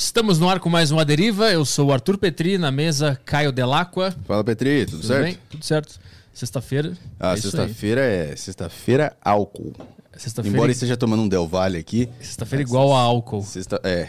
Estamos 0.00 0.38
no 0.38 0.48
ar 0.48 0.60
com 0.60 0.68
mais 0.70 0.92
uma 0.92 1.04
deriva. 1.04 1.50
Eu 1.50 1.64
sou 1.64 1.88
o 1.88 1.92
Arthur 1.92 2.16
Petri, 2.18 2.56
na 2.56 2.70
mesa 2.70 3.20
Caio 3.24 3.50
Delacqua. 3.50 4.14
Fala, 4.28 4.44
Petri, 4.44 4.86
tudo, 4.86 4.98
Tudo 4.98 5.06
certo? 5.08 5.22
bem? 5.24 5.38
Tudo 5.50 5.64
certo. 5.64 5.98
Sexta-feira. 6.32 6.92
Ah, 7.18 7.32
é 7.32 7.36
sexta-feira 7.36 8.00
é 8.00 8.36
sexta-feira 8.36 9.16
álcool. 9.20 9.72
Sexta-feira 10.16 10.56
Embora 10.56 10.70
esteja 10.70 10.96
tomando 10.96 11.24
um 11.24 11.28
Del 11.28 11.48
Valle 11.48 11.78
aqui. 11.78 12.08
sexta-feira 12.20 12.62
igual 12.62 12.94
a 12.94 13.00
álcool. 13.00 13.42
Sexta, 13.42 13.80
é. 13.82 14.08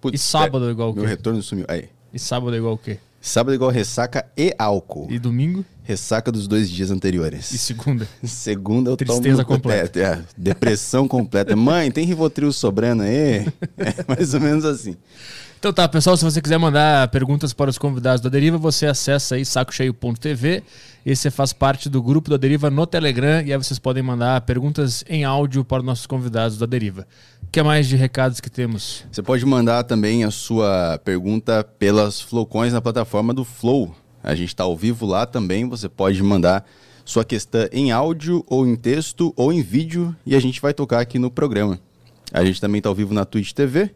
Putz, 0.00 0.18
E 0.18 0.24
sábado 0.24 0.64
é, 0.64 0.68
é 0.68 0.70
igual 0.70 0.92
o 0.92 0.94
Meu 0.94 1.04
quê? 1.04 1.10
retorno 1.10 1.42
sumiu. 1.42 1.66
Aí. 1.68 1.90
E 2.10 2.18
sábado 2.18 2.54
é 2.54 2.58
igual 2.58 2.72
o 2.72 2.78
quê? 2.78 2.98
Sábado 3.20 3.54
igual 3.54 3.70
ressaca 3.70 4.24
e 4.36 4.54
álcool. 4.58 5.08
E 5.10 5.18
domingo? 5.18 5.64
Ressaca 5.82 6.30
dos 6.30 6.46
dois 6.46 6.70
dias 6.70 6.90
anteriores. 6.90 7.50
E 7.50 7.58
segunda? 7.58 8.06
Segunda 8.22 8.90
eu 8.90 8.96
Tristeza 8.96 9.44
tomo... 9.44 9.56
completa. 9.56 9.98
É, 9.98 10.22
depressão 10.36 11.08
completa. 11.08 11.56
Mãe, 11.56 11.90
tem 11.90 12.04
Rivotril 12.04 12.52
sobrando 12.52 13.02
aí? 13.02 13.46
É 13.78 14.04
mais 14.06 14.34
ou 14.34 14.40
menos 14.40 14.64
assim. 14.64 14.96
Então 15.58 15.72
tá, 15.72 15.88
pessoal, 15.88 16.16
se 16.16 16.24
você 16.24 16.40
quiser 16.40 16.56
mandar 16.56 17.08
perguntas 17.08 17.52
para 17.52 17.68
os 17.68 17.76
convidados 17.76 18.20
da 18.20 18.28
Deriva, 18.28 18.56
você 18.56 18.86
acessa 18.86 19.34
aí 19.34 19.44
sacocheio.tv 19.44 20.62
e 21.04 21.16
você 21.16 21.32
faz 21.32 21.52
parte 21.52 21.88
do 21.88 22.00
grupo 22.00 22.30
da 22.30 22.36
Deriva 22.36 22.70
no 22.70 22.86
Telegram 22.86 23.42
e 23.42 23.52
aí 23.52 23.58
vocês 23.58 23.78
podem 23.78 24.00
mandar 24.00 24.40
perguntas 24.42 25.04
em 25.08 25.24
áudio 25.24 25.64
para 25.64 25.78
os 25.80 25.84
nossos 25.84 26.06
convidados 26.06 26.58
da 26.58 26.66
Deriva. 26.66 27.08
O 27.48 27.50
que 27.50 27.62
mais 27.62 27.88
de 27.88 27.96
recados 27.96 28.40
que 28.40 28.50
temos? 28.50 29.06
Você 29.10 29.22
pode 29.22 29.44
mandar 29.46 29.82
também 29.82 30.22
a 30.22 30.30
sua 30.30 31.00
pergunta 31.02 31.64
pelas 31.64 32.20
flowcoins 32.20 32.74
na 32.74 32.82
plataforma 32.82 33.32
do 33.32 33.42
Flow. 33.42 33.96
A 34.22 34.34
gente 34.34 34.48
está 34.48 34.64
ao 34.64 34.76
vivo 34.76 35.06
lá 35.06 35.24
também. 35.24 35.66
Você 35.66 35.88
pode 35.88 36.22
mandar 36.22 36.68
sua 37.06 37.24
questão 37.24 37.66
em 37.72 37.90
áudio, 37.90 38.44
ou 38.46 38.66
em 38.66 38.76
texto, 38.76 39.32
ou 39.34 39.50
em 39.50 39.62
vídeo, 39.62 40.14
e 40.26 40.36
a 40.36 40.40
gente 40.40 40.60
vai 40.60 40.74
tocar 40.74 41.00
aqui 41.00 41.18
no 41.18 41.30
programa. 41.30 41.80
A 42.30 42.44
gente 42.44 42.60
também 42.60 42.80
está 42.80 42.90
ao 42.90 42.94
vivo 42.94 43.14
na 43.14 43.24
Twitch 43.24 43.52
TV. 43.52 43.92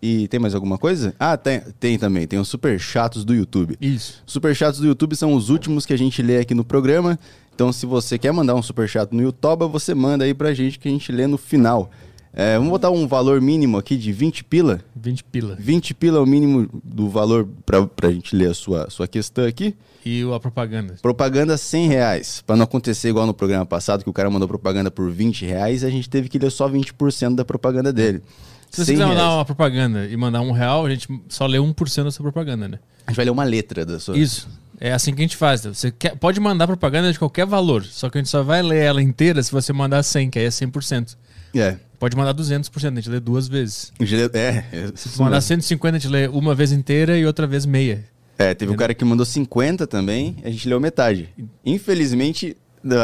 E 0.00 0.26
tem 0.28 0.40
mais 0.40 0.54
alguma 0.54 0.78
coisa? 0.78 1.14
Ah, 1.20 1.36
tem, 1.36 1.60
tem 1.78 1.98
também. 1.98 2.26
Tem 2.26 2.38
os 2.38 2.48
super 2.48 2.80
chatos 2.80 3.22
do 3.22 3.34
YouTube. 3.34 3.76
Isso. 3.82 4.22
Super 4.24 4.56
chats 4.56 4.80
do 4.80 4.86
YouTube 4.86 5.14
são 5.14 5.34
os 5.34 5.50
últimos 5.50 5.84
que 5.84 5.92
a 5.92 5.98
gente 5.98 6.22
lê 6.22 6.38
aqui 6.38 6.54
no 6.54 6.64
programa. 6.64 7.18
Então, 7.54 7.70
se 7.70 7.84
você 7.84 8.16
quer 8.16 8.32
mandar 8.32 8.54
um 8.54 8.62
super 8.62 8.88
chat 8.88 9.12
no 9.12 9.20
YouTube, 9.20 9.66
você 9.68 9.94
manda 9.94 10.24
aí 10.24 10.32
pra 10.32 10.54
gente 10.54 10.78
que 10.78 10.88
a 10.88 10.90
gente 10.90 11.12
lê 11.12 11.26
no 11.26 11.36
final. 11.36 11.90
É, 12.32 12.56
vamos 12.56 12.70
botar 12.70 12.90
um 12.90 13.06
valor 13.06 13.40
mínimo 13.40 13.78
aqui 13.78 13.96
de 13.96 14.12
20 14.12 14.44
pila. 14.44 14.80
20 14.94 15.24
pila. 15.24 15.56
20 15.58 15.94
pila 15.94 16.18
é 16.18 16.20
o 16.20 16.26
mínimo 16.26 16.68
do 16.84 17.08
valor 17.08 17.48
pra, 17.66 17.86
pra 17.86 18.10
gente 18.12 18.36
ler 18.36 18.50
a 18.50 18.54
sua, 18.54 18.88
sua 18.90 19.08
questão 19.08 19.44
aqui. 19.46 19.74
E 20.04 20.22
a 20.32 20.38
propaganda. 20.38 20.94
Propaganda 21.02 21.56
100 21.56 21.88
reais. 21.88 22.42
Pra 22.46 22.54
não 22.56 22.64
acontecer 22.64 23.08
igual 23.08 23.26
no 23.26 23.34
programa 23.34 23.66
passado, 23.66 24.04
que 24.04 24.10
o 24.10 24.12
cara 24.12 24.30
mandou 24.30 24.46
propaganda 24.46 24.90
por 24.90 25.10
20 25.10 25.44
reais, 25.44 25.82
a 25.82 25.90
gente 25.90 26.08
teve 26.08 26.28
que 26.28 26.38
ler 26.38 26.50
só 26.50 26.68
20% 26.68 27.34
da 27.34 27.44
propaganda 27.44 27.92
dele. 27.92 28.22
Se 28.70 28.84
você 28.84 28.92
100 28.92 28.94
quiser 28.96 29.06
mandar 29.06 29.34
uma 29.34 29.44
propaganda 29.44 30.06
e 30.06 30.16
mandar 30.16 30.40
um 30.42 30.52
real, 30.52 30.86
a 30.86 30.90
gente 30.90 31.08
só 31.28 31.46
lê 31.46 31.58
1% 31.58 32.04
da 32.04 32.10
sua 32.10 32.22
propaganda, 32.22 32.68
né? 32.68 32.78
A 33.06 33.10
gente 33.10 33.16
vai 33.16 33.24
ler 33.24 33.30
uma 33.30 33.44
letra 33.44 33.84
da 33.84 33.98
sua. 33.98 34.16
Isso. 34.16 34.48
É 34.80 34.92
assim 34.92 35.12
que 35.12 35.20
a 35.20 35.24
gente 35.24 35.36
faz. 35.36 35.62
Você 35.64 35.90
quer- 35.90 36.14
pode 36.16 36.38
mandar 36.38 36.66
propaganda 36.66 37.10
de 37.12 37.18
qualquer 37.18 37.46
valor, 37.46 37.84
só 37.84 38.08
que 38.08 38.18
a 38.18 38.20
gente 38.20 38.30
só 38.30 38.42
vai 38.42 38.62
ler 38.62 38.78
ela 38.84 39.02
inteira 39.02 39.42
se 39.42 39.50
você 39.50 39.72
mandar 39.72 40.02
100, 40.02 40.30
que 40.30 40.38
aí 40.38 40.44
é 40.44 40.50
100%. 40.50 41.16
É. 41.54 41.76
Pode 41.98 42.16
mandar 42.16 42.32
200%, 42.32 42.92
a 42.92 42.94
gente 42.96 43.10
lê 43.10 43.18
duas 43.18 43.48
vezes. 43.48 43.92
É, 44.00 44.64
é, 44.72 44.92
Se 44.94 45.08
tu 45.08 45.22
mandar 45.22 45.40
150, 45.40 45.96
a 45.96 45.98
gente 45.98 46.10
lê 46.10 46.28
uma 46.28 46.54
vez 46.54 46.70
inteira 46.70 47.18
e 47.18 47.26
outra 47.26 47.46
vez 47.46 47.66
meia. 47.66 48.04
É, 48.38 48.54
teve 48.54 48.70
um 48.70 48.76
cara 48.76 48.94
que 48.94 49.04
mandou 49.04 49.26
50 49.26 49.84
também, 49.86 50.36
a 50.44 50.50
gente 50.50 50.68
leu 50.68 50.78
metade. 50.78 51.28
Infelizmente, 51.66 52.56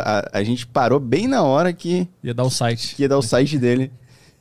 a, 0.05 0.39
a 0.39 0.45
gente 0.45 0.65
parou 0.67 1.01
bem 1.01 1.27
na 1.27 1.43
hora 1.43 1.73
que, 1.73 2.07
Ia 2.23 2.33
dar 2.33 2.45
o 2.45 2.51
site. 2.51 2.95
que 2.95 3.03
ia 3.03 3.09
dar 3.09 3.19
o 3.19 3.23
site 3.23 3.59
dele. 3.59 3.91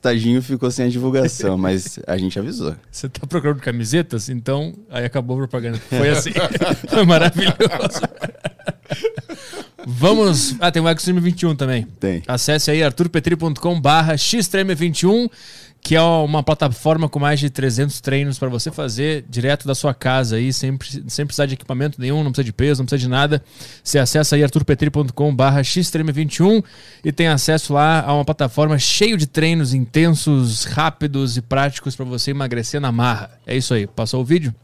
Tadinho 0.04 0.42
ficou 0.42 0.70
sem 0.70 0.86
a 0.86 0.90
divulgação, 0.90 1.56
mas 1.58 1.98
a 2.06 2.18
gente 2.18 2.38
avisou. 2.38 2.76
Você 2.92 3.08
tá 3.08 3.26
procurando 3.26 3.62
camisetas? 3.62 4.28
Então, 4.28 4.74
aí 4.90 5.06
acabou 5.06 5.38
a 5.38 5.48
propaganda. 5.48 5.80
Foi 5.80 6.10
assim. 6.10 6.32
Foi 6.90 7.06
maravilhoso. 7.06 8.02
Vamos. 9.86 10.56
Ah, 10.60 10.72
tem 10.72 10.82
o 10.82 11.00
Xtreme 11.00 11.22
21 11.22 11.56
também. 11.56 11.88
Tem. 12.00 12.22
Acesse 12.28 12.70
aí 12.70 12.84
arturpetri.com 12.84 13.80
barra 13.80 14.16
xtreme21, 14.16 15.30
que 15.84 15.96
é 15.96 16.02
uma 16.02 16.42
plataforma 16.42 17.10
com 17.10 17.20
mais 17.20 17.42
de 17.42 17.50
300 17.50 18.00
treinos 18.00 18.40
para 18.40 18.48
você 18.48 18.72
fazer 18.72 19.26
direto 19.30 19.68
da 19.68 19.76
sua 19.76 19.94
casa 19.94 20.38
aí, 20.38 20.54
sem, 20.54 20.80
sem 21.08 21.26
precisar 21.26 21.46
de 21.46 21.56
equipamento 21.56 22.00
nenhum, 22.00 22.24
não 22.24 22.32
precisa 22.32 22.46
de 22.46 22.54
peso, 22.54 22.82
não 22.82 22.86
precisa 22.86 23.02
de 23.02 23.10
nada. 23.10 23.44
Você 23.84 24.00
acessa 24.00 24.38
aí 24.38 24.44
arturpetri.com 24.44 25.36
barra 25.36 25.62
xtreme21 25.62 26.64
e 27.04 27.12
tem 27.12 27.28
acesso 27.28 27.74
lá 27.74 28.02
a 28.02 28.14
uma 28.14 28.24
plataforma 28.24 28.80
cheio 28.80 29.18
de 29.18 29.28
treinos 29.28 29.74
intensos, 29.74 30.64
rápidos 30.64 31.36
e 31.36 31.42
práticos 31.42 31.98
para 31.98 32.06
você 32.06 32.32
emagrecer 32.32 32.80
na 32.80 32.92
marra. 32.92 33.32
É 33.46 33.58
isso 33.58 33.74
aí. 33.74 33.86
Passou 33.86 34.22
o 34.22 34.26
vídeo? 34.26 34.56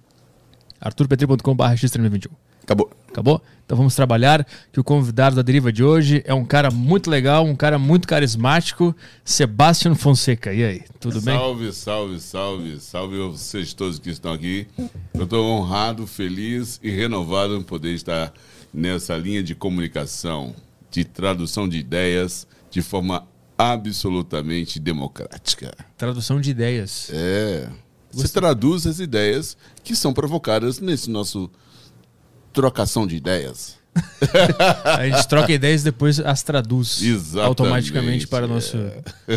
arturpetri.com 0.80 1.53
barra 1.53 1.75
xtreme21. 1.75 2.30
Acabou. 2.69 2.91
Acabou? 3.07 3.41
Então 3.66 3.75
vamos 3.75 3.96
trabalhar. 3.96 4.46
Que 4.72 4.80
o 4.80 4.84
convidado 4.84 5.35
da 5.35 5.41
deriva 5.41 5.74
de 5.74 5.84
hoje 5.84 6.22
é 6.24 6.35
um 6.35 6.46
cara 6.46 6.69
muito 6.69 7.09
legal, 7.09 7.44
um 7.44 7.56
cara 7.56 7.80
muito 7.80 8.07
carismático, 8.07 8.96
Sebastião 9.25 9.96
Fonseca. 9.96 10.53
E 10.53 10.63
aí, 10.63 10.84
tudo 11.00 11.19
bem? 11.19 11.35
Salve, 11.35 11.74
salve, 11.74 12.19
salve, 12.19 12.80
salve 12.80 13.24
a 13.24 13.28
vocês 13.28 13.74
todos 13.74 13.97
que 13.97 14.12
estão 14.12 14.31
aqui. 14.31 14.68
Eu 15.16 15.24
estou 15.24 15.44
honrado, 15.50 16.06
feliz 16.06 16.80
e 16.84 16.91
renovado 16.91 17.56
em 17.56 17.63
poder 17.63 17.96
estar 17.96 18.31
nessa 18.72 19.18
linha 19.18 19.41
de 19.41 19.56
comunicação, 19.56 20.53
de 20.91 21.03
tradução 21.03 21.68
de 21.68 21.80
ideias 21.80 22.46
de 22.69 22.84
forma 22.84 23.28
absolutamente 23.57 24.80
democrática. 24.80 25.74
Tradução 25.97 26.40
de 26.40 26.51
ideias. 26.51 27.09
É. 27.12 27.68
Você 28.12 28.28
traduz 28.28 28.86
as 28.86 29.00
ideias 29.00 29.57
que 29.84 29.96
são 29.96 30.13
provocadas 30.13 30.80
nesse 30.80 31.09
nosso 31.09 31.50
trocação 32.59 33.07
de 33.07 33.15
ideias. 33.15 33.77
A 34.83 35.05
gente 35.07 35.27
troca 35.27 35.51
ideias 35.51 35.81
e 35.81 35.85
depois 35.85 36.19
as 36.19 36.43
traduz 36.43 37.01
Exatamente, 37.01 37.47
automaticamente 37.47 38.27
para 38.27 38.47
nosso, 38.47 38.77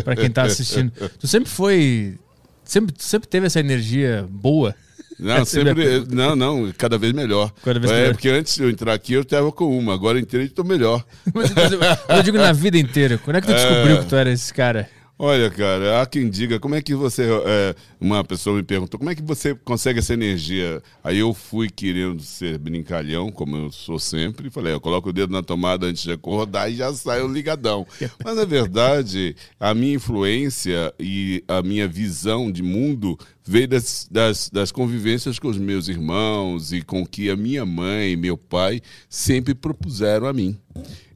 para 0.03 0.15
quem 0.15 0.27
está 0.27 0.43
assistindo. 0.43 0.91
Tu 1.19 1.27
sempre 1.27 1.49
foi, 1.49 2.17
sempre, 2.63 2.93
sempre 2.97 3.27
teve 3.27 3.47
essa 3.47 3.59
energia 3.59 4.25
boa. 4.29 4.75
Não, 5.19 5.43
sempre. 5.45 6.05
Não, 6.11 6.35
não, 6.35 6.71
cada 6.77 6.97
vez 6.97 7.13
melhor. 7.13 7.51
Cada 7.63 7.79
vez 7.79 7.91
é, 7.91 7.95
melhor. 7.95 8.13
porque 8.13 8.29
antes 8.29 8.55
de 8.55 8.63
eu 8.63 8.69
entrar 8.69 8.93
aqui 8.93 9.13
eu 9.13 9.21
estava 9.21 9.51
com 9.51 9.77
uma, 9.77 9.93
agora 9.93 10.17
eu 10.17 10.21
entrei 10.21 10.43
e 10.43 10.45
estou 10.45 10.65
melhor. 10.65 11.03
Mas 11.33 11.51
eu, 11.71 11.79
eu 12.15 12.23
digo 12.23 12.37
na 12.37 12.51
vida 12.51 12.77
inteira. 12.77 13.17
Quando 13.17 13.37
é 13.37 13.41
que 13.41 13.47
tu 13.47 13.53
descobriu 13.53 13.99
que 13.99 14.05
tu 14.05 14.15
era 14.15 14.31
esse 14.31 14.53
cara? 14.53 14.89
Olha, 15.17 15.47
cara, 15.51 16.01
há 16.01 16.05
quem 16.07 16.27
diga, 16.27 16.59
como 16.59 16.73
é 16.73 16.81
que 16.81 16.95
você. 16.95 17.23
é, 17.45 17.75
uma 18.01 18.23
pessoa 18.23 18.55
me 18.55 18.63
perguntou, 18.63 18.97
como 18.97 19.11
é 19.11 19.15
que 19.15 19.21
você 19.21 19.53
consegue 19.53 19.99
essa 19.99 20.13
energia? 20.13 20.81
Aí 21.03 21.19
eu 21.19 21.35
fui 21.35 21.69
querendo 21.69 22.21
ser 22.23 22.57
brincalhão, 22.57 23.31
como 23.31 23.55
eu 23.55 23.71
sou 23.71 23.99
sempre, 23.99 24.47
e 24.47 24.51
falei, 24.51 24.73
eu 24.73 24.81
coloco 24.81 25.09
o 25.09 25.13
dedo 25.13 25.31
na 25.31 25.43
tomada 25.43 25.85
antes 25.85 26.01
de 26.01 26.11
acordar 26.11 26.69
e 26.69 26.77
já 26.77 26.91
saio 26.93 27.27
ligadão. 27.27 27.85
Mas 28.25 28.35
na 28.35 28.43
verdade, 28.43 29.35
a 29.59 29.73
minha 29.75 29.93
influência 29.93 30.91
e 30.99 31.43
a 31.47 31.61
minha 31.61 31.87
visão 31.87 32.51
de 32.51 32.63
mundo 32.63 33.17
veio 33.45 33.67
das, 33.67 34.07
das, 34.09 34.49
das 34.49 34.71
convivências 34.71 35.37
com 35.37 35.47
os 35.47 35.59
meus 35.59 35.87
irmãos 35.89 36.73
e 36.73 36.81
com 36.81 37.05
que 37.05 37.29
a 37.29 37.35
minha 37.35 37.65
mãe 37.65 38.13
e 38.13 38.17
meu 38.17 38.35
pai 38.35 38.81
sempre 39.07 39.53
propuseram 39.53 40.25
a 40.25 40.33
mim. 40.33 40.57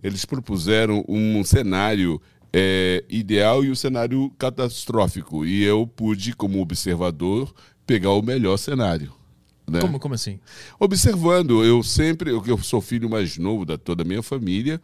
Eles 0.03 0.23
propuseram 0.23 1.03
um 1.09 1.43
cenário 1.43 2.21
é, 2.59 3.05
ideal 3.07 3.63
e 3.63 3.69
o 3.69 3.75
cenário 3.75 4.31
catastrófico. 4.31 5.45
E 5.45 5.63
eu 5.63 5.85
pude, 5.85 6.33
como 6.33 6.59
observador, 6.59 7.53
pegar 7.85 8.09
o 8.13 8.21
melhor 8.23 8.57
cenário. 8.57 9.13
né? 9.69 9.79
Como, 9.79 9.99
como 9.99 10.15
assim? 10.15 10.39
Observando, 10.79 11.63
eu 11.63 11.83
sempre, 11.83 12.31
eu 12.31 12.43
eu 12.47 12.57
sou 12.57 12.81
filho 12.81 13.07
mais 13.07 13.37
novo 13.37 13.63
da 13.63 13.77
toda 13.77 14.01
a 14.01 14.05
minha 14.05 14.23
família, 14.23 14.81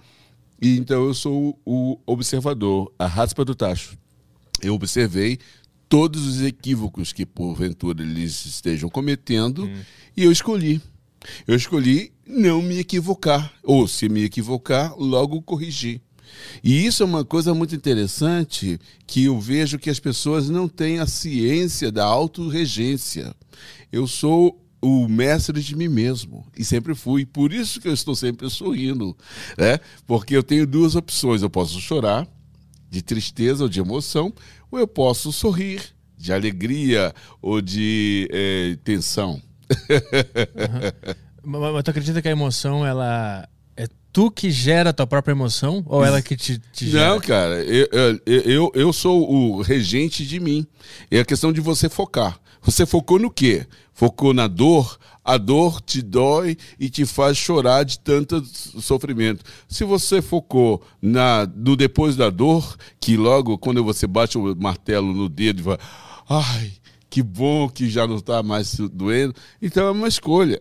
e 0.62 0.78
então 0.78 1.04
eu 1.04 1.16
sou 1.16 1.60
o 1.66 1.98
observador, 2.06 2.94
a 3.00 3.08
raspa 3.08 3.44
do 3.44 3.56
tacho. 3.56 3.98
Eu 4.62 4.76
observei 4.76 5.40
todos 5.90 6.28
os 6.28 6.44
equívocos 6.44 7.12
que 7.12 7.26
porventura 7.26 8.04
eles 8.04 8.46
estejam 8.46 8.88
cometendo 8.88 9.68
e 10.16 10.24
eu 10.24 10.32
escolhi. 10.32 10.80
Eu 11.48 11.56
escolhi 11.56 12.12
não 12.28 12.62
me 12.62 12.78
equivocar, 12.78 13.52
ou 13.64 13.88
se 13.88 14.08
me 14.08 14.24
equivocar, 14.24 14.96
logo 14.96 15.42
corrigir. 15.42 16.02
E 16.64 16.86
isso 16.86 17.04
é 17.04 17.06
uma 17.06 17.26
coisa 17.26 17.54
muito 17.54 17.76
interessante 17.76 18.80
que 19.06 19.26
eu 19.26 19.40
vejo 19.40 19.80
que 19.80 19.90
as 19.90 20.00
pessoas 20.00 20.50
não 20.50 20.68
têm 20.68 21.00
a 21.00 21.08
ciência 21.08 21.92
da 21.92 22.06
autorregência. 22.06 23.36
Eu 23.92 24.08
sou 24.08 24.60
o 24.82 25.08
mestre 25.08 25.62
de 25.62 25.76
mim 25.76 25.88
mesmo 25.88 26.46
e 26.58 26.66
sempre 26.66 26.94
fui. 26.94 27.26
Por 27.26 27.54
isso 27.54 27.80
que 27.80 27.88
eu 27.88 27.94
estou 27.94 28.16
sempre 28.16 28.50
sorrindo, 28.50 29.16
né? 29.58 29.80
Porque 30.06 30.36
eu 30.36 30.44
tenho 30.44 30.68
duas 30.68 30.96
opções. 30.96 31.42
Eu 31.42 31.50
posso 31.50 31.80
chorar 31.80 32.28
de 32.90 33.02
tristeza 33.02 33.64
ou 33.64 33.70
de 33.70 33.80
emoção, 33.80 34.32
ou 34.70 34.78
eu 34.78 34.88
posso 34.88 35.32
sorrir 35.32 35.82
de 36.18 36.32
alegria 36.32 37.14
ou 37.42 37.62
de 37.62 38.28
eh, 38.32 38.78
tensão. 38.84 39.42
Mas, 41.44 41.74
mas 41.74 41.84
tu 41.84 41.92
acredita 41.92 42.22
que 42.22 42.28
a 42.30 42.32
emoção, 42.32 42.86
ela. 42.86 43.48
Tu 44.14 44.30
que 44.30 44.52
gera 44.52 44.92
a 44.92 44.94
tua 44.94 45.08
própria 45.08 45.34
emoção? 45.34 45.84
Ou 45.88 46.06
ela 46.06 46.22
que 46.22 46.38
te, 46.38 46.60
te 46.72 46.88
gera? 46.88 47.10
Não, 47.10 47.20
cara, 47.20 47.64
eu, 47.64 47.88
eu, 47.92 48.44
eu, 48.44 48.72
eu 48.76 48.94
sou 48.94 49.28
o 49.28 49.62
regente 49.64 50.24
de 50.24 50.40
mim. 50.40 50.68
É 51.10 51.20
a 51.20 51.26
questão 51.26 51.52
de 51.52 51.60
você 51.60 51.90
focar. 51.90 52.40
Você 52.62 52.86
focou 52.86 53.18
no 53.18 53.32
quê? 53.32 53.66
Focou 53.92 54.32
na 54.32 54.48
dor? 54.48 55.00
A 55.26 55.38
dor 55.38 55.82
te 55.82 56.02
dói 56.02 56.56
e 56.80 56.90
te 56.90 57.06
faz 57.06 57.38
chorar 57.38 57.84
de 57.84 57.98
tanto 57.98 58.44
sofrimento. 58.46 59.44
Se 59.68 59.84
você 59.84 60.22
focou 60.22 60.84
na, 61.02 61.50
no 61.56 61.76
depois 61.76 62.16
da 62.16 62.30
dor, 62.30 62.78
que 63.00 63.18
logo 63.18 63.58
quando 63.58 63.84
você 63.84 64.06
bate 64.06 64.38
o 64.38 64.56
martelo 64.56 65.12
no 65.12 65.28
dedo 65.28 65.60
e 65.60 65.64
vai, 65.64 65.78
ai, 66.30 66.74
que 67.14 67.22
bom 67.22 67.70
que 67.70 67.88
já 67.92 68.08
não 68.08 68.16
está 68.16 68.42
mais 68.42 68.76
doendo. 68.92 69.36
Então 69.62 69.86
é 69.86 69.92
uma 69.92 70.08
escolha. 70.08 70.60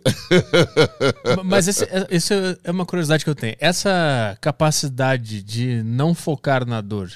Mas 1.42 1.66
esse, 1.66 1.88
esse 2.10 2.34
é 2.62 2.70
uma 2.70 2.84
curiosidade 2.84 3.24
que 3.24 3.30
eu 3.30 3.34
tenho. 3.34 3.56
Essa 3.58 4.36
capacidade 4.38 5.42
de 5.42 5.82
não 5.82 6.14
focar 6.14 6.66
na 6.66 6.82
dor, 6.82 7.10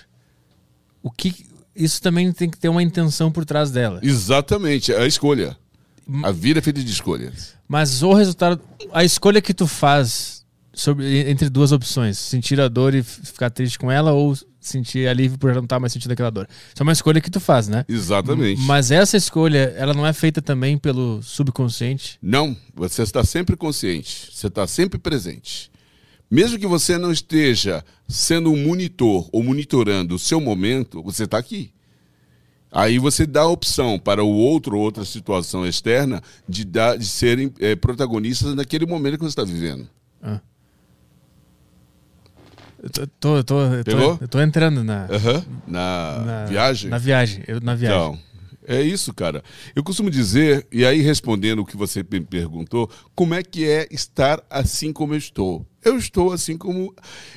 o 1.02 1.10
que 1.10 1.44
isso 1.74 2.00
também 2.00 2.32
tem 2.32 2.48
que 2.48 2.56
ter 2.56 2.70
uma 2.70 2.82
intenção 2.82 3.30
por 3.30 3.44
trás 3.44 3.70
dela. 3.70 4.00
Exatamente, 4.02 4.90
é 4.90 5.02
a 5.02 5.06
escolha. 5.06 5.54
A 6.22 6.32
vida 6.32 6.60
é 6.60 6.62
feita 6.62 6.82
de 6.82 6.90
escolhas. 6.90 7.52
Mas 7.68 8.02
o 8.02 8.14
resultado, 8.14 8.58
a 8.90 9.04
escolha 9.04 9.42
que 9.42 9.52
tu 9.52 9.66
faz 9.66 10.46
sobre, 10.72 11.28
entre 11.28 11.50
duas 11.50 11.72
opções, 11.72 12.16
sentir 12.16 12.58
a 12.58 12.68
dor 12.68 12.94
e 12.94 13.02
ficar 13.02 13.50
triste 13.50 13.78
com 13.78 13.92
ela 13.92 14.12
ou 14.12 14.34
sentir 14.68 15.08
alívio 15.08 15.38
por 15.38 15.54
não 15.54 15.64
estar 15.64 15.78
mais 15.78 15.92
sentindo 15.92 16.12
aquela 16.12 16.30
dor. 16.30 16.48
Isso 16.48 16.80
é 16.80 16.82
uma 16.82 16.92
escolha 16.92 17.20
que 17.20 17.30
tu 17.30 17.40
faz, 17.40 17.68
né? 17.68 17.84
Exatamente. 17.88 18.60
Mas 18.62 18.90
essa 18.90 19.16
escolha, 19.16 19.74
ela 19.76 19.94
não 19.94 20.06
é 20.06 20.12
feita 20.12 20.40
também 20.42 20.76
pelo 20.78 21.22
subconsciente? 21.22 22.18
Não, 22.22 22.56
você 22.74 23.02
está 23.02 23.24
sempre 23.24 23.56
consciente, 23.56 24.30
você 24.32 24.46
está 24.46 24.66
sempre 24.66 24.98
presente. 24.98 25.70
Mesmo 26.30 26.58
que 26.58 26.66
você 26.66 26.98
não 26.98 27.12
esteja 27.12 27.84
sendo 28.08 28.50
um 28.50 28.56
monitor 28.56 29.28
ou 29.32 29.42
monitorando 29.42 30.14
o 30.14 30.18
seu 30.18 30.40
momento, 30.40 31.02
você 31.02 31.24
está 31.24 31.38
aqui. 31.38 31.70
Aí 32.70 32.98
você 32.98 33.24
dá 33.24 33.42
a 33.42 33.48
opção 33.48 33.98
para 33.98 34.22
o 34.22 34.28
outro 34.28 34.76
ou 34.76 34.82
outra 34.82 35.04
situação 35.04 35.66
externa 35.66 36.20
de, 36.48 36.64
dar, 36.64 36.98
de 36.98 37.06
serem 37.06 37.52
é, 37.60 37.76
protagonistas 37.76 38.54
naquele 38.54 38.84
momento 38.84 39.14
que 39.14 39.24
você 39.24 39.28
está 39.28 39.44
vivendo. 39.44 39.88
Ah. 40.22 40.40
Tô, 42.92 43.06
tô, 43.06 43.44
tô, 43.44 43.62
eu 44.20 44.28
tô 44.28 44.40
entrando 44.40 44.84
na, 44.84 45.06
uhum. 45.06 45.42
na, 45.66 46.18
na, 46.24 46.44
viagem? 46.44 46.90
Na 46.90 46.98
viagem, 46.98 47.42
eu, 47.46 47.60
na 47.60 47.74
viagem. 47.74 47.98
Então, 47.98 48.18
é 48.66 48.82
isso, 48.82 49.14
cara. 49.14 49.44
Eu 49.74 49.84
costumo 49.84 50.10
dizer, 50.10 50.66
e 50.72 50.84
aí 50.84 51.00
respondendo 51.00 51.60
o 51.60 51.64
que 51.64 51.76
você 51.76 52.04
me 52.10 52.20
perguntou, 52.20 52.90
como 53.14 53.32
é 53.34 53.42
que 53.42 53.64
é 53.64 53.86
estar 53.92 54.42
assim 54.50 54.92
como 54.92 55.14
eu 55.14 55.18
estou? 55.18 55.64
Eu 55.84 55.96
estou 55.96 56.32
assim 56.32 56.58
como. 56.58 56.92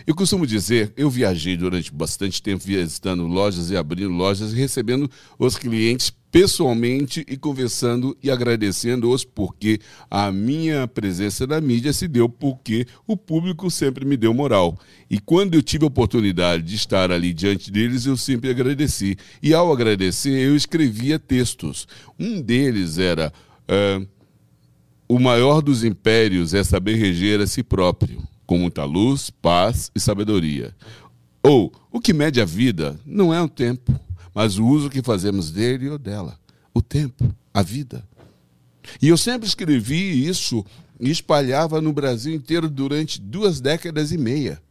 Eu 0.08 0.16
costumo 0.16 0.48
dizer, 0.48 0.92
eu 0.98 1.08
viajei 1.08 1.56
durante 1.56 1.94
bastante 1.94 2.42
tempo 2.42 2.64
visitando 2.64 3.28
lojas 3.28 3.70
e 3.70 3.78
abrindo 3.78 4.10
lojas 4.10 4.54
e 4.54 4.56
recebendo 4.56 5.10
os 5.38 5.56
clientes 5.56 6.12
pessoalmente 6.32 7.26
e 7.28 7.36
conversando 7.36 8.16
e 8.22 8.30
agradecendo-os 8.30 9.24
porque 9.24 9.80
a 10.10 10.32
minha 10.32 10.88
presença 10.88 11.48
na 11.48 11.60
mídia 11.60 11.92
se 11.92 12.08
deu 12.08 12.30
porque 12.30 12.86
o 13.08 13.18
público 13.18 13.70
sempre 13.72 14.06
me 14.06 14.16
deu 14.16 14.34
moral. 14.34 14.78
E 15.10 15.20
quando 15.20 15.56
eu 15.56 15.62
tive 15.62 15.86
a 15.86 15.88
oportunidade 15.88 16.64
de 16.64 16.76
estar 16.76 17.12
ali 17.12 17.34
diante 17.34 17.72
deles, 17.72 18.06
eu 18.06 18.16
sempre 18.16 18.50
agradeci. 18.50 19.18
E 19.42 19.54
ao 19.54 19.72
agradecer, 19.72 20.38
eu 20.40 20.56
escrevia 20.56 21.18
textos. 21.18 21.88
Um 22.20 22.42
deles 22.42 23.00
era: 23.00 23.34
uh, 23.68 24.08
O 25.08 25.20
maior 25.20 25.62
dos 25.62 25.84
impérios 25.84 26.54
é 26.54 26.64
saber 26.64 26.96
reger 26.96 27.42
a 27.42 27.48
si 27.48 27.64
próprio, 27.64 28.22
com 28.46 28.60
muita 28.60 28.84
luz, 28.86 29.32
paz 29.32 29.92
e 29.96 30.00
sabedoria. 30.00 30.76
Ou, 31.42 31.72
o 31.92 32.00
que 32.00 32.14
mede 32.14 32.40
a 32.40 32.46
vida 32.46 33.00
não 33.06 33.34
é 33.34 33.42
o 33.42 33.48
tempo 33.48 34.00
mas 34.34 34.58
o 34.58 34.66
uso 34.66 34.90
que 34.90 35.02
fazemos 35.02 35.52
dele 35.52 35.90
ou 35.90 35.98
dela. 35.98 36.40
O 36.74 36.82
tempo, 36.82 37.34
a 37.54 37.62
vida. 37.62 38.08
E 39.02 39.08
eu 39.08 39.18
sempre 39.18 39.48
escrevi 39.48 40.28
isso 40.28 40.66
e 41.00 41.10
espalhava 41.10 41.82
no 41.82 41.94
Brasil 41.94 42.34
inteiro 42.34 42.70
durante 42.70 43.22
duas 43.22 43.62
décadas 43.62 44.12
e 44.12 44.18
meia. 44.18 44.62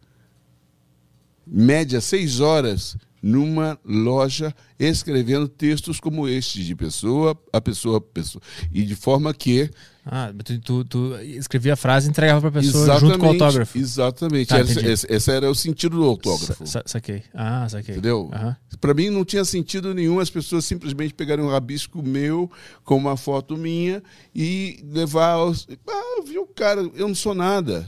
Média 1.47 2.01
seis 2.01 2.41
horas 2.41 2.97
numa 3.23 3.79
loja 3.85 4.55
escrevendo 4.79 5.49
textos 5.49 5.99
como 5.99 6.29
este, 6.29 6.63
de 6.63 6.75
pessoa 6.75 7.39
a 7.53 7.61
pessoa 7.61 8.01
pessoa. 8.01 8.43
E 8.73 8.83
de 8.83 8.95
forma 8.95 9.33
que. 9.35 9.71
Ah, 10.11 10.33
tu, 10.43 10.59
tu, 10.59 10.85
tu 10.85 11.15
escrevia 11.21 11.75
a 11.75 11.77
frase 11.77 12.07
e 12.07 12.11
entregava 12.11 12.41
para 12.41 12.61
a 12.61 12.63
pessoa 12.63 12.85
exatamente, 12.85 13.13
junto 13.13 13.19
com 13.19 13.27
o 13.27 13.29
autógrafo. 13.29 13.79
Exatamente. 13.79 14.49
Tá, 14.49 14.61
esse, 14.61 15.07
esse, 15.07 15.31
era 15.31 15.51
o 15.51 15.55
sentido 15.55 15.99
do 15.99 16.05
autógrafo. 16.05 16.67
Sa 16.67 16.83
saquei. 16.87 17.23
Ah, 17.35 17.69
saquei. 17.69 17.95
Entendeu? 17.95 18.31
Uhum. 18.33 18.55
Para 18.81 18.95
mim 18.95 19.11
não 19.11 19.23
tinha 19.23 19.45
sentido 19.45 19.93
nenhum 19.93 20.19
as 20.19 20.31
pessoas 20.31 20.65
simplesmente 20.65 21.13
pegarem 21.13 21.45
um 21.45 21.51
rabisco 21.51 22.03
meu 22.03 22.51
com 22.85 22.97
uma 22.97 23.19
foto 23.19 23.55
minha 23.55 24.03
e 24.35 24.83
levar. 24.91 25.33
Aos... 25.33 25.69
Ah, 25.87 26.23
viu, 26.27 26.47
cara, 26.47 26.81
eu 26.81 27.09
não 27.09 27.15
sou 27.15 27.35
nada. 27.35 27.87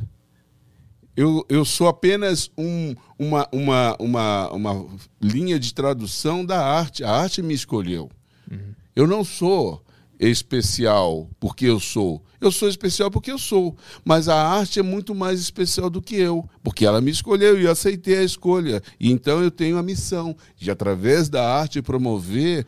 Eu, 1.17 1.45
eu 1.49 1.65
sou 1.65 1.89
apenas 1.89 2.51
um, 2.57 2.95
uma, 3.19 3.49
uma, 3.51 3.97
uma, 3.99 4.53
uma 4.53 4.87
linha 5.21 5.59
de 5.59 5.73
tradução 5.73 6.45
da 6.45 6.63
arte. 6.63 7.03
A 7.03 7.11
arte 7.11 7.41
me 7.41 7.55
escolheu. 7.55 8.11
Uhum. 8.51 8.75
Eu 8.95 9.07
não 9.07 9.25
sou 9.25 9.83
especial 10.29 11.31
porque 11.41 11.65
eu 11.65 11.81
sou. 11.81 12.23
Eu 12.41 12.53
sou 12.53 12.69
especial 12.69 13.11
porque 13.11 13.33
eu 13.33 13.39
sou. 13.39 13.77
Mas 14.05 14.29
a 14.29 14.37
arte 14.37 14.79
é 14.79 14.83
muito 14.83 15.15
mais 15.15 15.41
especial 15.41 15.89
do 15.89 16.03
que 16.03 16.17
eu, 16.17 16.49
porque 16.63 16.85
ela 16.85 17.01
me 17.01 17.11
escolheu 17.11 17.59
e 17.59 17.65
eu 17.65 17.71
aceitei 17.71 18.19
a 18.19 18.23
escolha. 18.23 18.83
E 18.99 19.11
então 19.11 19.43
eu 19.43 19.51
tenho 19.51 19.79
a 19.79 19.83
missão 19.83 20.37
de, 20.57 20.71
através 20.71 21.29
da 21.29 21.55
arte, 21.55 21.81
promover 21.81 22.67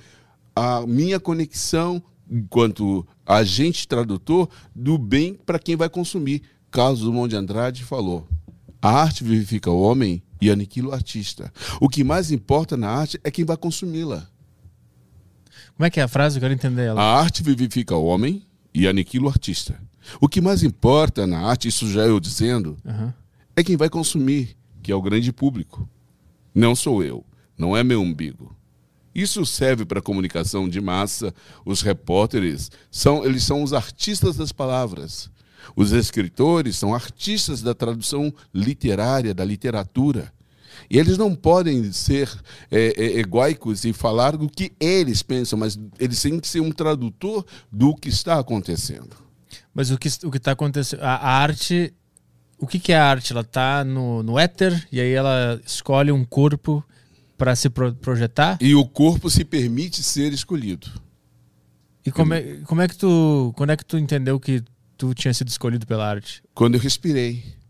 a 0.56 0.86
minha 0.86 1.20
conexão 1.20 2.02
enquanto 2.30 3.06
agente 3.26 3.86
tradutor 3.86 4.48
do 4.74 4.96
bem 4.96 5.34
para 5.34 5.58
quem 5.58 5.76
vai 5.76 5.88
consumir. 5.88 6.42
Carlos 6.70 7.00
Dumont 7.00 7.28
de 7.28 7.36
Andrade 7.36 7.84
falou: 7.84 8.26
a 8.80 8.90
arte 8.90 9.22
vivifica 9.22 9.70
o 9.70 9.80
homem 9.80 10.22
e 10.40 10.50
aniquila 10.50 10.88
o 10.88 10.92
artista. 10.92 11.52
O 11.80 11.88
que 11.88 12.02
mais 12.02 12.32
importa 12.32 12.76
na 12.76 12.88
arte 12.88 13.20
é 13.22 13.30
quem 13.30 13.44
vai 13.44 13.56
consumi-la. 13.56 14.28
Como 15.82 15.88
é 15.88 15.90
que 15.90 15.98
é 15.98 16.04
a 16.04 16.08
frase? 16.08 16.36
Eu 16.36 16.42
quero 16.42 16.54
entender 16.54 16.82
ela. 16.84 17.02
A 17.02 17.18
arte 17.18 17.42
vivifica 17.42 17.96
o 17.96 18.04
homem 18.04 18.46
e 18.72 18.86
aniquila 18.86 19.26
o 19.26 19.28
artista. 19.28 19.76
O 20.20 20.28
que 20.28 20.40
mais 20.40 20.62
importa 20.62 21.26
na 21.26 21.40
arte, 21.40 21.66
isso 21.66 21.90
já 21.90 22.02
eu 22.02 22.20
dizendo, 22.20 22.76
uhum. 22.84 23.12
é 23.56 23.64
quem 23.64 23.76
vai 23.76 23.90
consumir, 23.90 24.56
que 24.80 24.92
é 24.92 24.94
o 24.94 25.02
grande 25.02 25.32
público. 25.32 25.88
Não 26.54 26.76
sou 26.76 27.02
eu, 27.02 27.26
não 27.58 27.76
é 27.76 27.82
meu 27.82 28.00
umbigo. 28.00 28.56
Isso 29.12 29.44
serve 29.44 29.84
para 29.84 30.00
comunicação 30.00 30.68
de 30.68 30.80
massa. 30.80 31.34
Os 31.64 31.82
repórteres 31.82 32.70
são, 32.88 33.24
eles 33.24 33.42
são 33.42 33.60
os 33.60 33.72
artistas 33.72 34.36
das 34.36 34.52
palavras. 34.52 35.28
Os 35.74 35.90
escritores 35.90 36.78
são 36.78 36.94
artistas 36.94 37.60
da 37.60 37.74
tradução 37.74 38.32
literária, 38.54 39.34
da 39.34 39.44
literatura. 39.44 40.32
E 40.92 40.98
eles 40.98 41.16
não 41.16 41.34
podem 41.34 41.90
ser 41.90 42.28
é, 42.70 42.92
é, 43.02 43.18
egóicos 43.18 43.82
e 43.86 43.94
falar 43.94 44.36
do 44.36 44.46
que 44.46 44.72
eles 44.78 45.22
pensam, 45.22 45.58
mas 45.58 45.80
eles 45.98 46.20
têm 46.20 46.38
que 46.38 46.46
ser 46.46 46.60
um 46.60 46.70
tradutor 46.70 47.46
do 47.72 47.94
que 47.96 48.10
está 48.10 48.38
acontecendo. 48.38 49.16
Mas 49.72 49.90
o 49.90 49.96
que 49.96 50.08
o 50.08 50.36
está 50.36 50.52
acontecendo, 50.52 51.00
a, 51.00 51.14
a, 51.14 51.38
arte, 51.38 51.94
o 52.58 52.66
que, 52.66 52.78
que 52.78 52.92
é 52.92 52.98
a 52.98 53.06
arte? 53.06 53.32
Ela 53.32 53.40
está 53.40 53.82
no, 53.82 54.22
no 54.22 54.38
éter 54.38 54.86
e 54.92 55.00
aí 55.00 55.12
ela 55.12 55.58
escolhe 55.64 56.12
um 56.12 56.26
corpo 56.26 56.84
para 57.38 57.56
se 57.56 57.70
pro, 57.70 57.94
projetar? 57.94 58.58
E 58.60 58.74
o 58.74 58.84
corpo 58.84 59.30
se 59.30 59.46
permite 59.46 60.02
ser 60.02 60.30
escolhido. 60.30 60.90
E 62.04 62.12
como 62.12 62.34
é, 62.34 62.58
como 62.66 62.82
é 62.82 62.88
que 62.88 62.98
tu, 62.98 63.54
quando 63.56 63.70
é 63.70 63.78
que 63.78 63.84
tu 63.86 63.96
entendeu 63.96 64.38
que 64.38 64.62
tu 64.98 65.14
tinha 65.14 65.32
sido 65.32 65.48
escolhido 65.48 65.86
pela 65.86 66.06
arte? 66.06 66.42
Quando 66.52 66.74
eu 66.74 66.80
respirei. 66.80 67.61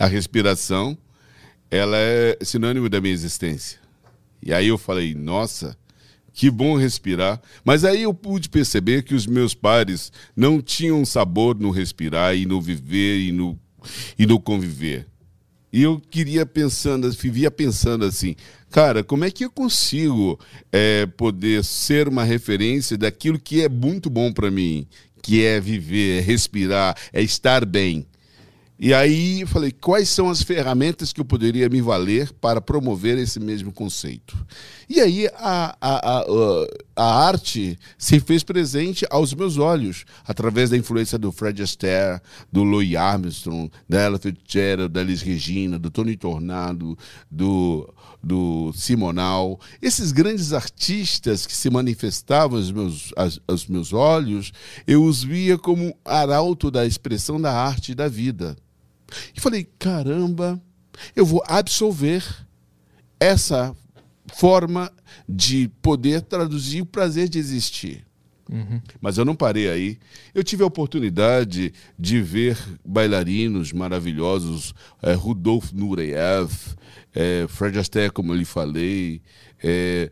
A 0.00 0.06
respiração, 0.06 0.96
ela 1.70 1.98
é 1.98 2.38
sinônimo 2.40 2.88
da 2.88 3.02
minha 3.02 3.12
existência. 3.12 3.78
E 4.42 4.50
aí 4.50 4.68
eu 4.68 4.78
falei, 4.78 5.14
nossa, 5.14 5.76
que 6.32 6.50
bom 6.50 6.74
respirar. 6.74 7.38
Mas 7.62 7.84
aí 7.84 8.04
eu 8.04 8.14
pude 8.14 8.48
perceber 8.48 9.02
que 9.02 9.14
os 9.14 9.26
meus 9.26 9.52
pares 9.52 10.10
não 10.34 10.62
tinham 10.62 11.04
sabor 11.04 11.54
no 11.54 11.70
respirar 11.70 12.34
e 12.34 12.46
no 12.46 12.62
viver 12.62 13.18
e 13.18 13.30
no, 13.30 13.60
e 14.18 14.24
no 14.24 14.40
conviver. 14.40 15.06
E 15.70 15.82
eu 15.82 16.00
queria 16.00 16.46
pensando, 16.46 17.12
vivia 17.12 17.50
pensando 17.50 18.06
assim, 18.06 18.34
cara, 18.70 19.04
como 19.04 19.26
é 19.26 19.30
que 19.30 19.44
eu 19.44 19.50
consigo 19.50 20.40
é, 20.72 21.04
poder 21.04 21.62
ser 21.62 22.08
uma 22.08 22.24
referência 22.24 22.96
daquilo 22.96 23.38
que 23.38 23.62
é 23.62 23.68
muito 23.68 24.08
bom 24.08 24.32
para 24.32 24.50
mim, 24.50 24.86
que 25.22 25.44
é 25.44 25.60
viver, 25.60 26.20
é 26.20 26.20
respirar, 26.22 26.96
é 27.12 27.20
estar 27.20 27.66
bem. 27.66 28.06
E 28.82 28.94
aí 28.94 29.42
eu 29.42 29.46
falei, 29.46 29.70
quais 29.70 30.08
são 30.08 30.30
as 30.30 30.40
ferramentas 30.42 31.12
que 31.12 31.20
eu 31.20 31.24
poderia 31.24 31.68
me 31.68 31.82
valer 31.82 32.32
para 32.32 32.62
promover 32.62 33.18
esse 33.18 33.38
mesmo 33.38 33.70
conceito? 33.70 34.34
E 34.88 34.98
aí 35.00 35.28
a, 35.34 35.76
a, 35.78 36.18
a, 36.18 36.24
a 36.96 37.26
arte 37.26 37.78
se 37.98 38.18
fez 38.20 38.42
presente 38.42 39.04
aos 39.10 39.34
meus 39.34 39.58
olhos, 39.58 40.06
através 40.26 40.70
da 40.70 40.78
influência 40.78 41.18
do 41.18 41.30
Fred 41.30 41.62
Astaire, 41.62 42.22
do 42.50 42.62
Louis 42.62 42.96
Armstrong, 42.96 43.70
da 43.86 44.00
Ella 44.00 44.18
Fitzgerald, 44.18 44.90
da 44.90 45.02
Liz 45.02 45.20
Regina, 45.20 45.78
do 45.78 45.90
Tony 45.90 46.16
Tornado, 46.16 46.96
do, 47.30 47.86
do 48.22 48.72
Simonal. 48.72 49.60
Esses 49.82 50.10
grandes 50.10 50.54
artistas 50.54 51.44
que 51.44 51.54
se 51.54 51.68
manifestavam 51.68 52.56
aos 52.56 52.72
meus, 52.72 53.12
aos, 53.14 53.40
aos 53.46 53.66
meus 53.66 53.92
olhos, 53.92 54.54
eu 54.86 55.04
os 55.04 55.22
via 55.22 55.58
como 55.58 55.94
arauto 56.02 56.70
da 56.70 56.86
expressão 56.86 57.38
da 57.38 57.52
arte 57.52 57.92
e 57.92 57.94
da 57.94 58.08
vida. 58.08 58.56
E 59.34 59.40
falei, 59.40 59.68
caramba, 59.78 60.60
eu 61.14 61.24
vou 61.24 61.42
absolver 61.46 62.24
essa 63.18 63.74
forma 64.34 64.90
de 65.28 65.68
poder 65.82 66.22
traduzir 66.22 66.82
o 66.82 66.86
prazer 66.86 67.28
de 67.28 67.38
existir. 67.38 68.04
Uhum. 68.50 68.80
Mas 69.00 69.16
eu 69.16 69.24
não 69.24 69.36
parei 69.36 69.70
aí. 69.70 69.98
Eu 70.34 70.42
tive 70.42 70.64
a 70.64 70.66
oportunidade 70.66 71.72
de 71.96 72.20
ver 72.20 72.58
bailarinos 72.84 73.72
maravilhosos, 73.72 74.74
é, 75.00 75.12
Rudolf 75.12 75.72
Nureyev, 75.72 76.50
é, 77.14 77.46
Fred 77.48 77.78
Astaire, 77.78 78.12
como 78.12 78.32
eu 78.32 78.36
lhe 78.36 78.44
falei, 78.44 79.22
é, 79.62 80.10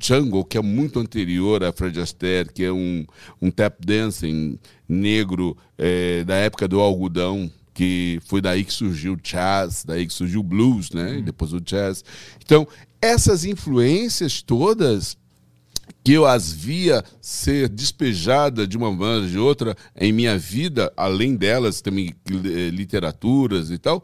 Jungle, 0.00 0.44
que 0.44 0.58
é 0.58 0.62
muito 0.62 0.98
anterior 0.98 1.64
a 1.64 1.72
Fred 1.72 1.98
Astaire, 1.98 2.52
que 2.52 2.64
é 2.64 2.72
um, 2.72 3.06
um 3.40 3.50
tap 3.50 3.78
dancing 3.84 4.58
negro 4.86 5.56
é, 5.78 6.24
da 6.24 6.34
época 6.34 6.68
do 6.68 6.80
algodão, 6.80 7.50
que 7.78 8.18
foi 8.26 8.40
daí 8.40 8.64
que 8.64 8.72
surgiu 8.72 9.12
o 9.12 9.16
jazz, 9.16 9.84
daí 9.86 10.04
que 10.04 10.12
surgiu 10.12 10.40
o 10.40 10.42
blues, 10.42 10.90
né? 10.90 11.18
E 11.18 11.22
depois 11.22 11.52
o 11.52 11.60
jazz. 11.60 12.04
Então, 12.44 12.66
essas 13.00 13.44
influências 13.44 14.42
todas 14.42 15.16
que 16.02 16.12
eu 16.12 16.26
as 16.26 16.52
via 16.52 17.04
ser 17.20 17.68
despejada 17.68 18.66
de 18.66 18.76
uma 18.76 18.90
maneira 18.90 19.22
ou 19.22 19.28
de 19.28 19.38
outra 19.38 19.76
em 19.96 20.12
minha 20.12 20.36
vida, 20.36 20.92
além 20.96 21.36
delas 21.36 21.80
também 21.80 22.12
eh, 22.28 22.70
literaturas 22.70 23.70
e 23.70 23.78
tal, 23.78 24.02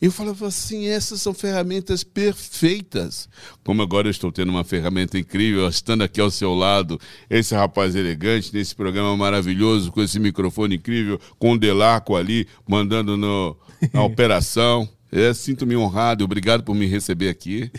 eu 0.00 0.12
falava 0.12 0.46
assim, 0.46 0.86
essas 0.86 1.22
são 1.22 1.32
ferramentas 1.32 2.04
perfeitas. 2.04 3.28
Como 3.64 3.80
agora 3.80 4.08
eu 4.08 4.10
estou 4.10 4.30
tendo 4.30 4.50
uma 4.50 4.64
ferramenta 4.64 5.18
incrível, 5.18 5.66
estando 5.68 6.02
aqui 6.02 6.20
ao 6.20 6.30
seu 6.30 6.54
lado, 6.54 7.00
esse 7.30 7.54
rapaz 7.54 7.94
elegante, 7.94 8.52
nesse 8.52 8.74
programa 8.74 9.16
maravilhoso, 9.16 9.90
com 9.90 10.02
esse 10.02 10.18
microfone 10.18 10.76
incrível, 10.76 11.18
com 11.38 11.52
o 11.52 11.58
Delarco 11.58 12.14
ali, 12.14 12.46
mandando 12.68 13.16
no, 13.16 13.56
na 13.92 14.02
operação. 14.04 14.88
É, 15.16 15.32
sinto-me 15.32 15.74
honrado, 15.74 16.22
obrigado 16.22 16.62
por 16.62 16.74
me 16.74 16.84
receber 16.84 17.30
aqui. 17.30 17.70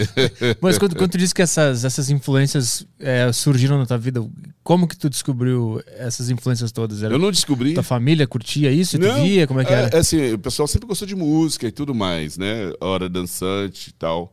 Mas 0.60 0.76
quando, 0.76 0.94
quando 0.94 1.12
tu 1.12 1.16
disse 1.16 1.34
que 1.34 1.40
essas, 1.40 1.86
essas 1.86 2.10
influências 2.10 2.86
é, 3.00 3.32
surgiram 3.32 3.78
na 3.78 3.86
tua 3.86 3.96
vida, 3.96 4.22
como 4.62 4.86
que 4.86 4.94
tu 4.94 5.08
descobriu 5.08 5.82
essas 5.86 6.28
influências 6.28 6.70
todas? 6.70 7.02
Era 7.02 7.14
eu 7.14 7.18
não 7.18 7.30
descobri. 7.30 7.72
Tua 7.72 7.82
família 7.82 8.26
curtia 8.26 8.70
isso? 8.70 8.98
Não, 8.98 9.08
tu 9.08 9.22
via? 9.22 9.46
Como 9.46 9.58
é 9.60 9.64
que 9.64 9.72
era? 9.72 9.96
É, 9.96 10.00
assim, 10.00 10.34
o 10.34 10.38
pessoal 10.38 10.68
sempre 10.68 10.86
gostou 10.86 11.08
de 11.08 11.14
música 11.16 11.66
e 11.66 11.72
tudo 11.72 11.94
mais, 11.94 12.36
né? 12.36 12.70
Hora 12.78 13.08
dançante 13.08 13.88
e 13.88 13.92
tal. 13.94 14.30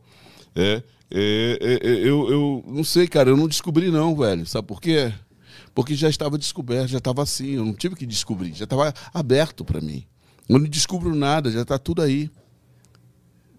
É, 0.54 0.82
é, 1.10 1.58
é, 1.62 1.88
é, 1.88 1.94
eu, 2.06 2.30
eu 2.30 2.64
não 2.68 2.84
sei, 2.84 3.08
cara, 3.08 3.30
eu 3.30 3.38
não 3.38 3.48
descobri 3.48 3.90
não, 3.90 4.14
velho. 4.14 4.44
Sabe 4.44 4.68
por 4.68 4.82
quê? 4.82 5.10
Porque 5.74 5.94
já 5.94 6.10
estava 6.10 6.36
descoberto, 6.36 6.88
já 6.88 6.98
estava 6.98 7.22
assim, 7.22 7.52
eu 7.52 7.64
não 7.64 7.72
tive 7.72 7.96
que 7.96 8.04
descobrir, 8.04 8.52
já 8.52 8.64
estava 8.64 8.92
aberto 9.14 9.64
para 9.64 9.80
mim. 9.80 10.04
Eu 10.46 10.58
não 10.58 10.68
descubro 10.68 11.14
nada, 11.14 11.50
já 11.50 11.62
está 11.62 11.78
tudo 11.78 12.02
aí. 12.02 12.30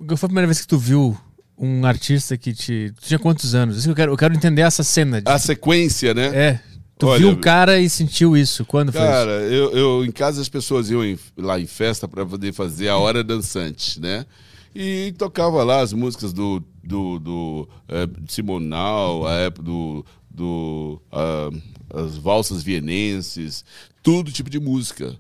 Foi 0.07 0.15
a 0.15 0.29
primeira 0.29 0.47
vez 0.47 0.61
que 0.61 0.67
tu 0.67 0.77
viu 0.77 1.17
um 1.57 1.85
artista 1.85 2.35
que 2.37 2.53
te. 2.53 2.91
Tu 2.99 3.07
tinha 3.07 3.19
quantos 3.19 3.53
anos? 3.53 3.85
Eu 3.85 3.93
quero, 3.95 4.11
eu 4.11 4.17
quero 4.17 4.33
entender 4.33 4.63
essa 4.63 4.83
cena. 4.83 5.21
De... 5.21 5.29
A 5.29 5.37
sequência, 5.37 6.13
né? 6.13 6.27
É. 6.35 6.59
Tu 6.97 7.07
Olha, 7.07 7.19
viu 7.19 7.31
o 7.31 7.37
cara 7.37 7.79
e 7.79 7.89
sentiu 7.89 8.37
isso. 8.37 8.63
Quando 8.65 8.91
foi 8.91 9.01
Cara, 9.01 9.31
eu, 9.31 9.71
eu, 9.71 10.05
em 10.05 10.11
casa 10.11 10.39
as 10.39 10.49
pessoas 10.49 10.89
iam 10.89 11.03
em, 11.03 11.17
lá 11.35 11.59
em 11.59 11.65
festa 11.65 12.07
para 12.07 12.25
poder 12.25 12.53
fazer 12.53 12.89
a 12.89 12.97
hora 12.97 13.23
dançante, 13.23 13.99
né? 13.99 14.25
E 14.73 15.13
tocava 15.17 15.63
lá 15.63 15.81
as 15.81 15.93
músicas 15.93 16.31
do, 16.31 16.63
do, 16.83 17.19
do 17.19 17.69
é, 17.89 18.07
Simonal, 18.27 19.27
a 19.27 19.33
época 19.33 19.63
do, 19.63 20.05
do 20.29 21.01
uh, 21.11 21.61
as 21.93 22.17
valsas 22.17 22.63
vienenses, 22.63 23.65
todo 24.01 24.31
tipo 24.31 24.49
de 24.49 24.59
música 24.59 25.17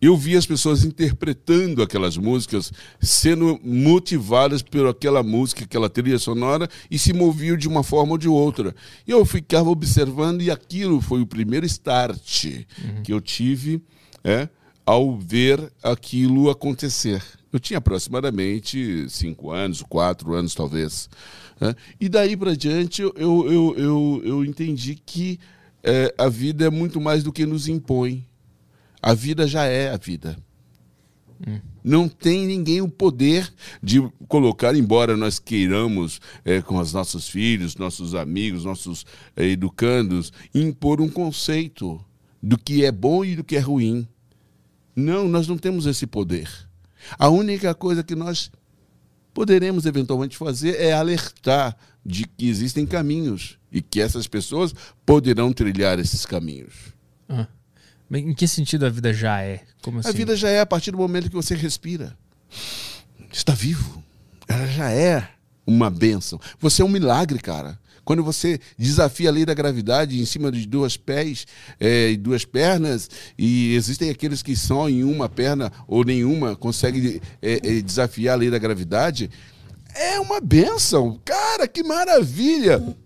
eu 0.00 0.16
vi 0.16 0.36
as 0.36 0.46
pessoas 0.46 0.84
interpretando 0.84 1.82
aquelas 1.82 2.16
músicas, 2.16 2.72
sendo 3.00 3.58
motivadas 3.64 4.62
por 4.62 4.86
aquela 4.86 5.22
música, 5.22 5.64
aquela 5.64 5.90
trilha 5.90 6.18
sonora, 6.18 6.68
e 6.90 6.98
se 6.98 7.12
moviam 7.12 7.56
de 7.56 7.66
uma 7.66 7.82
forma 7.82 8.12
ou 8.12 8.18
de 8.18 8.28
outra. 8.28 8.74
E 9.06 9.10
eu 9.10 9.24
ficava 9.24 9.68
observando, 9.68 10.42
e 10.42 10.50
aquilo 10.50 11.00
foi 11.00 11.20
o 11.20 11.26
primeiro 11.26 11.66
start 11.66 12.44
uhum. 12.44 13.02
que 13.02 13.12
eu 13.12 13.20
tive 13.20 13.82
é, 14.22 14.48
ao 14.86 15.18
ver 15.18 15.72
aquilo 15.82 16.48
acontecer. 16.48 17.22
Eu 17.52 17.58
tinha 17.58 17.78
aproximadamente 17.78 19.06
cinco 19.08 19.50
anos, 19.50 19.82
quatro 19.82 20.34
anos 20.34 20.54
talvez. 20.54 21.08
Né? 21.60 21.74
E 22.00 22.08
daí 22.08 22.36
para 22.36 22.56
diante 22.56 23.02
eu, 23.02 23.12
eu, 23.16 23.74
eu, 23.76 24.22
eu, 24.24 24.44
entendi 24.44 24.94
que 24.94 25.40
é, 25.82 26.14
a 26.18 26.28
vida 26.28 26.66
é 26.66 26.70
muito 26.70 27.00
mais 27.00 27.22
do 27.22 27.32
que 27.32 27.46
nos 27.46 27.68
impõe. 27.68 28.24
A 29.02 29.14
vida 29.14 29.46
já 29.46 29.64
é 29.64 29.90
a 29.90 29.96
vida. 29.96 30.36
Não 31.84 32.08
tem 32.08 32.46
ninguém 32.46 32.80
o 32.80 32.88
poder 32.88 33.52
de 33.82 34.00
colocar, 34.26 34.74
embora 34.74 35.16
nós 35.16 35.38
queiramos, 35.38 36.20
é, 36.44 36.60
com 36.60 36.78
os 36.78 36.92
nossos 36.92 37.28
filhos, 37.28 37.76
nossos 37.76 38.14
amigos, 38.14 38.64
nossos 38.64 39.06
é, 39.36 39.44
educandos, 39.44 40.32
impor 40.54 41.00
um 41.00 41.08
conceito 41.08 42.04
do 42.42 42.58
que 42.58 42.84
é 42.84 42.92
bom 42.92 43.24
e 43.24 43.36
do 43.36 43.44
que 43.44 43.56
é 43.56 43.60
ruim. 43.60 44.06
Não, 44.94 45.28
nós 45.28 45.46
não 45.46 45.56
temos 45.56 45.86
esse 45.86 46.06
poder. 46.06 46.50
A 47.16 47.28
única 47.28 47.74
coisa 47.74 48.02
que 48.02 48.16
nós 48.16 48.50
poderemos 49.32 49.86
eventualmente 49.86 50.36
fazer 50.36 50.74
é 50.80 50.92
alertar 50.92 51.76
de 52.04 52.26
que 52.26 52.48
existem 52.48 52.84
caminhos 52.84 53.58
e 53.70 53.80
que 53.80 54.00
essas 54.00 54.26
pessoas 54.26 54.74
poderão 55.06 55.52
trilhar 55.52 55.98
esses 56.00 56.26
caminhos. 56.26 56.74
Ah. 57.28 57.46
Em 58.10 58.32
que 58.32 58.48
sentido 58.48 58.86
a 58.86 58.88
vida 58.88 59.12
já 59.12 59.42
é? 59.42 59.62
Como 59.82 60.00
assim? 60.00 60.08
A 60.08 60.12
vida 60.12 60.34
já 60.34 60.48
é 60.48 60.60
a 60.60 60.66
partir 60.66 60.90
do 60.90 60.98
momento 60.98 61.28
que 61.28 61.36
você 61.36 61.54
respira. 61.54 62.16
Está 63.30 63.52
vivo. 63.52 64.02
Ela 64.48 64.66
já 64.66 64.90
é 64.90 65.28
uma 65.66 65.90
bênção. 65.90 66.40
Você 66.58 66.80
é 66.80 66.84
um 66.84 66.88
milagre, 66.88 67.38
cara. 67.38 67.78
Quando 68.02 68.24
você 68.24 68.58
desafia 68.78 69.28
a 69.28 69.32
lei 69.32 69.44
da 69.44 69.52
gravidade 69.52 70.18
em 70.18 70.24
cima 70.24 70.50
de 70.50 70.66
duas 70.66 70.96
pés 70.96 71.46
é, 71.78 72.10
e 72.10 72.16
duas 72.16 72.42
pernas, 72.42 73.10
e 73.36 73.74
existem 73.74 74.08
aqueles 74.08 74.42
que 74.42 74.56
só 74.56 74.88
em 74.88 75.04
uma 75.04 75.28
perna 75.28 75.70
ou 75.86 76.02
nenhuma 76.02 76.56
conseguem 76.56 77.20
é, 77.42 77.60
é, 77.62 77.82
desafiar 77.82 78.32
a 78.32 78.38
lei 78.38 78.50
da 78.50 78.56
gravidade, 78.56 79.28
é 79.94 80.18
uma 80.18 80.40
bênção. 80.40 81.20
Cara, 81.22 81.68
que 81.68 81.82
maravilha! 81.82 82.96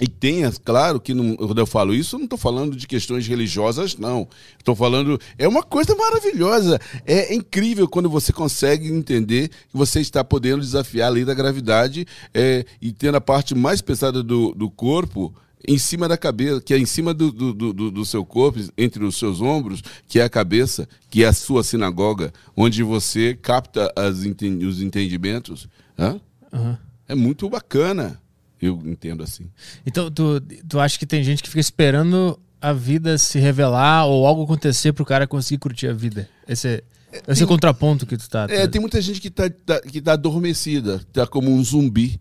E 0.00 0.06
tenha, 0.06 0.52
claro 0.62 1.00
que 1.00 1.14
não, 1.14 1.36
quando 1.36 1.58
eu 1.58 1.66
falo 1.66 1.94
isso, 1.94 2.16
eu 2.16 2.18
não 2.18 2.24
estou 2.24 2.38
falando 2.38 2.76
de 2.76 2.86
questões 2.86 3.26
religiosas, 3.26 3.96
não. 3.96 4.28
Estou 4.58 4.76
falando. 4.76 5.18
É 5.38 5.48
uma 5.48 5.62
coisa 5.62 5.94
maravilhosa. 5.94 6.78
É 7.06 7.34
incrível 7.34 7.88
quando 7.88 8.10
você 8.10 8.30
consegue 8.30 8.92
entender 8.92 9.48
que 9.48 9.76
você 9.76 10.00
está 10.00 10.22
podendo 10.22 10.60
desafiar 10.60 11.08
a 11.08 11.10
lei 11.10 11.24
da 11.24 11.32
gravidade 11.32 12.06
é, 12.34 12.66
e 12.80 12.92
tendo 12.92 13.16
a 13.16 13.20
parte 13.22 13.54
mais 13.54 13.80
pesada 13.80 14.22
do, 14.22 14.52
do 14.52 14.68
corpo 14.68 15.34
em 15.66 15.78
cima 15.78 16.06
da 16.06 16.16
cabeça, 16.16 16.60
que 16.60 16.74
é 16.74 16.78
em 16.78 16.86
cima 16.86 17.14
do, 17.14 17.32
do, 17.32 17.52
do, 17.52 17.90
do, 17.90 18.04
seu 18.04 18.24
corpo, 18.24 18.60
entre 18.76 19.02
os 19.02 19.18
seus 19.18 19.40
ombros, 19.40 19.82
que 20.06 20.20
é 20.20 20.22
a 20.22 20.28
cabeça, 20.28 20.88
que 21.10 21.24
é 21.24 21.26
a 21.26 21.32
sua 21.32 21.64
sinagoga, 21.64 22.32
onde 22.56 22.82
você 22.82 23.34
capta 23.34 23.92
as, 23.96 24.18
os 24.18 24.82
entendimentos. 24.82 25.66
Uhum. 26.52 26.76
É 27.08 27.14
muito 27.14 27.48
bacana. 27.48 28.20
Eu 28.66 28.82
entendo 28.84 29.22
assim. 29.22 29.46
Então, 29.84 30.10
tu, 30.10 30.40
tu 30.68 30.80
acha 30.80 30.98
que 30.98 31.06
tem 31.06 31.22
gente 31.22 31.42
que 31.42 31.48
fica 31.48 31.60
esperando 31.60 32.38
a 32.60 32.72
vida 32.72 33.18
se 33.18 33.38
revelar 33.38 34.06
ou 34.06 34.26
algo 34.26 34.44
acontecer 34.44 34.92
para 34.92 35.02
o 35.02 35.06
cara 35.06 35.26
conseguir 35.26 35.58
curtir 35.58 35.88
a 35.88 35.92
vida? 35.92 36.28
Esse 36.48 36.68
é, 36.68 36.82
esse 37.28 37.42
é 37.42 37.44
o 37.44 37.48
contraponto 37.48 38.06
que 38.06 38.16
tu 38.16 38.28
tá. 38.28 38.46
É, 38.48 38.66
tem 38.66 38.80
muita 38.80 39.00
gente 39.00 39.20
que 39.20 39.30
tá, 39.30 39.48
tá, 39.48 39.80
que 39.80 40.00
tá 40.00 40.12
adormecida, 40.12 41.00
tá 41.12 41.26
como 41.26 41.50
um 41.50 41.62
zumbi, 41.62 42.20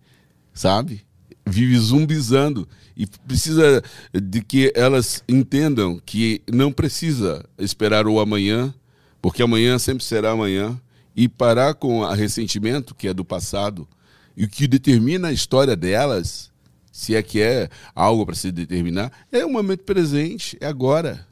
sabe? 0.54 1.02
Vive 1.48 1.78
zumbizando. 1.80 2.68
E 2.96 3.06
precisa 3.06 3.84
de 4.14 4.42
que 4.42 4.72
elas 4.74 5.24
entendam 5.28 6.00
que 6.06 6.42
não 6.52 6.72
precisa 6.72 7.44
esperar 7.58 8.08
o 8.08 8.20
amanhã, 8.20 8.74
porque 9.22 9.44
amanhã 9.44 9.78
sempre 9.78 10.04
será 10.04 10.32
amanhã. 10.32 10.80
E 11.18 11.30
parar 11.30 11.74
com 11.74 12.00
o 12.00 12.14
ressentimento, 12.14 12.94
que 12.94 13.08
é 13.08 13.14
do 13.14 13.24
passado, 13.24 13.88
e 14.36 14.46
o 14.46 14.50
que 14.50 14.68
determina 14.68 15.30
a 15.30 15.32
história 15.32 15.76
delas, 15.76 16.52
se 16.92 17.16
é 17.16 17.24
que 17.24 17.42
é 17.42 17.70
algo 17.94 18.26
para 18.26 18.36
se 18.36 18.52
determinar, 18.52 19.12
é 19.32 19.46
o 19.46 19.50
momento 19.50 19.84
presente, 19.84 20.58
é 20.60 20.68
agora. 20.68 21.26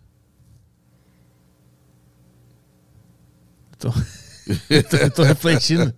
Tô 3.78 3.90
refletindo. 5.24 5.94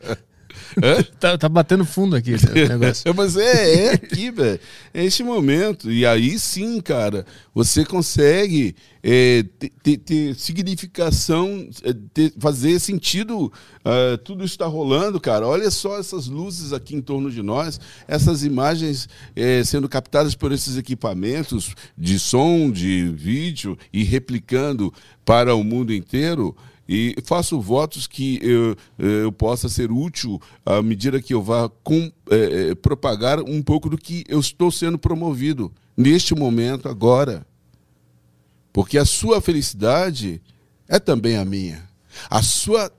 tá, 1.19 1.37
tá, 1.37 1.49
batendo 1.49 1.85
fundo 1.85 2.15
aqui 2.15 2.33
o 2.33 2.37
negócio. 2.67 3.13
Mas 3.15 3.37
é, 3.37 3.85
é 3.85 3.93
aqui, 3.93 4.31
velho. 4.31 4.59
É 4.93 5.03
este 5.03 5.23
momento. 5.23 5.91
E 5.91 6.05
aí 6.05 6.37
sim, 6.37 6.81
cara, 6.81 7.25
você 7.53 7.85
consegue 7.85 8.75
é, 9.01 9.43
ter, 9.59 9.71
ter, 9.81 9.97
ter, 9.97 10.35
significação, 10.35 11.67
é, 11.83 11.93
ter, 12.13 12.33
fazer 12.39 12.79
sentido. 12.79 13.51
Uh, 13.85 14.17
tudo 14.23 14.43
está 14.43 14.65
rolando, 14.65 15.19
cara. 15.19 15.47
Olha 15.47 15.69
só 15.69 15.99
essas 15.99 16.27
luzes 16.27 16.73
aqui 16.73 16.95
em 16.95 17.01
torno 17.01 17.29
de 17.29 17.43
nós, 17.43 17.79
essas 18.07 18.43
imagens 18.43 19.07
é, 19.35 19.63
sendo 19.63 19.87
captadas 19.87 20.33
por 20.33 20.51
esses 20.51 20.75
equipamentos 20.75 21.75
de 21.95 22.17
som, 22.17 22.71
de 22.71 23.09
vídeo 23.09 23.77
e 23.93 24.03
replicando 24.03 24.91
para 25.23 25.55
o 25.55 25.63
mundo 25.63 25.93
inteiro. 25.93 26.55
E 26.87 27.15
faço 27.23 27.59
votos 27.59 28.05
que 28.05 28.39
eu, 28.43 28.75
eu 28.99 29.31
possa 29.31 29.67
ser 29.67 29.91
útil 29.91 30.39
à 30.63 30.81
medida 30.81 31.21
que 31.21 31.33
eu 31.33 31.41
vá 31.41 31.67
com, 31.83 32.11
é, 32.29 32.75
propagar 32.75 33.39
um 33.39 33.61
pouco 33.61 33.89
do 33.89 33.97
que 33.97 34.23
eu 34.27 34.39
estou 34.39 34.71
sendo 34.71 34.97
promovido 34.97 35.71
neste 35.97 36.35
momento, 36.35 36.87
agora. 36.87 37.45
Porque 38.71 38.97
a 38.97 39.05
sua 39.05 39.41
felicidade 39.41 40.41
é 40.87 40.99
também 40.99 41.37
a 41.37 41.45
minha. 41.45 41.87
A 42.29 42.43
sua 42.43 42.91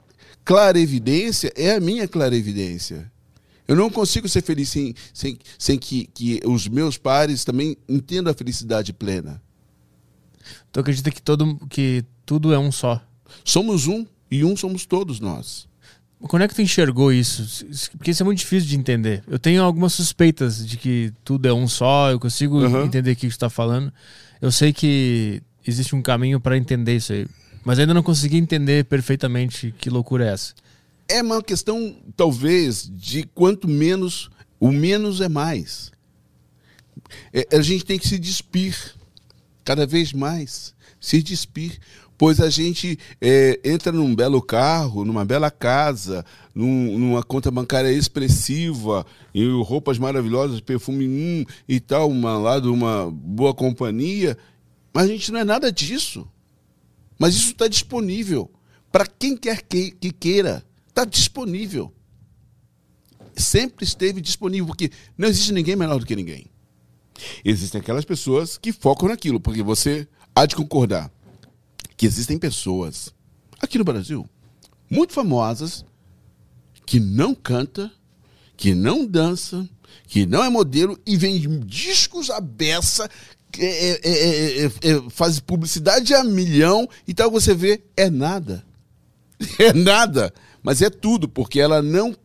clarevidência 0.44 1.52
é 1.54 1.74
a 1.74 1.80
minha 1.80 2.08
clarevidência. 2.08 3.10
Eu 3.68 3.76
não 3.76 3.90
consigo 3.90 4.28
ser 4.28 4.42
feliz 4.42 4.68
sem, 4.68 4.94
sem, 5.12 5.38
sem 5.58 5.78
que, 5.78 6.06
que 6.06 6.40
os 6.44 6.68
meus 6.68 6.96
pares 6.96 7.44
também 7.44 7.76
entendam 7.88 8.32
a 8.32 8.34
felicidade 8.34 8.92
plena. 8.92 9.42
Tu 10.70 10.80
acredita 10.80 11.10
que, 11.10 11.20
todo, 11.20 11.56
que 11.68 12.04
tudo 12.24 12.52
é 12.52 12.58
um 12.58 12.70
só? 12.70 13.02
Somos 13.44 13.86
um 13.86 14.06
e 14.30 14.44
um 14.44 14.56
somos 14.56 14.86
todos 14.86 15.20
nós. 15.20 15.68
Quando 16.18 16.42
é 16.42 16.48
que 16.48 16.54
tu 16.54 16.62
enxergou 16.62 17.12
isso? 17.12 17.66
Porque 17.92 18.10
isso 18.10 18.22
é 18.22 18.24
muito 18.24 18.38
difícil 18.38 18.68
de 18.68 18.76
entender. 18.76 19.22
Eu 19.28 19.38
tenho 19.38 19.62
algumas 19.62 19.92
suspeitas 19.92 20.66
de 20.66 20.76
que 20.76 21.12
tudo 21.22 21.46
é 21.46 21.52
um 21.52 21.68
só, 21.68 22.10
eu 22.10 22.18
consigo 22.18 22.58
uhum. 22.58 22.84
entender 22.84 23.12
o 23.12 23.16
que 23.16 23.28
tu 23.28 23.30
está 23.30 23.50
falando. 23.50 23.92
Eu 24.40 24.50
sei 24.50 24.72
que 24.72 25.42
existe 25.66 25.94
um 25.94 26.02
caminho 26.02 26.40
para 26.40 26.56
entender 26.56 26.96
isso 26.96 27.12
aí, 27.12 27.26
mas 27.64 27.78
ainda 27.78 27.92
não 27.92 28.02
consegui 28.02 28.38
entender 28.38 28.84
perfeitamente 28.84 29.74
que 29.78 29.90
loucura 29.90 30.26
é 30.26 30.32
essa. 30.32 30.54
É 31.08 31.22
uma 31.22 31.42
questão, 31.42 31.96
talvez, 32.16 32.90
de 32.92 33.24
quanto 33.34 33.68
menos, 33.68 34.30
o 34.58 34.72
menos 34.72 35.20
é 35.20 35.28
mais. 35.28 35.92
É, 37.32 37.56
a 37.56 37.60
gente 37.60 37.84
tem 37.84 37.98
que 37.98 38.08
se 38.08 38.18
despir 38.18 38.76
cada 39.64 39.86
vez 39.86 40.12
mais, 40.12 40.74
se 41.00 41.22
despir 41.22 41.78
pois 42.18 42.40
a 42.40 42.48
gente 42.48 42.98
é, 43.20 43.60
entra 43.64 43.92
num 43.92 44.14
belo 44.14 44.40
carro, 44.40 45.04
numa 45.04 45.24
bela 45.24 45.50
casa, 45.50 46.24
num, 46.54 46.98
numa 46.98 47.22
conta 47.22 47.50
bancária 47.50 47.90
expressiva, 47.90 49.06
e 49.34 49.46
roupas 49.62 49.98
maravilhosas, 49.98 50.60
perfume 50.60 51.06
hum, 51.06 51.44
e 51.68 51.78
tal, 51.78 52.10
uma, 52.10 52.38
lá 52.38 52.58
uma 52.58 53.10
boa 53.10 53.54
companhia, 53.54 54.36
mas 54.92 55.04
a 55.04 55.08
gente 55.08 55.30
não 55.30 55.40
é 55.40 55.44
nada 55.44 55.70
disso. 55.70 56.26
Mas 57.18 57.34
isso 57.34 57.50
está 57.50 57.68
disponível 57.68 58.50
para 58.90 59.06
quem 59.06 59.36
quer 59.36 59.62
que, 59.62 59.90
que 59.90 60.10
queira. 60.10 60.64
Está 60.88 61.04
disponível. 61.04 61.92
Sempre 63.34 63.84
esteve 63.84 64.20
disponível, 64.20 64.66
porque 64.66 64.90
não 65.16 65.28
existe 65.28 65.52
ninguém 65.52 65.76
melhor 65.76 65.98
do 65.98 66.06
que 66.06 66.16
ninguém. 66.16 66.46
Existem 67.44 67.80
aquelas 67.80 68.04
pessoas 68.04 68.56
que 68.56 68.72
focam 68.72 69.08
naquilo, 69.08 69.40
porque 69.40 69.62
você 69.62 70.08
há 70.34 70.46
de 70.46 70.56
concordar 70.56 71.10
que 71.96 72.06
existem 72.06 72.38
pessoas 72.38 73.12
aqui 73.60 73.78
no 73.78 73.84
Brasil 73.84 74.28
muito 74.90 75.12
famosas 75.12 75.84
que 76.84 77.00
não 77.00 77.34
canta, 77.34 77.90
que 78.56 78.74
não 78.74 79.04
dança, 79.04 79.68
que 80.06 80.24
não 80.24 80.44
é 80.44 80.48
modelo 80.48 80.98
e 81.04 81.16
vende 81.16 81.48
discos 81.64 82.30
à 82.30 82.40
beça, 82.40 83.10
é, 83.58 84.00
é, 84.04 84.64
é, 84.66 84.70
faz 85.10 85.40
publicidade 85.40 86.14
a 86.14 86.22
milhão 86.22 86.88
e 87.06 87.14
tal, 87.14 87.30
você 87.30 87.54
vê, 87.54 87.82
é 87.96 88.08
nada. 88.08 88.64
É 89.58 89.70
nada, 89.74 90.32
mas 90.62 90.80
é 90.80 90.88
tudo, 90.88 91.28
porque 91.28 91.60
ela 91.60 91.82
não 91.82 92.16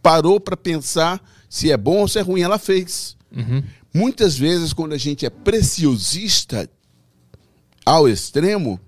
parou 0.00 0.38
para 0.38 0.56
pensar 0.56 1.20
se 1.48 1.72
é 1.72 1.76
bom 1.76 1.98
ou 1.98 2.06
se 2.08 2.16
é 2.16 2.22
ruim, 2.22 2.42
ela 2.42 2.58
fez. 2.58 3.16
Uhum. 3.34 3.60
Muitas 3.92 4.38
vezes, 4.38 4.72
quando 4.72 4.92
a 4.92 4.96
gente 4.96 5.26
é 5.26 5.30
preciosista 5.30 6.70
ao 7.84 8.08
extremo, 8.08 8.80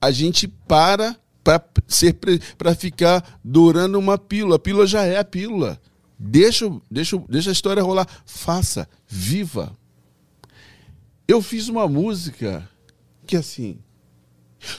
a 0.00 0.10
gente 0.10 0.48
para 0.48 1.16
para 1.42 1.62
ser 1.88 2.18
para 2.56 2.74
ficar 2.74 3.40
durando 3.42 3.98
uma 3.98 4.18
pílula. 4.18 4.56
A 4.56 4.58
pílula 4.58 4.86
já 4.86 5.04
é 5.04 5.18
a 5.18 5.24
pílula. 5.24 5.80
Deixa, 6.18 6.70
deixa, 6.90 7.16
deixa 7.28 7.50
a 7.50 7.52
história 7.52 7.82
rolar. 7.82 8.06
Faça, 8.26 8.88
viva. 9.08 9.72
Eu 11.26 11.40
fiz 11.40 11.68
uma 11.68 11.88
música 11.88 12.68
que 13.26 13.36
assim, 13.36 13.78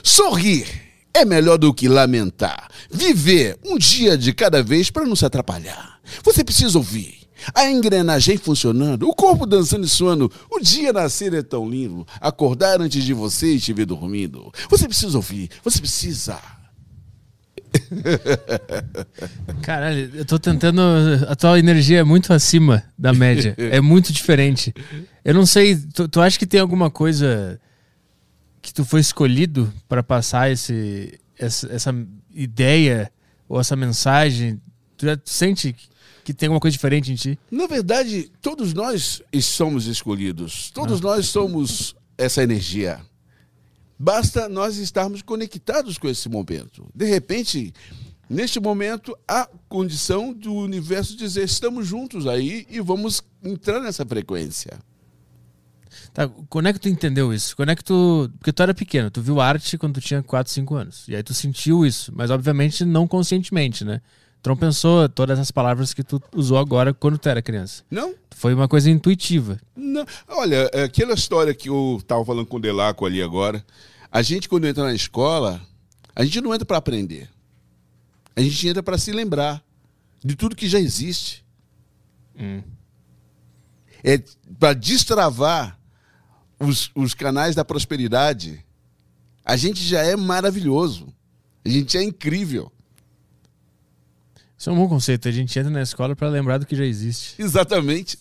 sorrir 0.02 0.66
é 1.12 1.24
melhor 1.24 1.58
do 1.58 1.74
que 1.74 1.88
lamentar. 1.88 2.70
Viver 2.90 3.58
um 3.64 3.76
dia 3.76 4.16
de 4.16 4.32
cada 4.32 4.62
vez 4.62 4.90
para 4.90 5.04
não 5.04 5.16
se 5.16 5.26
atrapalhar. 5.26 6.00
Você 6.22 6.44
precisa 6.44 6.78
ouvir 6.78 7.21
a 7.54 7.70
engrenagem 7.70 8.36
funcionando, 8.36 9.08
o 9.08 9.14
corpo 9.14 9.46
dançando 9.46 9.84
e 9.84 9.88
suando. 9.88 10.30
O 10.50 10.60
dia 10.60 10.92
nascer 10.92 11.34
é 11.34 11.42
tão 11.42 11.68
lindo. 11.68 12.06
Acordar 12.20 12.80
antes 12.80 13.04
de 13.04 13.12
você 13.12 13.54
e 13.54 13.60
te 13.60 13.72
ver 13.72 13.86
dormindo. 13.86 14.52
Você 14.70 14.86
precisa 14.86 15.16
ouvir, 15.16 15.50
você 15.62 15.78
precisa. 15.78 16.40
Caralho, 19.62 20.10
eu 20.14 20.24
tô 20.24 20.38
tentando. 20.38 20.80
A 21.28 21.34
tua 21.34 21.58
energia 21.58 22.00
é 22.00 22.04
muito 22.04 22.32
acima 22.32 22.82
da 22.98 23.12
média. 23.12 23.54
É 23.58 23.80
muito 23.80 24.12
diferente. 24.12 24.74
Eu 25.24 25.34
não 25.34 25.46
sei. 25.46 25.76
Tu, 25.76 26.08
tu 26.08 26.20
acha 26.20 26.38
que 26.38 26.46
tem 26.46 26.60
alguma 26.60 26.90
coisa 26.90 27.60
que 28.60 28.72
tu 28.72 28.84
foi 28.84 29.00
escolhido 29.00 29.72
para 29.88 30.02
passar 30.02 30.50
esse, 30.50 31.18
essa, 31.38 31.72
essa 31.72 31.94
ideia 32.34 33.10
ou 33.48 33.60
essa 33.60 33.76
mensagem? 33.76 34.60
Tu 34.96 35.06
já 35.06 35.18
sente 35.24 35.72
que 35.72 35.91
tem 36.30 36.46
alguma 36.46 36.60
coisa 36.60 36.72
diferente 36.72 37.10
em 37.10 37.14
ti? 37.14 37.38
Na 37.50 37.66
verdade, 37.66 38.30
todos 38.42 38.74
nós 38.74 39.22
somos 39.40 39.86
escolhidos. 39.86 40.70
Todos 40.70 41.00
ah. 41.00 41.04
nós 41.04 41.28
somos 41.28 41.96
essa 42.18 42.42
energia. 42.42 43.00
Basta 43.98 44.48
nós 44.48 44.76
estarmos 44.76 45.22
conectados 45.22 45.96
com 45.96 46.08
esse 46.08 46.28
momento. 46.28 46.86
De 46.94 47.06
repente, 47.06 47.72
neste 48.28 48.58
momento, 48.60 49.16
há 49.26 49.48
condição 49.68 50.32
do 50.32 50.52
universo 50.54 51.16
dizer: 51.16 51.44
estamos 51.44 51.86
juntos 51.86 52.26
aí 52.26 52.66
e 52.68 52.80
vamos 52.80 53.22
entrar 53.42 53.80
nessa 53.80 54.04
frequência. 54.04 54.78
Tá, 56.12 56.28
quando 56.48 56.68
é 56.68 56.72
que 56.72 56.80
tu 56.80 56.88
entendeu 56.88 57.32
isso? 57.32 57.54
Quando 57.54 57.70
é 57.70 57.76
que 57.76 57.84
tu. 57.84 58.30
Porque 58.38 58.52
tu 58.52 58.62
era 58.62 58.74
pequeno, 58.74 59.10
tu 59.10 59.22
viu 59.22 59.40
arte 59.40 59.78
quando 59.78 59.94
tu 59.94 60.00
tinha 60.00 60.22
4, 60.22 60.52
5 60.52 60.74
anos. 60.74 61.08
E 61.08 61.16
aí 61.16 61.22
tu 61.22 61.32
sentiu 61.32 61.86
isso, 61.86 62.12
mas 62.14 62.30
obviamente 62.30 62.84
não 62.84 63.06
conscientemente, 63.06 63.84
né? 63.84 64.00
Tu 64.42 64.48
não 64.48 64.56
pensou 64.56 65.08
todas 65.08 65.38
essas 65.38 65.52
palavras 65.52 65.94
que 65.94 66.02
tu 66.02 66.20
usou 66.34 66.58
agora 66.58 66.92
quando 66.92 67.16
tu 67.16 67.28
era 67.28 67.40
criança? 67.40 67.84
Não. 67.88 68.12
Foi 68.32 68.52
uma 68.52 68.66
coisa 68.66 68.90
intuitiva. 68.90 69.60
Não. 69.76 70.04
Olha, 70.26 70.66
aquela 70.84 71.14
história 71.14 71.54
que 71.54 71.68
eu 71.68 71.98
estava 72.00 72.24
falando 72.24 72.46
com 72.46 72.56
o 72.56 72.60
Delaco 72.60 73.06
ali 73.06 73.22
agora. 73.22 73.64
A 74.10 74.20
gente, 74.20 74.48
quando 74.48 74.66
entra 74.66 74.82
na 74.82 74.92
escola, 74.92 75.60
a 76.14 76.24
gente 76.24 76.40
não 76.40 76.52
entra 76.52 76.66
para 76.66 76.76
aprender. 76.76 77.30
A 78.34 78.40
gente 78.40 78.66
entra 78.66 78.82
para 78.82 78.98
se 78.98 79.12
lembrar 79.12 79.62
de 80.24 80.34
tudo 80.34 80.56
que 80.56 80.68
já 80.68 80.80
existe. 80.80 81.44
Hum. 82.36 82.62
É 84.02 84.20
para 84.58 84.72
destravar 84.72 85.78
os, 86.58 86.90
os 86.96 87.14
canais 87.14 87.54
da 87.54 87.64
prosperidade. 87.64 88.64
A 89.44 89.56
gente 89.56 89.84
já 89.84 90.02
é 90.02 90.16
maravilhoso. 90.16 91.14
A 91.64 91.68
gente 91.68 91.96
é 91.96 92.02
incrível. 92.02 92.72
Isso 94.62 94.70
é 94.70 94.72
um 94.72 94.76
bom 94.76 94.88
conceito. 94.88 95.26
A 95.26 95.32
gente 95.32 95.58
entra 95.58 95.72
na 95.72 95.82
escola 95.82 96.14
para 96.14 96.28
lembrar 96.28 96.58
do 96.58 96.64
que 96.64 96.76
já 96.76 96.84
existe. 96.84 97.34
Exatamente. 97.36 98.16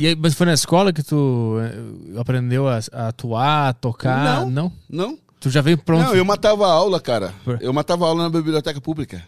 e 0.00 0.06
aí, 0.06 0.14
mas 0.14 0.34
foi 0.34 0.46
na 0.46 0.52
escola 0.52 0.92
que 0.92 1.02
tu 1.02 1.56
eh, 1.60 2.20
aprendeu 2.20 2.68
a, 2.68 2.78
a 2.92 3.08
atuar, 3.08 3.70
a 3.70 3.72
tocar? 3.72 4.42
Não, 4.42 4.48
não. 4.48 4.72
Não. 4.88 5.18
Tu 5.40 5.50
já 5.50 5.60
veio 5.60 5.76
pronto? 5.76 6.04
Não, 6.04 6.14
eu 6.14 6.24
matava 6.24 6.64
aula, 6.68 7.00
cara. 7.00 7.34
Eu 7.60 7.72
matava 7.72 8.06
aula 8.06 8.22
na 8.22 8.30
biblioteca 8.30 8.80
pública. 8.80 9.26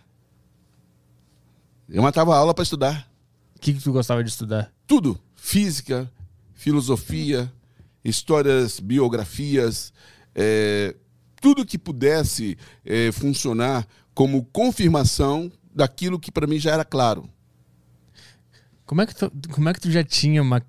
Eu 1.88 2.00
matava 2.00 2.36
aula 2.36 2.54
para 2.54 2.62
estudar. 2.62 3.10
O 3.56 3.58
que, 3.58 3.74
que 3.74 3.82
tu 3.82 3.90
gostava 3.90 4.22
de 4.22 4.30
estudar? 4.30 4.70
Tudo. 4.86 5.18
Física, 5.34 6.08
filosofia, 6.54 7.52
histórias, 8.04 8.78
biografias, 8.78 9.92
é, 10.32 10.94
tudo 11.40 11.66
que 11.66 11.76
pudesse 11.76 12.56
é, 12.86 13.10
funcionar 13.10 13.84
como 14.18 14.44
confirmação 14.46 15.48
daquilo 15.72 16.18
que 16.18 16.32
para 16.32 16.44
mim 16.44 16.58
já 16.58 16.72
era 16.72 16.84
claro. 16.84 17.30
Como 18.84 19.00
é 19.00 19.06
que 19.06 19.14
tu, 19.14 19.30
como 19.52 19.68
é 19.68 19.72
que 19.72 19.78
tu 19.78 19.92
já 19.92 20.02
tinha 20.02 20.42
uma, 20.42 20.60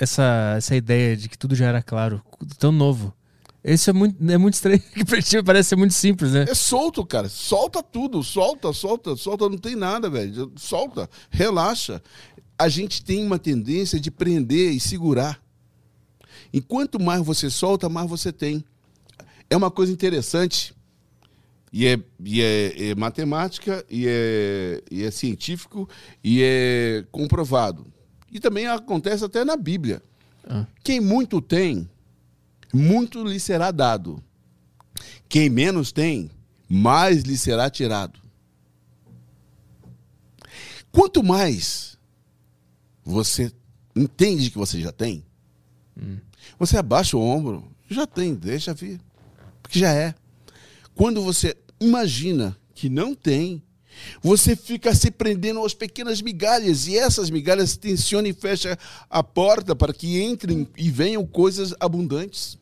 essa, 0.00 0.54
essa 0.56 0.74
ideia 0.74 1.14
de 1.14 1.28
que 1.28 1.36
tudo 1.36 1.54
já 1.54 1.66
era 1.66 1.82
claro, 1.82 2.22
tão 2.58 2.72
novo? 2.72 3.12
Esse 3.62 3.90
é 3.90 3.92
muito, 3.92 4.16
é 4.26 4.38
muito 4.38 4.54
estranho, 4.54 4.80
que 4.94 5.04
pra 5.04 5.20
ti 5.20 5.42
parece 5.42 5.68
ser 5.68 5.76
muito 5.76 5.92
simples, 5.92 6.32
né? 6.32 6.46
É 6.48 6.54
solto, 6.54 7.04
cara. 7.04 7.28
Solta 7.28 7.82
tudo. 7.82 8.22
Solta, 8.22 8.72
solta, 8.72 9.16
solta. 9.16 9.50
Não 9.50 9.58
tem 9.58 9.76
nada, 9.76 10.08
velho. 10.08 10.50
Solta. 10.56 11.10
Relaxa. 11.28 12.02
A 12.58 12.70
gente 12.70 13.04
tem 13.04 13.22
uma 13.22 13.38
tendência 13.38 14.00
de 14.00 14.10
prender 14.10 14.72
e 14.72 14.80
segurar. 14.80 15.42
E 16.50 16.62
quanto 16.62 16.98
mais 16.98 17.22
você 17.22 17.50
solta, 17.50 17.90
mais 17.90 18.08
você 18.08 18.32
tem. 18.32 18.64
É 19.50 19.56
uma 19.58 19.70
coisa 19.70 19.92
interessante. 19.92 20.74
E 21.72 21.86
é, 21.86 21.98
e 22.22 22.42
é, 22.42 22.90
é 22.90 22.94
matemática, 22.94 23.84
e 23.88 24.06
é, 24.06 24.82
e 24.90 25.02
é 25.04 25.10
científico, 25.10 25.88
e 26.22 26.42
é 26.42 27.04
comprovado. 27.10 27.86
E 28.30 28.38
também 28.38 28.66
acontece 28.66 29.24
até 29.24 29.44
na 29.44 29.56
Bíblia. 29.56 30.02
Ah. 30.46 30.66
Quem 30.84 31.00
muito 31.00 31.40
tem, 31.40 31.88
muito 32.72 33.24
lhe 33.24 33.40
será 33.40 33.70
dado. 33.70 34.22
Quem 35.28 35.48
menos 35.48 35.92
tem, 35.92 36.30
mais 36.68 37.22
lhe 37.22 37.38
será 37.38 37.70
tirado. 37.70 38.20
Quanto 40.90 41.22
mais 41.22 41.96
você 43.02 43.50
entende 43.96 44.50
que 44.50 44.58
você 44.58 44.78
já 44.78 44.92
tem, 44.92 45.24
você 46.58 46.76
abaixa 46.76 47.16
o 47.16 47.20
ombro, 47.20 47.70
já 47.88 48.06
tem, 48.06 48.34
deixa 48.34 48.74
vir. 48.74 49.00
Porque 49.62 49.78
já 49.78 49.92
é. 49.92 50.14
Quando 50.94 51.22
você 51.22 51.56
imagina 51.84 52.56
que 52.74 52.88
não 52.88 53.14
tem, 53.14 53.62
você 54.22 54.56
fica 54.56 54.94
se 54.94 55.10
prendendo 55.10 55.64
às 55.64 55.74
pequenas 55.74 56.22
migalhas 56.22 56.86
e 56.86 56.96
essas 56.96 57.28
migalhas 57.30 57.76
tensionam 57.76 58.28
e 58.28 58.32
fecham 58.32 58.74
a 59.10 59.22
porta 59.22 59.76
para 59.76 59.92
que 59.92 60.22
entrem 60.22 60.66
e 60.76 60.90
venham 60.90 61.26
coisas 61.26 61.74
abundantes. 61.78 62.58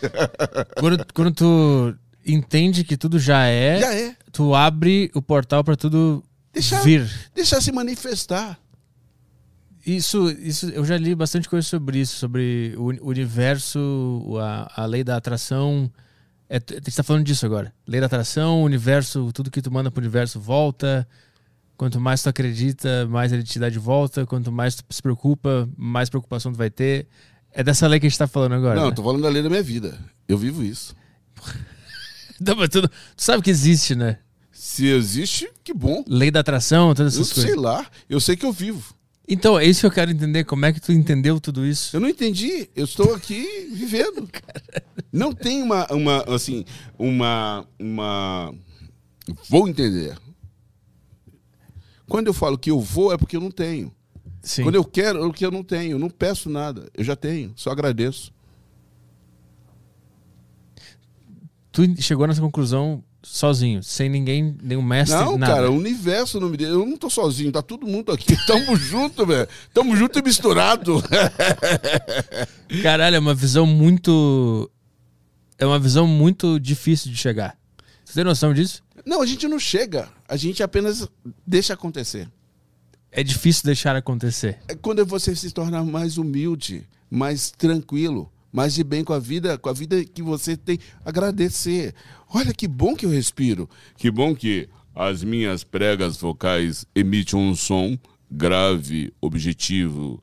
Quando, 0.78 1.04
quando 1.12 1.32
tu 1.34 1.94
entende 2.24 2.84
que 2.84 2.96
tudo 2.96 3.18
já 3.18 3.44
é, 3.46 3.80
Já 3.80 3.94
é. 3.94 4.16
tu 4.32 4.54
abre 4.54 5.10
o 5.14 5.20
portal 5.20 5.62
pra 5.62 5.76
tudo 5.76 6.22
Deixar, 6.52 6.80
vir. 6.82 7.10
deixar 7.34 7.60
se 7.60 7.70
manifestar. 7.72 8.58
Isso, 9.84 10.30
isso, 10.30 10.68
eu 10.70 10.84
já 10.84 10.96
li 10.96 11.14
bastante 11.14 11.48
coisa 11.48 11.66
sobre 11.66 11.98
isso, 12.00 12.16
sobre 12.16 12.74
o 12.76 12.84
uni- 12.84 13.00
universo, 13.02 14.36
a, 14.40 14.82
a 14.82 14.86
lei 14.86 15.02
da 15.02 15.16
atração. 15.16 15.90
É, 16.52 16.56
a 16.56 16.74
gente 16.74 16.96
tá 16.96 17.04
falando 17.04 17.24
disso 17.24 17.46
agora. 17.46 17.72
Lei 17.86 18.00
da 18.00 18.06
atração, 18.06 18.64
universo, 18.64 19.30
tudo 19.32 19.52
que 19.52 19.62
tu 19.62 19.70
manda 19.70 19.88
pro 19.88 20.00
universo 20.00 20.40
volta. 20.40 21.06
Quanto 21.76 22.00
mais 22.00 22.22
tu 22.24 22.28
acredita, 22.28 23.06
mais 23.06 23.32
ele 23.32 23.44
te 23.44 23.56
dá 23.60 23.70
de 23.70 23.78
volta. 23.78 24.26
Quanto 24.26 24.50
mais 24.50 24.74
tu 24.74 24.84
se 24.90 25.00
preocupa, 25.00 25.68
mais 25.76 26.10
preocupação 26.10 26.50
tu 26.50 26.58
vai 26.58 26.68
ter. 26.68 27.06
É 27.52 27.62
dessa 27.62 27.86
lei 27.86 28.00
que 28.00 28.06
a 28.06 28.08
gente 28.08 28.18
tá 28.18 28.26
falando 28.26 28.54
agora. 28.56 28.74
Não, 28.74 28.82
né? 28.82 28.88
eu 28.88 28.94
tô 28.94 29.02
falando 29.04 29.22
da 29.22 29.28
lei 29.28 29.44
da 29.44 29.48
minha 29.48 29.62
vida. 29.62 29.96
Eu 30.26 30.36
vivo 30.36 30.64
isso. 30.64 30.94
Não, 32.40 32.56
mas 32.56 32.68
tu, 32.68 32.82
tu 32.82 32.90
sabe 33.16 33.42
que 33.42 33.50
existe, 33.50 33.94
né? 33.94 34.18
Se 34.50 34.86
existe, 34.86 35.48
que 35.62 35.72
bom. 35.72 36.02
Lei 36.08 36.32
da 36.32 36.40
atração, 36.40 36.92
todas 36.94 37.14
Eu 37.14 37.22
essas 37.22 37.32
sei 37.34 37.44
coisas. 37.44 37.62
lá. 37.62 37.86
Eu 38.08 38.18
sei 38.20 38.34
que 38.36 38.44
eu 38.44 38.52
vivo. 38.52 38.92
Então, 39.30 39.56
é 39.56 39.64
isso 39.64 39.80
que 39.80 39.86
eu 39.86 39.92
quero 39.92 40.10
entender. 40.10 40.42
Como 40.42 40.66
é 40.66 40.72
que 40.72 40.80
tu 40.80 40.90
entendeu 40.90 41.40
tudo 41.40 41.64
isso? 41.64 41.94
Eu 41.94 42.00
não 42.00 42.08
entendi. 42.08 42.68
Eu 42.74 42.84
estou 42.84 43.14
aqui 43.14 43.70
vivendo. 43.72 44.28
Não 45.12 45.32
tem 45.32 45.60
uma, 45.60 45.86
uma 45.92 46.22
assim, 46.32 46.64
uma, 46.96 47.66
uma. 47.80 48.54
Vou 49.48 49.66
entender. 49.68 50.16
Quando 52.08 52.28
eu 52.28 52.32
falo 52.32 52.56
que 52.56 52.70
eu 52.70 52.78
vou, 52.78 53.12
é 53.12 53.18
porque 53.18 53.36
eu 53.36 53.40
não 53.40 53.50
tenho. 53.50 53.92
Sim. 54.40 54.62
Quando 54.62 54.76
eu 54.76 54.84
quero, 54.84 55.18
é 55.18 55.26
porque 55.26 55.44
eu 55.44 55.50
não 55.50 55.64
tenho. 55.64 55.92
Eu 55.92 55.98
não 55.98 56.08
peço 56.08 56.48
nada. 56.48 56.88
Eu 56.94 57.02
já 57.02 57.16
tenho. 57.16 57.52
Só 57.56 57.70
agradeço. 57.70 58.32
Tu 61.72 62.00
chegou 62.00 62.24
nessa 62.28 62.40
conclusão 62.40 63.02
sozinho, 63.32 63.80
sem 63.80 64.08
ninguém, 64.08 64.56
nenhum 64.60 64.82
mestre, 64.82 65.16
Não, 65.16 65.38
nada. 65.38 65.54
cara, 65.54 65.70
o 65.70 65.76
universo 65.76 66.40
não 66.40 66.48
me 66.48 66.56
deu. 66.56 66.68
Eu 66.68 66.84
não 66.86 66.96
tô 66.96 67.08
sozinho, 67.08 67.52
tá 67.52 67.62
todo 67.62 67.86
mundo 67.86 68.10
aqui. 68.10 68.36
Tamo 68.44 68.74
junto, 68.76 69.24
velho. 69.24 69.48
Tamo 69.72 69.96
junto 69.96 70.18
e 70.18 70.22
misturado. 70.22 71.00
Caralho, 72.82 73.16
é 73.16 73.18
uma 73.18 73.34
visão 73.34 73.64
muito. 73.66 74.68
É 75.56 75.64
uma 75.64 75.78
visão 75.78 76.06
muito 76.08 76.58
difícil 76.58 77.10
de 77.10 77.16
chegar. 77.16 77.56
Você 78.04 78.14
tem 78.14 78.24
noção 78.24 78.52
disso? 78.52 78.82
Não, 79.06 79.22
a 79.22 79.26
gente 79.26 79.46
não 79.46 79.58
chega. 79.58 80.08
A 80.28 80.36
gente 80.36 80.62
apenas 80.62 81.08
deixa 81.46 81.74
acontecer. 81.74 82.28
É 83.12 83.22
difícil 83.22 83.62
deixar 83.64 83.94
acontecer. 83.94 84.58
É 84.66 84.74
quando 84.74 85.04
você 85.06 85.36
se 85.36 85.50
torna 85.52 85.84
mais 85.84 86.18
humilde, 86.18 86.86
mais 87.08 87.50
tranquilo, 87.50 88.30
mais 88.52 88.74
de 88.74 88.82
bem 88.84 89.04
com 89.04 89.12
a 89.12 89.18
vida, 89.18 89.56
com 89.58 89.68
a 89.68 89.72
vida 89.72 90.04
que 90.04 90.22
você 90.22 90.56
tem. 90.56 90.78
Agradecer. 91.04 91.94
Olha 92.32 92.52
que 92.52 92.66
bom 92.68 92.94
que 92.94 93.06
eu 93.06 93.10
respiro. 93.10 93.68
Que 93.96 94.10
bom 94.10 94.34
que 94.34 94.68
as 94.94 95.22
minhas 95.22 95.62
pregas 95.64 96.16
vocais 96.16 96.84
emitem 96.94 97.38
um 97.38 97.54
som 97.54 97.96
grave, 98.30 99.12
objetivo 99.20 100.22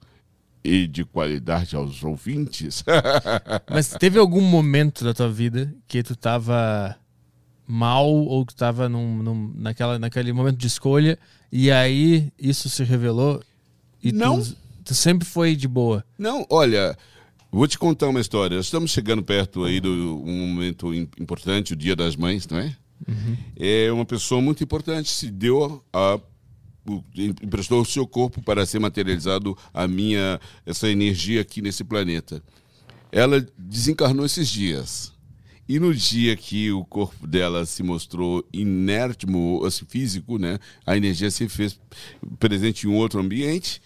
e 0.63 0.87
de 0.87 1.05
qualidade 1.05 1.75
aos 1.75 2.03
ouvintes. 2.03 2.83
Mas 3.71 3.89
teve 3.89 4.17
algum 4.19 4.41
momento 4.41 5.03
da 5.03 5.13
tua 5.13 5.29
vida 5.29 5.73
que 5.87 6.03
tu 6.03 6.15
tava 6.15 6.95
mal 7.65 8.09
ou 8.09 8.45
que 8.45 8.53
tu 8.53 8.57
tava 8.57 8.87
num, 8.89 9.21
num- 9.21 9.53
naquela, 9.55 9.99
naquele 9.99 10.31
momento 10.33 10.57
de 10.57 10.67
escolha 10.67 11.17
e 11.51 11.69
aí 11.71 12.31
isso 12.39 12.69
se 12.69 12.83
revelou? 12.83 13.41
E 14.03 14.11
tu- 14.11 14.17
Não. 14.17 14.41
Tu, 14.83 14.93
sempre 14.95 15.27
foi 15.27 15.53
de 15.53 15.67
boa. 15.67 16.03
Não, 16.17 16.45
olha, 16.49 16.97
vou 17.57 17.67
te 17.67 17.79
contar 17.79 18.07
uma 18.07 18.21
história. 18.21 18.59
Estamos 18.59 18.91
chegando 18.91 19.23
perto 19.23 19.63
aí 19.63 19.79
do 19.79 20.21
um 20.23 20.47
momento 20.47 20.93
im- 20.93 21.09
importante, 21.19 21.73
o 21.73 21.75
Dia 21.75 21.95
das 21.95 22.15
Mães, 22.15 22.47
não 22.47 22.59
é? 22.59 22.77
É 23.55 23.91
uma 23.91 24.05
pessoa 24.05 24.39
muito 24.41 24.63
importante, 24.63 25.09
se 25.09 25.29
deu 25.29 25.83
a 25.91 26.19
emprestou 27.17 27.81
o 27.81 27.85
seu 27.85 28.07
corpo 28.07 28.41
para 28.41 28.65
ser 28.65 28.79
materializado 28.79 29.57
a 29.73 29.85
minha 29.87 30.39
essa 30.65 30.87
energia 30.89 31.41
aqui 31.41 31.61
nesse 31.61 31.83
planeta. 31.83 32.41
Ela 33.11 33.45
desencarnou 33.57 34.25
esses 34.25 34.47
dias. 34.47 35.11
E 35.67 35.79
no 35.79 35.93
dia 35.93 36.33
que 36.37 36.71
o 36.71 36.85
corpo 36.85 37.27
dela 37.27 37.65
se 37.65 37.83
mostrou 37.83 38.47
inerte, 38.53 39.25
assim, 39.65 39.85
físico, 39.85 40.37
né? 40.37 40.59
A 40.85 40.95
energia 40.95 41.29
se 41.29 41.49
fez 41.49 41.77
presente 42.39 42.87
em 42.87 42.89
um 42.89 42.95
outro 42.95 43.19
ambiente. 43.19 43.81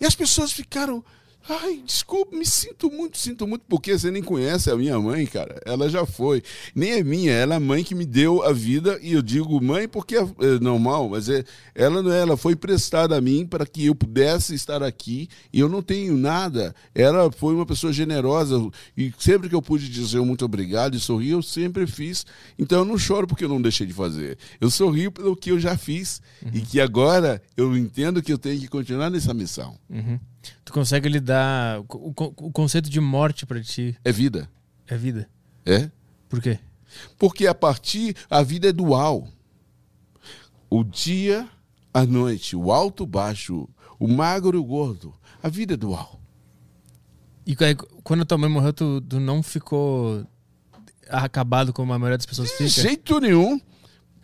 E 0.00 0.06
as 0.06 0.14
pessoas 0.14 0.50
ficaram. 0.50 1.04
Ai, 1.48 1.80
desculpa, 1.84 2.36
me 2.36 2.44
sinto 2.44 2.90
muito, 2.90 3.16
sinto 3.16 3.46
muito, 3.46 3.64
porque 3.68 3.96
você 3.96 4.10
nem 4.10 4.22
conhece 4.22 4.68
a 4.68 4.76
minha 4.76 4.98
mãe, 4.98 5.24
cara. 5.26 5.60
Ela 5.64 5.88
já 5.88 6.04
foi. 6.04 6.42
Nem 6.74 6.92
é 6.92 7.04
minha, 7.04 7.30
ela 7.30 7.54
é 7.54 7.56
a 7.56 7.60
mãe 7.60 7.84
que 7.84 7.94
me 7.94 8.04
deu 8.04 8.42
a 8.42 8.52
vida, 8.52 8.98
e 9.00 9.12
eu 9.12 9.22
digo 9.22 9.62
mãe 9.62 9.86
porque 9.86 10.16
é, 10.16 10.22
é 10.22 10.58
normal, 10.60 11.08
mas 11.08 11.28
é, 11.28 11.44
ela 11.72 12.02
não 12.02 12.12
é, 12.12 12.20
ela 12.20 12.36
foi 12.36 12.54
emprestada 12.54 13.16
a 13.16 13.20
mim 13.20 13.46
para 13.46 13.64
que 13.64 13.86
eu 13.86 13.94
pudesse 13.94 14.54
estar 14.54 14.82
aqui, 14.82 15.28
e 15.52 15.60
eu 15.60 15.68
não 15.68 15.82
tenho 15.82 16.16
nada. 16.16 16.74
Ela 16.92 17.30
foi 17.30 17.54
uma 17.54 17.64
pessoa 17.64 17.92
generosa, 17.92 18.68
e 18.96 19.12
sempre 19.16 19.48
que 19.48 19.54
eu 19.54 19.62
pude 19.62 19.88
dizer 19.88 20.20
muito 20.22 20.44
obrigado 20.44 20.96
e 20.96 21.00
sorrir, 21.00 21.30
eu 21.30 21.42
sempre 21.42 21.86
fiz. 21.86 22.26
Então 22.58 22.80
eu 22.80 22.84
não 22.84 22.98
choro 22.98 23.26
porque 23.26 23.44
eu 23.44 23.48
não 23.48 23.62
deixei 23.62 23.86
de 23.86 23.92
fazer. 23.92 24.36
Eu 24.60 24.68
sorrio 24.68 25.12
pelo 25.12 25.36
que 25.36 25.52
eu 25.52 25.60
já 25.60 25.76
fiz, 25.76 26.20
e 26.52 26.60
que 26.60 26.80
agora 26.80 27.40
eu 27.56 27.76
entendo 27.76 28.20
que 28.20 28.32
eu 28.32 28.38
tenho 28.38 28.58
que 28.58 28.66
continuar 28.66 29.10
nessa 29.10 29.32
missão. 29.32 29.78
Tu 30.64 30.72
consegue 30.72 31.08
lidar. 31.08 31.80
O, 31.80 31.84
o- 32.10 32.12
o 32.46 32.52
conceito 32.52 32.88
de 32.90 33.00
morte 33.00 33.44
pra 33.46 33.60
ti 33.62 33.96
É 34.04 34.12
vida. 34.12 34.48
é 34.86 34.96
vida. 34.96 35.28
É? 35.64 35.90
Por 36.28 36.40
quê? 36.40 36.58
Porque 37.18 37.46
a 37.46 37.54
partir 37.54 38.14
a 38.30 38.42
vida 38.42 38.68
é 38.68 38.72
dual. 38.72 39.28
O 40.68 40.82
dia, 40.82 41.48
a 41.94 42.04
noite, 42.04 42.56
o 42.56 42.72
alto, 42.72 43.04
o 43.04 43.06
baixo, 43.06 43.68
o 43.98 44.08
magro 44.08 44.56
e 44.56 44.60
o 44.60 44.64
gordo. 44.64 45.14
A 45.42 45.48
vida 45.48 45.74
é 45.74 45.76
dual. 45.76 46.20
E 47.46 47.56
aí, 47.60 47.76
quando 48.02 48.24
tua 48.24 48.36
mãe 48.38 48.50
morreu, 48.50 48.72
tu, 48.72 49.00
tu 49.00 49.20
não 49.20 49.42
ficou 49.42 50.26
acabado 51.08 51.72
como 51.72 51.92
a 51.92 51.98
maioria 51.98 52.18
das 52.18 52.26
pessoas 52.26 52.48
De 52.48 52.56
fica? 52.56 52.68
jeito 52.82 53.20
nenhum. 53.20 53.60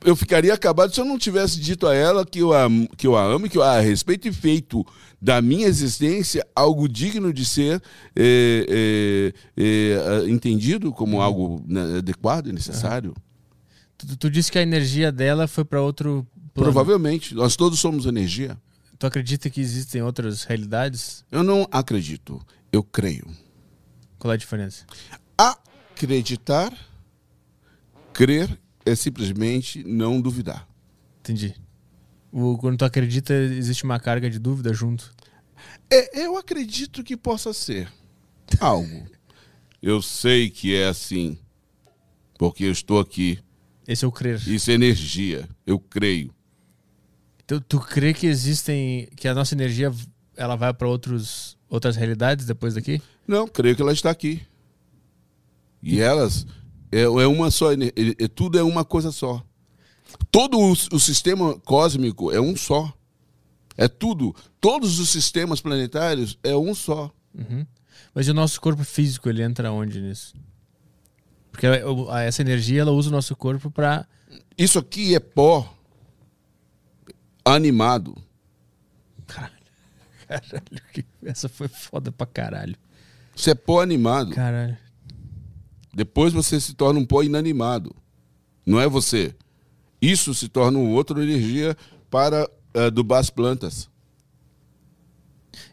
Eu 0.05 0.17
ficaria 0.17 0.53
acabado 0.53 0.93
se 0.93 1.01
eu 1.01 1.05
não 1.05 1.17
tivesse 1.17 1.61
dito 1.61 1.87
a 1.87 1.95
ela 1.95 2.27
que 2.27 2.41
eu 2.41 2.53
a, 2.53 2.67
que 2.97 3.07
eu 3.07 3.17
a 3.17 3.23
amo, 3.23 3.49
que 3.49 3.57
eu 3.57 3.63
a 3.63 3.79
respeito 3.79 4.27
e 4.27 4.33
feito 4.33 4.85
da 5.23 5.41
minha 5.41 5.69
existência 5.69 6.45
algo 6.53 6.89
digno 6.89 7.33
de 7.33 7.45
ser 7.45 7.81
eh, 8.17 8.67
eh, 8.69 9.35
eh, 9.57 10.29
entendido 10.29 10.93
como 10.93 11.23
algo 11.23 11.65
né, 11.65 11.99
adequado 11.99 12.49
e 12.49 12.53
necessário. 12.53 13.15
Tu, 13.97 14.17
tu 14.17 14.29
disse 14.29 14.51
que 14.51 14.59
a 14.59 14.63
energia 14.63 15.13
dela 15.13 15.47
foi 15.47 15.65
pra 15.65 15.81
outro 15.81 16.27
plano. 16.53 16.73
Provavelmente. 16.73 17.37
Nós 17.37 17.55
todos 17.55 17.79
somos 17.79 18.05
energia. 18.05 18.59
Tu 18.99 19.07
acredita 19.07 19.49
que 19.49 19.61
existem 19.61 20.03
outras 20.03 20.43
realidades? 20.43 21.25
Eu 21.31 21.45
não 21.45 21.69
acredito. 21.71 22.45
Eu 22.73 22.83
creio. 22.83 23.29
Qual 24.19 24.33
é 24.33 24.35
a 24.35 24.39
diferença? 24.39 24.85
Acreditar, 25.39 26.77
crer 28.13 28.59
é 28.85 28.97
simplesmente 28.97 29.85
não 29.85 30.21
duvidar. 30.21 30.67
Entendi. 31.21 31.55
O, 32.33 32.57
quando 32.57 32.79
tu 32.79 32.85
acredita, 32.85 33.35
existe 33.35 33.85
uma 33.85 34.01
carga 34.01 34.31
de 34.31 34.39
dúvida 34.39 34.73
junto. 34.73 35.15
É, 35.91 36.25
eu 36.25 36.37
acredito 36.39 37.05
que 37.05 37.17
possa 37.17 37.53
ser 37.53 37.93
algo. 38.59 39.07
Eu 39.83 40.01
sei 40.01 40.49
que 40.51 40.75
é 40.75 40.89
assim. 40.89 41.39
porque 42.39 42.65
eu 42.65 42.73
estou 42.73 42.99
aqui. 42.99 43.39
Esse 43.87 44.05
é 44.05 44.09
o 44.09 44.13
crer. 44.13 44.41
Isso 44.49 44.71
é 44.71 44.75
energia. 44.75 45.49
Eu 45.67 45.79
creio. 45.79 46.35
Tu, 47.47 47.61
tu 47.61 47.79
crê 47.81 48.15
que 48.15 48.27
existem. 48.27 49.09
que 49.17 49.29
a 49.29 49.35
nossa 49.35 49.55
energia 49.55 49.93
ela 50.37 50.57
vai 50.57 50.73
para 50.73 50.89
outros 50.89 51.59
outras 51.69 51.97
realidades 51.97 52.47
depois 52.47 52.75
daqui? 52.75 53.01
Não, 53.27 53.47
creio 53.47 53.77
que 53.77 53.83
ela 53.83 53.93
está 53.93 54.11
aqui. 54.11 54.43
E 55.83 56.01
elas 56.01 56.47
é, 56.91 57.03
é 57.03 57.27
uma 57.27 57.51
só, 57.51 57.73
é- 57.73 57.77
é- 58.19 58.29
tudo 58.29 58.59
é 58.59 58.63
uma 58.63 58.85
coisa 58.85 59.11
só. 59.11 59.45
Todo 60.31 60.59
o, 60.59 60.73
o 60.73 61.01
sistema 61.01 61.59
cósmico 61.61 62.31
é 62.33 62.41
um 62.41 62.57
só. 62.57 62.93
É 63.77 63.89
tudo. 63.89 64.35
Todos 64.61 64.99
os 64.99 65.09
sistemas 65.11 65.61
planetários 65.61 66.39
é 66.43 66.55
um 66.57 66.75
só. 66.75 67.11
Mas 68.15 68.29
e 68.29 68.31
o 68.31 68.35
nosso 68.35 68.61
corpo 68.61 68.85
físico, 68.85 69.29
ele 69.29 69.43
entra 69.43 69.73
onde 69.73 70.01
nisso? 70.01 70.35
Porque 71.51 71.67
essa 72.27 72.43
energia, 72.43 72.81
ela 72.83 72.91
usa 72.93 73.09
o 73.09 73.13
nosso 73.13 73.35
corpo 73.37 73.71
para 73.71 74.07
Isso 74.57 74.79
aqui 74.79 75.15
é 75.15 75.21
pó 75.21 75.75
animado. 77.45 78.17
Caralho, 79.27 79.53
que- 80.93 81.05
essa 81.25 81.49
foi 81.49 81.69
foda 81.69 82.11
pra 82.13 82.27
caralho. 82.27 82.77
Isso 83.35 83.51
é 83.51 83.55
pó 83.55 83.81
animado. 83.83 84.35
Caralho. 84.35 84.77
Depois 85.95 86.33
você 86.33 86.59
se 86.61 86.75
torna 86.75 86.99
um 87.01 87.05
pó 87.05 87.23
inanimado. 87.23 87.95
Não 88.65 88.81
é 88.81 88.89
você. 88.89 89.35
Isso 90.03 90.35
se 90.35 90.49
torna 90.49 90.79
uma 90.79 90.91
outra 90.91 91.23
energia 91.23 91.77
para 92.11 92.51
eh, 92.75 92.87
adubar 92.87 93.21
as 93.21 93.31
plantas. 93.31 93.89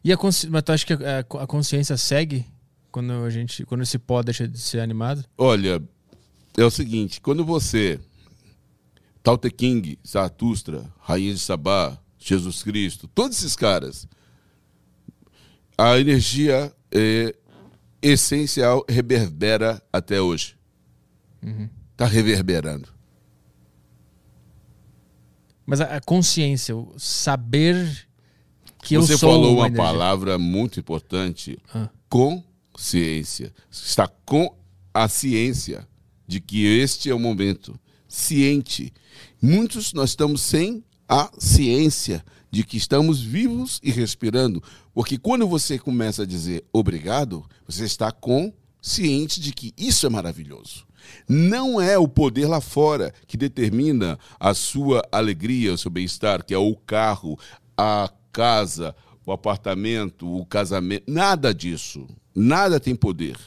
E 0.03 0.13
a 0.13 0.17
consci... 0.17 0.47
Mas 0.49 0.61
tu 0.61 0.71
acha 0.71 0.85
que 0.85 0.93
a, 0.93 1.19
a 1.19 1.47
consciência 1.47 1.97
segue 1.97 2.45
quando 2.91 3.11
a 3.11 3.29
gente. 3.31 3.65
Quando 3.65 3.81
esse 3.81 3.97
pó 3.97 4.21
deixa 4.21 4.47
de 4.47 4.59
ser 4.59 4.81
animado? 4.81 5.25
Olha, 5.35 5.81
é 6.55 6.63
o 6.63 6.69
seguinte, 6.69 7.19
quando 7.19 7.43
você 7.43 7.99
Tao 9.23 9.37
Te 9.37 9.49
King, 9.49 9.97
Zaratustra, 10.07 10.91
Rainha 10.99 11.33
de 11.33 11.39
Sabá, 11.39 11.97
Jesus 12.17 12.61
Cristo, 12.61 13.07
todos 13.07 13.37
esses 13.37 13.55
caras, 13.55 14.07
a 15.77 15.97
energia 15.99 16.73
é 16.91 17.35
essencial 18.01 18.85
reverbera 18.87 19.81
até 19.91 20.21
hoje. 20.21 20.55
Está 21.91 22.05
reverberando. 22.05 22.98
Mas 25.69 25.81
a, 25.81 25.97
a 25.97 26.01
consciência, 26.01 26.75
o 26.75 26.93
saber 26.97 28.07
que 28.83 28.97
Você 28.97 29.13
eu 29.13 29.17
sou 29.17 29.31
falou 29.31 29.55
uma 29.57 29.67
energia. 29.67 29.83
palavra 29.83 30.37
muito 30.39 30.79
importante, 30.79 31.57
Ah. 31.73 31.89
consciência. 32.73 33.53
Está 33.71 34.07
com 34.25 34.55
a 34.93 35.07
ciência 35.07 35.87
de 36.27 36.39
que 36.39 36.65
este 36.65 37.09
é 37.09 37.13
o 37.15 37.19
momento. 37.19 37.79
Ciente. 38.07 38.91
Muitos 39.41 39.93
nós 39.93 40.11
estamos 40.11 40.41
sem 40.41 40.83
a 41.07 41.29
ciência 41.37 42.23
de 42.51 42.63
que 42.63 42.77
estamos 42.77 43.21
vivos 43.21 43.79
e 43.83 43.91
respirando. 43.91 44.63
Porque 44.93 45.17
quando 45.17 45.47
você 45.47 45.77
começa 45.77 46.23
a 46.23 46.25
dizer 46.25 46.63
obrigado, 46.73 47.45
você 47.67 47.85
está 47.85 48.11
consciente 48.11 49.39
de 49.39 49.53
que 49.53 49.73
isso 49.77 50.05
é 50.05 50.09
maravilhoso. 50.09 50.85
Não 51.27 51.79
é 51.79 51.97
o 51.97 52.07
poder 52.07 52.47
lá 52.47 52.61
fora 52.61 53.13
que 53.27 53.37
determina 53.37 54.17
a 54.39 54.53
sua 54.53 55.01
alegria, 55.11 55.73
o 55.73 55.77
seu 55.77 55.91
bem-estar, 55.91 56.43
que 56.43 56.53
é 56.53 56.57
o 56.57 56.75
carro, 56.75 57.37
a 57.77 58.11
casa, 58.31 58.95
o 59.25 59.31
apartamento, 59.31 60.27
o 60.27 60.45
casamento. 60.45 61.03
Nada 61.07 61.53
disso. 61.53 62.07
Nada 62.35 62.79
tem 62.79 62.95
poder. 62.95 63.37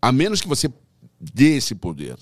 A 0.00 0.10
menos 0.12 0.40
que 0.40 0.48
você 0.48 0.72
dê 1.20 1.56
esse 1.56 1.74
poder. 1.74 2.16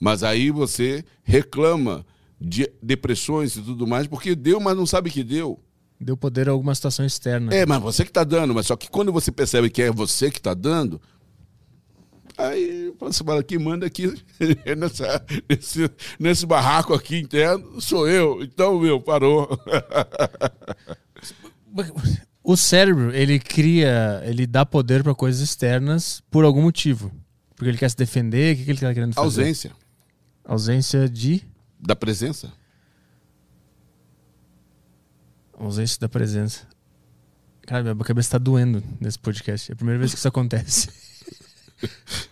Mas 0.00 0.22
aí 0.22 0.50
você 0.50 1.04
reclama 1.22 2.06
de 2.40 2.70
depressões 2.82 3.56
e 3.56 3.62
tudo 3.62 3.86
mais, 3.86 4.06
porque 4.06 4.34
deu, 4.34 4.58
mas 4.60 4.76
não 4.76 4.86
sabe 4.86 5.10
que 5.10 5.22
deu. 5.22 5.62
Deu 6.00 6.16
poder 6.16 6.48
a 6.48 6.52
alguma 6.52 6.74
situação 6.74 7.04
externa. 7.04 7.54
É, 7.54 7.66
mas 7.66 7.82
você 7.82 8.02
que 8.02 8.10
está 8.10 8.24
dando, 8.24 8.54
mas 8.54 8.66
só 8.66 8.76
que 8.76 8.88
quando 8.88 9.12
você 9.12 9.30
percebe 9.30 9.68
que 9.68 9.82
é 9.82 9.90
você 9.90 10.30
que 10.30 10.38
está 10.38 10.54
dando, 10.54 11.00
aí 12.48 12.92
fala, 13.24 13.42
quem 13.42 13.58
manda 13.58 13.86
aqui 13.86 14.06
nessa, 14.78 15.24
nesse, 15.48 15.90
nesse 16.18 16.46
barraco 16.46 16.94
aqui 16.94 17.18
interno 17.18 17.80
sou 17.80 18.08
eu. 18.08 18.42
Então, 18.42 18.78
meu, 18.78 19.00
parou. 19.00 19.48
O 22.42 22.56
cérebro, 22.56 23.14
ele 23.14 23.38
cria, 23.38 24.22
ele 24.24 24.44
dá 24.46 24.66
poder 24.66 25.04
para 25.04 25.14
coisas 25.14 25.40
externas 25.40 26.20
por 26.30 26.44
algum 26.44 26.62
motivo. 26.62 27.12
Porque 27.54 27.68
ele 27.68 27.78
quer 27.78 27.88
se 27.90 27.96
defender, 27.96 28.54
o 28.54 28.58
que, 28.58 28.64
que 28.64 28.70
ele 28.70 28.80
tá 28.80 28.92
querendo 28.92 29.14
fazer? 29.14 29.24
Ausência 29.42 29.72
Ausência 30.44 31.08
de. 31.08 31.44
da 31.78 31.94
presença. 31.94 32.52
Ausência 35.52 35.98
da 36.00 36.08
presença. 36.08 36.66
Cara, 37.62 37.94
minha 37.94 38.04
cabeça 38.04 38.30
tá 38.30 38.38
doendo 38.38 38.82
nesse 38.98 39.18
podcast. 39.18 39.70
É 39.70 39.74
a 39.74 39.76
primeira 39.76 39.98
vez 39.98 40.10
que 40.12 40.18
isso 40.18 40.26
acontece. 40.26 40.88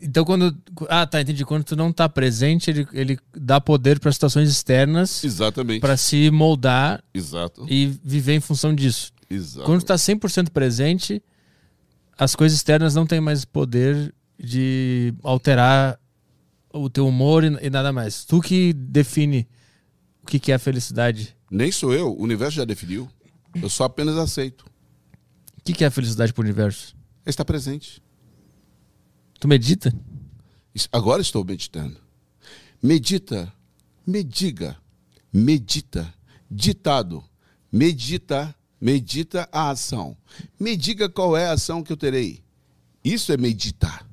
Então, 0.00 0.24
quando. 0.24 0.56
Ah, 0.88 1.06
tá, 1.06 1.20
entendi. 1.20 1.44
Quando 1.44 1.64
tu 1.64 1.76
não 1.76 1.92
tá 1.92 2.08
presente, 2.08 2.70
ele, 2.70 2.86
ele 2.92 3.18
dá 3.36 3.60
poder 3.60 3.98
para 3.98 4.12
situações 4.12 4.48
externas 4.48 5.24
Exatamente. 5.24 5.80
para 5.80 5.96
se 5.96 6.30
moldar 6.30 7.02
Exato. 7.12 7.66
e 7.68 7.86
viver 8.02 8.34
em 8.34 8.40
função 8.40 8.74
disso. 8.74 9.12
Exato. 9.28 9.66
Quando 9.66 9.80
tu 9.82 9.86
tá 9.86 9.96
100% 9.96 10.50
presente, 10.50 11.22
as 12.16 12.34
coisas 12.34 12.56
externas 12.56 12.94
não 12.94 13.06
têm 13.06 13.20
mais 13.20 13.44
poder 13.44 14.14
de 14.38 15.12
alterar 15.22 15.98
o 16.72 16.88
teu 16.88 17.06
humor 17.06 17.44
e, 17.44 17.58
e 17.60 17.70
nada 17.70 17.92
mais. 17.92 18.24
Tu 18.24 18.40
que 18.40 18.72
define 18.72 19.48
o 20.22 20.26
que, 20.26 20.38
que 20.38 20.52
é 20.52 20.54
a 20.54 20.58
felicidade. 20.58 21.36
Nem 21.50 21.72
sou 21.72 21.92
eu, 21.92 22.12
o 22.12 22.22
universo 22.22 22.56
já 22.56 22.64
definiu. 22.64 23.08
Eu 23.60 23.68
só 23.68 23.84
apenas 23.84 24.16
aceito. 24.16 24.64
O 25.58 25.64
que, 25.64 25.72
que 25.72 25.84
é 25.84 25.86
a 25.88 25.90
felicidade 25.90 26.32
pro 26.32 26.42
universo? 26.42 26.94
Está 27.26 27.44
presente. 27.44 28.02
Tu 29.38 29.48
medita? 29.48 29.92
Agora 30.92 31.22
estou 31.22 31.44
meditando. 31.44 31.96
Medita, 32.82 33.52
mediga, 34.06 34.76
medita, 35.32 36.12
ditado, 36.50 37.24
medita, 37.70 38.54
medita 38.80 39.48
a 39.50 39.70
ação. 39.70 40.16
Me 40.58 40.76
diga 40.76 41.08
qual 41.08 41.36
é 41.36 41.46
a 41.46 41.52
ação 41.52 41.82
que 41.82 41.92
eu 41.92 41.96
terei. 41.96 42.40
Isso 43.04 43.32
é 43.32 43.36
meditar. 43.36 44.06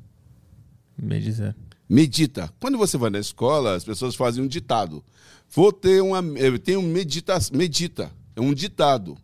Meditar. 0.98 1.56
Medita. 1.88 2.52
Quando 2.60 2.78
você 2.78 2.98
vai 2.98 3.10
na 3.12 3.20
escola, 3.20 3.76
as 3.76 3.84
pessoas 3.84 4.16
fazem 4.16 4.44
um 4.44 4.48
ditado. 4.48 5.04
Vou 5.50 5.72
ter 5.72 6.02
uma. 6.02 6.20
Eu 6.40 6.58
tenho 6.58 6.82
medita, 6.82 7.38
medita. 7.54 8.12
É 8.36 8.42
um 8.42 8.54
ditado. 8.54 9.16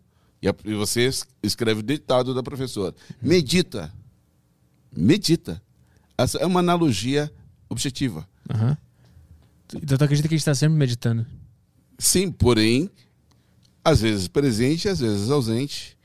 E 0.41 0.73
você 0.75 1.01
es- 1.07 1.25
escreve 1.41 1.79
o 1.79 1.83
ditado 1.83 2.33
da 2.35 2.43
professora. 2.43 2.95
Medita. 3.21 3.91
Medita. 4.95 5.61
Essa 6.23 6.37
é 6.39 6.45
uma 6.45 6.59
analogia 6.59 7.31
objetiva. 7.69 8.27
Tu- 9.67 9.77
Então 9.81 9.97
tu 9.97 10.03
acredita 10.03 10.27
que 10.27 10.33
a 10.35 10.37
gente 10.37 10.45
tá 10.45 10.55
sempre 10.55 10.77
meditando? 10.77 11.25
Sim, 11.97 12.31
porém, 12.31 12.89
às 13.83 14.01
vezes 14.01 14.27
presente, 14.27 14.89
às 14.89 14.99
vezes 14.99 15.29
ausente. 15.29 15.97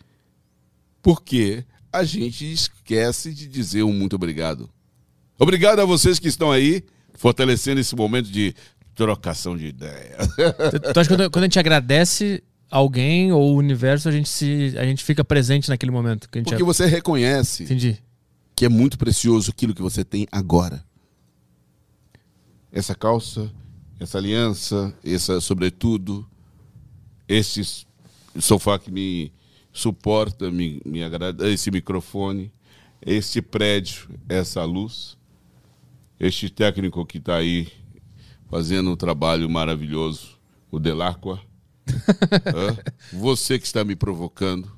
Porque 1.03 1.65
a 1.93 2.05
gente 2.05 2.51
esquece 2.53 3.33
de 3.33 3.47
dizer 3.47 3.83
um 3.83 3.93
muito 3.93 4.17
obrigado. 4.17 4.69
Obrigado 5.39 5.81
a 5.81 5.85
vocês 5.85 6.19
que 6.19 6.29
estão 6.29 6.51
aí, 6.51 6.83
fortalecendo 7.15 7.81
esse 7.81 7.95
momento 7.95 8.31
de 8.31 8.55
trocação 8.95 9.57
de 9.57 9.67
ideias. 9.67 10.27
Tu, 10.71 10.93
tu 10.93 11.01
acha 11.01 11.09
que 11.11 11.17
quando, 11.17 11.31
quando 11.31 11.43
a 11.45 11.47
gente 11.47 11.59
agradece 11.59 12.43
alguém 12.71 13.31
ou 13.33 13.55
o 13.55 13.57
universo, 13.57 14.09
a 14.09 14.13
gente, 14.13 14.29
se, 14.29 14.75
a 14.79 14.85
gente 14.85 15.05
fica 15.05 15.23
presente 15.25 15.69
naquele 15.69 15.93
momento? 15.93 16.29
Que 16.29 16.39
a 16.39 16.41
gente 16.41 16.49
Porque 16.49 16.65
você 16.65 16.87
reconhece 16.87 17.65
Entendi. 17.65 17.99
Que 18.57 18.65
é 18.65 18.69
muito 18.71 18.97
precioso 18.97 19.51
aquilo 19.51 19.75
que 19.75 19.83
você 19.83 20.03
tem 20.03 20.27
agora. 20.33 20.83
Essa 22.73 22.95
calça, 22.95 23.53
essa 24.01 24.17
aliança, 24.17 24.97
essa 25.05 25.41
sobretudo, 25.43 26.27
esse 27.29 27.87
sofá 28.41 28.79
que 28.79 28.91
me 28.91 29.31
suporta, 29.73 30.51
me, 30.51 30.81
me 30.87 31.05
agrada, 31.05 31.51
esse 31.51 31.71
microfone, 31.71 32.51
este 33.03 33.43
prédio, 33.43 34.09
essa 34.27 34.65
luz, 34.65 35.19
este 36.19 36.49
técnico 36.49 37.05
que 37.05 37.19
está 37.19 37.37
aí 37.37 37.69
fazendo 38.49 38.91
um 38.91 38.97
trabalho 38.97 39.49
maravilhoso, 39.51 40.39
o 40.71 40.79
Delacqua. 40.79 41.41
Você 43.13 43.59
que 43.59 43.67
está 43.67 43.85
me 43.85 43.95
provocando. 43.95 44.73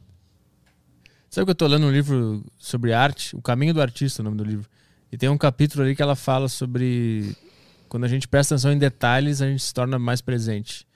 Sabe 1.31 1.45
que 1.45 1.51
eu 1.51 1.55
tô 1.55 1.67
lendo 1.67 1.87
um 1.87 1.91
livro 1.91 2.45
sobre 2.57 2.93
arte? 2.93 3.37
O 3.37 3.43
Caminho 3.43 3.75
do 3.75 3.83
Artista, 3.83 4.21
é 4.21 4.23
o 4.23 4.25
nome 4.25 4.37
do 4.37 4.45
livro. 4.45 4.69
E 5.13 5.17
tem 5.17 5.29
um 5.29 5.37
capítulo 5.37 5.85
ali 5.85 5.95
que 5.95 6.03
ela 6.03 6.17
fala 6.17 6.49
sobre 6.49 7.37
quando 7.89 8.05
a 8.05 8.09
gente 8.09 8.27
presta 8.27 8.55
atenção 8.55 8.73
em 8.73 8.79
detalhes, 8.79 9.43
a 9.43 9.47
gente 9.47 9.63
se 9.63 9.73
torna 9.73 9.99
mais 9.99 10.21
presente. 10.21 10.87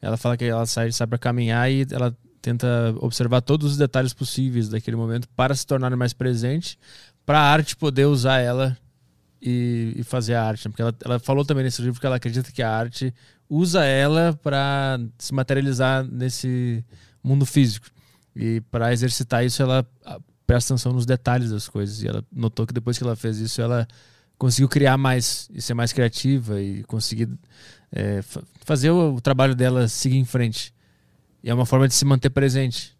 Ela 0.00 0.16
fala 0.16 0.36
que 0.36 0.44
ela 0.44 0.66
sai, 0.66 0.90
sai 0.92 1.06
para 1.06 1.18
caminhar 1.18 1.70
e 1.70 1.86
ela 1.90 2.16
tenta 2.40 2.94
observar 2.98 3.40
todos 3.40 3.72
os 3.72 3.76
detalhes 3.76 4.12
possíveis 4.12 4.68
daquele 4.68 4.96
momento 4.96 5.28
para 5.36 5.54
se 5.54 5.64
tornar 5.64 5.94
mais 5.96 6.12
presente, 6.12 6.76
para 7.24 7.38
a 7.38 7.52
arte 7.52 7.76
poder 7.76 8.06
usar 8.06 8.38
ela 8.38 8.76
e, 9.40 9.94
e 9.96 10.02
fazer 10.02 10.34
a 10.34 10.44
arte. 10.44 10.66
né? 10.66 10.70
Porque 10.70 10.82
ela, 10.82 10.94
ela 11.04 11.18
falou 11.20 11.44
também 11.44 11.64
nesse 11.64 11.80
livro 11.82 12.00
que 12.00 12.06
ela 12.06 12.16
acredita 12.16 12.50
que 12.50 12.62
a 12.62 12.70
arte 12.70 13.14
usa 13.48 13.84
ela 13.84 14.38
para 14.42 14.98
se 15.18 15.32
materializar 15.32 16.04
nesse 16.04 16.84
mundo 17.22 17.46
físico. 17.46 17.86
E 18.34 18.60
para 18.70 18.92
exercitar 18.92 19.44
isso, 19.44 19.62
ela 19.62 19.86
ah, 20.04 20.18
presta 20.46 20.72
atenção 20.74 20.92
nos 20.92 21.04
detalhes 21.06 21.50
das 21.50 21.68
coisas. 21.68 22.02
E 22.02 22.08
ela 22.08 22.24
notou 22.32 22.66
que 22.66 22.72
depois 22.72 22.96
que 22.98 23.04
ela 23.04 23.14
fez 23.16 23.38
isso, 23.38 23.60
ela 23.60 23.86
conseguiu 24.38 24.68
criar 24.68 24.96
mais 24.98 25.48
e 25.52 25.60
ser 25.62 25.74
mais 25.74 25.92
criativa 25.92 26.60
e 26.60 26.82
conseguir 26.84 27.28
é, 27.92 28.22
fa- 28.22 28.42
fazer 28.64 28.90
o, 28.90 29.14
o 29.16 29.20
trabalho 29.20 29.54
dela 29.54 29.86
seguir 29.88 30.16
em 30.16 30.24
frente. 30.24 30.72
E 31.44 31.50
é 31.50 31.54
uma 31.54 31.66
forma 31.66 31.86
de 31.86 31.94
se 31.94 32.04
manter 32.04 32.30
presente. 32.30 32.96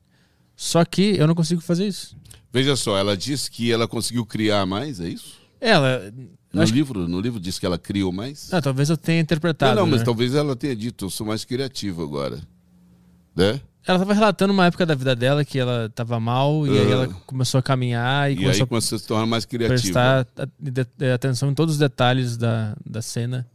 Só 0.55 0.85
que 0.85 1.17
eu 1.17 1.27
não 1.27 1.35
consigo 1.35 1.61
fazer 1.61 1.87
isso. 1.87 2.17
Veja 2.53 2.77
só, 2.77 2.99
ela 2.99 3.17
disse 3.17 3.51
que 3.51 3.73
ela 3.73 3.89
conseguiu 3.89 4.27
criar 4.27 4.67
mais, 4.67 5.01
é 5.01 5.09
isso? 5.09 5.41
Ela. 5.61 6.13
No 6.53 6.61
acho 6.61 6.71
que- 6.73 6.79
livro, 6.79 7.09
no 7.09 7.21
livro 7.21 7.41
diz 7.41 7.59
que 7.59 7.65
ela 7.65 7.79
criou 7.79 8.13
mais? 8.13 8.53
Ah, 8.53 8.61
talvez 8.61 8.91
eu 8.91 8.97
tenha 8.97 9.21
interpretado. 9.21 9.75
não, 9.75 9.83
não, 9.85 9.91
mas 9.91 10.01
né? 10.01 10.05
talvez 10.05 10.35
ela 10.35 10.55
tenha 10.55 10.77
dito, 10.77 11.07
eu 11.07 11.11
sou 11.11 11.27
mais 11.27 11.45
criativo 11.45 12.03
agora. 12.03 12.41
Né? 13.35 13.59
Ela 13.87 13.97
estava 13.99 14.15
relatando 14.15 14.53
uma 14.53 14.67
época 14.67 14.87
da 14.87 14.95
vida 14.95 15.15
dela 15.17 15.45
que 15.45 15.59
ela 15.59 15.87
estava 15.87 16.21
mal 16.21 16.67
e 16.67 16.71
aí 16.71 16.87
Ah. 16.87 16.91
ela 16.91 17.09
começou 17.27 17.59
a 17.59 17.63
caminhar 17.63 18.31
e, 18.31 18.35
E, 18.35 18.37
começou 18.37 18.63
aí 18.63 18.69
começou 18.69 18.97
a 18.97 18.99
se 19.01 19.07
tornar 19.07 19.27
mais 19.27 19.45
criativa. 19.45 19.75
prestar 19.81 20.27
atenção 21.15 21.51
em 21.51 21.55
todos 21.55 21.75
os 21.75 21.79
detalhes 21.81 22.37
da, 22.37 22.77
da 22.87 23.03
cena 23.03 23.47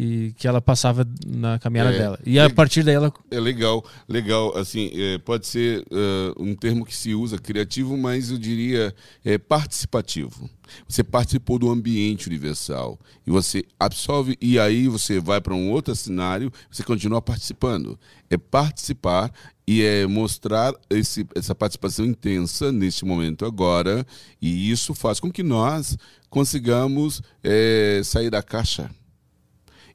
que, 0.00 0.32
que 0.38 0.48
ela 0.48 0.62
passava 0.62 1.06
na 1.26 1.58
caminhada 1.58 1.90
É. 1.94 1.98
dela. 1.98 2.18
E 2.24 2.38
a 2.38 2.48
partir 2.48 2.82
daí 2.82 2.94
ela. 2.94 3.12
É 3.30 3.38
legal, 3.38 3.84
legal. 4.08 4.56
Assim, 4.56 4.90
é, 4.94 5.18
pode 5.18 5.46
ser 5.46 5.84
é, 5.90 6.32
um 6.38 6.54
termo 6.54 6.86
que 6.86 6.96
se 6.96 7.14
usa 7.14 7.38
criativo, 7.38 7.96
mas 7.98 8.30
eu 8.30 8.38
diria 8.38 8.94
é, 9.24 9.36
participativo. 9.36 10.48
Você 10.88 11.04
participou 11.04 11.58
do 11.58 11.70
ambiente 11.70 12.28
universal 12.28 12.98
e 13.26 13.30
você 13.30 13.64
absorve 13.78 14.38
e 14.40 14.58
aí 14.58 14.88
você 14.88 15.20
vai 15.20 15.40
para 15.40 15.52
um 15.54 15.70
outro 15.70 15.94
cenário, 15.94 16.50
você 16.70 16.82
continua 16.82 17.20
participando. 17.20 17.98
É 18.30 18.38
participar 18.38 19.30
e 19.66 19.82
é 19.82 20.06
mostrar 20.06 20.72
esse, 20.88 21.26
essa 21.34 21.54
participação 21.54 22.06
intensa 22.06 22.72
neste 22.72 23.04
momento 23.04 23.44
agora 23.44 24.06
e 24.40 24.70
isso 24.70 24.94
faz 24.94 25.20
com 25.20 25.30
que 25.30 25.42
nós 25.42 25.98
consigamos 26.30 27.20
é, 27.42 28.00
sair 28.04 28.30
da 28.30 28.42
caixa. 28.42 28.88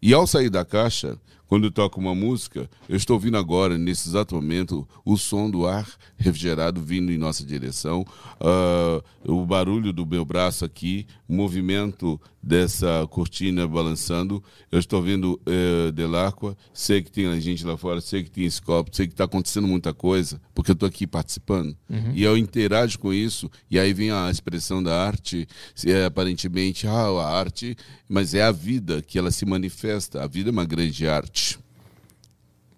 E 0.02 0.14
ao 0.14 0.28
sair 0.28 0.50
da 0.50 0.64
caixa, 0.64 1.18
quando 1.48 1.66
eu 1.66 1.72
toco 1.72 2.00
uma 2.00 2.16
música, 2.16 2.70
eu 2.90 2.98
estou 2.98 3.16
ouvindo 3.16 3.38
agora, 3.38 3.78
nesse 3.78 4.10
exato 4.10 4.36
momento, 4.36 4.88
o 5.04 5.16
som 5.16 5.50
do 5.50 5.68
ar 5.68 5.88
refrigerado 6.18 6.82
vindo 6.82 7.12
em 7.12 7.18
nossa 7.18 7.46
direção, 7.46 8.06
ah, 8.40 9.04
o 9.24 9.46
barulho 9.46 9.94
do 9.94 10.06
meu 10.06 10.26
braço 10.26 10.66
aqui, 10.66 11.06
o 11.28 11.34
movimento 11.34 12.20
dessa 12.42 13.08
cortina 13.10 13.68
balançando. 13.68 14.44
Eu 14.72 14.80
estou 14.80 15.02
vendo 15.02 15.40
eh, 15.46 15.92
Delacqua, 15.92 16.56
sei 16.74 17.02
que 17.02 17.12
tem 17.12 17.40
gente 17.42 17.66
lá 17.66 17.76
fora, 17.76 18.00
sei 18.02 18.24
que 18.24 18.30
tem 18.30 18.50
Scope, 18.50 18.96
sei 18.96 19.08
que 19.08 19.14
está 19.14 19.24
acontecendo 19.24 19.68
muita 19.68 19.94
coisa, 19.94 20.40
porque 20.54 20.72
eu 20.72 20.74
estou 20.74 20.88
aqui 20.88 21.08
participando. 21.08 21.76
E 22.14 22.24
eu 22.24 22.38
interajo 22.38 23.00
com 23.00 23.12
isso, 23.14 23.50
e 23.70 23.80
aí 23.80 23.94
vem 23.94 24.12
a 24.12 24.30
expressão 24.30 24.84
da 24.84 25.02
arte, 25.02 25.48
se 25.74 25.92
é 25.92 26.06
aparentemente, 26.06 26.86
ah, 26.88 26.92
a 27.08 27.38
arte, 27.40 27.76
mas 28.08 28.34
é 28.34 28.44
a 28.44 28.52
vida 28.52 29.02
que 29.02 29.18
ela 29.18 29.32
se 29.32 29.46
manifesta. 29.46 30.24
A 30.24 30.28
vida 30.28 30.50
é 30.50 30.52
uma 30.52 30.66
grande 30.66 31.08
arte. 31.08 31.58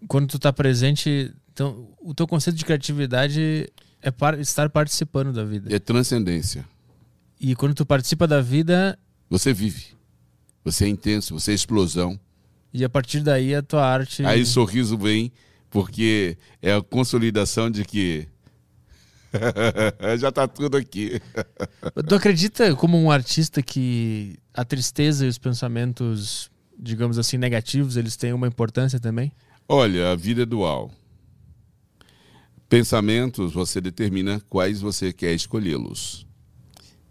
Quando 0.07 0.27
tu 0.27 0.39
tá 0.39 0.53
presente. 0.53 1.33
Então, 1.51 1.87
o 1.99 2.13
teu 2.13 2.27
conceito 2.27 2.55
de 2.55 2.63
criatividade 2.63 3.67
é 3.99 4.11
par- 4.11 4.39
estar 4.39 4.69
participando 4.69 5.33
da 5.33 5.43
vida. 5.43 5.75
É 5.75 5.79
transcendência. 5.79 6.63
E 7.39 7.55
quando 7.55 7.73
tu 7.75 7.85
participa 7.85 8.27
da 8.27 8.41
vida, 8.41 8.97
Você 9.29 9.53
vive. 9.53 9.95
Você 10.63 10.85
é 10.85 10.87
intenso, 10.87 11.33
você 11.39 11.51
é 11.51 11.53
explosão. 11.55 12.19
e 12.73 12.83
a 12.83 12.89
partir 12.89 13.21
daí 13.21 13.55
a 13.55 13.61
tua 13.61 13.85
arte. 13.85 14.25
Aí 14.25 14.41
o 14.41 14.45
sorriso 14.45 14.97
vem, 14.97 15.31
porque 15.69 16.37
é 16.61 16.73
a 16.73 16.81
consolidação 16.81 17.69
de 17.71 17.85
que 17.85 18.27
já 20.19 20.31
tá 20.31 20.47
tudo 20.47 20.77
aqui. 20.77 21.21
Tu 22.07 22.15
acredita 22.15 22.75
como 22.75 22.97
um 22.97 23.09
artista 23.11 23.61
que 23.61 24.37
a 24.53 24.65
tristeza 24.65 25.25
e 25.25 25.29
os 25.29 25.37
pensamentos, 25.37 26.49
digamos 26.77 27.17
assim, 27.17 27.37
negativos, 27.37 27.95
eles 27.97 28.15
têm 28.17 28.33
uma 28.33 28.47
importância 28.47 28.99
também? 28.99 29.31
Olha, 29.69 30.11
a 30.11 30.15
vida 30.15 30.43
é 30.43 30.45
dual. 30.45 30.91
Pensamentos, 32.69 33.53
você 33.53 33.79
determina 33.79 34.41
quais 34.49 34.81
você 34.81 35.13
quer 35.13 35.33
escolhê-los. 35.33 36.26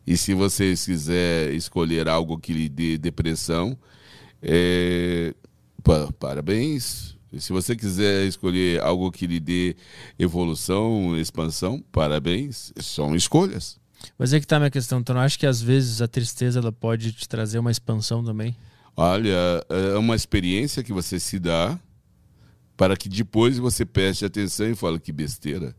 E 0.06 0.16
se 0.16 0.34
você 0.34 0.72
quiser 0.74 1.52
escolher 1.54 2.08
algo 2.08 2.38
que 2.38 2.52
lhe 2.52 2.68
dê 2.68 2.96
depressão, 2.96 3.76
é, 4.42 5.34
pa- 5.82 6.12
parabéns. 6.18 7.16
E 7.32 7.40
se 7.40 7.52
você 7.52 7.74
quiser 7.74 8.24
escolher 8.26 8.80
algo 8.80 9.10
que 9.10 9.26
lhe 9.26 9.40
dê 9.40 9.74
evolução, 10.18 11.18
expansão, 11.18 11.82
parabéns. 11.90 12.72
São 12.80 13.16
escolhas. 13.16 13.78
Mas 14.18 14.32
é 14.32 14.38
que 14.40 14.46
tá 14.46 14.56
a 14.56 14.60
minha 14.60 14.70
questão. 14.70 15.02
Tu 15.02 15.12
não 15.12 15.20
acha 15.20 15.38
que 15.38 15.46
às 15.46 15.60
vezes 15.60 16.00
a 16.00 16.06
tristeza 16.08 16.60
ela 16.60 16.70
pode 16.72 17.12
te 17.12 17.28
trazer 17.28 17.58
uma 17.58 17.70
expansão 17.70 18.22
também? 18.22 18.56
Olha, 18.96 19.64
é 19.68 19.98
uma 19.98 20.14
experiência 20.14 20.82
que 20.82 20.92
você 20.92 21.18
se 21.18 21.38
dá 21.38 21.78
para 22.76 22.96
que 22.96 23.08
depois 23.08 23.58
você 23.58 23.84
preste 23.84 24.24
atenção 24.24 24.70
e 24.70 24.74
fale 24.74 25.00
que 25.00 25.12
besteira. 25.12 25.74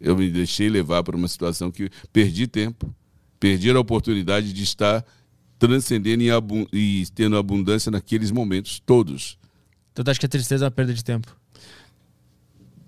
Eu 0.00 0.16
me 0.16 0.30
deixei 0.30 0.68
levar 0.68 1.02
para 1.02 1.16
uma 1.16 1.28
situação 1.28 1.70
que 1.70 1.90
perdi 2.12 2.46
tempo, 2.46 2.94
perdi 3.42 3.72
a 3.72 3.80
oportunidade 3.80 4.52
de 4.52 4.62
estar 4.62 5.04
transcendendo 5.58 6.22
e, 6.72 7.00
e 7.02 7.06
tendo 7.12 7.36
abundância 7.36 7.90
naqueles 7.90 8.30
momentos 8.30 8.78
todos. 8.78 9.36
Então 9.90 10.04
tu 10.04 10.10
acha 10.12 10.20
que 10.20 10.26
a 10.26 10.28
tristeza 10.28 10.64
é 10.64 10.66
uma 10.66 10.70
perda 10.70 10.94
de 10.94 11.02
tempo? 11.02 11.36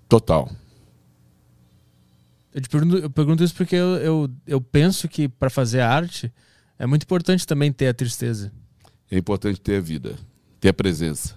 Total. 0.07 0.49
Eu 2.53 2.61
te 2.61 2.69
pergunto, 2.69 2.97
eu 2.99 3.09
pergunto 3.09 3.43
isso 3.43 3.53
porque 3.53 3.75
eu, 3.75 3.97
eu, 3.97 4.31
eu 4.47 4.61
penso 4.61 5.09
que 5.09 5.27
para 5.27 5.49
fazer 5.49 5.81
arte 5.81 6.31
é 6.79 6.85
muito 6.85 7.03
importante 7.03 7.45
também 7.45 7.69
ter 7.69 7.89
a 7.89 7.93
tristeza. 7.93 8.49
É 9.11 9.17
importante 9.17 9.59
ter 9.59 9.75
a 9.75 9.81
vida, 9.81 10.15
ter 10.61 10.69
a 10.69 10.73
presença. 10.73 11.35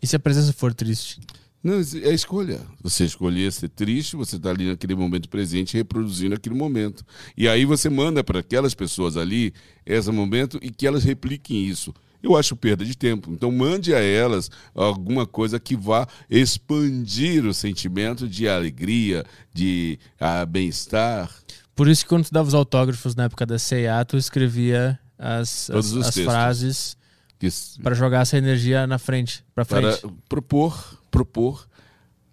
E 0.00 0.06
se 0.06 0.14
a 0.14 0.20
presença 0.20 0.52
for 0.52 0.72
triste? 0.72 1.20
Não, 1.64 1.80
é 2.02 2.10
a 2.10 2.12
escolha. 2.12 2.60
Você 2.82 3.06
escolher 3.06 3.50
ser 3.50 3.70
triste, 3.70 4.16
você 4.16 4.36
está 4.36 4.50
ali 4.50 4.66
naquele 4.66 4.94
momento 4.94 5.30
presente, 5.30 5.74
reproduzindo 5.74 6.34
aquele 6.34 6.54
momento. 6.54 7.02
E 7.34 7.48
aí 7.48 7.64
você 7.64 7.88
manda 7.88 8.22
para 8.22 8.40
aquelas 8.40 8.74
pessoas 8.74 9.16
ali 9.16 9.54
esse 9.86 10.10
momento 10.10 10.58
e 10.60 10.70
que 10.70 10.86
elas 10.86 11.04
repliquem 11.04 11.64
isso. 11.64 11.94
Eu 12.22 12.36
acho 12.36 12.54
perda 12.54 12.84
de 12.84 12.94
tempo. 12.94 13.32
Então 13.32 13.50
mande 13.50 13.94
a 13.94 13.98
elas 13.98 14.50
alguma 14.74 15.26
coisa 15.26 15.58
que 15.58 15.74
vá 15.74 16.06
expandir 16.28 17.46
o 17.46 17.54
sentimento 17.54 18.28
de 18.28 18.46
alegria, 18.46 19.24
de 19.52 19.98
ah, 20.20 20.44
bem-estar. 20.44 21.30
Por 21.74 21.88
isso 21.88 22.02
que 22.02 22.10
quando 22.10 22.26
tu 22.26 22.32
dava 22.32 22.46
os 22.46 22.54
autógrafos 22.54 23.14
na 23.14 23.24
época 23.24 23.46
da 23.46 23.58
C&A, 23.58 24.04
tu 24.04 24.18
escrevia 24.18 24.98
as, 25.18 25.70
as, 25.70 25.94
as 25.94 26.14
frases 26.14 26.96
para 27.82 27.94
jogar 27.94 28.20
essa 28.20 28.38
energia 28.38 28.86
na 28.86 28.98
frente, 28.98 29.44
para 29.54 29.64
frente. 29.64 30.00
para 30.00 30.10
propor, 30.28 30.98
propor 31.14 31.68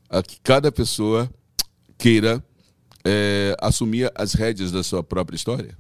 a 0.10 0.24
que 0.24 0.40
cada 0.42 0.72
pessoa 0.72 1.30
queira 2.00 2.44
eh, 3.06 3.56
assumir 3.62 4.12
as 4.16 4.34
rédeas 4.34 4.72
da 4.72 4.82
sua 4.82 5.04
própria 5.04 5.36
história. 5.36 5.78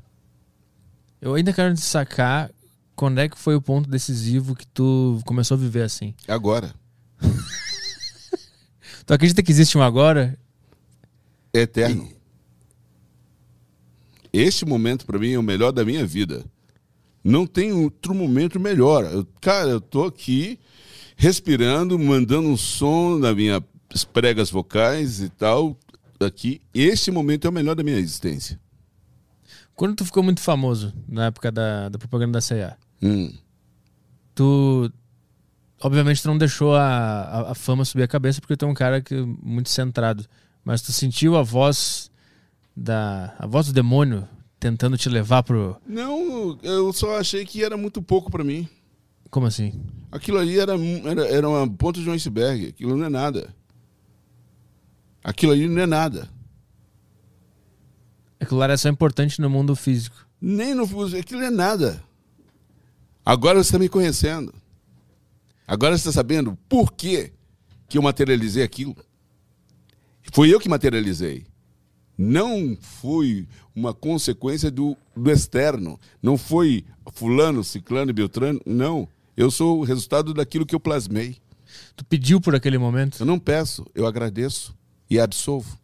Eu 1.19 1.33
ainda 1.33 1.51
quero 1.51 1.73
te 1.73 1.81
sacar 1.81 2.51
quando 2.95 3.17
é 3.19 3.27
que 3.27 3.37
foi 3.39 3.55
o 3.55 3.61
ponto 3.61 3.89
decisivo 3.89 4.55
que 4.55 4.67
tu 4.67 5.19
começou 5.25 5.55
a 5.55 5.59
viver 5.59 5.81
assim. 5.81 6.13
Agora. 6.27 6.73
Tu 9.03 9.13
acredita 9.15 9.41
que 9.41 9.51
existe 9.51 9.75
um 9.79 9.81
agora? 9.81 10.37
É 11.51 11.61
eterno. 11.61 12.07
Este 14.31 14.63
momento 14.63 15.07
para 15.07 15.17
mim 15.17 15.31
é 15.31 15.39
o 15.39 15.43
melhor 15.43 15.71
da 15.71 15.83
minha 15.83 16.05
vida. 16.05 16.45
Não 17.23 17.47
tem 17.47 17.71
outro 17.73 18.13
momento 18.13 18.59
melhor. 18.59 19.03
Eu- 19.05 19.27
cara, 19.41 19.69
eu 19.71 19.81
tô 19.81 20.03
aqui 20.05 20.59
respirando, 21.21 21.99
mandando 21.99 22.49
um 22.49 22.57
som 22.57 23.19
nas 23.19 23.35
minhas 23.35 23.61
pregas 24.11 24.49
vocais 24.49 25.21
e 25.21 25.29
tal. 25.29 25.77
Aqui, 26.19 26.59
este 26.73 27.11
momento 27.11 27.45
é 27.45 27.49
o 27.49 27.53
melhor 27.53 27.75
da 27.75 27.83
minha 27.83 27.97
existência. 27.97 28.59
Quando 29.75 29.95
tu 29.97 30.03
ficou 30.05 30.23
muito 30.23 30.41
famoso 30.41 30.91
na 31.07 31.27
época 31.27 31.51
da, 31.51 31.89
da 31.89 31.99
propaganda 31.99 32.33
da 32.33 32.41
C&A, 32.41 32.75
Hum. 33.03 33.31
tu 34.33 34.91
obviamente 35.79 36.21
tu 36.23 36.27
não 36.27 36.37
deixou 36.39 36.75
a, 36.75 37.21
a, 37.21 37.51
a 37.51 37.55
fama 37.55 37.85
subir 37.85 38.03
a 38.03 38.07
cabeça 38.07 38.39
porque 38.41 38.55
tu 38.57 38.65
é 38.65 38.67
um 38.67 38.73
cara 38.73 38.99
que 38.99 39.15
muito 39.43 39.69
centrado, 39.69 40.25
mas 40.63 40.81
tu 40.81 40.91
sentiu 40.91 41.35
a 41.35 41.43
voz 41.43 42.11
da 42.75 43.35
a 43.37 43.45
voz 43.45 43.67
do 43.67 43.73
demônio 43.73 44.27
tentando 44.59 44.97
te 44.97 45.07
levar 45.09 45.43
pro 45.43 45.77
Não, 45.87 46.57
eu 46.63 46.91
só 46.93 47.19
achei 47.19 47.45
que 47.45 47.63
era 47.63 47.77
muito 47.77 48.01
pouco 48.01 48.29
para 48.31 48.43
mim. 48.43 48.67
Como 49.31 49.47
assim? 49.47 49.81
Aquilo 50.11 50.37
ali 50.37 50.59
era, 50.59 50.73
era, 51.05 51.27
era 51.27 51.49
uma 51.49 51.67
ponta 51.67 52.01
de 52.01 52.09
um 52.09 52.13
iceberg. 52.13 52.67
Aquilo 52.67 52.97
não 52.97 53.05
é 53.05 53.09
nada. 53.09 53.55
Aquilo 55.23 55.53
ali 55.53 55.67
não 55.67 55.81
é 55.81 55.85
nada. 55.85 56.29
Aquilo 58.39 58.61
era 58.61 58.77
só 58.77 58.89
importante 58.89 59.39
no 59.39 59.49
mundo 59.49 59.75
físico. 59.75 60.27
Nem 60.39 60.73
no 60.73 60.83
aquilo 61.17 61.41
é 61.41 61.49
nada. 61.49 62.03
Agora 63.25 63.63
você 63.63 63.69
está 63.69 63.79
me 63.79 63.87
conhecendo. 63.87 64.53
Agora 65.65 65.97
você 65.97 66.09
está 66.09 66.11
sabendo 66.11 66.57
por 66.67 66.91
que, 66.91 67.31
que 67.87 67.97
eu 67.97 68.01
materializei 68.01 68.63
aquilo. 68.63 68.97
Foi 70.33 70.53
eu 70.53 70.59
que 70.59 70.67
materializei. 70.67 71.45
Não 72.17 72.77
foi 72.79 73.47
uma 73.73 73.93
consequência 73.93 74.69
do, 74.69 74.97
do 75.15 75.31
externo. 75.31 75.99
Não 76.21 76.37
foi 76.37 76.83
fulano, 77.13 77.63
ciclano 77.63 78.11
e 78.11 78.13
beltrano. 78.13 78.59
Não. 78.65 79.07
Eu 79.35 79.49
sou 79.49 79.79
o 79.79 79.83
resultado 79.83 80.33
daquilo 80.33 80.65
que 80.65 80.75
eu 80.75 80.79
plasmei. 80.79 81.37
Tu 81.95 82.03
pediu 82.05 82.41
por 82.41 82.55
aquele 82.55 82.77
momento? 82.77 83.19
Eu 83.21 83.25
não 83.25 83.39
peço, 83.39 83.85
eu 83.95 84.05
agradeço 84.05 84.75
e 85.09 85.19
absolvo. 85.19 85.79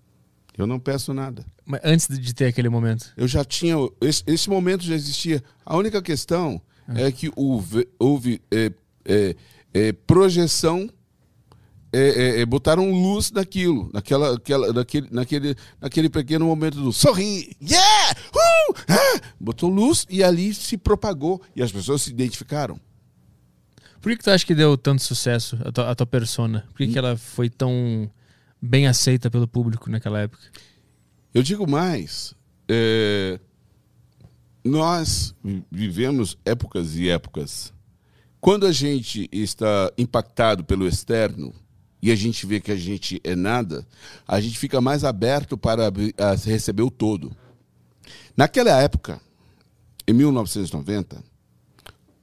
Eu 0.57 0.65
não 0.65 0.79
peço 0.79 1.13
nada. 1.13 1.45
Mas 1.65 1.81
antes 1.83 2.07
de 2.07 2.33
ter 2.33 2.45
aquele 2.45 2.69
momento? 2.69 3.13
Eu 3.15 3.27
já 3.27 3.45
tinha. 3.45 3.75
Esse, 4.01 4.23
esse 4.25 4.49
momento 4.49 4.83
já 4.83 4.95
existia. 4.95 5.43
A 5.65 5.77
única 5.77 6.01
questão 6.01 6.59
ah. 6.87 6.99
é 6.99 7.11
que 7.11 7.31
houve, 7.35 7.87
houve 7.99 8.41
é, 8.51 8.71
é, 9.05 9.35
é, 9.73 9.91
projeção. 9.91 10.89
É, 11.93 11.99
é, 11.99 12.41
é, 12.41 12.45
botaram 12.45 12.91
luz 12.91 13.31
naquilo, 13.31 13.89
naquela, 13.93 14.35
aquela, 14.35 14.73
naquele, 14.73 15.07
naquele, 15.09 15.55
naquele 15.79 16.09
pequeno 16.09 16.45
momento 16.45 16.81
do 16.81 16.91
sorri, 16.91 17.55
yeah, 17.61 18.11
uh, 18.11 18.75
ah! 18.89 19.21
botou 19.39 19.69
luz 19.69 20.05
e 20.09 20.21
ali 20.21 20.53
se 20.53 20.77
propagou 20.77 21.41
e 21.55 21.63
as 21.63 21.71
pessoas 21.71 22.01
se 22.01 22.09
identificaram. 22.09 22.77
Por 24.01 24.11
que, 24.11 24.17
que 24.17 24.23
tu 24.23 24.31
acha 24.31 24.45
que 24.45 24.55
deu 24.55 24.77
tanto 24.77 25.01
sucesso 25.01 25.57
a 25.65 25.71
tua, 25.71 25.91
a 25.91 25.95
tua 25.95 26.07
persona? 26.07 26.65
Por 26.69 26.77
que, 26.77 26.87
que 26.87 26.97
ela 26.97 27.17
foi 27.17 27.49
tão 27.49 28.09
bem 28.61 28.87
aceita 28.87 29.29
pelo 29.29 29.47
público 29.47 29.89
naquela 29.89 30.19
época? 30.19 30.43
Eu 31.33 31.43
digo 31.43 31.69
mais, 31.69 32.33
é, 32.67 33.39
nós 34.63 35.35
vivemos 35.71 36.37
épocas 36.45 36.95
e 36.95 37.09
épocas. 37.09 37.73
Quando 38.39 38.65
a 38.65 38.71
gente 38.71 39.27
está 39.31 39.91
impactado 39.97 40.63
pelo 40.63 40.87
externo 40.87 41.53
e 42.01 42.11
a 42.11 42.15
gente 42.15 42.45
vê 42.45 42.59
que 42.59 42.71
a 42.71 42.75
gente 42.75 43.19
é 43.23 43.35
nada, 43.35 43.85
a 44.27 44.39
gente 44.39 44.57
fica 44.59 44.79
mais 44.79 45.03
aberto 45.03 45.57
para 45.57 45.91
receber 46.45 46.83
o 46.83 46.91
todo. 46.91 47.35
Naquela 48.35 48.81
época, 48.81 49.19
em 50.07 50.13
1990, 50.13 51.23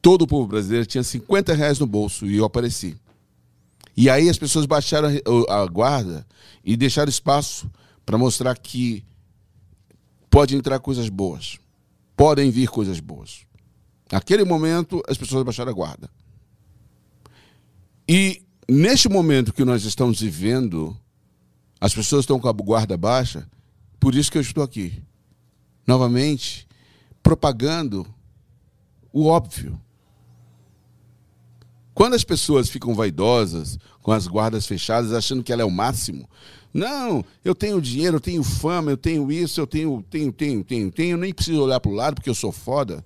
todo 0.04 0.22
o 0.22 0.26
povo 0.26 0.46
brasileiro 0.46 0.86
tinha 0.86 1.02
50 1.02 1.52
reais 1.54 1.80
no 1.80 1.86
bolso 1.86 2.26
e 2.26 2.36
eu 2.36 2.44
apareci. 2.44 2.96
E 3.96 4.08
aí 4.08 4.28
as 4.28 4.38
pessoas 4.38 4.66
baixaram 4.66 5.08
a 5.48 5.66
guarda 5.66 6.24
e 6.62 6.76
deixaram 6.76 7.08
espaço 7.08 7.68
para 8.06 8.18
mostrar 8.18 8.56
que 8.56 9.02
pode 10.30 10.54
entrar 10.54 10.78
coisas 10.78 11.08
boas 11.08 11.58
podem 12.16 12.50
vir 12.50 12.68
coisas 12.68 13.00
boas. 13.00 13.40
Naquele 14.10 14.44
momento, 14.44 15.02
as 15.08 15.18
pessoas 15.18 15.44
baixaram 15.44 15.70
a 15.70 15.74
guarda. 15.74 16.10
E 18.08 18.42
neste 18.68 19.08
momento 19.08 19.52
que 19.52 19.64
nós 19.64 19.84
estamos 19.84 20.20
vivendo, 20.20 20.96
as 21.80 21.94
pessoas 21.94 22.22
estão 22.22 22.38
com 22.38 22.48
a 22.48 22.52
guarda 22.52 22.96
baixa, 22.96 23.48
por 23.98 24.14
isso 24.14 24.30
que 24.30 24.38
eu 24.38 24.42
estou 24.42 24.62
aqui. 24.62 25.02
Novamente, 25.86 26.66
propagando 27.22 28.06
o 29.12 29.26
óbvio. 29.26 29.80
Quando 31.94 32.14
as 32.14 32.24
pessoas 32.24 32.68
ficam 32.68 32.94
vaidosas, 32.94 33.78
com 34.02 34.10
as 34.10 34.26
guardas 34.26 34.66
fechadas, 34.66 35.12
achando 35.12 35.44
que 35.44 35.52
ela 35.52 35.62
é 35.62 35.64
o 35.64 35.70
máximo, 35.70 36.28
não, 36.72 37.24
eu 37.44 37.54
tenho 37.54 37.80
dinheiro, 37.80 38.16
eu 38.16 38.20
tenho 38.20 38.42
fama, 38.42 38.90
eu 38.90 38.96
tenho 38.96 39.30
isso, 39.30 39.60
eu 39.60 39.66
tenho, 39.66 40.04
tenho, 40.10 40.32
tenho, 40.32 40.64
tenho, 40.64 40.90
tenho, 40.90 41.16
nem 41.16 41.32
preciso 41.32 41.62
olhar 41.62 41.78
para 41.78 41.90
o 41.90 41.94
lado 41.94 42.16
porque 42.16 42.28
eu 42.28 42.34
sou 42.34 42.50
foda. 42.50 43.04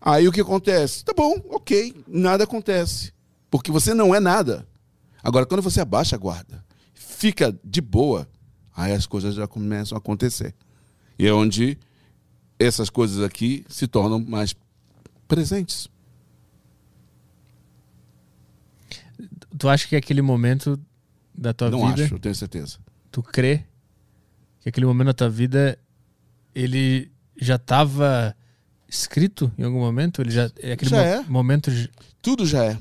Aí 0.00 0.26
o 0.26 0.32
que 0.32 0.40
acontece? 0.40 1.04
Tá 1.04 1.12
bom, 1.14 1.34
ok, 1.50 1.94
nada 2.08 2.44
acontece. 2.44 3.12
Porque 3.50 3.70
você 3.70 3.92
não 3.92 4.14
é 4.14 4.20
nada. 4.20 4.66
Agora, 5.22 5.44
quando 5.44 5.62
você 5.62 5.80
abaixa 5.80 6.16
a 6.16 6.18
guarda, 6.18 6.64
fica 6.94 7.54
de 7.62 7.82
boa, 7.82 8.26
aí 8.74 8.92
as 8.92 9.06
coisas 9.06 9.34
já 9.34 9.46
começam 9.46 9.96
a 9.96 9.98
acontecer. 9.98 10.54
E 11.18 11.26
é 11.26 11.32
onde 11.32 11.78
essas 12.58 12.88
coisas 12.88 13.22
aqui 13.22 13.64
se 13.68 13.86
tornam 13.86 14.18
mais 14.18 14.54
presentes. 15.28 15.88
Tu 19.56 19.68
acha 19.68 19.86
que 19.86 19.96
aquele 19.96 20.22
momento 20.22 20.78
da 21.34 21.52
tua 21.52 21.70
não 21.70 21.86
vida. 21.86 21.96
Não 21.96 22.04
acho, 22.04 22.14
eu 22.14 22.18
tenho 22.18 22.34
certeza. 22.34 22.78
Tu 23.10 23.22
crê 23.22 23.64
que 24.60 24.68
aquele 24.68 24.86
momento 24.86 25.06
da 25.08 25.14
tua 25.14 25.30
vida 25.30 25.78
ele 26.54 27.10
já 27.36 27.56
estava 27.56 28.34
escrito 28.88 29.52
em 29.58 29.64
algum 29.64 29.78
momento? 29.80 30.22
Ele 30.22 30.30
já 30.30 30.50
é 30.58 30.72
aquele 30.72 30.90
já 30.90 30.96
mo 30.96 31.02
é. 31.02 31.24
momento 31.28 31.70
Tudo 32.22 32.46
já 32.46 32.64
é. 32.64 32.78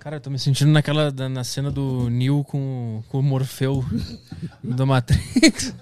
Cara, 0.00 0.16
eu 0.16 0.20
tô 0.20 0.30
me 0.30 0.38
sentindo 0.38 0.70
naquela 0.70 1.10
na 1.28 1.42
cena 1.42 1.72
do 1.72 2.08
Neo 2.08 2.44
com, 2.44 3.02
com 3.08 3.18
o 3.18 3.22
Morfeu 3.22 3.84
do 4.62 4.86
Matrix. 4.86 5.74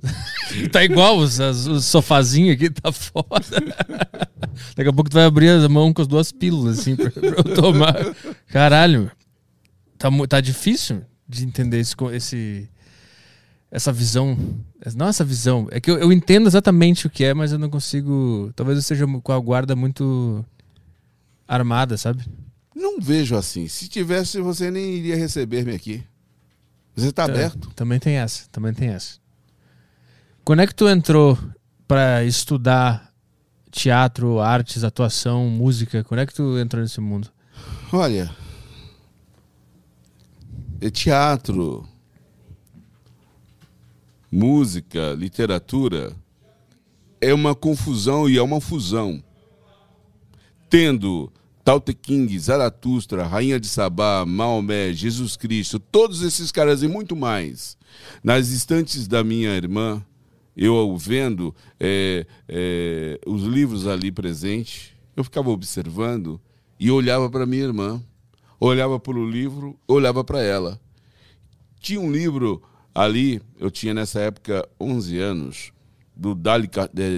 tá 0.70 0.84
igual 0.84 1.16
os, 1.16 1.38
os 1.38 1.86
sofazinhos 1.86 2.54
aqui, 2.54 2.68
tá 2.68 2.92
foda. 2.92 3.56
Daqui 4.76 4.90
a 4.90 4.92
pouco 4.92 5.08
tu 5.08 5.14
vai 5.14 5.24
abrir 5.24 5.48
a 5.48 5.68
mão 5.70 5.92
com 5.92 6.02
as 6.02 6.08
duas 6.08 6.30
pílulas, 6.30 6.80
assim, 6.80 6.96
pra, 6.96 7.10
pra 7.10 7.28
eu 7.28 7.54
tomar. 7.54 7.94
Caralho, 8.48 9.10
tá, 9.96 10.10
tá 10.28 10.40
difícil 10.40 11.02
de 11.26 11.44
entender 11.44 11.78
esse, 11.78 11.94
esse, 12.12 12.70
essa 13.70 13.90
visão. 13.90 14.36
Não 14.94 15.08
essa 15.08 15.24
visão. 15.24 15.66
É 15.70 15.80
que 15.80 15.90
eu, 15.90 15.96
eu 15.98 16.12
entendo 16.12 16.46
exatamente 16.46 17.06
o 17.06 17.10
que 17.10 17.24
é, 17.24 17.32
mas 17.32 17.52
eu 17.52 17.58
não 17.58 17.70
consigo. 17.70 18.52
Talvez 18.54 18.76
eu 18.76 18.82
seja 18.82 19.06
com 19.06 19.32
a 19.32 19.38
guarda 19.40 19.74
muito 19.74 20.44
armada, 21.48 21.96
sabe? 21.96 22.22
Não 22.76 23.00
vejo 23.00 23.34
assim. 23.34 23.68
Se 23.68 23.88
tivesse, 23.88 24.38
você 24.38 24.70
nem 24.70 24.96
iria 24.96 25.16
receber-me 25.16 25.74
aqui. 25.74 26.04
Você 26.94 27.08
está 27.08 27.24
tá, 27.24 27.32
aberto. 27.32 27.70
Também 27.74 27.98
tem 27.98 28.16
essa, 28.16 28.46
também 28.52 28.74
tem 28.74 28.90
essa. 28.90 29.18
Quando 30.44 30.60
é 30.60 30.66
que 30.66 30.74
tu 30.74 30.86
entrou 30.86 31.38
para 31.88 32.22
estudar 32.24 33.14
teatro, 33.70 34.40
artes, 34.40 34.84
atuação, 34.84 35.48
música? 35.48 36.04
Quando 36.04 36.20
é 36.20 36.26
que 36.26 36.34
tu 36.34 36.58
entrou 36.58 36.82
nesse 36.82 37.00
mundo? 37.00 37.32
Olha, 37.90 38.30
é 40.78 40.90
teatro, 40.90 41.88
música, 44.30 45.14
literatura, 45.14 46.14
é 47.22 47.32
uma 47.32 47.54
confusão 47.54 48.28
e 48.28 48.36
é 48.36 48.42
uma 48.42 48.60
fusão. 48.60 49.24
Tendo 50.68 51.32
Tao 51.66 51.80
Te 51.80 51.92
King, 51.92 52.38
Zaratustra, 52.38 53.26
Rainha 53.26 53.58
de 53.58 53.66
Sabá, 53.66 54.24
Maomé, 54.24 54.92
Jesus 54.92 55.36
Cristo, 55.36 55.80
todos 55.80 56.22
esses 56.22 56.52
caras 56.52 56.84
e 56.84 56.86
muito 56.86 57.16
mais. 57.16 57.76
Nas 58.22 58.50
estantes 58.50 59.08
da 59.08 59.24
minha 59.24 59.50
irmã, 59.50 60.00
eu 60.56 60.96
vendo 60.96 61.52
é, 61.80 62.24
é, 62.48 63.18
os 63.26 63.42
livros 63.42 63.84
ali 63.86 64.12
presentes, 64.12 64.92
eu 65.16 65.24
ficava 65.24 65.50
observando 65.50 66.40
e 66.78 66.88
olhava 66.88 67.28
para 67.28 67.44
minha 67.44 67.64
irmã 67.64 68.00
olhava 68.60 68.98
para 68.98 69.18
o 69.18 69.28
livro, 69.28 69.76
olhava 69.86 70.24
para 70.24 70.40
ela. 70.40 70.80
Tinha 71.80 72.00
um 72.00 72.10
livro 72.10 72.62
ali, 72.94 73.40
eu 73.58 73.70
tinha 73.70 73.92
nessa 73.92 74.20
época 74.20 74.66
11 74.80 75.18
anos, 75.18 75.72
do 76.14 76.34
Dali, 76.34 76.70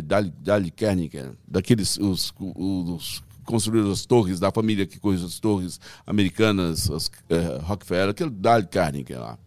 Dali, 0.03 0.33
Dali 0.41 0.71
Kerniger, 0.71 1.33
daqueles 1.47 1.97
os, 1.99 2.33
os 2.39 3.23
construíram 3.49 3.91
as 3.91 4.05
torres, 4.05 4.39
da 4.39 4.53
família 4.53 4.87
que 4.87 4.99
construiu 4.99 5.27
as 5.27 5.41
torres 5.41 5.81
americanas, 6.07 6.91
as, 6.91 7.07
uh, 7.07 7.63
Rockefeller, 7.63 8.11
aquele 8.11 8.29
Dali 8.29 8.67
Carnegie 8.67 9.15
lá. 9.15 9.39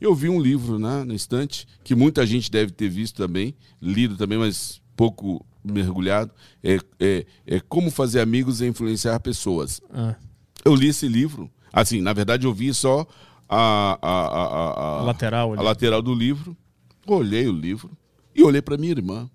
Eu 0.00 0.14
vi 0.14 0.28
um 0.28 0.40
livro 0.40 0.78
né, 0.78 1.02
na 1.04 1.14
estante, 1.14 1.66
que 1.82 1.96
muita 1.96 2.24
gente 2.24 2.48
deve 2.48 2.70
ter 2.70 2.88
visto 2.88 3.16
também, 3.16 3.54
lido 3.82 4.16
também, 4.16 4.38
mas 4.38 4.80
pouco 4.96 5.44
mergulhado. 5.64 6.30
É, 6.62 6.78
é, 7.00 7.26
é 7.44 7.60
Como 7.60 7.90
Fazer 7.90 8.20
Amigos 8.20 8.60
e 8.60 8.66
Influenciar 8.66 9.18
Pessoas. 9.18 9.80
Ah. 9.92 10.14
Eu 10.64 10.74
li 10.74 10.88
esse 10.88 11.08
livro. 11.08 11.50
Assim, 11.72 12.00
na 12.00 12.12
verdade, 12.12 12.46
eu 12.46 12.54
vi 12.54 12.72
só 12.72 13.04
a, 13.48 13.98
a, 14.00 14.10
a, 14.10 15.00
a 15.00 15.02
lateral, 15.02 15.54
a 15.54 15.62
lateral 15.62 16.00
do 16.00 16.14
livro. 16.14 16.56
Olhei 17.04 17.48
o 17.48 17.52
livro 17.52 17.90
e 18.32 18.44
olhei 18.44 18.62
para 18.62 18.78
minha 18.78 18.92
irmã. 18.92 19.28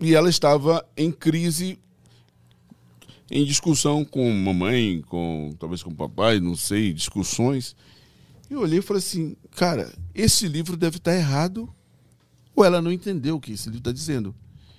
E 0.00 0.16
ela 0.16 0.28
estava 0.28 0.84
em 0.96 1.12
crise, 1.12 1.78
em 3.32 3.46
discussão 3.46 4.04
com 4.04 4.30
mamãe, 4.30 5.00
com 5.08 5.56
talvez 5.58 5.82
com 5.82 5.94
papai, 5.94 6.38
não 6.38 6.54
sei, 6.54 6.92
discussões. 6.92 7.74
E 8.50 8.54
olhei 8.54 8.80
e 8.80 8.82
falei 8.82 8.98
assim, 8.98 9.34
cara, 9.52 9.90
esse 10.14 10.46
livro 10.46 10.76
deve 10.76 10.98
estar 10.98 11.16
errado, 11.16 11.66
ou 12.54 12.62
ela 12.62 12.82
não 12.82 12.92
entendeu 12.92 13.36
o 13.36 13.40
que 13.40 13.52
esse 13.52 13.70
livro 13.70 13.78
está 13.78 13.90
dizendo. 13.90 14.34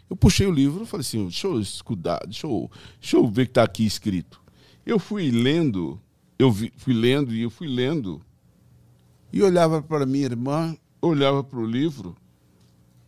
Eu 0.08 0.16
puxei 0.16 0.46
o 0.46 0.52
livro 0.52 0.84
e 0.84 0.86
falei 0.86 1.02
assim, 1.02 1.24
deixa 1.24 1.48
eu 1.48 1.60
escudar, 1.60 2.20
deixa 2.26 2.46
eu, 2.46 2.70
deixa 3.02 3.18
eu 3.18 3.28
ver 3.28 3.42
o 3.42 3.46
que 3.46 3.52
está 3.52 3.64
aqui 3.64 3.88
escrito. 3.88 4.40
Eu 4.86 5.00
fui 5.00 5.32
lendo, 5.32 6.00
eu 6.38 6.52
vi, 6.52 6.72
fui 6.78 6.94
lendo 6.94 7.34
e 7.34 7.42
eu 7.42 7.50
fui 7.50 7.68
lendo. 7.68 8.22
E 9.32 9.42
olhava 9.42 9.82
para 9.82 10.06
minha 10.06 10.26
irmã, 10.26 10.78
olhava 11.02 11.44
para 11.44 11.58
o 11.58 11.66
livro. 11.66 12.16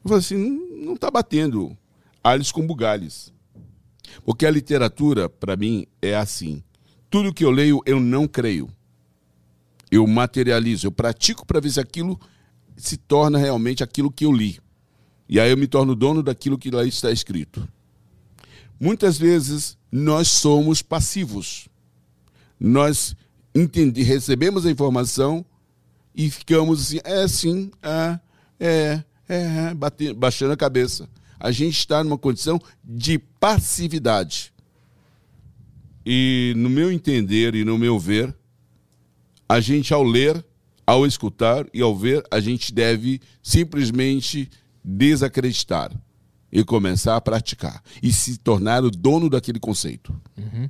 Eu 0.04 0.10
falei 0.10 0.20
assim, 0.22 0.38
não 0.84 0.96
está 0.96 1.12
batendo 1.12 1.78
Alice 2.24 2.52
com 2.52 2.66
Bugalhos. 2.66 3.35
Porque 4.24 4.46
a 4.46 4.52
literatura, 4.52 5.28
para 5.30 5.56
mim, 5.56 5.86
é 6.02 6.16
assim. 6.16 6.64
Tudo 7.10 7.34
que 7.34 7.44
eu 7.44 7.52
leio, 7.52 7.82
eu 7.86 8.00
não 8.00 8.28
creio. 8.28 8.70
Eu 9.92 10.06
materializo, 10.08 10.88
eu 10.88 10.92
pratico 10.92 11.46
para 11.46 11.60
ver 11.60 11.72
se 11.72 11.80
aquilo 11.80 12.20
se 12.76 12.98
torna 12.98 13.38
realmente 13.38 13.84
aquilo 13.84 14.12
que 14.12 14.26
eu 14.26 14.32
li. 14.32 14.60
E 15.28 15.40
aí 15.40 15.50
eu 15.50 15.58
me 15.58 15.68
torno 15.68 15.96
dono 15.96 16.22
daquilo 16.22 16.58
que 16.58 16.70
lá 16.70 16.84
está 16.86 17.12
escrito. 17.12 17.68
Muitas 18.80 19.18
vezes 19.18 19.78
nós 19.92 20.28
somos 20.28 20.82
passivos. 20.82 21.68
Nós 22.60 23.16
entendi, 23.54 24.04
recebemos 24.04 24.66
a 24.66 24.72
informação 24.72 25.46
e 26.14 26.30
ficamos 26.30 26.82
assim, 26.82 27.00
é 27.04 27.24
assim, 27.24 27.72
é, 27.82 28.20
é, 28.60 29.04
é, 29.28 29.74
bate, 29.74 30.14
baixando 30.14 30.54
a 30.54 30.58
cabeça. 30.58 31.10
A 31.46 31.52
gente 31.52 31.78
está 31.78 32.04
numa 32.04 32.18
condição 32.18 32.60
de 32.84 33.20
passividade. 33.20 34.52
E 36.04 36.56
no 36.58 36.72
meu 36.72 36.92
entender 36.92 37.54
e 37.54 37.64
no 37.64 37.78
meu 37.78 38.00
ver, 38.00 38.36
a 39.48 39.60
gente 39.60 39.94
ao 39.94 40.02
ler, 40.02 40.44
ao 40.88 41.06
escutar 41.06 41.68
e 41.72 41.84
ao 41.84 41.96
ver, 41.96 42.24
a 42.32 42.40
gente 42.40 42.74
deve 42.74 43.22
simplesmente 43.44 44.50
desacreditar 44.84 45.92
e 46.52 46.64
começar 46.64 47.16
a 47.16 47.22
praticar 47.22 47.80
e 48.02 48.12
se 48.12 48.40
tornar 48.40 48.84
o 48.84 48.90
dono 48.90 49.30
daquele 49.30 49.60
conceito. 49.60 50.20
Uhum. 50.36 50.68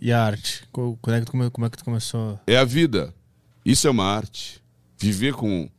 E 0.00 0.10
a 0.10 0.20
arte? 0.20 0.66
Como 0.72 0.98
é, 1.06 1.20
que 1.20 1.26
tu, 1.26 1.50
como 1.52 1.64
é 1.64 1.70
que 1.70 1.78
tu 1.78 1.84
começou? 1.84 2.40
É 2.44 2.56
a 2.56 2.64
vida. 2.64 3.14
Isso 3.64 3.86
é 3.86 3.90
uma 3.92 4.04
arte. 4.04 4.60
Viver 4.98 5.34
com 5.34 5.70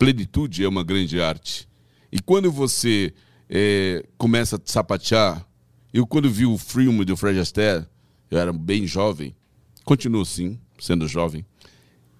plenitude 0.00 0.64
é 0.64 0.68
uma 0.68 0.82
grande 0.82 1.20
arte. 1.20 1.68
E 2.10 2.18
quando 2.20 2.50
você 2.50 3.12
é, 3.50 4.02
começa 4.16 4.56
a 4.56 4.60
sapatear, 4.64 5.46
eu 5.92 6.06
quando 6.06 6.30
vi 6.30 6.46
o 6.46 6.56
filme 6.56 7.04
do 7.04 7.18
Fred 7.18 7.38
Astaire, 7.38 7.86
eu 8.30 8.38
era 8.38 8.50
bem 8.50 8.86
jovem, 8.86 9.36
continuo 9.84 10.24
sim, 10.24 10.58
sendo 10.78 11.06
jovem, 11.06 11.44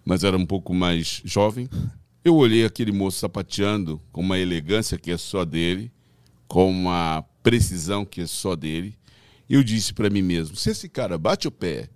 mas 0.05 0.25
era 0.25 0.37
um 0.37 0.45
pouco 0.45 0.75
mais 0.75 1.23
jovem. 1.25 1.71
Eu 2.23 2.37
olhei 2.37 2.67
aquele 2.67 2.93
moço 2.93 3.19
sapateando 3.19 3.99
com 4.13 4.21
uma 4.21 4.39
elegância 4.39 4.99
que 4.99 5.11
é 5.11 5.17
só 5.17 5.43
dele, 5.43 5.91
com 6.47 6.71
uma 6.71 7.23
precisão 7.43 8.05
que 8.05 8.21
é 8.21 8.27
só 8.27 8.55
dele. 8.55 8.95
Eu 9.49 9.65
disse 9.65 9.95
para 9.95 10.11
mim 10.11 10.21
mesmo: 10.21 10.55
se 10.55 10.69
esse 10.69 10.87
cara 10.87 11.17
bate 11.17 11.49
o 11.49 11.51
pé 11.51 11.89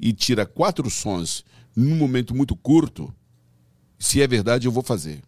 e 0.00 0.14
tira 0.14 0.46
quatro 0.46 0.88
sons 0.88 1.44
num 1.76 1.94
momento 1.94 2.34
muito 2.34 2.56
curto, 2.56 3.12
se 3.98 4.20
é 4.20 4.26
verdade, 4.26 4.66
eu 4.66 4.72
vou 4.72 4.82
fazer. 4.82 5.22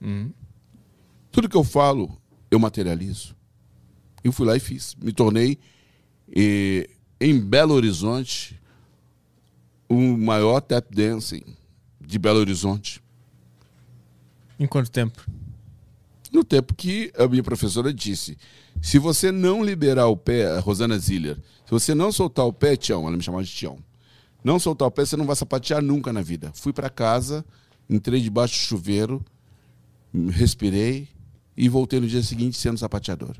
Hum. 0.00 0.30
Tudo 1.30 1.48
que 1.48 1.56
eu 1.56 1.64
falo, 1.64 2.16
eu 2.50 2.58
materializo. 2.58 3.34
Eu 4.22 4.32
fui 4.32 4.46
lá 4.46 4.56
e 4.56 4.60
fiz. 4.60 4.94
Me 5.02 5.12
tornei 5.12 5.58
eh, 6.34 6.88
em 7.20 7.38
Belo 7.38 7.74
Horizonte, 7.74 8.60
o 9.88 10.16
maior 10.16 10.60
tap 10.60 10.86
dancing 10.94 11.44
de 12.00 12.18
Belo 12.18 12.38
Horizonte. 12.38 13.02
Em 14.58 14.66
quanto 14.66 14.90
tempo? 14.90 15.26
No 16.32 16.44
tempo 16.44 16.74
que 16.74 17.12
a 17.16 17.26
minha 17.26 17.42
professora 17.42 17.92
disse: 17.92 18.36
se 18.80 18.98
você 18.98 19.30
não 19.30 19.64
liberar 19.64 20.06
o 20.08 20.16
pé, 20.16 20.46
a 20.46 20.60
Rosana 20.60 20.98
Ziller, 20.98 21.36
se 21.64 21.70
você 21.70 21.94
não 21.94 22.12
soltar 22.12 22.44
o 22.44 22.52
pé, 22.52 22.76
Tião, 22.76 23.06
ela 23.06 23.16
me 23.16 23.22
chamava 23.22 23.44
de 23.44 23.50
Tião, 23.50 23.78
não 24.44 24.58
soltar 24.58 24.86
o 24.86 24.90
pé, 24.90 25.06
você 25.06 25.16
não 25.16 25.24
vai 25.24 25.34
sapatear 25.34 25.82
nunca 25.82 26.12
na 26.12 26.20
vida. 26.20 26.52
Fui 26.54 26.70
para 26.70 26.90
casa, 26.90 27.42
entrei 27.88 28.20
debaixo 28.20 28.54
do 28.54 28.58
chuveiro, 28.58 29.24
respirei 30.30 31.08
e 31.56 31.66
voltei 31.66 31.98
no 31.98 32.06
dia 32.06 32.22
seguinte 32.22 32.58
sendo 32.58 32.78
sapateador. 32.78 33.34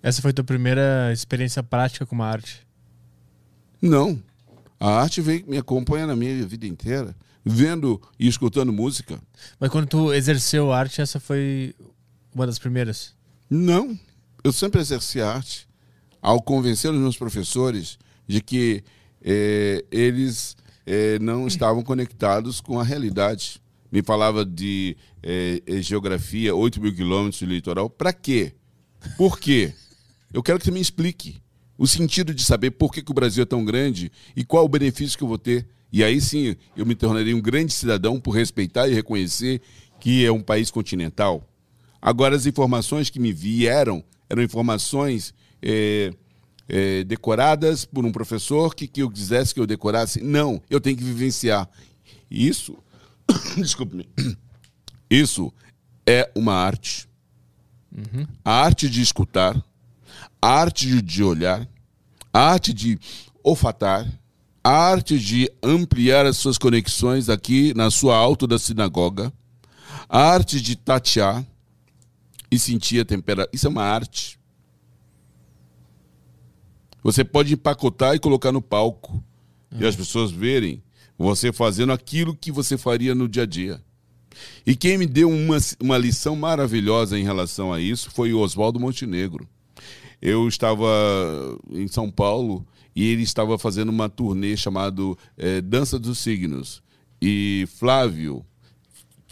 Essa 0.00 0.22
foi 0.22 0.30
a 0.30 0.34
tua 0.34 0.44
primeira 0.44 1.12
experiência 1.12 1.62
prática 1.62 2.06
com 2.06 2.14
uma 2.14 2.26
arte? 2.26 2.64
Não. 3.82 4.22
A 4.78 5.00
arte 5.00 5.20
veio 5.20 5.44
me 5.48 5.56
acompanha 5.56 6.06
na 6.06 6.14
minha 6.14 6.46
vida 6.46 6.66
inteira, 6.66 7.16
vendo 7.44 8.00
e 8.18 8.28
escutando 8.28 8.72
música. 8.72 9.18
Mas 9.58 9.70
quando 9.70 9.86
tu 9.86 10.12
exerceu 10.12 10.72
arte, 10.72 11.00
essa 11.00 11.18
foi 11.18 11.74
uma 12.32 12.46
das 12.46 12.58
primeiras? 12.58 13.14
Não. 13.50 13.98
Eu 14.44 14.52
sempre 14.52 14.80
exerci 14.80 15.20
arte 15.20 15.66
ao 16.24 16.40
convencer 16.40 16.90
os 16.90 16.98
meus 16.98 17.18
professores 17.18 17.98
de 18.26 18.40
que 18.40 18.82
eh, 19.22 19.84
eles 19.90 20.56
eh, 20.86 21.18
não 21.20 21.46
estavam 21.46 21.82
conectados 21.82 22.62
com 22.62 22.80
a 22.80 22.82
realidade. 22.82 23.60
Me 23.92 24.02
falava 24.02 24.42
de 24.42 24.96
eh, 25.22 25.60
geografia, 25.82 26.54
8 26.54 26.80
mil 26.80 26.94
quilômetros 26.94 27.40
de 27.40 27.44
litoral. 27.44 27.90
Para 27.90 28.10
quê? 28.10 28.54
Por 29.18 29.38
quê? 29.38 29.74
Eu 30.32 30.42
quero 30.42 30.58
que 30.58 30.64
você 30.64 30.70
me 30.70 30.80
explique 30.80 31.42
o 31.76 31.86
sentido 31.86 32.32
de 32.32 32.42
saber 32.42 32.70
por 32.70 32.90
que, 32.90 33.02
que, 33.02 33.10
o 33.10 33.14
Brasil 33.14 33.42
é 33.42 33.46
tão 33.46 33.62
grande 33.62 34.10
e 34.34 34.46
qual 34.46 34.64
o 34.64 34.68
benefício 34.68 35.18
que 35.18 35.24
eu 35.24 35.28
vou 35.28 35.36
ter. 35.36 35.68
E 35.92 36.02
aí 36.02 36.22
sim 36.22 36.56
eu 36.74 36.86
me 36.86 36.94
tornarei 36.94 37.34
um 37.34 37.40
grande 37.40 37.74
cidadão 37.74 38.18
por 38.18 38.30
respeitar 38.30 38.88
e 38.88 38.94
reconhecer 38.94 39.60
que 40.00 40.24
é 40.24 40.32
um 40.32 40.40
país 40.40 40.70
continental. 40.70 41.46
Agora, 42.00 42.34
as 42.34 42.46
informações 42.46 43.10
que 43.10 43.20
me 43.20 43.30
vieram 43.30 44.02
eram 44.30 44.42
informações 44.42 45.34
é, 45.64 46.12
é, 46.68 47.04
decoradas 47.04 47.86
por 47.86 48.04
um 48.04 48.12
professor 48.12 48.74
que, 48.74 48.86
que 48.86 49.02
eu 49.02 49.10
quisesse 49.10 49.54
que 49.54 49.60
eu 49.60 49.66
decorasse. 49.66 50.22
Não, 50.22 50.60
eu 50.68 50.80
tenho 50.80 50.96
que 50.96 51.02
vivenciar. 51.02 51.68
Isso, 52.30 52.76
desculpe-me, 53.56 54.06
isso 55.08 55.52
é 56.06 56.30
uma 56.34 56.54
arte. 56.54 57.08
Uhum. 57.90 58.26
A 58.44 58.52
arte 58.52 58.90
de 58.90 59.00
escutar, 59.00 59.56
a 60.42 60.48
arte 60.48 61.00
de 61.00 61.22
olhar, 61.22 61.66
a 62.32 62.40
arte 62.40 62.74
de 62.74 62.98
olfatar, 63.42 64.06
a 64.62 64.70
arte 64.70 65.18
de 65.18 65.50
ampliar 65.62 66.26
as 66.26 66.36
suas 66.36 66.58
conexões 66.58 67.28
aqui 67.28 67.72
na 67.74 67.90
sua 67.90 68.16
alto 68.16 68.46
da 68.46 68.58
sinagoga, 68.58 69.32
a 70.08 70.18
arte 70.18 70.60
de 70.60 70.76
tatear 70.76 71.44
e 72.50 72.58
sentir 72.58 73.00
a 73.00 73.04
temperatura. 73.04 73.50
Isso 73.52 73.66
é 73.66 73.70
uma 73.70 73.84
arte. 73.84 74.38
Você 77.04 77.22
pode 77.22 77.52
empacotar 77.52 78.14
e 78.14 78.18
colocar 78.18 78.50
no 78.50 78.62
palco 78.62 79.22
uhum. 79.70 79.82
e 79.82 79.86
as 79.86 79.94
pessoas 79.94 80.32
verem 80.32 80.82
você 81.18 81.52
fazendo 81.52 81.92
aquilo 81.92 82.34
que 82.34 82.50
você 82.50 82.78
faria 82.78 83.14
no 83.14 83.28
dia 83.28 83.42
a 83.42 83.46
dia. 83.46 83.80
E 84.66 84.74
quem 84.74 84.96
me 84.96 85.06
deu 85.06 85.28
uma, 85.28 85.58
uma 85.78 85.98
lição 85.98 86.34
maravilhosa 86.34 87.18
em 87.18 87.22
relação 87.22 87.72
a 87.72 87.78
isso 87.78 88.10
foi 88.10 88.32
o 88.32 88.40
Oswaldo 88.40 88.80
Montenegro. 88.80 89.46
Eu 90.20 90.48
estava 90.48 90.88
em 91.70 91.86
São 91.86 92.10
Paulo 92.10 92.66
e 92.96 93.06
ele 93.06 93.22
estava 93.22 93.58
fazendo 93.58 93.90
uma 93.90 94.08
turnê 94.08 94.56
chamado 94.56 95.16
é, 95.36 95.60
Dança 95.60 95.98
dos 95.98 96.18
Signos. 96.18 96.82
E 97.20 97.68
Flávio 97.78 98.44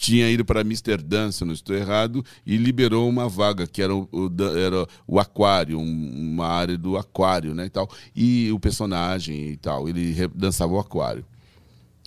tinha 0.03 0.29
ido 0.29 0.45
para 0.45 0.63
Amsterdã, 0.63 1.31
se 1.31 1.45
não 1.45 1.53
estou 1.53 1.77
errado, 1.77 2.25
e 2.45 2.57
liberou 2.57 3.09
uma 3.09 3.29
vaga, 3.29 3.69
que 3.69 3.81
era 3.81 3.95
o, 3.95 4.09
o, 4.11 4.59
era 4.59 4.85
o 5.07 5.21
aquário, 5.21 5.79
uma 5.79 6.49
área 6.49 6.77
do 6.77 6.97
aquário, 6.97 7.55
né, 7.55 7.67
e 7.67 7.71
tal. 7.71 7.89
E 8.15 8.51
o 8.51 8.59
personagem 8.59 9.51
e 9.51 9.57
tal, 9.57 9.89
ele 9.89 10.13
dançava 10.35 10.73
o 10.73 10.81
aquário. 10.81 11.25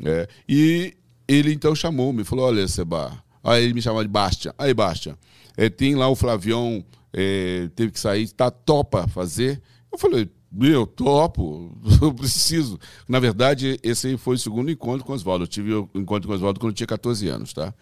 É, 0.04 0.28
e 0.48 0.94
ele 1.26 1.54
então 1.54 1.74
chamou, 1.74 2.12
me 2.12 2.26
falou, 2.26 2.48
olha, 2.48 2.68
Seba, 2.68 3.18
aí 3.42 3.64
ele 3.64 3.74
me 3.74 3.82
chamava 3.82 4.04
de 4.04 4.10
Bastia. 4.10 4.54
Aí, 4.58 4.74
Bastia, 4.74 5.18
é, 5.56 5.70
tem 5.70 5.96
lá 5.96 6.10
o 6.10 6.18
Flavião, 6.18 6.84
é, 7.14 7.70
teve 7.78 7.94
que 7.94 8.00
sair, 8.00 8.28
tá 8.28 8.52
topa 8.52 9.08
fazer? 9.08 9.62
Eu 9.90 9.98
falei, 9.98 10.30
meu, 10.58 10.88
topo, 10.88 11.78
eu 12.02 12.14
preciso. 12.14 12.80
Na 13.08 13.20
verdade, 13.20 13.78
esse 13.84 14.16
foi 14.16 14.36
o 14.36 14.40
segundo 14.40 14.72
encontro 14.72 15.06
com 15.06 15.12
o 15.12 15.16
Oswaldo. 15.16 15.44
Eu 15.44 15.48
tive 15.48 15.74
o 15.74 15.90
um 15.94 16.00
encontro 16.00 16.28
com 16.28 16.34
o 16.34 16.36
Oswaldo 16.36 16.60
quando 16.60 16.72
eu 16.72 16.76
tinha 16.76 16.88
14 16.88 17.28
anos, 17.28 17.52
tá? 17.52 17.74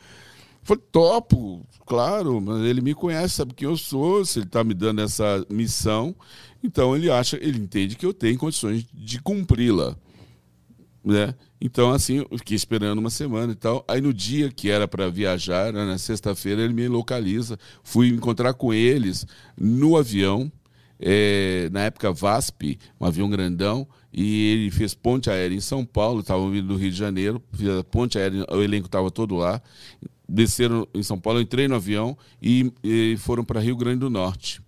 Falei, 0.63 0.81
topo, 0.91 1.65
claro, 1.85 2.39
mas 2.41 2.63
ele 2.63 2.81
me 2.81 2.95
conhece, 2.95 3.35
sabe 3.35 3.53
quem 3.53 3.67
eu 3.67 3.75
sou, 3.75 4.25
se 4.25 4.39
ele 4.39 4.45
está 4.45 4.63
me 4.63 4.73
dando 4.73 5.01
essa 5.01 5.45
missão, 5.49 6.15
então 6.63 6.95
ele 6.95 7.11
acha, 7.11 7.37
ele 7.41 7.59
entende 7.59 7.97
que 7.97 8.05
eu 8.05 8.13
tenho 8.13 8.39
condições 8.39 8.85
de 8.93 9.21
cumpri-la. 9.21 9.95
Né? 11.03 11.35
Então, 11.59 11.91
assim, 11.91 12.25
eu 12.31 12.37
fiquei 12.37 12.55
esperando 12.55 12.99
uma 12.99 13.09
semana 13.09 13.51
e 13.51 13.55
tal. 13.55 13.83
Aí 13.89 13.99
no 13.99 14.13
dia 14.13 14.49
que 14.49 14.69
era 14.69 14.87
para 14.87 15.09
viajar, 15.09 15.73
né, 15.73 15.85
na 15.85 15.97
sexta-feira, 15.97 16.61
ele 16.61 16.73
me 16.73 16.87
localiza. 16.87 17.59
Fui 17.83 18.07
encontrar 18.07 18.53
com 18.53 18.73
eles 18.73 19.27
no 19.57 19.97
avião, 19.97 20.49
é, 20.99 21.69
na 21.71 21.81
época 21.81 22.11
VASP, 22.11 22.79
um 22.99 23.05
avião 23.05 23.29
grandão, 23.29 23.87
e 24.11 24.51
ele 24.51 24.71
fez 24.71 24.93
ponte 24.93 25.29
aérea 25.29 25.55
em 25.55 25.61
São 25.61 25.85
Paulo, 25.85 26.21
estavam 26.21 26.49
vindo 26.51 26.67
do 26.67 26.75
Rio 26.75 26.91
de 26.91 26.97
Janeiro, 26.97 27.41
fez 27.51 27.69
a 27.69 27.83
ponte 27.83 28.17
aérea, 28.17 28.45
o 28.49 28.61
elenco 28.61 28.85
estava 28.85 29.09
todo 29.09 29.35
lá. 29.35 29.61
Desceram 30.29 30.87
em 30.93 31.03
São 31.03 31.19
Paulo, 31.19 31.39
eu 31.39 31.43
entrei 31.43 31.67
no 31.67 31.75
avião 31.75 32.17
e, 32.41 32.71
e 32.83 33.17
foram 33.17 33.43
para 33.43 33.59
Rio 33.59 33.75
Grande 33.75 33.99
do 33.99 34.09
Norte. 34.09 34.61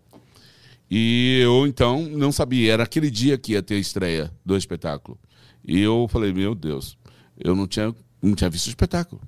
E 0.90 1.40
eu 1.42 1.66
então 1.66 2.02
não 2.04 2.32
sabia, 2.32 2.74
era 2.74 2.84
aquele 2.84 3.10
dia 3.10 3.38
que 3.38 3.54
ia 3.54 3.64
ter 3.64 3.76
a 3.76 3.80
estreia 3.80 4.32
do 4.46 4.58
espetáculo. 4.58 5.18
E 5.64 5.80
eu 5.80 6.08
falei, 6.10 6.32
meu 6.34 6.54
Deus, 6.54 6.98
eu 7.38 7.56
não 7.56 7.68
tinha, 7.68 7.94
não 8.22 8.36
tinha 8.36 8.50
visto 8.50 8.68
o 8.68 8.70
espetáculo. 8.70 9.22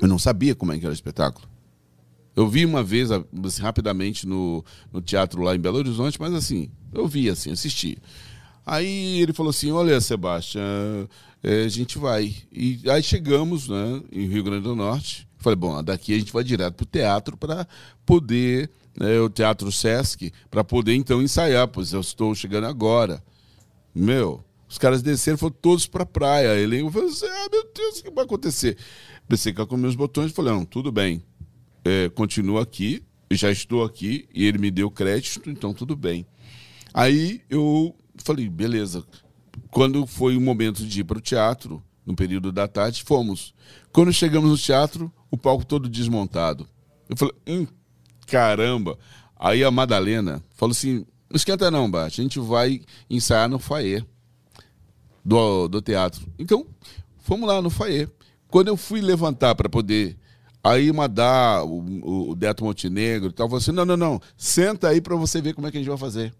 Eu 0.00 0.08
não 0.08 0.18
sabia 0.18 0.54
como 0.54 0.72
é 0.72 0.78
que 0.78 0.84
era 0.84 0.92
o 0.92 0.94
espetáculo. 0.94 1.48
Eu 2.38 2.46
vi 2.46 2.64
uma 2.64 2.84
vez, 2.84 3.10
assim, 3.10 3.60
rapidamente, 3.60 4.24
no, 4.24 4.64
no 4.92 5.02
teatro 5.02 5.42
lá 5.42 5.56
em 5.56 5.58
Belo 5.58 5.78
Horizonte, 5.78 6.20
mas 6.20 6.32
assim, 6.32 6.70
eu 6.92 7.04
vi, 7.08 7.28
assim, 7.28 7.50
assisti. 7.50 7.98
Aí 8.64 9.20
ele 9.20 9.32
falou 9.32 9.50
assim: 9.50 9.72
Olha, 9.72 10.00
Sebastião, 10.00 10.62
é, 11.42 11.64
a 11.64 11.68
gente 11.68 11.98
vai. 11.98 12.32
E 12.52 12.80
aí 12.88 13.02
chegamos 13.02 13.68
né, 13.68 14.00
em 14.12 14.28
Rio 14.28 14.44
Grande 14.44 14.62
do 14.62 14.76
Norte. 14.76 15.26
Falei: 15.38 15.56
Bom, 15.56 15.82
daqui 15.82 16.14
a 16.14 16.18
gente 16.20 16.32
vai 16.32 16.44
direto 16.44 16.74
para 16.74 16.84
o 16.84 16.86
teatro 16.86 17.36
para 17.36 17.66
poder, 18.06 18.70
né, 18.96 19.18
o 19.18 19.28
Teatro 19.28 19.72
Sesc, 19.72 20.32
para 20.48 20.62
poder 20.62 20.94
então 20.94 21.20
ensaiar, 21.20 21.66
pois 21.66 21.92
eu 21.92 22.00
estou 22.00 22.36
chegando 22.36 22.68
agora. 22.68 23.20
Meu, 23.92 24.44
os 24.68 24.78
caras 24.78 25.02
desceram, 25.02 25.38
foram 25.38 25.56
todos 25.60 25.88
para 25.88 26.04
a 26.04 26.06
praia. 26.06 26.54
Ele 26.54 26.88
falei 26.88 27.08
assim: 27.08 27.26
Ah, 27.26 27.48
meu 27.50 27.66
Deus, 27.74 27.98
o 27.98 28.04
que 28.04 28.10
vai 28.12 28.24
acontecer? 28.24 28.78
Pensei 29.26 29.52
que 29.52 29.66
com 29.66 29.76
meus 29.76 29.96
botões 29.96 30.30
e 30.30 30.34
falei: 30.34 30.52
Não, 30.52 30.64
tudo 30.64 30.92
bem, 30.92 31.20
é, 31.88 32.10
continua 32.10 32.62
aqui, 32.62 33.02
já 33.30 33.50
estou 33.50 33.82
aqui 33.82 34.28
e 34.34 34.44
ele 34.44 34.58
me 34.58 34.70
deu 34.70 34.90
crédito, 34.90 35.48
então 35.48 35.72
tudo 35.72 35.96
bem. 35.96 36.26
Aí 36.92 37.40
eu 37.48 37.96
falei, 38.18 38.48
beleza. 38.48 39.02
Quando 39.70 40.06
foi 40.06 40.36
o 40.36 40.40
momento 40.40 40.84
de 40.84 41.00
ir 41.00 41.04
para 41.04 41.18
o 41.18 41.20
teatro, 41.20 41.82
no 42.04 42.14
período 42.14 42.52
da 42.52 42.68
tarde, 42.68 43.02
fomos. 43.02 43.54
Quando 43.92 44.12
chegamos 44.12 44.50
no 44.50 44.58
teatro, 44.58 45.12
o 45.30 45.36
palco 45.36 45.64
todo 45.64 45.88
desmontado. 45.88 46.68
Eu 47.08 47.16
falei, 47.16 47.34
hum, 47.46 47.66
caramba. 48.26 48.98
Aí 49.38 49.64
a 49.64 49.70
Madalena 49.70 50.42
falou 50.56 50.72
assim: 50.72 51.06
não 51.30 51.36
esquenta 51.36 51.70
não, 51.70 51.90
Bate, 51.90 52.20
a 52.20 52.24
gente 52.24 52.38
vai 52.38 52.82
ensaiar 53.08 53.48
no 53.48 53.58
foyer 53.58 54.04
do, 55.24 55.68
do 55.68 55.80
teatro. 55.80 56.26
Então, 56.38 56.66
fomos 57.18 57.48
lá 57.48 57.62
no 57.62 57.70
foyer. 57.70 58.10
Quando 58.48 58.68
eu 58.68 58.76
fui 58.76 59.00
levantar 59.00 59.54
para 59.54 59.68
poder. 59.68 60.18
Aí 60.62 60.92
Madá, 60.92 61.62
o, 61.64 62.30
o 62.30 62.34
Deto 62.34 62.64
Montenegro 62.64 63.30
e 63.30 63.32
tal, 63.32 63.48
falou 63.48 63.58
assim: 63.58 63.72
não, 63.72 63.84
não, 63.84 63.96
não, 63.96 64.20
senta 64.36 64.88
aí 64.88 65.00
para 65.00 65.16
você 65.16 65.40
ver 65.40 65.54
como 65.54 65.66
é 65.66 65.70
que 65.70 65.78
a 65.78 65.80
gente 65.80 65.88
vai 65.88 65.98
fazer. 65.98 66.34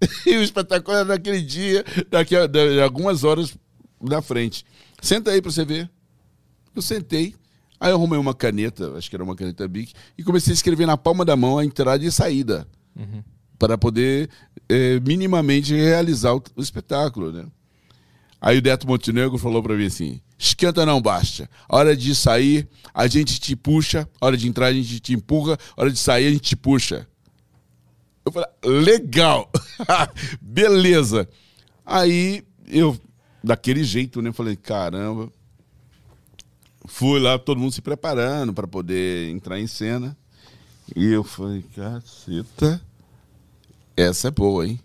e 0.26 0.36
o 0.36 0.42
espetáculo 0.42 0.96
era 0.96 1.04
naquele 1.04 1.40
dia, 1.40 1.84
daqui 2.10 2.36
a, 2.36 2.42
a 2.44 2.84
algumas 2.84 3.24
horas 3.24 3.56
na 4.00 4.20
frente. 4.20 4.64
Senta 5.00 5.30
aí 5.30 5.40
para 5.40 5.50
você 5.50 5.64
ver. 5.64 5.90
Eu 6.74 6.82
sentei, 6.82 7.34
aí 7.80 7.90
eu 7.90 7.96
arrumei 7.96 8.18
uma 8.18 8.34
caneta, 8.34 8.92
acho 8.98 9.08
que 9.08 9.16
era 9.16 9.24
uma 9.24 9.34
caneta 9.34 9.66
Bic, 9.66 9.94
e 10.18 10.22
comecei 10.22 10.52
a 10.52 10.54
escrever 10.54 10.86
na 10.86 10.96
palma 10.96 11.24
da 11.24 11.34
mão 11.34 11.58
a 11.58 11.64
entrada 11.64 12.04
e 12.04 12.08
a 12.08 12.12
saída. 12.12 12.68
Uhum. 12.94 13.22
Para 13.58 13.78
poder 13.78 14.28
é, 14.68 15.00
minimamente 15.00 15.74
realizar 15.74 16.34
o, 16.34 16.42
o, 16.54 16.60
espetáculo, 16.60 17.32
né? 17.32 17.46
Aí 18.38 18.58
o 18.58 18.62
Deto 18.62 18.86
Montenegro 18.86 19.38
falou 19.38 19.62
para 19.62 19.74
mim 19.74 19.86
assim: 19.86 20.20
esquenta 20.38 20.84
não 20.86 21.00
basta. 21.00 21.48
A 21.68 21.76
hora 21.76 21.96
de 21.96 22.14
sair, 22.14 22.68
a 22.92 23.06
gente 23.06 23.40
te 23.40 23.56
puxa. 23.56 24.08
A 24.20 24.26
hora 24.26 24.36
de 24.36 24.48
entrar, 24.48 24.66
a 24.66 24.72
gente 24.72 25.00
te 25.00 25.14
empurra. 25.14 25.58
A 25.76 25.80
hora 25.82 25.90
de 25.90 25.98
sair, 25.98 26.26
a 26.26 26.30
gente 26.30 26.42
te 26.42 26.56
puxa. 26.56 27.06
Eu 28.24 28.32
falei, 28.32 28.48
legal, 28.64 29.48
beleza. 30.42 31.28
Aí 31.84 32.42
eu, 32.66 32.98
daquele 33.42 33.84
jeito, 33.84 34.20
né, 34.20 34.32
falei, 34.32 34.56
caramba. 34.56 35.30
Fui 36.86 37.20
lá, 37.20 37.38
todo 37.38 37.60
mundo 37.60 37.72
se 37.72 37.80
preparando 37.80 38.52
para 38.52 38.66
poder 38.66 39.30
entrar 39.30 39.60
em 39.60 39.66
cena. 39.68 40.16
E 40.94 41.06
eu 41.06 41.22
falei, 41.22 41.64
caceta, 41.74 42.80
essa 43.96 44.28
é 44.28 44.30
boa, 44.30 44.66
hein? 44.66 44.80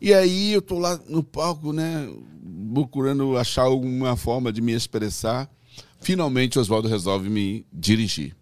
E 0.00 0.12
aí 0.12 0.52
eu 0.52 0.60
tô 0.60 0.78
lá 0.78 0.98
no 1.08 1.22
palco, 1.22 1.72
né, 1.72 2.08
procurando 2.72 3.36
achar 3.36 3.62
alguma 3.62 4.16
forma 4.16 4.52
de 4.52 4.60
me 4.60 4.72
expressar. 4.72 5.50
Finalmente 6.00 6.58
Oswaldo 6.58 6.88
resolve 6.88 7.28
me 7.28 7.64
dirigir. 7.72 8.34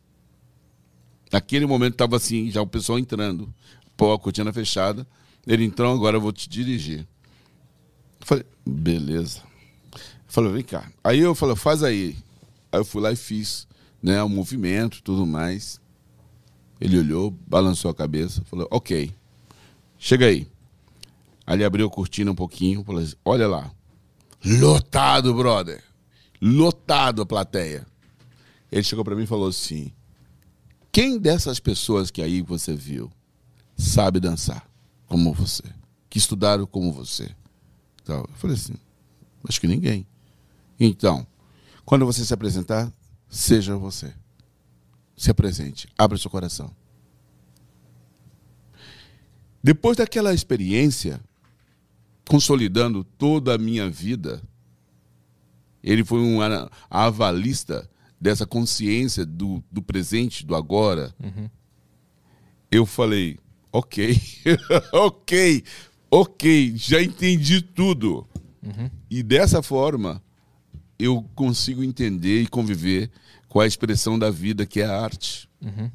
Naquele 1.32 1.66
momento 1.66 1.94
estava 1.94 2.16
assim, 2.16 2.50
já 2.50 2.62
o 2.62 2.66
pessoal 2.66 2.98
entrando 2.98 3.52
pô, 3.96 4.12
a 4.12 4.18
cortina 4.18 4.52
fechada. 4.52 5.06
Ele 5.46 5.64
entrou, 5.64 5.92
agora 5.92 6.16
eu 6.16 6.20
vou 6.20 6.32
te 6.32 6.48
dirigir. 6.48 7.06
Eu 8.20 8.26
falei, 8.26 8.44
beleza. 8.66 9.42
Falei, 10.26 10.52
vem 10.52 10.62
cá. 10.62 10.90
Aí 11.02 11.20
eu 11.20 11.34
falei, 11.34 11.56
faz 11.56 11.82
aí. 11.82 12.16
Aí 12.72 12.80
eu 12.80 12.84
fui 12.84 13.02
lá 13.02 13.12
e 13.12 13.16
fiz, 13.16 13.68
né, 14.02 14.22
o 14.22 14.28
movimento, 14.28 15.02
tudo 15.02 15.26
mais. 15.26 15.80
Ele 16.80 16.98
olhou, 16.98 17.30
balançou 17.46 17.90
a 17.90 17.94
cabeça, 17.94 18.42
falou, 18.44 18.66
ok, 18.70 19.12
chega 19.98 20.26
aí. 20.26 20.48
Aí 21.46 21.56
ele 21.56 21.64
abriu 21.64 21.86
a 21.86 21.90
cortina 21.90 22.30
um 22.30 22.34
pouquinho, 22.34 22.82
falou 22.82 23.02
assim, 23.02 23.14
olha 23.24 23.46
lá. 23.46 23.70
Lotado, 24.44 25.32
brother. 25.34 25.82
Lotado 26.40 27.22
a 27.22 27.26
plateia. 27.26 27.86
Ele 28.70 28.82
chegou 28.82 29.04
para 29.04 29.14
mim 29.14 29.22
e 29.22 29.26
falou 29.26 29.48
assim: 29.48 29.92
Quem 30.92 31.18
dessas 31.18 31.58
pessoas 31.58 32.10
que 32.10 32.20
aí 32.20 32.42
você 32.42 32.74
viu 32.74 33.10
sabe 33.76 34.20
dançar 34.20 34.68
como 35.06 35.32
você, 35.32 35.62
que 36.08 36.18
estudaram 36.18 36.66
como 36.66 36.92
você. 36.92 37.34
Então, 38.02 38.18
eu 38.28 38.34
falei 38.34 38.56
assim, 38.56 38.74
acho 39.48 39.60
que 39.60 39.66
ninguém. 39.66 40.06
Então, 40.78 41.26
quando 41.84 42.04
você 42.04 42.24
se 42.24 42.34
apresentar, 42.34 42.92
seja 43.28 43.76
você. 43.76 44.12
Se 45.16 45.30
apresente, 45.30 45.88
abra 45.96 46.18
seu 46.18 46.30
coração. 46.30 46.74
Depois 49.62 49.96
daquela 49.96 50.34
experiência, 50.34 51.20
consolidando 52.28 53.04
toda 53.04 53.54
a 53.54 53.58
minha 53.58 53.88
vida, 53.88 54.42
ele 55.82 56.04
foi 56.04 56.20
um 56.20 56.38
avalista 56.88 57.88
dessa 58.20 58.46
consciência 58.46 59.26
do, 59.26 59.62
do 59.70 59.82
presente, 59.82 60.46
do 60.46 60.54
agora. 60.54 61.14
Uhum. 61.22 61.48
Eu 62.70 62.86
falei, 62.86 63.38
Ok, 63.76 64.16
ok, 64.94 65.64
ok, 66.08 66.74
já 66.76 67.02
entendi 67.02 67.60
tudo. 67.60 68.24
Uhum. 68.62 68.88
E 69.10 69.20
dessa 69.20 69.60
forma, 69.64 70.22
eu 70.96 71.28
consigo 71.34 71.82
entender 71.82 72.42
e 72.42 72.46
conviver 72.46 73.10
com 73.48 73.58
a 73.58 73.66
expressão 73.66 74.16
da 74.16 74.30
vida 74.30 74.64
que 74.64 74.80
é 74.80 74.84
a 74.84 74.96
arte. 74.96 75.50
Uhum. 75.60 75.90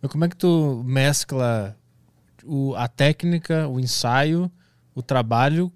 Mas 0.00 0.12
como 0.12 0.24
é 0.24 0.28
que 0.28 0.36
tu 0.36 0.84
mescla 0.86 1.76
o, 2.44 2.72
a 2.76 2.86
técnica, 2.86 3.66
o 3.66 3.80
ensaio, 3.80 4.48
o 4.94 5.02
trabalho 5.02 5.72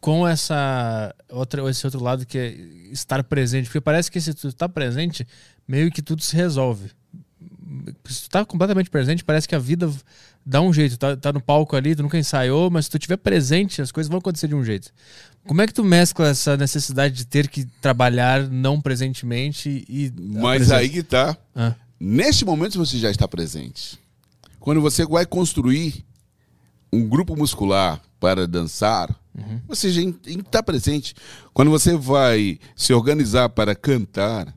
com 0.00 0.26
essa 0.26 1.14
outra, 1.28 1.68
esse 1.70 1.86
outro 1.86 2.02
lado 2.02 2.26
que 2.26 2.38
é 2.38 2.48
estar 2.92 3.22
presente? 3.24 3.66
Porque 3.66 3.80
parece 3.80 4.10
que 4.10 4.20
se 4.20 4.32
tu 4.34 4.48
está 4.48 4.68
presente, 4.68 5.26
meio 5.66 5.90
que 5.90 6.02
tudo 6.02 6.22
se 6.22 6.36
resolve 6.36 6.90
se 8.06 8.22
tu 8.22 8.30
tá 8.30 8.44
completamente 8.44 8.90
presente, 8.90 9.24
parece 9.24 9.46
que 9.46 9.54
a 9.54 9.58
vida 9.58 9.90
dá 10.44 10.60
um 10.60 10.72
jeito. 10.72 10.96
Tá, 10.96 11.16
tá 11.16 11.32
no 11.32 11.40
palco 11.40 11.76
ali, 11.76 11.94
tu 11.94 12.02
nunca 12.02 12.18
ensaiou, 12.18 12.70
mas 12.70 12.86
se 12.86 12.90
tu 12.90 12.96
estiver 12.96 13.16
presente, 13.16 13.82
as 13.82 13.92
coisas 13.92 14.08
vão 14.08 14.18
acontecer 14.18 14.48
de 14.48 14.54
um 14.54 14.64
jeito. 14.64 14.90
Como 15.46 15.60
é 15.62 15.66
que 15.66 15.74
tu 15.74 15.84
mescla 15.84 16.28
essa 16.28 16.56
necessidade 16.56 17.14
de 17.14 17.26
ter 17.26 17.48
que 17.48 17.64
trabalhar 17.80 18.48
não 18.48 18.80
presentemente 18.80 19.84
e. 19.88 20.12
Mas 20.16 20.70
aí 20.70 20.88
que 20.88 21.02
tá. 21.02 21.36
Ah. 21.54 21.74
Neste 22.00 22.44
momento 22.44 22.78
você 22.78 22.98
já 22.98 23.10
está 23.10 23.26
presente. 23.26 23.98
Quando 24.60 24.80
você 24.80 25.04
vai 25.06 25.26
construir 25.26 26.04
um 26.92 27.08
grupo 27.08 27.36
muscular 27.36 28.00
para 28.18 28.46
dançar, 28.46 29.08
uhum. 29.36 29.60
você 29.66 29.90
já 29.90 30.02
está 30.26 30.62
presente. 30.62 31.14
Quando 31.52 31.70
você 31.70 31.96
vai 31.96 32.58
se 32.74 32.92
organizar 32.92 33.48
para 33.50 33.74
cantar, 33.74 34.54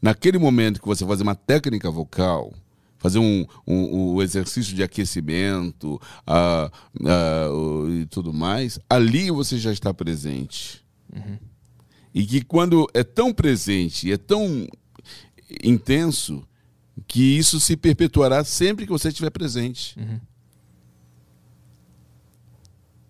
naquele 0.00 0.38
momento 0.38 0.80
que 0.80 0.86
você 0.86 1.04
fazer 1.06 1.22
uma 1.22 1.34
técnica 1.34 1.90
vocal, 1.90 2.52
fazer 2.98 3.18
um, 3.18 3.46
um, 3.66 4.14
um 4.14 4.22
exercício 4.22 4.74
de 4.74 4.82
aquecimento 4.82 6.00
uh, 6.26 6.70
uh, 7.00 7.90
e 7.90 8.06
tudo 8.06 8.32
mais, 8.32 8.78
ali 8.88 9.30
você 9.30 9.58
já 9.58 9.72
está 9.72 9.92
presente. 9.92 10.84
Uhum. 11.14 11.38
E 12.14 12.26
que 12.26 12.42
quando 12.42 12.88
é 12.92 13.02
tão 13.02 13.32
presente 13.32 14.12
é 14.12 14.18
tão 14.18 14.66
intenso, 15.64 16.44
que 17.06 17.36
isso 17.38 17.58
se 17.58 17.76
perpetuará 17.76 18.44
sempre 18.44 18.86
que 18.86 18.92
você 18.92 19.08
estiver 19.08 19.30
presente. 19.30 19.98
Uhum. 19.98 20.20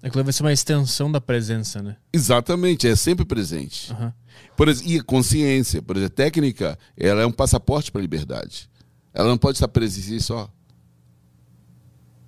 Aquilo 0.03 0.25
vai 0.25 0.33
ser 0.33 0.43
uma 0.43 0.53
extensão 0.53 1.13
da 1.13 1.21
presença, 1.21 1.83
né? 1.83 1.97
Exatamente, 2.13 2.89
é 2.89 2.97
sempre 2.97 3.25
presente. 3.25 3.93
Uhum. 3.93 4.13
Por 4.57 4.69
exemplo, 4.69 4.93
e 4.93 5.01
consciência, 5.03 5.83
por 5.83 5.97
exemplo, 5.97 6.17
técnica, 6.17 6.79
ela 6.97 7.23
é 7.23 7.27
um 7.27 7.33
passaporte 7.33 7.93
para 7.93 8.01
a 8.01 8.03
liberdade. 8.03 8.71
Ela 9.13 9.29
não 9.29 9.37
pode 9.37 9.57
estar 9.57 9.69
presa 9.69 9.99
em 9.99 10.03
si 10.03 10.21
só. 10.21 10.51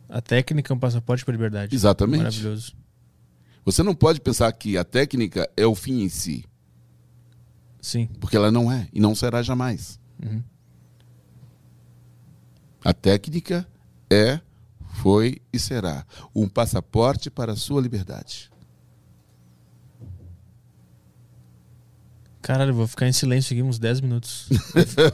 A 0.09 0.21
técnica 0.21 0.73
é 0.73 0.77
um 0.77 0.79
passaporte 0.79 1.25
para 1.25 1.33
a 1.33 1.37
liberdade. 1.37 1.75
Exatamente. 1.75 2.19
Maravilhoso. 2.19 2.75
Você 3.65 3.83
não 3.83 3.95
pode 3.95 4.21
pensar 4.21 4.53
que 4.53 4.77
a 4.77 4.85
técnica 4.85 5.49
é 5.57 5.65
o 5.65 5.75
fim 5.75 6.03
em 6.03 6.09
si. 6.09 6.45
Sim. 7.81 8.09
Porque 8.21 8.37
ela 8.37 8.51
não 8.51 8.71
é 8.71 8.89
e 8.93 9.01
não 9.01 9.15
será 9.15 9.43
jamais. 9.43 9.99
Uhum. 10.23 10.43
A 12.85 12.93
técnica 12.93 13.67
é, 14.11 14.41
foi 15.03 15.43
e 15.53 15.59
será 15.59 16.07
um 16.33 16.49
passaporte 16.49 17.29
para 17.29 17.55
a 17.55 17.57
sua 17.57 17.81
liberdade. 17.81 18.49
Caralho, 22.41 22.71
eu 22.71 22.75
vou 22.75 22.87
ficar 22.87 23.09
em 23.09 23.13
silêncio 23.13 23.53
aqui 23.53 23.63
uns 23.63 23.81
10 23.81 24.01
minutos. 24.01 24.49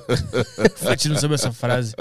Refletindo 0.61 1.19
sobre 1.19 1.37
essa 1.37 1.53
frase. 1.53 1.95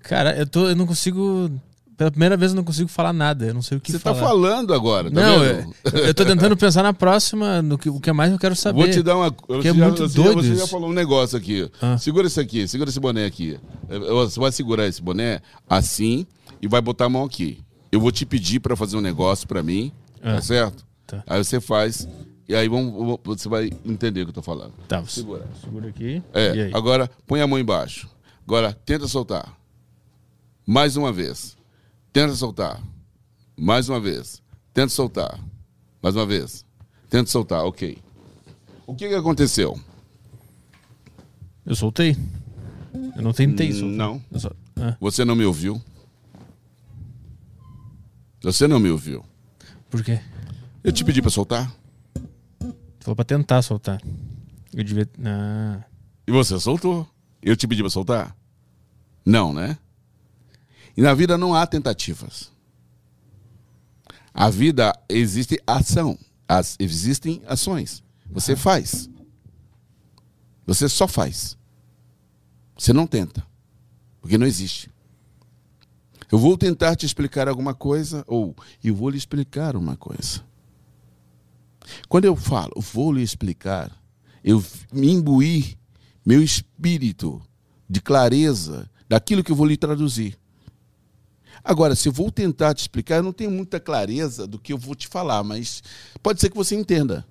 Cara, 0.00 0.36
eu, 0.36 0.46
tô, 0.46 0.68
eu 0.68 0.74
não 0.74 0.86
consigo. 0.88 1.48
Pela 1.96 2.10
primeira 2.10 2.36
vez 2.36 2.50
eu 2.50 2.56
não 2.56 2.64
consigo 2.64 2.88
falar 2.88 3.12
nada. 3.12 3.46
Eu 3.46 3.54
não 3.54 3.62
sei 3.62 3.78
o 3.78 3.80
que 3.80 3.92
Você 3.92 3.98
falar. 4.00 4.16
tá 4.20 4.26
falando 4.26 4.74
agora, 4.74 5.10
tá 5.10 5.20
não, 5.20 5.38
vendo? 5.38 5.74
eu, 5.92 6.06
eu 6.06 6.14
tô 6.14 6.24
tentando 6.24 6.56
pensar 6.56 6.82
na 6.82 6.92
próxima, 6.92 7.62
no 7.62 7.78
que, 7.78 7.88
o 7.88 8.00
que 8.00 8.12
mais 8.12 8.32
eu 8.32 8.38
quero 8.38 8.56
saber. 8.56 8.80
Vou 8.82 8.90
te 8.90 9.02
dar 9.02 9.16
uma. 9.16 9.30
Você, 9.48 9.68
é 9.68 9.74
já, 9.74 9.84
muito 9.86 10.08
você, 10.08 10.14
doido 10.22 10.42
você 10.42 10.56
já 10.56 10.66
falou 10.66 10.90
um 10.90 10.92
negócio 10.92 11.38
aqui. 11.38 11.70
Ah. 11.80 11.96
Segura 11.96 12.26
isso 12.26 12.40
aqui, 12.40 12.66
segura 12.66 12.90
esse 12.90 12.98
boné 12.98 13.24
aqui. 13.26 13.58
Você 13.88 14.40
vai 14.40 14.50
segurar 14.50 14.86
esse 14.86 15.00
boné 15.00 15.40
assim 15.68 16.26
e 16.60 16.66
vai 16.66 16.80
botar 16.80 17.04
a 17.04 17.08
mão 17.08 17.24
aqui. 17.24 17.60
Eu 17.92 18.00
vou 18.00 18.10
te 18.10 18.26
pedir 18.26 18.58
pra 18.58 18.74
fazer 18.74 18.96
um 18.96 19.00
negócio 19.00 19.46
pra 19.46 19.62
mim, 19.62 19.92
Ah. 20.20 20.34
tá 20.34 20.40
certo? 20.42 20.84
Tá. 21.06 21.22
Aí 21.26 21.44
você 21.44 21.60
faz 21.60 22.08
e 22.48 22.54
aí 22.56 22.68
vamos, 22.68 23.18
você 23.24 23.48
vai 23.48 23.70
entender 23.84 24.22
o 24.22 24.24
que 24.24 24.30
eu 24.30 24.34
tô 24.34 24.42
falando. 24.42 24.72
Tá, 24.88 25.02
Segura. 25.06 25.46
segura 25.62 25.88
aqui. 25.90 26.20
e 26.20 26.38
É, 26.38 26.50
aí? 26.50 26.70
agora 26.74 27.08
põe 27.26 27.40
a 27.40 27.46
mão 27.46 27.58
embaixo. 27.58 28.08
Agora 28.46 28.76
tenta 28.84 29.06
soltar. 29.06 29.54
Mais 30.66 30.96
uma 30.96 31.12
vez. 31.12 31.56
Tenta 32.14 32.32
soltar. 32.36 32.80
Mais 33.58 33.88
uma 33.88 33.98
vez. 33.98 34.40
Tenta 34.72 34.88
soltar. 34.90 35.36
Mais 36.00 36.14
uma 36.14 36.24
vez. 36.24 36.64
Tenta 37.10 37.28
soltar, 37.28 37.64
ok. 37.64 37.98
O 38.86 38.94
que, 38.94 39.08
que 39.08 39.14
aconteceu? 39.16 39.76
Eu 41.66 41.74
soltei. 41.74 42.16
Eu 43.16 43.20
não 43.20 43.32
tentei 43.32 43.72
soltar. 43.72 43.96
Não. 43.96 44.22
Só- 44.36 44.52
ah, 44.76 44.96
Você 45.00 45.24
não 45.24 45.34
me 45.34 45.44
ouviu? 45.44 45.82
Você 48.44 48.68
não 48.68 48.78
me 48.78 48.90
ouviu. 48.90 49.24
por 49.90 50.04
quê? 50.04 50.20
Eu 50.84 50.92
te 50.92 51.02
pedi 51.04 51.20
pra 51.20 51.30
soltar 51.32 51.68
Tu 52.60 53.04
falou 53.06 53.16
pra 53.16 53.24
tentar 53.24 53.60
soltar. 53.62 54.00
Eu 54.72 54.84
devia. 54.84 55.08
Ah, 55.24 55.82
e 56.28 56.30
você 56.30 56.60
soltou. 56.60 57.08
Eu 57.42 57.56
te 57.56 57.66
pedi 57.66 57.82
pra 57.82 57.90
soltar? 57.90 58.36
Não, 59.26 59.52
né? 59.52 59.76
E 60.96 61.02
na 61.02 61.14
vida 61.14 61.36
não 61.36 61.54
há 61.54 61.66
tentativas. 61.66 62.52
A 64.32 64.50
vida 64.50 64.92
existe 65.08 65.60
ação. 65.66 66.18
As, 66.48 66.76
existem 66.78 67.42
ações. 67.46 68.02
Você 68.30 68.56
faz. 68.56 69.08
Você 70.66 70.88
só 70.88 71.06
faz. 71.06 71.56
Você 72.76 72.92
não 72.92 73.06
tenta. 73.06 73.46
Porque 74.20 74.38
não 74.38 74.46
existe. 74.46 74.90
Eu 76.32 76.38
vou 76.38 76.56
tentar 76.56 76.96
te 76.96 77.06
explicar 77.06 77.48
alguma 77.48 77.74
coisa, 77.74 78.24
ou 78.26 78.56
eu 78.82 78.94
vou 78.94 79.10
lhe 79.10 79.18
explicar 79.18 79.76
uma 79.76 79.96
coisa. 79.96 80.42
Quando 82.08 82.24
eu 82.24 82.34
falo, 82.34 82.72
vou 82.80 83.12
lhe 83.12 83.22
explicar, 83.22 83.92
eu 84.42 84.64
me 84.92 85.10
imbuir 85.10 85.76
meu 86.24 86.42
espírito 86.42 87.40
de 87.88 88.00
clareza 88.00 88.90
daquilo 89.08 89.44
que 89.44 89.52
eu 89.52 89.56
vou 89.56 89.66
lhe 89.66 89.76
traduzir. 89.76 90.38
Agora, 91.64 91.94
se 91.94 92.08
eu 92.08 92.12
vou 92.12 92.30
tentar 92.30 92.74
te 92.74 92.80
explicar, 92.80 93.16
eu 93.16 93.22
não 93.22 93.32
tenho 93.32 93.50
muita 93.50 93.80
clareza 93.80 94.46
do 94.46 94.58
que 94.58 94.72
eu 94.72 94.78
vou 94.78 94.94
te 94.94 95.08
falar, 95.08 95.42
mas 95.42 95.82
pode 96.22 96.40
ser 96.40 96.50
que 96.50 96.56
você 96.56 96.74
entenda. 96.74 97.24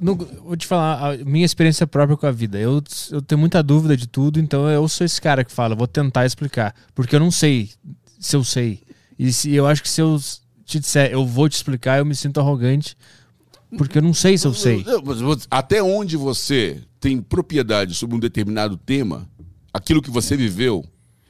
Não, 0.00 0.14
vou 0.16 0.56
te 0.56 0.66
falar 0.66 1.12
a 1.12 1.16
minha 1.18 1.44
experiência 1.44 1.86
própria 1.86 2.16
com 2.16 2.26
a 2.26 2.32
vida. 2.32 2.58
Eu, 2.58 2.82
eu 3.10 3.22
tenho 3.22 3.38
muita 3.38 3.62
dúvida 3.62 3.96
de 3.96 4.06
tudo, 4.06 4.40
então 4.40 4.68
eu 4.68 4.86
sou 4.88 5.04
esse 5.04 5.20
cara 5.20 5.44
que 5.44 5.52
fala, 5.52 5.74
vou 5.74 5.86
tentar 5.86 6.26
explicar. 6.26 6.74
Porque 6.94 7.14
eu 7.14 7.20
não 7.20 7.30
sei 7.30 7.70
se 8.18 8.34
eu 8.34 8.42
sei. 8.42 8.82
E 9.18 9.32
se, 9.32 9.52
eu 9.54 9.66
acho 9.66 9.82
que 9.82 9.88
se 9.88 10.00
eu 10.00 10.20
te 10.64 10.78
disser, 10.78 11.10
eu 11.10 11.26
vou 11.26 11.48
te 11.48 11.54
explicar, 11.54 11.98
eu 11.98 12.04
me 12.04 12.14
sinto 12.14 12.40
arrogante. 12.40 12.96
Porque 13.76 13.98
eu 13.98 14.02
não 14.02 14.14
sei 14.14 14.38
se 14.38 14.46
eu 14.46 14.54
sei. 14.54 14.84
Até 15.50 15.82
onde 15.82 16.16
você 16.16 16.82
tem 17.00 17.20
propriedade 17.20 17.94
sobre 17.94 18.16
um 18.16 18.20
determinado 18.20 18.76
tema, 18.76 19.28
aquilo 19.72 20.02
que 20.02 20.10
você 20.10 20.36
viveu, 20.36 20.84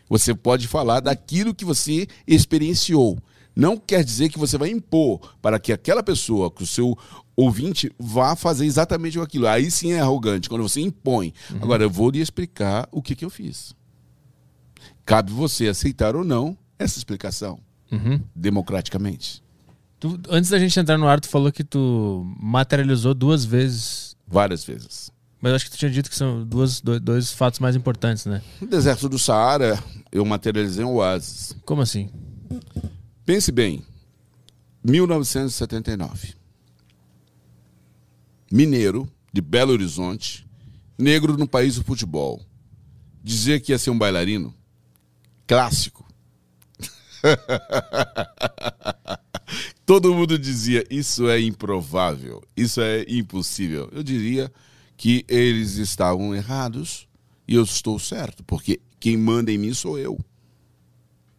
você 0.08 0.34
pode 0.34 0.66
falar 0.68 1.00
daquilo 1.00 1.54
que 1.54 1.64
você 1.64 2.06
experienciou. 2.26 3.18
Não 3.54 3.76
quer 3.76 4.04
dizer 4.04 4.28
que 4.28 4.38
você 4.38 4.56
vai 4.56 4.70
impor 4.70 5.34
para 5.42 5.58
que 5.58 5.72
aquela 5.72 6.02
pessoa, 6.02 6.50
que 6.50 6.62
o 6.62 6.66
seu 6.66 6.96
ouvinte, 7.36 7.90
vá 7.98 8.36
fazer 8.36 8.66
exatamente 8.66 9.18
aquilo. 9.18 9.46
Aí 9.48 9.70
sim 9.70 9.92
é 9.92 10.00
arrogante, 10.00 10.48
quando 10.48 10.62
você 10.62 10.80
impõe. 10.80 11.32
Agora, 11.60 11.82
eu 11.82 11.90
vou 11.90 12.10
lhe 12.10 12.20
explicar 12.20 12.88
o 12.92 13.02
que, 13.02 13.16
que 13.16 13.24
eu 13.24 13.30
fiz. 13.30 13.74
Cabe 15.04 15.32
você 15.32 15.68
aceitar 15.68 16.14
ou 16.14 16.24
não 16.24 16.56
essa 16.78 16.98
explicação, 16.98 17.58
Uhum. 17.90 18.20
democraticamente. 18.34 19.42
Tu- 19.98 20.20
antes 20.28 20.50
da 20.50 20.58
gente 20.58 20.78
entrar 20.78 20.96
no 20.98 21.08
ar, 21.08 21.18
tu 21.18 21.28
falou 21.28 21.50
que 21.50 21.64
tu 21.64 22.24
materializou 22.40 23.14
duas 23.14 23.44
vezes. 23.44 24.16
Várias 24.26 24.62
vezes. 24.64 25.10
Mas 25.40 25.52
acho 25.52 25.66
que 25.66 25.70
tu 25.70 25.78
tinha 25.78 25.90
dito 25.90 26.10
que 26.10 26.16
são 26.16 26.44
duas, 26.44 26.80
dois, 26.80 27.00
dois 27.00 27.32
fatos 27.32 27.60
mais 27.60 27.76
importantes, 27.76 28.26
né? 28.26 28.42
No 28.60 28.66
deserto 28.66 29.08
do 29.08 29.18
Saara, 29.18 29.82
eu 30.10 30.24
materializei 30.24 30.84
um 30.84 30.94
oásis. 30.94 31.54
Como 31.64 31.80
assim? 31.80 32.10
Pense 33.24 33.52
bem, 33.52 33.84
1979. 34.82 36.34
Mineiro, 38.50 39.08
de 39.32 39.40
Belo 39.40 39.72
Horizonte, 39.72 40.48
negro 40.98 41.36
no 41.36 41.46
país 41.46 41.76
do 41.76 41.84
futebol. 41.84 42.44
Dizer 43.22 43.60
que 43.60 43.72
ia 43.72 43.78
ser 43.78 43.90
um 43.90 43.98
bailarino? 43.98 44.54
Clássico. 45.46 46.08
Todo 49.84 50.14
mundo 50.14 50.38
dizia, 50.38 50.84
isso 50.90 51.28
é 51.28 51.40
improvável, 51.40 52.42
isso 52.56 52.80
é 52.80 53.04
impossível. 53.08 53.88
Eu 53.92 54.02
diria 54.02 54.52
que 54.98 55.24
eles 55.28 55.76
estavam 55.76 56.34
errados 56.34 57.08
e 57.46 57.54
eu 57.54 57.62
estou 57.62 57.98
certo, 58.00 58.44
porque 58.44 58.80
quem 58.98 59.16
manda 59.16 59.50
em 59.52 59.56
mim 59.56 59.72
sou 59.72 59.96
eu. 59.96 60.18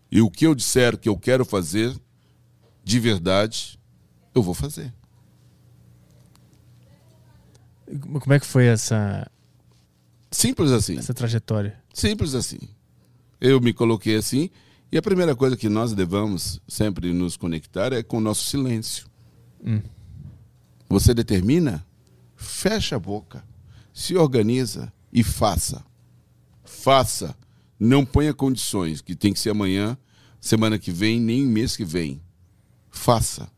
E 0.09 0.21
o 0.21 0.31
que 0.31 0.47
eu 0.47 0.55
disser 0.55 0.97
que 0.97 1.09
eu 1.09 1.17
quero 1.17 1.43
fazer, 1.45 1.93
de 2.83 2.99
verdade, 2.99 3.77
eu 4.33 4.41
vou 4.41 4.53
fazer. 4.53 4.91
Como 8.01 8.33
é 8.33 8.39
que 8.39 8.45
foi 8.45 8.65
essa, 8.65 9.29
Simples 10.31 10.71
assim. 10.71 10.97
essa 10.97 11.13
trajetória? 11.13 11.77
Simples 11.93 12.33
assim. 12.35 12.59
Eu 13.41 13.59
me 13.59 13.73
coloquei 13.73 14.15
assim, 14.15 14.49
e 14.89 14.97
a 14.97 15.01
primeira 15.01 15.35
coisa 15.35 15.57
que 15.57 15.67
nós 15.67 15.93
devemos 15.93 16.61
sempre 16.65 17.11
nos 17.11 17.35
conectar 17.35 17.91
é 17.91 18.01
com 18.01 18.17
o 18.17 18.21
nosso 18.21 18.49
silêncio. 18.49 19.05
Hum. 19.63 19.81
Você 20.87 21.13
determina, 21.13 21.85
fecha 22.37 22.95
a 22.95 22.99
boca, 22.99 23.43
se 23.93 24.15
organiza 24.15 24.91
e 25.11 25.23
faça. 25.23 25.83
Faça. 26.63 27.35
Não 27.79 28.05
ponha 28.05 28.33
condições 28.33 29.01
que 29.01 29.15
tem 29.15 29.33
que 29.33 29.39
ser 29.39 29.49
amanhã, 29.51 29.97
semana 30.39 30.77
que 30.77 30.91
vem, 30.91 31.19
nem 31.19 31.45
mês 31.45 31.75
que 31.77 31.85
vem. 31.85 32.21
Faça. 32.89 33.49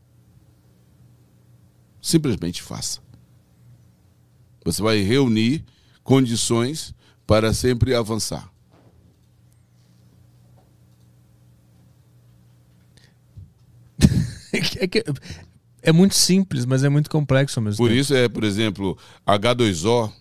Simplesmente 2.01 2.61
faça. 2.61 2.99
Você 4.63 4.81
vai 4.81 4.99
reunir 5.01 5.63
condições 6.03 6.93
para 7.25 7.53
sempre 7.53 7.93
avançar. 7.95 8.51
É, 14.79 14.87
que- 14.87 15.03
é 15.81 15.91
muito 15.91 16.13
simples, 16.15 16.65
mas 16.65 16.83
é 16.83 16.89
muito 16.89 17.09
complexo 17.09 17.59
mesmo 17.61 17.77
Por 17.77 17.89
tempo. 17.89 17.99
isso 18.01 18.13
é, 18.13 18.27
por 18.29 18.43
exemplo, 18.43 18.97
H2O, 19.25 20.11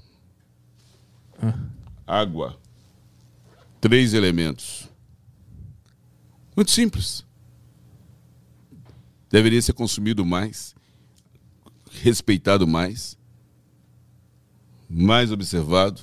água, 2.06 2.58
três 3.80 4.14
elementos. 4.14 4.88
Muito 6.54 6.70
simples. 6.70 7.24
Deveria 9.30 9.62
ser 9.62 9.72
consumido 9.72 10.26
mais, 10.26 10.74
respeitado 12.02 12.66
mais, 12.66 13.16
mais 14.88 15.30
observado. 15.30 16.02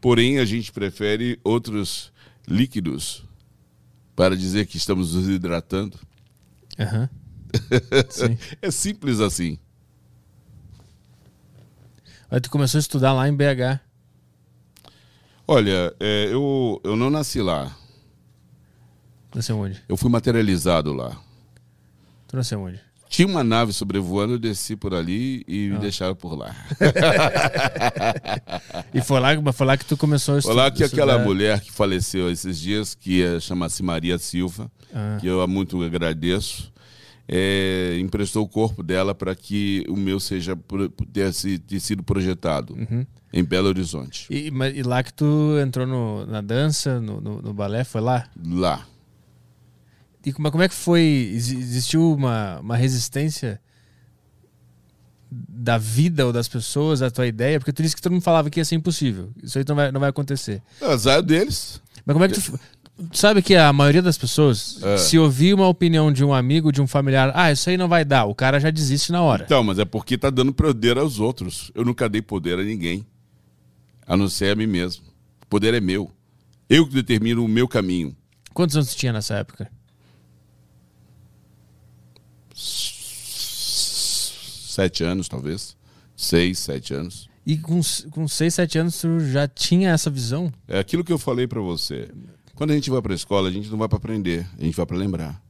Porém, 0.00 0.38
a 0.38 0.44
gente 0.44 0.70
prefere 0.70 1.40
outros 1.42 2.12
líquidos 2.46 3.24
para 4.14 4.36
dizer 4.36 4.66
que 4.66 4.76
estamos 4.76 5.14
nos 5.14 5.28
hidratando. 5.28 5.98
Sim. 8.10 8.38
É 8.60 8.70
simples 8.70 9.20
assim. 9.20 9.58
Aí 12.30 12.40
tu 12.40 12.50
começou 12.50 12.78
a 12.78 12.80
estudar 12.80 13.12
lá 13.12 13.28
em 13.28 13.34
BH. 13.34 13.80
Olha, 15.46 15.92
é, 15.98 16.28
eu, 16.30 16.80
eu 16.84 16.94
não 16.94 17.10
nasci 17.10 17.40
lá. 17.40 17.74
Nasceu 19.34 19.58
onde? 19.58 19.82
Eu 19.88 19.96
fui 19.96 20.10
materializado 20.10 20.92
lá. 20.92 21.16
Tu 22.28 22.36
nasceu 22.36 22.60
onde? 22.60 22.80
Tinha 23.08 23.26
uma 23.26 23.42
nave 23.42 23.72
sobrevoando, 23.72 24.34
eu 24.34 24.38
desci 24.38 24.76
por 24.76 24.94
ali 24.94 25.42
e 25.48 25.70
me 25.70 25.78
deixaram 25.78 26.14
por 26.14 26.34
lá. 26.36 26.54
E 28.94 29.00
foi 29.00 29.20
lá, 29.20 29.30
foi 29.52 29.66
lá 29.66 29.76
que 29.76 29.84
tu 29.84 29.96
começou 29.96 30.34
a 30.36 30.42
Foi 30.42 30.50
estudar. 30.50 30.62
lá 30.64 30.70
que 30.70 30.84
aquela 30.84 31.18
mulher 31.18 31.60
que 31.60 31.72
faleceu 31.72 32.30
esses 32.30 32.58
dias, 32.58 32.94
que 32.94 33.22
é, 33.22 33.40
chama-se 33.40 33.82
Maria 33.82 34.18
Silva, 34.18 34.70
Ah. 34.94 35.18
que 35.20 35.26
eu 35.26 35.46
muito 35.48 35.82
agradeço, 35.82 36.72
é, 37.32 37.96
emprestou 38.00 38.44
o 38.44 38.48
corpo 38.48 38.82
dela 38.82 39.14
para 39.14 39.36
que 39.36 39.84
o 39.88 39.96
meu 39.96 40.18
seja 40.18 40.56
pudesse 40.56 41.58
ter 41.60 41.78
sido 41.78 42.02
projetado 42.02 42.76
em 43.32 43.44
Belo 43.44 43.68
Horizonte. 43.68 44.26
E, 44.28 44.48
e 44.74 44.82
lá 44.82 45.00
que 45.02 45.12
tu 45.14 45.56
entrou 45.62 45.86
no- 45.86 46.26
na 46.26 46.40
dança, 46.40 47.00
no, 47.00 47.20
no- 47.20 47.40
no 47.40 47.54
balé, 47.54 47.84
foi 47.84 48.00
lá? 48.00 48.28
Lá. 48.44 48.84
E 50.26 50.32
como, 50.32 50.50
como 50.50 50.62
é 50.64 50.68
que 50.68 50.74
foi? 50.74 51.30
Exi- 51.32 51.56
Existiu 51.56 52.12
uma, 52.12 52.58
uma 52.58 52.76
resistência 52.76 53.60
da 55.30 55.78
vida 55.78 56.26
ou 56.26 56.32
das 56.32 56.48
pessoas 56.48 57.00
à 57.02 57.10
tua 57.10 57.26
ideia? 57.26 57.60
Porque 57.60 57.72
tu 57.72 57.82
disse 57.82 57.94
que 57.94 58.02
todo 58.02 58.12
mundo 58.12 58.22
falava 58.22 58.50
que 58.50 58.58
ia 58.58 58.64
ser 58.64 58.74
impossível. 58.74 59.30
Isso 59.42 59.56
aí 59.58 59.64
não 59.68 59.76
vai, 59.76 59.92
não 59.92 60.00
vai 60.00 60.10
acontecer. 60.10 60.60
Azar 60.82 61.22
deles. 61.22 61.80
Mas 62.04 62.12
como 62.14 62.24
é 62.24 62.28
que 62.28 62.34
tu. 62.40 62.58
Sabe 63.12 63.40
que 63.42 63.54
a 63.54 63.72
maioria 63.72 64.02
das 64.02 64.18
pessoas, 64.18 64.82
É. 64.82 64.96
se 64.98 65.18
ouvir 65.18 65.54
uma 65.54 65.66
opinião 65.68 66.12
de 66.12 66.24
um 66.24 66.34
amigo, 66.34 66.70
de 66.70 66.82
um 66.82 66.86
familiar, 66.86 67.32
ah, 67.34 67.50
isso 67.50 67.68
aí 67.70 67.76
não 67.76 67.88
vai 67.88 68.04
dar, 68.04 68.26
o 68.26 68.34
cara 68.34 68.60
já 68.60 68.70
desiste 68.70 69.10
na 69.10 69.22
hora. 69.22 69.44
Então, 69.44 69.62
mas 69.64 69.78
é 69.78 69.84
porque 69.84 70.18
tá 70.18 70.28
dando 70.30 70.52
poder 70.52 70.98
aos 70.98 71.18
outros. 71.18 71.70
Eu 71.74 71.84
nunca 71.84 72.08
dei 72.08 72.20
poder 72.22 72.58
a 72.58 72.62
ninguém. 72.62 73.06
A 74.06 74.16
não 74.16 74.28
ser 74.28 74.52
a 74.52 74.56
mim 74.56 74.66
mesmo. 74.66 75.04
O 75.42 75.46
poder 75.46 75.72
é 75.74 75.80
meu. 75.80 76.10
Eu 76.68 76.86
que 76.86 76.94
determino 76.94 77.44
o 77.44 77.48
meu 77.48 77.66
caminho. 77.66 78.14
Quantos 78.52 78.76
anos 78.76 78.94
tinha 78.94 79.12
nessa 79.12 79.34
época? 79.34 79.70
Sete 84.70 85.04
anos, 85.04 85.28
talvez. 85.28 85.76
Seis, 86.16 86.58
sete 86.58 86.94
anos. 86.94 87.28
E 87.46 87.56
com, 87.56 87.80
com 88.10 88.28
6, 88.28 88.54
7 88.54 88.78
anos 88.78 89.00
tu 89.00 89.18
já 89.20 89.48
tinha 89.48 89.90
essa 89.90 90.10
visão? 90.10 90.52
É 90.68 90.78
aquilo 90.78 91.02
que 91.02 91.12
eu 91.12 91.18
falei 91.18 91.46
pra 91.48 91.60
você. 91.60 92.08
Quando 92.60 92.72
a 92.72 92.74
gente 92.74 92.90
vai 92.90 93.00
pra 93.00 93.14
escola, 93.14 93.48
a 93.48 93.50
gente 93.50 93.70
não 93.70 93.78
vai 93.78 93.88
pra 93.88 93.96
aprender, 93.96 94.46
a 94.58 94.62
gente 94.62 94.76
vai 94.76 94.84
pra 94.84 94.94
lembrar. 94.94 95.42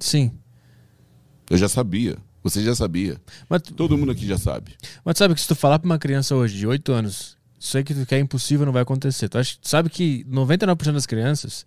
Sim. 0.00 0.32
Eu 1.50 1.58
já 1.58 1.68
sabia. 1.68 2.16
Você 2.42 2.62
já 2.62 2.74
sabia. 2.74 3.20
Mas, 3.46 3.60
Todo 3.60 3.98
mundo 3.98 4.10
aqui 4.10 4.26
já 4.26 4.38
sabe. 4.38 4.74
mas 5.04 5.16
tu 5.16 5.18
sabe 5.18 5.34
que 5.34 5.40
se 5.42 5.46
tu 5.48 5.54
falar 5.54 5.78
pra 5.78 5.84
uma 5.84 5.98
criança 5.98 6.34
hoje 6.34 6.56
de 6.56 6.66
8 6.66 6.92
anos, 6.92 7.36
isso 7.60 7.76
aí 7.76 7.84
que 7.84 7.92
tu 7.92 8.06
quer 8.06 8.16
é 8.16 8.20
impossível 8.20 8.64
não 8.64 8.72
vai 8.72 8.80
acontecer. 8.80 9.28
Tu, 9.28 9.36
acha, 9.36 9.58
sabe 9.60 9.90
que 9.90 10.24
99% 10.24 10.92
das 10.94 11.04
crianças 11.04 11.66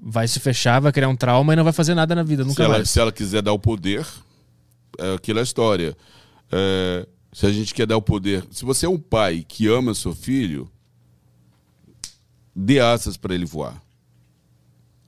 vai 0.00 0.28
se 0.28 0.38
fechar, 0.38 0.78
vai 0.78 0.92
criar 0.92 1.08
um 1.08 1.16
trauma 1.16 1.52
e 1.52 1.56
não 1.56 1.64
vai 1.64 1.72
fazer 1.72 1.96
nada 1.96 2.14
na 2.14 2.22
vida, 2.22 2.44
Se 2.44 2.48
nunca 2.48 2.62
ela, 2.62 2.74
mais. 2.74 2.88
se 2.90 3.00
ela 3.00 3.10
quiser 3.10 3.42
dar 3.42 3.52
o 3.52 3.58
poder, 3.58 4.06
é 5.00 5.14
aquela 5.14 5.42
história. 5.42 5.96
É, 6.52 7.08
se 7.32 7.44
a 7.44 7.50
gente 7.50 7.74
quer 7.74 7.88
dar 7.88 7.96
o 7.96 8.02
poder. 8.02 8.44
Se 8.52 8.64
você 8.64 8.86
é 8.86 8.88
um 8.88 9.00
pai 9.00 9.44
que 9.48 9.66
ama 9.66 9.94
seu 9.94 10.14
filho, 10.14 10.70
dê 12.54 12.78
asas 12.78 13.16
para 13.16 13.34
ele 13.34 13.44
voar. 13.44 13.82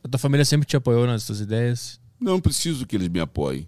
A 0.03 0.09
tua 0.09 0.18
família 0.18 0.44
sempre 0.44 0.66
te 0.66 0.76
apoiou 0.76 1.07
nas 1.07 1.26
tuas 1.26 1.40
ideias. 1.40 2.01
Não 2.18 2.40
preciso 2.40 2.86
que 2.86 2.96
eles 2.96 3.09
me 3.09 3.20
apoiem. 3.20 3.66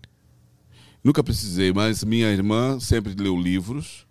Nunca 1.03 1.22
precisei, 1.22 1.72
mas 1.72 2.05
minha 2.05 2.30
irmã 2.30 2.78
sempre 2.78 3.14
leu 3.14 3.39
livros. 3.39 4.07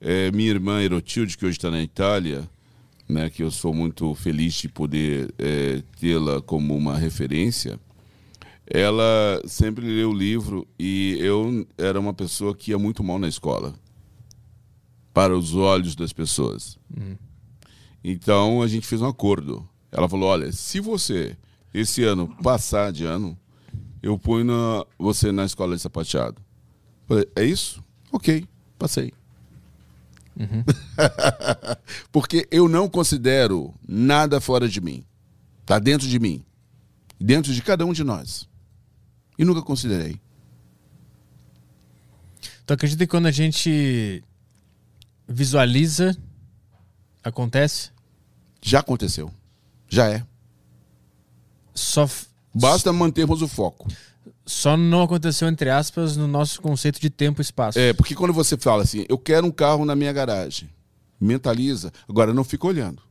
É, 0.00 0.30
minha 0.30 0.50
irmã 0.50 0.82
Erotilde, 0.82 1.36
que 1.36 1.46
hoje 1.46 1.56
está 1.56 1.70
na 1.70 1.82
Itália, 1.82 2.48
né, 3.08 3.30
que 3.30 3.42
eu 3.42 3.50
sou 3.50 3.72
muito 3.72 4.14
feliz 4.14 4.54
de 4.54 4.68
poder 4.68 5.32
é, 5.38 5.82
tê-la 5.98 6.42
como 6.42 6.76
uma 6.76 6.98
referência, 6.98 7.80
ela 8.66 9.40
sempre 9.46 9.86
leu 9.86 10.12
livro 10.12 10.66
e 10.78 11.16
eu 11.20 11.66
era 11.78 11.98
uma 11.98 12.12
pessoa 12.12 12.54
que 12.54 12.72
ia 12.72 12.78
muito 12.78 13.02
mal 13.02 13.18
na 13.18 13.28
escola, 13.28 13.74
para 15.14 15.36
os 15.36 15.54
olhos 15.54 15.94
das 15.94 16.12
pessoas. 16.12 16.78
Então 18.04 18.60
a 18.60 18.68
gente 18.68 18.86
fez 18.86 19.00
um 19.00 19.06
acordo. 19.06 19.66
Ela 19.90 20.08
falou: 20.08 20.28
olha, 20.28 20.52
se 20.52 20.80
você 20.80 21.36
esse 21.80 22.02
ano 22.04 22.28
passar 22.42 22.92
de 22.92 23.04
ano, 23.04 23.36
eu 24.02 24.18
ponho 24.18 24.44
na- 24.44 24.84
você 24.98 25.30
na 25.32 25.44
escola 25.44 25.76
de 25.76 25.82
sapateado. 25.82 26.40
Falei, 27.06 27.28
é 27.36 27.44
isso? 27.44 27.82
Ok, 28.12 28.46
passei. 28.78 29.12
Porque 32.12 32.46
eu 32.50 32.68
não 32.68 32.88
considero 32.88 33.74
nada 33.86 34.40
fora 34.40 34.68
de 34.68 34.80
mim. 34.80 35.04
Está 35.62 35.78
dentro 35.78 36.06
de 36.06 36.18
mim. 36.18 36.44
Dentro 37.18 37.52
de 37.52 37.62
cada 37.62 37.84
um 37.84 37.92
de 37.92 38.04
nós. 38.04 38.48
E 39.38 39.44
nunca 39.44 39.62
considerei. 39.62 40.20
Tu 42.66 42.72
acredita 42.72 43.04
que 43.04 43.10
quando 43.10 43.26
a 43.26 43.30
gente 43.30 44.22
visualiza, 45.28 46.16
acontece? 47.22 47.90
Já 48.62 48.80
aconteceu. 48.80 49.32
Já 49.88 50.08
é. 50.10 50.24
Só, 51.76 52.08
Basta 52.54 52.92
mantermos 52.92 53.42
o 53.42 53.48
foco. 53.48 53.86
só 54.44 54.76
não 54.76 55.02
aconteceu, 55.02 55.46
entre 55.46 55.68
aspas, 55.70 56.16
no 56.16 56.26
nosso 56.26 56.60
conceito 56.60 56.98
de 57.00 57.10
tempo 57.10 57.40
e 57.40 57.42
espaço. 57.42 57.78
É, 57.78 57.92
porque 57.92 58.14
quando 58.14 58.32
você 58.32 58.56
fala 58.56 58.82
assim, 58.82 59.04
eu 59.08 59.18
quero 59.18 59.46
um 59.46 59.50
carro 59.50 59.84
na 59.84 59.94
minha 59.94 60.12
garagem, 60.12 60.70
mentaliza, 61.20 61.92
agora 62.08 62.32
não 62.32 62.42
fica 62.42 62.66
olhando. 62.66 63.02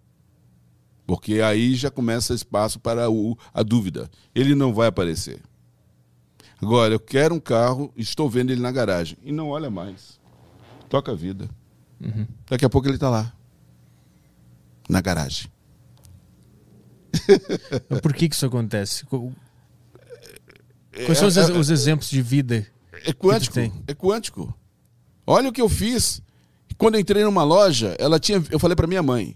Porque 1.06 1.42
aí 1.42 1.76
já 1.76 1.92
começa 1.92 2.34
espaço 2.34 2.80
para 2.80 3.10
o, 3.10 3.38
a 3.54 3.62
dúvida. 3.62 4.10
Ele 4.34 4.56
não 4.56 4.74
vai 4.74 4.88
aparecer. 4.88 5.40
Agora, 6.60 6.96
eu 6.96 7.00
quero 7.00 7.36
um 7.36 7.40
carro, 7.40 7.94
estou 7.96 8.28
vendo 8.28 8.50
ele 8.52 8.62
na 8.62 8.72
garagem. 8.72 9.16
E 9.22 9.32
não 9.32 9.50
olha 9.50 9.70
mais. 9.70 10.20
Toca 10.90 11.12
a 11.12 11.16
vida. 11.16 11.48
Daqui 12.50 12.66
a 12.66 12.70
pouco 12.70 12.88
ele 12.88 12.96
está 12.96 13.10
lá. 13.10 13.32
Na 14.90 15.00
garagem. 15.00 15.48
Por 18.02 18.14
que, 18.14 18.30
que 18.30 18.36
isso 18.36 18.46
acontece? 18.46 19.06
Co- 19.06 19.32
Quais 21.06 21.18
são 21.18 21.28
os, 21.28 21.38
É, 21.38 21.42
é, 21.42 21.52
os 21.58 21.70
exemplos 21.70 22.10
de 22.10 22.22
vida? 22.22 22.66
É 23.06 23.12
quântico. 23.14 23.54
tem? 23.54 23.72
É 23.88 23.94
quântico. 23.94 24.54
Olha 25.28 25.50
o 25.50 25.52
que 25.54 25.62
eu 25.62 25.68
fiz. 25.70 26.22
Quando 26.78 26.96
eu 26.96 27.02
entrei 27.02 27.24
numa 27.24 27.44
loja, 27.44 27.96
ela 28.00 28.20
tinha. 28.20 28.42
Eu 28.50 28.60
falei 28.60 28.76
para 28.76 28.88
minha 28.88 29.04
mãe. 29.04 29.36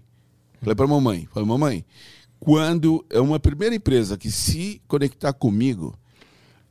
Falei 0.61 0.75
para 0.75 0.87
mamãe. 0.87 1.27
Falei, 1.33 1.47
mamãe, 1.47 1.85
quando 2.39 3.05
é 3.09 3.19
uma 3.19 3.39
primeira 3.39 3.75
empresa 3.75 4.17
que 4.17 4.29
se 4.31 4.81
conectar 4.87 5.33
comigo, 5.33 5.97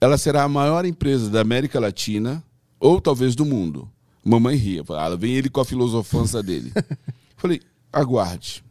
ela 0.01 0.17
será 0.19 0.43
a 0.45 0.49
maior 0.49 0.85
empresa 0.85 1.29
da 1.31 1.41
América 1.41 1.79
Latina 1.81 2.43
ou 2.81 3.01
talvez 3.01 3.35
do 3.35 3.45
mundo. 3.45 3.91
Mamãe 4.25 4.57
ria. 4.57 4.85
Falei, 4.85 5.03
ah, 5.13 5.17
vem 5.17 5.33
ele 5.35 5.49
com 5.51 5.61
a 5.61 5.65
filosofança 5.65 6.43
dele. 6.43 6.73
Falei, 7.37 7.61
aguarde. 7.93 8.63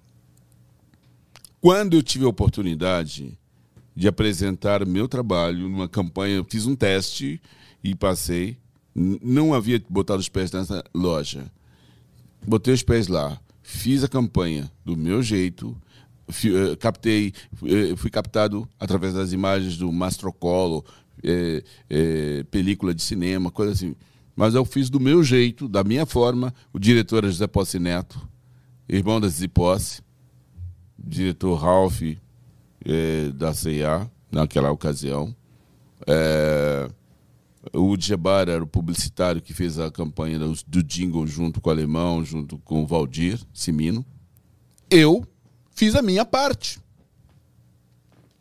Quando 1.61 1.95
eu 1.95 2.03
tive 2.03 2.25
a 2.25 2.29
oportunidade 2.29 3.37
de 3.95 4.07
apresentar 4.07 4.85
meu 4.85 5.07
trabalho 5.07 5.67
numa 5.67 5.87
campanha, 5.89 6.35
eu 6.35 6.45
fiz 6.47 6.65
um 6.65 6.75
teste 6.75 7.41
e 7.83 7.95
passei. 7.95 8.57
Não 8.95 9.53
havia 9.53 9.81
botado 9.89 10.19
os 10.19 10.29
pés 10.29 10.51
nessa 10.51 10.83
loja. 10.93 11.51
Botei 12.45 12.73
os 12.73 12.83
pés 12.83 13.07
lá, 13.07 13.39
fiz 13.61 14.03
a 14.03 14.07
campanha 14.07 14.71
do 14.85 14.95
meu 14.95 15.21
jeito, 15.21 15.75
fi- 16.29 16.55
eh, 16.55 16.75
captei, 16.75 17.33
eh, 17.65 17.95
fui 17.97 18.09
captado 18.09 18.67
através 18.79 19.13
das 19.15 19.33
imagens 19.33 19.75
do 19.77 19.91
Mastrocolo, 19.91 20.85
eh, 21.23 21.63
eh, 21.89 22.45
película 22.49 22.93
de 22.93 23.01
cinema, 23.01 23.51
coisa 23.51 23.73
assim. 23.73 23.95
Mas 24.35 24.53
eu 24.53 24.63
fiz 24.63 24.89
do 24.89 24.99
meu 24.99 25.23
jeito, 25.23 25.67
da 25.67 25.83
minha 25.83 26.05
forma. 26.05 26.53
O 26.71 26.79
diretor 26.79 27.23
é 27.25 27.27
José 27.27 27.47
Posse 27.47 27.79
Neto, 27.79 28.19
irmão 28.87 29.19
da 29.19 29.27
Zizi 29.27 29.47
Posse, 29.47 30.01
diretor 31.07 31.55
Ralph 31.55 32.01
eh, 32.01 33.31
da 33.33 33.53
CIA, 33.53 34.09
naquela 34.31 34.71
ocasião. 34.71 35.35
Eh, 36.05 36.89
o 37.73 37.97
Djebar 37.97 38.47
era 38.49 38.63
o 38.63 38.67
publicitário 38.67 39.41
que 39.41 39.53
fez 39.53 39.79
a 39.79 39.91
campanha 39.91 40.39
do 40.39 40.83
jingle 40.83 41.27
junto 41.27 41.59
com 41.59 41.69
o 41.69 41.73
Alemão, 41.73 42.23
junto 42.23 42.57
com 42.59 42.83
o 42.83 42.87
Valdir 42.87 43.39
Simino. 43.53 44.05
Eu 44.89 45.27
fiz 45.71 45.95
a 45.95 46.01
minha 46.01 46.25
parte. 46.25 46.79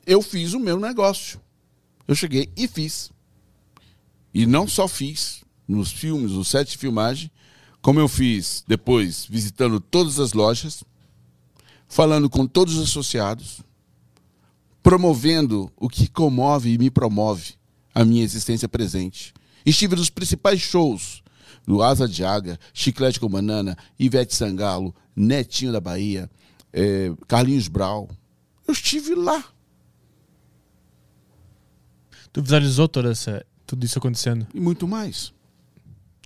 Eu 0.06 0.22
fiz 0.22 0.52
o 0.52 0.60
meu 0.60 0.78
negócio. 0.78 1.40
Eu 2.06 2.14
cheguei 2.14 2.48
e 2.56 2.68
fiz. 2.68 3.10
E 4.32 4.46
não 4.46 4.68
só 4.68 4.86
fiz 4.86 5.42
nos 5.66 5.90
filmes, 5.90 6.32
no 6.32 6.44
set 6.44 6.70
de 6.70 6.78
filmagem, 6.78 7.30
como 7.82 7.98
eu 7.98 8.06
fiz 8.06 8.64
depois 8.68 9.26
visitando 9.26 9.80
todas 9.80 10.20
as 10.20 10.32
lojas, 10.32 10.84
falando 11.88 12.28
com 12.28 12.46
todos 12.46 12.76
os 12.76 12.88
associados, 12.88 13.60
promovendo 14.82 15.70
o 15.76 15.88
que 15.88 16.08
comove 16.08 16.72
e 16.72 16.78
me 16.78 16.90
promove 16.90 17.54
a 17.94 18.04
minha 18.04 18.22
existência 18.22 18.68
presente. 18.68 19.32
Estive 19.64 19.96
nos 19.96 20.10
principais 20.10 20.60
shows 20.60 21.22
do 21.66 21.82
Asa 21.82 22.06
de 22.06 22.24
Águia, 22.24 22.58
Chiclete 22.72 23.18
com 23.18 23.28
Banana, 23.28 23.76
Ivete 23.98 24.34
Sangalo, 24.34 24.94
Netinho 25.14 25.72
da 25.72 25.80
Bahia, 25.80 26.30
eh, 26.72 27.12
Carlinhos 27.26 27.68
Brau. 27.68 28.08
Eu 28.66 28.72
estive 28.72 29.14
lá. 29.14 29.44
Tu 32.32 32.42
visualizou 32.42 32.86
toda 32.86 33.10
essa, 33.10 33.44
tudo 33.66 33.84
isso 33.84 33.98
acontecendo? 33.98 34.46
e 34.54 34.60
muito 34.60 34.86
mais. 34.86 35.32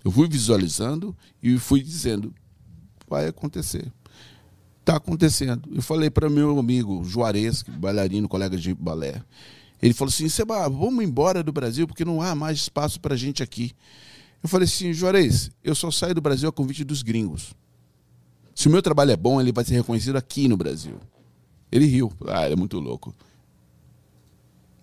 Eu 0.03 0.11
fui 0.11 0.27
visualizando 0.27 1.15
e 1.41 1.57
fui 1.57 1.81
dizendo: 1.81 2.33
vai 3.07 3.27
acontecer. 3.27 3.91
Está 4.81 4.97
acontecendo. 4.97 5.61
Eu 5.73 5.81
falei 5.81 6.09
para 6.09 6.29
meu 6.29 6.57
amigo 6.57 7.03
Juarez, 7.03 7.63
é 7.67 7.71
bailarino, 7.71 8.27
colega 8.27 8.57
de 8.57 8.73
balé. 8.73 9.23
Ele 9.81 9.93
falou 9.93 10.09
assim: 10.09 10.27
Seba, 10.27 10.67
vamos 10.67 11.03
embora 11.03 11.43
do 11.43 11.51
Brasil 11.51 11.87
porque 11.87 12.03
não 12.03 12.21
há 12.21 12.35
mais 12.35 12.57
espaço 12.59 12.99
para 12.99 13.15
gente 13.15 13.41
aqui. 13.41 13.71
Eu 14.41 14.49
falei 14.49 14.65
assim: 14.65 14.91
Juarez, 14.91 15.51
eu 15.63 15.75
só 15.75 15.91
saio 15.91 16.15
do 16.15 16.21
Brasil 16.21 16.49
a 16.49 16.51
convite 16.51 16.83
dos 16.83 17.03
gringos. 17.03 17.53
Se 18.55 18.67
o 18.67 18.71
meu 18.71 18.81
trabalho 18.81 19.11
é 19.11 19.15
bom, 19.15 19.39
ele 19.39 19.51
vai 19.51 19.63
ser 19.63 19.75
reconhecido 19.75 20.17
aqui 20.17 20.47
no 20.47 20.57
Brasil. 20.57 20.99
Ele 21.71 21.85
riu. 21.85 22.11
Ah, 22.27 22.45
ele 22.45 22.53
é 22.53 22.57
muito 22.57 22.79
louco. 22.79 23.15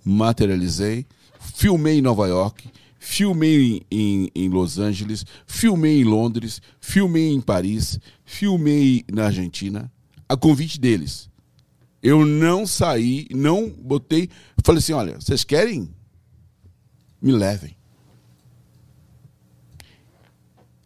Materializei, 0.04 1.06
filmei 1.54 1.98
em 1.98 2.02
Nova 2.02 2.26
York, 2.26 2.70
filmei 2.98 3.82
em, 3.90 4.30
em, 4.34 4.48
Los 4.48 4.78
Angeles, 4.78 5.24
filmei 5.46 6.00
em 6.00 6.04
Londres, 6.04 6.60
filmei 6.80 7.32
em 7.32 7.40
Paris, 7.40 7.98
filmei 8.24 9.04
na 9.12 9.26
Argentina, 9.26 9.90
a 10.28 10.36
convite 10.36 10.80
deles. 10.80 11.30
Eu 12.02 12.24
não 12.24 12.66
saí, 12.66 13.26
não 13.30 13.68
botei. 13.68 14.28
Falei 14.62 14.78
assim: 14.78 14.92
olha, 14.92 15.20
vocês 15.20 15.44
querem? 15.44 15.92
Me 17.20 17.32
levem. 17.32 17.76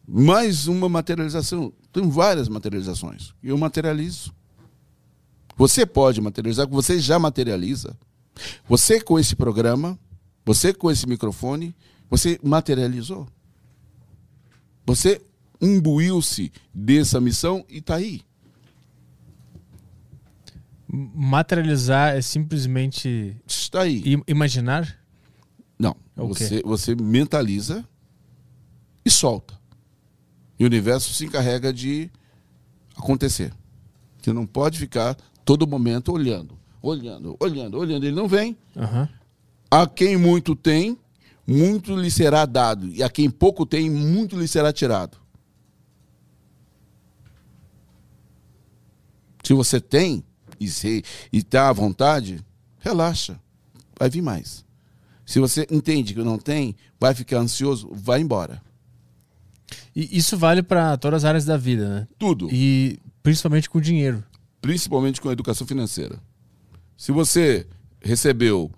Mais 0.06 0.66
uma 0.66 0.88
materialização. 0.88 1.72
Tem 1.92 2.08
várias 2.08 2.48
materializações. 2.48 3.34
Eu 3.42 3.56
materializo. 3.58 4.34
Você 5.56 5.84
pode 5.84 6.20
materializar, 6.20 6.66
você 6.66 6.98
já 6.98 7.18
materializa. 7.18 7.96
Você 8.68 9.00
com 9.00 9.18
esse 9.18 9.36
programa, 9.36 9.98
você 10.44 10.72
com 10.72 10.90
esse 10.90 11.06
microfone, 11.06 11.74
você 12.12 12.38
materializou. 12.42 13.26
Você 14.84 15.18
imbuiu-se 15.58 16.52
dessa 16.74 17.18
missão 17.18 17.64
e 17.70 17.78
está 17.78 17.94
aí. 17.94 18.20
Materializar 20.86 22.14
é 22.14 22.20
simplesmente. 22.20 23.34
Está 23.46 23.80
aí. 23.80 24.02
Imaginar? 24.28 24.94
Não. 25.78 25.96
É 26.14 26.20
você, 26.20 26.60
você 26.62 26.94
mentaliza 26.94 27.82
e 29.02 29.10
solta. 29.10 29.58
E 30.58 30.64
o 30.64 30.66
universo 30.66 31.14
se 31.14 31.24
encarrega 31.24 31.72
de 31.72 32.10
acontecer. 32.94 33.54
Você 34.20 34.34
não 34.34 34.44
pode 34.44 34.78
ficar 34.78 35.16
todo 35.46 35.66
momento 35.66 36.12
olhando, 36.12 36.58
olhando, 36.82 37.38
olhando, 37.40 37.78
olhando. 37.78 38.04
Ele 38.04 38.14
não 38.14 38.28
vem. 38.28 38.54
Uhum. 38.76 39.08
A 39.70 39.86
quem 39.86 40.18
muito 40.18 40.54
tem, 40.54 40.98
muito 41.52 41.94
lhe 41.94 42.10
será 42.10 42.46
dado. 42.46 42.88
E 42.88 43.02
a 43.02 43.10
quem 43.10 43.28
pouco 43.28 43.66
tem, 43.66 43.90
muito 43.90 44.38
lhe 44.38 44.48
será 44.48 44.72
tirado. 44.72 45.18
Se 49.44 49.52
você 49.52 49.80
tem 49.80 50.24
e 50.58 51.02
está 51.32 51.68
à 51.68 51.72
vontade, 51.72 52.40
relaxa. 52.78 53.38
Vai 53.98 54.08
vir 54.08 54.22
mais. 54.22 54.64
Se 55.26 55.38
você 55.40 55.66
entende 55.70 56.14
que 56.14 56.22
não 56.22 56.38
tem, 56.38 56.74
vai 56.98 57.14
ficar 57.14 57.38
ansioso, 57.38 57.88
vai 57.92 58.20
embora. 58.20 58.62
E 59.94 60.16
isso 60.16 60.36
vale 60.36 60.62
para 60.62 60.96
todas 60.96 61.24
as 61.24 61.28
áreas 61.28 61.44
da 61.44 61.56
vida, 61.56 61.88
né? 61.88 62.08
Tudo. 62.18 62.48
E 62.50 62.98
principalmente 63.22 63.68
com 63.68 63.80
dinheiro. 63.80 64.24
Principalmente 64.60 65.20
com 65.20 65.28
a 65.28 65.32
educação 65.32 65.66
financeira. 65.66 66.18
Se 66.96 67.12
você 67.12 67.66
recebeu 68.00 68.70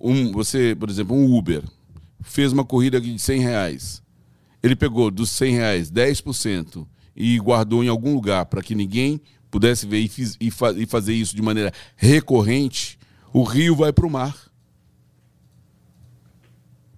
um, 0.00 0.32
você, 0.32 0.74
por 0.74 0.88
exemplo, 0.88 1.14
um 1.14 1.36
Uber, 1.36 1.62
fez 2.22 2.52
uma 2.52 2.64
corrida 2.64 3.00
de 3.00 3.18
100 3.18 3.40
reais, 3.40 4.02
ele 4.62 4.76
pegou 4.76 5.10
dos 5.10 5.30
100 5.30 5.54
reais 5.54 5.90
10% 5.90 6.86
e 7.16 7.38
guardou 7.38 7.82
em 7.82 7.88
algum 7.88 8.14
lugar 8.14 8.46
para 8.46 8.62
que 8.62 8.74
ninguém 8.74 9.20
pudesse 9.50 9.86
ver 9.86 9.98
e, 9.98 10.08
fiz, 10.08 10.36
e, 10.40 10.50
fa, 10.50 10.72
e 10.72 10.86
fazer 10.86 11.14
isso 11.14 11.34
de 11.34 11.42
maneira 11.42 11.72
recorrente, 11.96 12.98
o 13.32 13.42
rio 13.42 13.74
vai 13.74 13.92
para 13.92 14.06
o 14.06 14.10
mar. 14.10 14.36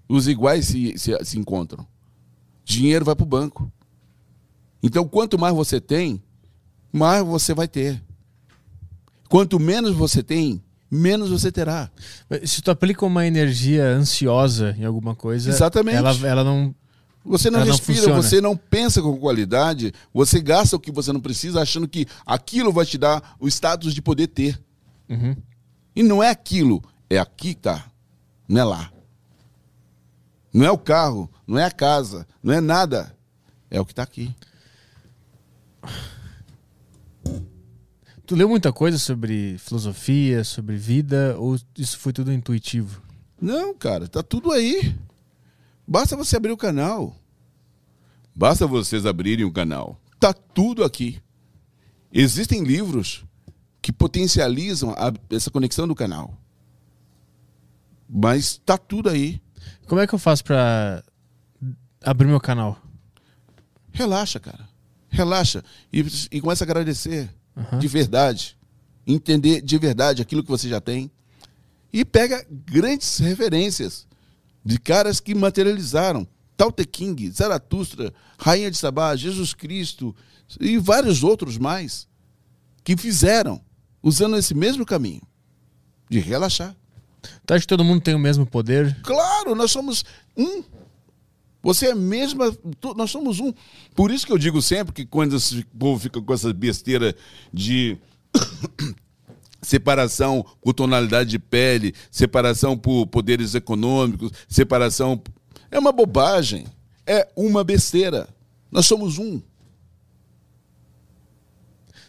Os 0.08 0.28
iguais 0.28 0.66
se, 0.66 0.98
se, 0.98 1.24
se 1.24 1.38
encontram 1.38 1.86
dinheiro 2.64 3.04
vai 3.04 3.14
para 3.14 3.24
o 3.24 3.26
banco. 3.26 3.70
Então, 4.82 5.06
quanto 5.06 5.38
mais 5.38 5.54
você 5.54 5.80
tem, 5.80 6.22
mais 6.92 7.24
você 7.24 7.54
vai 7.54 7.68
ter. 7.68 8.02
Quanto 9.28 9.60
menos 9.60 9.94
você 9.94 10.22
tem, 10.22 10.62
menos 10.93 11.30
você 11.30 11.51
terá. 11.51 11.90
Se 12.45 12.61
tu 12.61 12.70
aplica 12.70 13.07
uma 13.07 13.26
energia 13.26 13.86
ansiosa 13.86 14.76
em 14.78 14.84
alguma 14.84 15.14
coisa, 15.14 15.49
Exatamente. 15.49 15.97
Ela, 15.97 16.14
ela 16.28 16.45
não. 16.45 16.74
Você 17.24 17.51
não 17.51 17.62
respira, 17.62 18.09
não 18.09 18.16
você 18.16 18.40
não 18.40 18.57
pensa 18.57 19.01
com 19.01 19.16
qualidade, 19.16 19.95
você 20.12 20.40
gasta 20.40 20.74
o 20.74 20.80
que 20.80 20.90
você 20.90 21.12
não 21.12 21.20
precisa, 21.20 21.62
achando 21.62 21.86
que 21.88 22.05
aquilo 22.26 22.72
vai 22.72 22.84
te 22.84 22.99
dar 22.99 23.36
o 23.38 23.47
status 23.47 23.95
de 23.95 24.03
poder 24.03 24.26
ter. 24.26 24.61
Uhum. 25.09 25.36
E 25.95 26.03
não 26.03 26.20
é 26.20 26.30
aquilo, 26.30 26.82
é 27.09 27.18
aqui 27.18 27.55
que 27.55 27.61
tá, 27.61 27.86
não 28.49 28.61
é 28.61 28.64
lá. 28.64 28.93
Não 30.53 30.66
é 30.66 30.70
o 30.70 30.76
carro, 30.76 31.30
não 31.47 31.59
é 31.59 31.64
a 31.64 31.70
casa, 31.70 32.26
não 32.43 32.53
é 32.53 32.61
nada. 32.61 33.16
É 33.70 33.80
o 33.80 33.84
que 33.84 33.93
está 33.93 34.03
aqui. 34.03 34.34
Tu 38.33 38.37
leu 38.37 38.49
muita 38.49 38.72
coisa 38.72 38.97
sobre 38.97 39.59
filosofia, 39.59 40.43
sobre 40.43 40.74
vida, 40.74 41.37
ou 41.39 41.55
isso 41.76 41.99
foi 41.99 42.14
tudo 42.14 42.33
intuitivo? 42.33 43.03
Não, 43.39 43.74
cara, 43.74 44.09
tá 44.09 44.22
tudo 44.22 44.51
aí. 44.51 44.97
Basta 45.87 46.16
você 46.16 46.39
abrir 46.39 46.51
o 46.51 46.57
canal. 46.57 47.14
Basta 48.35 48.66
vocês 48.66 49.05
abrirem 49.05 49.45
o 49.45 49.53
canal. 49.53 50.01
Tá 50.18 50.33
tudo 50.33 50.83
aqui. 50.83 51.20
Existem 52.11 52.64
livros 52.64 53.22
que 53.83 53.93
potencializam 53.93 54.93
a, 54.93 55.12
essa 55.28 55.51
conexão 55.51 55.87
do 55.87 55.95
canal. 55.95 56.35
Mas 58.09 58.59
tá 58.64 58.78
tudo 58.78 59.11
aí. 59.11 59.43
Como 59.87 60.01
é 60.01 60.07
que 60.07 60.14
eu 60.14 60.18
faço 60.18 60.43
para 60.43 61.05
abrir 62.03 62.28
meu 62.28 62.41
canal? 62.41 62.80
Relaxa, 63.93 64.41
cara. 64.41 64.66
Relaxa. 65.11 65.62
E, 65.93 66.01
e 66.30 66.41
começa 66.41 66.64
a 66.64 66.66
agradecer 66.66 67.28
uhum. 67.57 67.78
de 67.78 67.88
verdade. 67.88 68.57
Entender 69.07 69.61
de 69.61 69.78
verdade 69.78 70.22
aquilo 70.22 70.42
que 70.42 70.50
você 70.50 70.68
já 70.68 70.80
tem. 70.80 71.11
E 71.92 72.05
pega 72.05 72.44
grandes 72.50 73.18
referências 73.18 74.07
de 74.64 74.78
caras 74.78 75.20
que 75.20 75.34
materializaram. 75.34 76.26
Tao 76.57 76.70
Te 76.70 76.84
King, 76.84 77.30
Zaratustra, 77.30 78.12
Rainha 78.38 78.70
de 78.70 78.76
Sabá, 78.76 79.16
Jesus 79.16 79.53
Cristo 79.55 80.14
e 80.61 80.78
vários 80.78 81.22
outros 81.24 81.59
mais 81.59 82.07
que 82.84 82.96
fizeram 82.96 83.61
usando 84.03 84.36
esse 84.36 84.55
mesmo 84.55 84.84
caminho 84.84 85.22
de 86.09 86.20
relaxar. 86.20 86.76
Tu 87.46 87.55
acha 87.55 87.61
que 87.62 87.66
todo 87.66 87.84
mundo 87.84 88.03
tem 88.03 88.14
o 88.14 88.18
mesmo 88.18 88.44
poder? 88.44 89.00
Claro, 89.03 89.55
nós 89.55 89.70
somos 89.70 90.05
um. 90.36 90.62
Você 91.62 91.86
é 91.86 91.92
a 91.92 91.96
mesma. 91.96 92.54
Nós 92.96 93.10
somos 93.10 93.38
um. 93.38 93.52
Por 93.94 94.10
isso 94.10 94.26
que 94.26 94.32
eu 94.32 94.38
digo 94.38 94.60
sempre 94.60 94.92
que 94.92 95.06
quando 95.06 95.36
o 95.36 95.66
povo 95.78 96.00
fica 96.00 96.20
com 96.20 96.34
essa 96.34 96.52
besteira 96.52 97.14
de. 97.52 97.96
separação 99.62 100.44
por 100.60 100.74
tonalidade 100.74 101.30
de 101.30 101.38
pele, 101.38 101.94
separação 102.10 102.76
por 102.76 103.06
poderes 103.06 103.54
econômicos, 103.54 104.32
separação. 104.48 105.22
É 105.70 105.78
uma 105.78 105.92
bobagem. 105.92 106.66
É 107.06 107.28
uma 107.36 107.62
besteira. 107.62 108.28
Nós 108.70 108.86
somos 108.86 109.18
um. 109.18 109.40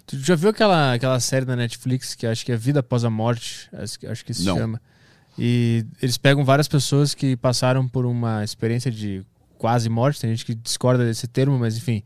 Tu 0.05 0.19
já 0.19 0.35
viu 0.35 0.49
aquela, 0.49 0.93
aquela 0.93 1.19
série 1.19 1.45
da 1.45 1.55
Netflix 1.55 2.13
que 2.15 2.27
acho 2.27 2.45
que 2.45 2.51
é 2.51 2.57
Vida 2.57 2.81
Após 2.81 3.05
a 3.05 3.09
Morte? 3.09 3.69
Acho, 3.73 3.97
acho 4.07 4.25
que 4.25 4.33
se 4.33 4.43
Não. 4.43 4.57
chama. 4.57 4.81
E 5.37 5.85
eles 6.01 6.17
pegam 6.17 6.43
várias 6.45 6.67
pessoas 6.67 7.13
que 7.13 7.35
passaram 7.35 7.87
por 7.87 8.05
uma 8.05 8.43
experiência 8.43 8.91
de 8.91 9.25
quase 9.63 9.87
morte. 9.87 10.19
Tem 10.19 10.29
gente 10.29 10.45
que 10.45 10.53
discorda 10.53 11.05
desse 11.05 11.25
termo, 11.25 11.57
mas 11.57 11.77
enfim, 11.77 12.03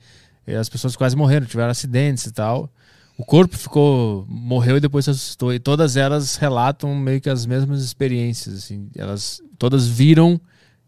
as 0.59 0.69
pessoas 0.69 0.95
quase 0.95 1.15
morreram, 1.15 1.47
tiveram 1.47 1.71
acidentes 1.71 2.27
e 2.27 2.31
tal. 2.31 2.71
O 3.17 3.25
corpo 3.25 3.57
ficou 3.57 4.27
morreu 4.29 4.77
e 4.77 4.79
depois 4.79 5.05
se 5.05 5.09
assustou 5.09 5.51
e 5.51 5.57
todas 5.57 5.97
elas 5.97 6.35
relatam 6.35 6.93
meio 6.93 7.19
que 7.19 7.31
as 7.31 7.47
mesmas 7.47 7.81
experiências, 7.83 8.59
assim. 8.59 8.91
Elas 8.95 9.41
todas 9.57 9.87
viram 9.87 10.39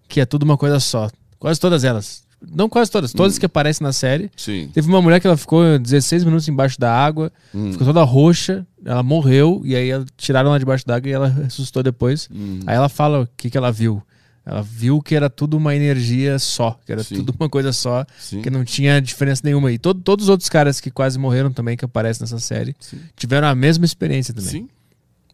que 0.07 0.21
é 0.21 0.27
tudo 0.27 0.43
uma 0.43 0.57
coisa 0.57 0.79
só. 0.79 1.09
Quase 1.39 1.59
todas 1.59 1.83
elas. 1.83 2.23
Não 2.39 2.69
quase 2.69 2.91
todas, 2.91 3.13
todas 3.13 3.35
hum. 3.35 3.39
que 3.39 3.47
aparecem 3.47 3.83
na 3.83 3.91
série. 3.91 4.29
Sim. 4.37 4.69
Teve 4.71 4.87
uma 4.87 5.01
mulher 5.01 5.19
que 5.19 5.25
ela 5.25 5.35
ficou 5.35 5.79
16 5.79 6.23
minutos 6.23 6.47
embaixo 6.47 6.79
da 6.79 6.93
água, 6.93 7.31
hum. 7.53 7.71
ficou 7.71 7.87
toda 7.87 8.03
roxa, 8.03 8.65
ela 8.85 9.01
morreu, 9.01 9.63
e 9.65 9.75
aí 9.75 9.89
tiraram 10.15 10.51
ela 10.51 10.59
debaixo 10.59 10.85
da 10.85 10.95
água 10.95 11.09
e 11.09 11.13
ela 11.13 11.27
ressuscitou 11.45 11.81
depois. 11.81 12.29
Hum. 12.31 12.59
Aí 12.67 12.75
ela 12.75 12.89
fala 12.89 13.23
o 13.23 13.27
que, 13.35 13.49
que 13.49 13.57
ela 13.57 13.71
viu. 13.71 14.03
Ela 14.49 14.63
viu 14.63 14.99
que 14.99 15.13
era 15.13 15.29
tudo 15.29 15.57
uma 15.57 15.75
energia 15.75 16.39
só, 16.39 16.71
que 16.83 16.91
era 16.91 17.03
Sim. 17.03 17.17
tudo 17.17 17.35
uma 17.39 17.47
coisa 17.47 17.71
só, 17.71 18.03
Sim. 18.17 18.41
que 18.41 18.49
não 18.49 18.65
tinha 18.65 18.99
diferença 18.99 19.43
nenhuma. 19.45 19.71
E 19.71 19.77
todo, 19.77 20.01
todos 20.01 20.25
os 20.25 20.29
outros 20.29 20.49
caras 20.49 20.81
que 20.81 20.89
quase 20.89 21.19
morreram 21.19 21.53
também, 21.53 21.77
que 21.77 21.85
aparecem 21.85 22.23
nessa 22.23 22.39
série, 22.39 22.75
Sim. 22.79 22.99
tiveram 23.15 23.47
a 23.47 23.53
mesma 23.53 23.85
experiência 23.85 24.33
também. 24.33 24.49
Sim. 24.49 24.69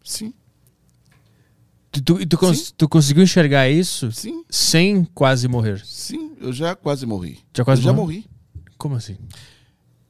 Sim. 0.04 0.34
Tu, 1.90 2.02
tu, 2.02 2.26
tu, 2.26 2.36
cons 2.36 2.70
tu, 2.76 2.86
conseguiu 2.86 3.22
enxergar 3.22 3.70
isso 3.70 4.12
Sim. 4.12 4.44
sem 4.50 5.02
quase 5.14 5.48
morrer? 5.48 5.80
Sim, 5.82 6.32
eu 6.38 6.52
já 6.52 6.76
quase 6.76 7.06
morri. 7.06 7.38
Já 7.56 7.64
quase 7.64 7.80
eu 7.80 7.84
já 7.86 7.94
morri. 7.94 8.26
Como 8.76 8.96
assim? 8.96 9.16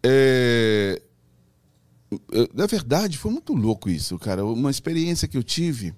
É... 0.03 1.01
Na 2.53 2.67
verdade, 2.67 3.17
foi 3.17 3.31
muito 3.31 3.55
louco 3.55 3.89
isso, 3.89 4.19
cara. 4.19 4.45
Uma 4.45 4.73
experiência 4.73 5.29
que 5.29 5.37
eu 5.37 5.45
tive. 5.45 5.95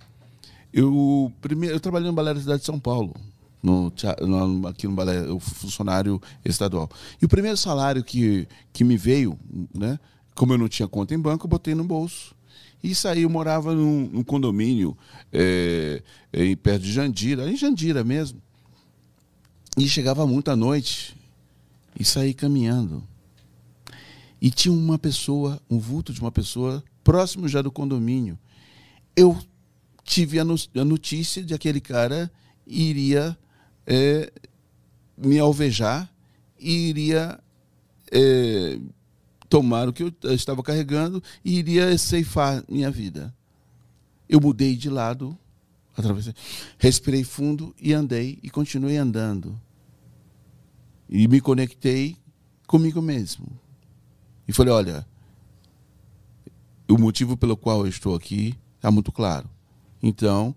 Eu, 0.73 1.33
primeiro, 1.41 1.75
eu 1.77 1.81
trabalhei 1.81 2.09
no 2.09 2.15
Balé 2.15 2.35
da 2.35 2.41
cidade 2.41 2.61
de 2.61 2.67
São 2.67 2.79
Paulo, 2.79 3.15
no, 3.63 3.93
no- 4.21 4.69
aqui 4.69 4.87
no 4.87 4.95
Balé, 4.95 5.27
eu 5.27 5.41
funcionário 5.41 6.21
estadual. 6.45 6.89
E 7.21 7.25
o 7.25 7.29
primeiro 7.29 7.57
salário 7.57 8.05
que, 8.05 8.47
que 8.73 8.85
me 8.85 8.97
veio, 8.97 9.39
né, 9.75 9.99
como 10.35 10.53
eu 10.53 10.59
não 10.59 10.69
tinha 10.69 10.87
conta 10.87 11.15
em 11.15 11.19
banco, 11.19 11.47
eu 11.47 11.51
botei 11.51 11.75
no 11.75 11.85
bolso. 11.85 12.37
E 12.83 12.95
saí, 12.95 13.23
eu 13.23 13.31
morava 13.31 13.75
num, 13.75 14.09
num 14.13 14.23
condomínio 14.23 14.97
é, 15.33 16.01
em 16.33 16.57
perto 16.57 16.83
de 16.85 16.93
Jandira, 16.93 17.51
em 17.51 17.57
Jandira 17.57 18.05
mesmo. 18.05 18.41
E 19.77 19.89
chegava 19.89 20.27
muito 20.27 20.51
à 20.51 20.55
noite 20.57 21.17
e 21.99 22.05
saí 22.05 22.33
caminhando. 22.33 23.03
E 24.41 24.51
tinha 24.51 24.73
uma 24.73 24.97
pessoa, 24.99 25.61
um 25.69 25.79
vulto 25.81 26.13
de 26.13 26.21
uma 26.21 26.31
pessoa, 26.31 26.85
próximo 27.03 27.49
já 27.49 27.61
do 27.61 27.73
condomínio. 27.73 28.39
Eu 29.17 29.37
tive 30.09 30.39
a, 30.41 30.45
no- 30.45 30.57
a 30.75 30.85
notícia 30.85 31.43
de 31.45 31.53
aquele 31.53 31.81
cara 31.81 32.33
iria 32.67 33.37
é, 33.87 34.33
me 35.17 35.39
alvejar 35.39 36.11
e 36.59 36.89
iria 36.89 37.39
é, 38.11 38.79
tomar 39.49 39.87
o 39.87 39.93
que 39.93 40.03
eu 40.03 40.13
estava 40.35 40.63
carregando 40.63 41.23
e 41.45 41.59
iria 41.59 41.97
ceifar 41.99 42.65
minha 42.69 42.91
vida. 42.91 43.35
Eu 44.29 44.41
mudei 44.41 44.75
de 44.77 44.89
lado, 44.89 45.37
atravessei, 45.97 46.35
respirei 46.79 47.23
fundo 47.23 47.75
e 47.81 47.93
andei 47.93 48.39
e 48.43 48.49
continuei 48.49 48.97
andando. 48.97 49.61
E 51.09 51.29
me 51.29 51.41
conectei 51.41 52.17
comigo 52.67 53.01
mesmo. 53.03 53.47
E 54.47 54.53
falei: 54.55 54.73
olha, 54.73 55.07
o 56.89 56.97
motivo 56.99 57.37
pelo 57.37 57.57
qual 57.57 57.81
eu 57.81 57.89
estou 57.89 58.15
aqui 58.15 58.55
está 58.77 58.91
muito 58.91 59.13
claro. 59.13 59.49
Então, 60.03 60.55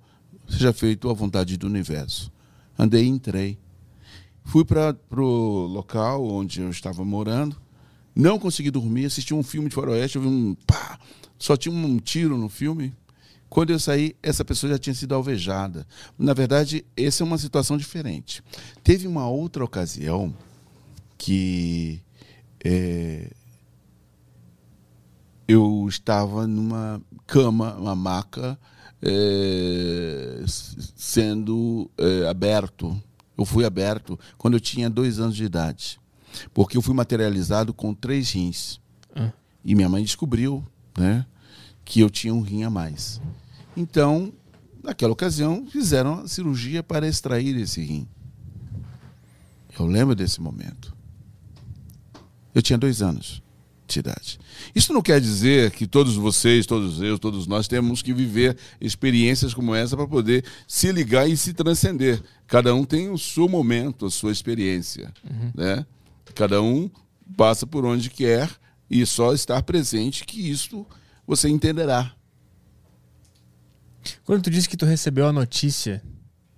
seja 0.47 0.73
feito 0.73 1.09
a 1.09 1.13
vontade 1.13 1.57
do 1.57 1.67
universo. 1.67 2.31
Andei 2.77 3.05
e 3.05 3.07
entrei. 3.07 3.57
Fui 4.43 4.65
para 4.65 4.95
o 5.11 5.67
local 5.67 6.25
onde 6.27 6.61
eu 6.61 6.69
estava 6.69 7.05
morando. 7.05 7.55
Não 8.15 8.39
consegui 8.39 8.71
dormir. 8.71 9.05
Assisti 9.05 9.33
um 9.33 9.43
filme 9.43 9.69
de 9.69 9.75
faroeste. 9.75 10.17
Eu 10.17 10.23
vi 10.23 10.27
um 10.27 10.55
pá. 10.65 10.99
Só 11.37 11.55
tinha 11.55 11.73
um 11.73 11.97
tiro 11.97 12.37
no 12.37 12.49
filme. 12.49 12.93
Quando 13.49 13.71
eu 13.71 13.79
saí, 13.79 14.15
essa 14.23 14.45
pessoa 14.45 14.71
já 14.71 14.79
tinha 14.79 14.93
sido 14.93 15.13
alvejada. 15.13 15.85
Na 16.17 16.33
verdade, 16.33 16.85
essa 16.95 17.23
é 17.23 17.25
uma 17.25 17.37
situação 17.37 17.77
diferente. 17.77 18.41
Teve 18.83 19.07
uma 19.07 19.27
outra 19.27 19.63
ocasião 19.63 20.33
que 21.17 22.01
é, 22.63 23.29
eu 25.47 25.85
estava 25.89 26.47
numa 26.47 27.01
cama, 27.27 27.75
uma 27.75 27.95
maca, 27.95 28.57
é, 29.01 30.43
sendo 30.95 31.89
é, 31.97 32.27
aberto. 32.27 33.01
Eu 33.37 33.45
fui 33.45 33.65
aberto 33.65 34.19
quando 34.37 34.55
eu 34.55 34.59
tinha 34.59 34.89
dois 34.89 35.19
anos 35.19 35.35
de 35.35 35.43
idade. 35.43 35.99
Porque 36.53 36.77
eu 36.77 36.81
fui 36.81 36.93
materializado 36.93 37.73
com 37.73 37.93
três 37.93 38.31
rins. 38.31 38.79
Ah. 39.15 39.31
E 39.63 39.75
minha 39.75 39.89
mãe 39.89 40.03
descobriu 40.03 40.65
né, 40.97 41.25
que 41.83 41.99
eu 41.99 42.09
tinha 42.09 42.33
um 42.33 42.41
rim 42.41 42.63
a 42.63 42.69
mais. 42.69 43.19
Então, 43.75 44.31
naquela 44.83 45.13
ocasião, 45.13 45.65
fizeram 45.69 46.21
a 46.21 46.27
cirurgia 46.27 46.83
para 46.83 47.07
extrair 47.07 47.55
esse 47.57 47.81
rim. 47.81 48.07
Eu 49.77 49.85
lembro 49.85 50.15
desse 50.15 50.39
momento. 50.39 50.95
Eu 52.53 52.61
tinha 52.61 52.77
dois 52.77 53.01
anos 53.01 53.40
de 53.93 53.99
idade. 53.99 54.39
Isso 54.75 54.93
não 54.93 55.01
quer 55.01 55.19
dizer 55.19 55.71
que 55.71 55.87
todos 55.87 56.15
vocês, 56.15 56.65
todos 56.65 57.01
eu, 57.01 57.17
todos 57.17 57.47
nós 57.47 57.67
temos 57.67 58.01
que 58.01 58.13
viver 58.13 58.57
experiências 58.79 59.53
como 59.53 59.73
essa 59.75 59.95
para 59.95 60.07
poder 60.07 60.45
se 60.67 60.91
ligar 60.91 61.29
e 61.29 61.35
se 61.35 61.53
transcender. 61.53 62.21
Cada 62.47 62.73
um 62.73 62.83
tem 62.83 63.09
o 63.09 63.17
seu 63.17 63.47
momento, 63.47 64.05
a 64.05 64.11
sua 64.11 64.31
experiência, 64.31 65.11
né? 65.55 65.85
Cada 66.35 66.61
um 66.61 66.89
passa 67.35 67.65
por 67.65 67.85
onde 67.85 68.09
quer 68.09 68.49
e 68.89 69.05
só 69.05 69.33
estar 69.33 69.61
presente 69.63 70.25
que 70.25 70.49
isso 70.49 70.85
você 71.25 71.47
entenderá. 71.49 72.13
Quando 74.23 74.43
tu 74.43 74.49
disse 74.49 74.67
que 74.67 74.77
tu 74.77 74.85
recebeu 74.85 75.27
a 75.27 75.33
notícia, 75.33 76.01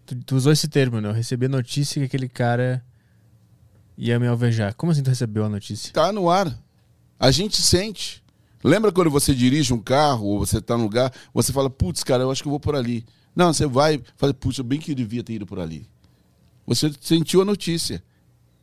tu, 0.05 0.15
tu 0.23 0.35
usou 0.35 0.51
esse 0.51 0.67
termo, 0.67 1.01
né? 1.01 1.09
Eu 1.09 1.13
recebi 1.13 1.45
a 1.45 1.49
notícia 1.49 1.99
que 1.99 2.05
aquele 2.05 2.29
cara 2.29 2.83
ia 3.97 4.19
me 4.19 4.27
alvejar. 4.27 4.73
Como 4.75 4.91
assim 4.91 5.03
tu 5.03 5.09
recebeu 5.09 5.45
a 5.45 5.49
notícia? 5.49 5.89
Está 5.89 6.11
no 6.11 6.29
ar. 6.29 6.57
A 7.23 7.31
gente 7.31 7.61
sente. 7.61 8.21
Lembra 8.61 8.91
quando 8.91 9.09
você 9.09 9.33
dirige 9.33 9.73
um 9.73 9.79
carro 9.79 10.25
ou 10.25 10.39
você 10.39 10.57
está 10.57 10.75
num 10.77 10.83
lugar, 10.83 11.09
você 11.33 11.53
fala, 11.53 11.69
putz, 11.69 12.03
cara, 12.03 12.23
eu 12.23 12.29
acho 12.31 12.41
que 12.41 12.47
eu 12.47 12.51
vou 12.51 12.59
por 12.59 12.75
ali. 12.75 13.05
Não, 13.33 13.53
você 13.53 13.65
vai, 13.65 14.01
fala, 14.17 14.33
putz, 14.33 14.59
bem 14.59 14.77
que 14.79 14.91
eu 14.91 14.95
devia 14.95 15.23
ter 15.23 15.33
ido 15.35 15.45
por 15.45 15.57
ali. 15.59 15.87
Você 16.67 16.91
sentiu 16.99 17.41
a 17.41 17.45
notícia. 17.45 18.03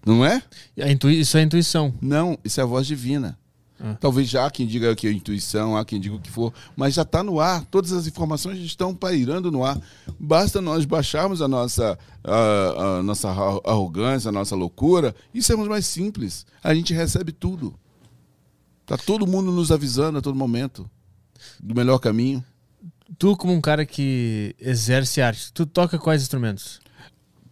Não 0.05 0.25
é? 0.25 0.43
Intui- 0.77 1.21
Isso 1.21 1.39
é 1.39 1.43
intuição. 1.43 1.95
Não, 2.03 2.39
isso 2.45 2.61
é 2.61 2.63
a 2.63 2.67
voz 2.67 2.87
divina. 2.87 3.39
Ah. 3.83 3.97
Talvez 3.99 4.29
já 4.29 4.45
há 4.45 4.51
quem 4.51 4.67
diga 4.67 4.95
que 4.95 5.07
é 5.07 5.11
intuição, 5.13 5.75
há 5.75 5.83
quem 5.85 5.99
diga 5.99 6.15
o 6.15 6.21
que 6.21 6.31
for, 6.31 6.53
mas 6.77 6.93
já 6.95 7.01
está 7.03 7.23
no 7.23 7.41
ar. 7.41 7.65
Todas 7.65 7.93
as 7.93 8.07
informações 8.07 8.59
estão 8.59 8.95
pairando 8.95 9.51
no 9.51 9.65
ar. 9.65 9.81
Basta 10.19 10.61
nós 10.61 10.85
baixarmos 10.85 11.41
a 11.41 11.49
nossa, 11.49 11.99
a, 12.23 12.99
a 12.99 13.03
nossa 13.03 13.31
arro- 13.31 13.63
arrogância, 13.65 14.29
a 14.29 14.33
nossa 14.33 14.55
loucura 14.55 15.15
e 15.33 15.43
sermos 15.43 15.67
mais 15.67 15.87
simples. 15.87 16.45
A 16.63 16.75
gente 16.75 16.93
recebe 16.93 17.33
tudo. 17.33 17.75
Tá 18.91 18.99
todo 18.99 19.25
mundo 19.25 19.53
nos 19.53 19.71
avisando 19.71 20.19
a 20.19 20.21
todo 20.21 20.35
momento 20.35 20.91
do 21.63 21.77
melhor 21.77 22.01
caminho. 22.01 22.45
Tu, 23.17 23.37
como 23.37 23.53
um 23.53 23.61
cara 23.61 23.87
que 23.87 24.57
exerce 24.59 25.21
arte, 25.23 25.53
tu 25.53 25.65
toca 25.65 25.97
quais 25.97 26.23
instrumentos? 26.23 26.81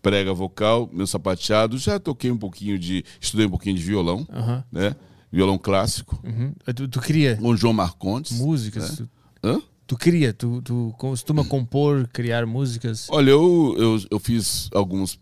Prega 0.03 0.34
vocal, 0.34 0.91
meu 0.93 1.07
sapateado, 1.07 1.78
já 1.78 2.01
toquei 2.01 2.32
um 2.32 2.36
pouquinho 2.36 2.76
de, 2.76 3.05
estudei 3.20 3.47
um 3.47 3.51
pouquinho 3.51 3.76
de 3.76 3.84
violão, 3.84 4.26
né? 4.72 4.97
Violão 5.30 5.57
clássico, 5.57 6.20
Uhum. 6.24 6.53
Tu, 6.74 6.89
tu 6.89 7.01
cria 7.01 7.36
com 7.36 7.57
João 7.57 7.72
Marcontes. 7.72 8.36
músicas? 8.36 8.99
né? 8.99 9.07
Tu, 9.41 9.47
Hã? 9.47 9.62
Tu 9.89 9.97
cria? 9.97 10.34
Tu, 10.34 10.61
tu 10.61 10.95
costuma 10.99 11.43
compor, 11.43 12.07
criar 12.12 12.47
músicas? 12.47 13.09
Olha, 13.11 13.30
eu, 13.30 13.74
eu, 13.78 13.99
eu 14.11 14.20
fiz 14.20 14.68
alguns, 14.74 15.18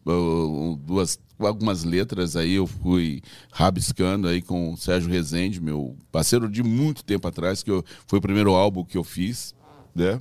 duas, 0.84 1.18
algumas 1.38 1.84
letras 1.84 2.34
aí, 2.34 2.54
eu 2.54 2.66
fui 2.66 3.22
rabiscando 3.52 4.26
aí 4.26 4.42
com 4.42 4.72
o 4.72 4.76
Sérgio 4.76 5.08
Rezende, 5.08 5.60
meu 5.60 5.96
parceiro 6.10 6.48
de 6.48 6.64
muito 6.64 7.04
tempo 7.04 7.28
atrás, 7.28 7.62
que 7.62 7.70
eu, 7.70 7.84
foi 8.08 8.18
o 8.18 8.22
primeiro 8.22 8.54
álbum 8.54 8.84
que 8.84 8.98
eu 8.98 9.04
fiz, 9.04 9.54
né? 9.94 10.20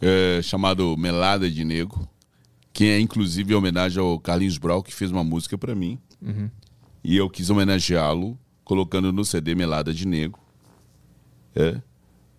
É, 0.00 0.40
chamado 0.40 0.96
Melada 0.96 1.50
de 1.50 1.64
Negro, 1.64 2.08
que 2.72 2.84
é 2.84 3.00
inclusive 3.00 3.52
em 3.52 3.56
homenagem 3.56 4.00
ao 4.00 4.18
Carlinhos 4.18 4.58
Brau, 4.58 4.80
que 4.80 4.94
fez 4.94 5.10
uma 5.10 5.24
música 5.24 5.58
para 5.58 5.74
mim. 5.74 5.98
Uhum. 6.20 6.48
E 7.02 7.16
eu 7.16 7.28
quis 7.28 7.50
homenageá-lo, 7.50 8.38
colocando 8.62 9.12
no 9.12 9.24
CD 9.24 9.56
Melada 9.56 9.92
de 9.92 10.06
Negro. 10.06 10.40
É. 11.54 11.82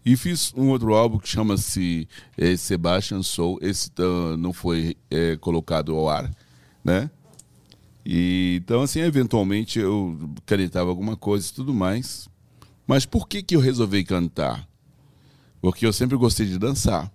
E 0.06 0.18
fiz 0.18 0.54
um 0.56 0.70
outro 0.70 0.94
álbum 0.94 1.18
que 1.18 1.30
chama-se 1.30 2.08
eh, 2.38 2.58
Sebastian 2.58 3.24
Soul. 3.24 3.58
Esse 3.62 3.90
tá, 3.90 4.04
não 4.38 4.52
foi 4.52 4.98
eh, 5.10 5.38
colocado 5.38 5.96
ao 5.96 6.10
ar, 6.10 6.30
né? 6.84 7.10
E, 8.06 8.60
então, 8.62 8.82
assim, 8.82 9.00
eventualmente 9.00 9.80
eu 9.80 10.18
canetava 10.46 10.90
alguma 10.90 11.16
coisa 11.16 11.50
e 11.50 11.54
tudo 11.54 11.74
mais. 11.74 12.28
Mas 12.86 13.06
por 13.06 13.28
que, 13.28 13.42
que 13.42 13.56
eu 13.56 13.62
resolvi 13.62 14.04
cantar? 14.04 14.68
Porque 15.62 15.86
eu 15.86 15.94
sempre 15.94 16.18
gostei 16.18 16.46
de 16.46 16.58
dançar. 16.58 17.10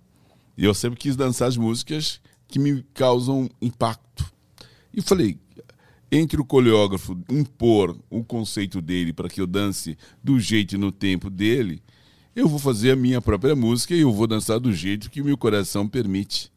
E 0.56 0.64
eu 0.64 0.72
sempre 0.72 0.98
quis 0.98 1.14
dançar 1.14 1.48
as 1.48 1.56
músicas 1.56 2.20
que 2.48 2.58
me 2.58 2.82
causam 2.94 3.50
impacto. 3.60 4.32
E 4.94 5.02
falei, 5.02 5.38
entre 6.10 6.40
o 6.40 6.44
coreógrafo 6.44 7.16
impor 7.28 7.96
o 8.08 8.24
conceito 8.24 8.80
dele 8.80 9.12
para 9.12 9.28
que 9.28 9.40
eu 9.40 9.46
dance 9.46 9.96
do 10.24 10.40
jeito 10.40 10.74
e 10.74 10.78
no 10.78 10.90
tempo 10.90 11.28
dele, 11.28 11.82
eu 12.40 12.48
vou 12.48 12.58
fazer 12.58 12.92
a 12.92 12.96
minha 12.96 13.20
própria 13.20 13.54
música 13.56 13.94
e 13.94 14.00
eu 14.00 14.12
vou 14.12 14.26
dançar 14.26 14.58
do 14.60 14.72
jeito 14.72 15.10
que 15.10 15.20
o 15.20 15.24
meu 15.24 15.36
coração 15.36 15.88
permite. 15.88 16.50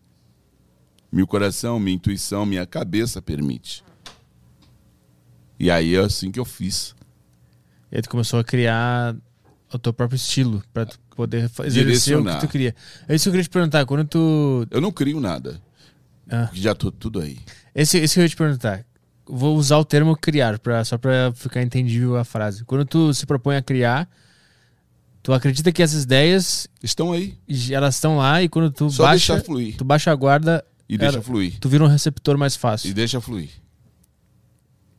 Meu 1.12 1.28
coração, 1.28 1.80
minha 1.80 1.96
intuição, 1.96 2.46
minha 2.46 2.66
cabeça 2.66 3.22
permite. 3.22 3.84
E 5.60 5.70
aí 5.70 5.96
é 5.96 6.00
assim 6.00 6.32
que 6.32 6.40
eu 6.40 6.46
fiz. 6.46 6.96
E 7.92 7.98
aí 7.98 8.02
tu 8.02 8.10
começou 8.10 8.40
a 8.40 8.44
criar 8.44 9.16
o 9.74 9.78
teu 9.80 9.94
próprio 9.94 10.16
estilo 10.16 10.64
pra 10.74 10.86
tu 10.86 11.00
poder 11.16 11.50
fa- 11.50 11.66
exercer 11.66 12.18
o 12.18 12.24
que 12.24 12.40
tu 12.40 12.48
queria. 12.48 12.76
É 13.08 13.16
isso 13.16 13.24
que 13.24 13.30
eu 13.30 13.34
queria 13.34 13.44
te 13.44 13.50
perguntar. 13.50 13.86
Quando 13.86 14.06
tu. 14.08 14.66
Eu 14.72 14.82
não 14.82 14.92
crio 14.92 15.20
nada. 15.20 15.62
Ah. 16.30 16.50
Já 16.54 16.74
tô 16.74 16.92
tudo 16.92 17.20
aí. 17.20 17.38
Esse, 17.76 17.98
esse 17.98 18.14
que 18.16 18.20
eu 18.22 18.24
ia 18.24 18.30
te 18.30 18.36
perguntar. 18.36 18.86
Vou 19.26 19.56
usar 19.56 19.78
o 19.78 19.86
termo 19.86 20.16
criar, 20.16 20.58
pra, 20.60 20.84
só 20.84 20.98
pra 20.98 21.32
ficar 21.36 21.62
entendível 21.62 22.18
a 22.18 22.24
frase. 22.24 22.66
Quando 22.66 22.86
tu 22.86 23.14
se 23.14 23.26
propõe 23.26 23.56
a 23.58 23.62
criar, 23.62 24.10
tu 25.24 25.34
acredita 25.34 25.72
que 25.72 25.82
essas 25.84 26.04
ideias, 26.04 26.68
Estão 26.84 27.12
aí. 27.12 27.38
elas 27.72 27.96
estão 27.96 28.18
lá 28.18 28.42
e 28.42 28.50
quando 28.50 28.72
tu 28.72 28.90
Só 28.90 29.04
baixa, 29.04 29.40
fluir. 29.42 29.76
tu 29.78 29.84
baixa 29.84 30.12
a 30.12 30.16
guarda, 30.16 30.64
E 30.90 30.98
deixa 30.98 31.22
fluir. 31.22 31.60
tu 31.60 31.70
vira 31.70 31.84
um 31.84 31.88
receptor 31.88 32.38
mais 32.38 32.56
fácil. 32.56 32.90
E 32.90 32.94
deixa 32.94 33.20
fluir. 33.22 33.50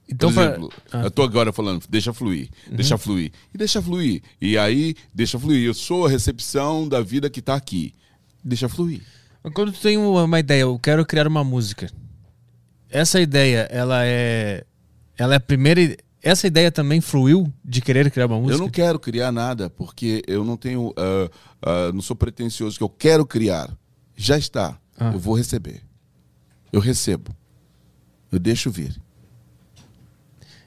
Então, 0.08 0.30
Por 0.30 0.34
pra- 0.34 0.44
exemplo, 0.50 0.72
Ah. 0.92 0.98
Uhum. 0.98 1.04
eu 1.04 1.10
tô 1.10 1.22
agora 1.22 1.52
falando, 1.52 1.84
deixa 1.88 2.12
fluir, 2.12 2.48
deixa 2.70 2.98
fluir. 2.98 3.32
E 3.54 3.58
deixa 3.58 3.80
fluir. 3.80 4.22
E 4.40 4.58
aí, 4.58 4.94
deixa 5.14 5.38
fluir. 5.38 5.64
Eu 5.64 5.72
sou 5.74 6.06
a 6.06 6.10
recepção 6.10 6.86
da 6.86 7.00
vida 7.00 7.30
que 7.30 7.40
tá 7.40 7.54
aqui. 7.54 7.94
Deixa 8.44 8.68
fluir. 8.68 9.00
Quando 9.54 9.72
tu 9.72 9.80
tem 9.80 9.96
uma 9.96 10.24
uma 10.24 10.38
ideia, 10.40 10.62
eu 10.62 10.78
quero 10.78 11.04
criar 11.06 11.26
uma 11.26 11.42
música. 11.42 11.90
Essa 12.90 13.20
ideia, 13.20 13.66
ela 13.70 14.04
é. 14.04 14.64
Ela 15.16 15.34
é 15.34 15.36
a 15.36 15.40
primeira. 15.40 15.96
Essa 16.22 16.46
ideia 16.46 16.70
também 16.70 17.00
fluiu 17.00 17.52
de 17.64 17.80
querer 17.80 18.08
criar 18.10 18.26
uma 18.26 18.38
música? 18.38 18.54
Eu 18.54 18.58
não 18.58 18.70
quero 18.70 18.98
criar 18.98 19.32
nada, 19.32 19.68
porque 19.68 20.22
eu 20.26 20.44
não 20.44 20.56
tenho. 20.56 20.94
ah, 20.96 21.30
ah, 21.60 21.92
não 21.92 22.00
sou 22.00 22.14
pretencioso 22.14 22.78
que 22.78 22.84
eu 22.84 22.88
quero 22.88 23.26
criar. 23.26 23.76
Já 24.14 24.38
está. 24.38 24.78
Ah. 24.96 25.12
Eu 25.12 25.18
vou 25.18 25.34
receber. 25.34 25.82
Eu 26.72 26.80
recebo. 26.80 27.34
Eu 28.30 28.38
deixo 28.38 28.70
vir. 28.70 28.96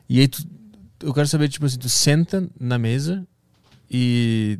E 0.09 0.19
aí 0.19 0.27
tu, 0.27 0.45
eu 0.99 1.13
quero 1.13 1.27
saber, 1.27 1.47
tipo 1.47 1.65
assim, 1.65 1.79
tu 1.79 1.89
senta 1.89 2.47
na 2.59 2.77
mesa 2.77 3.25
e, 3.89 4.59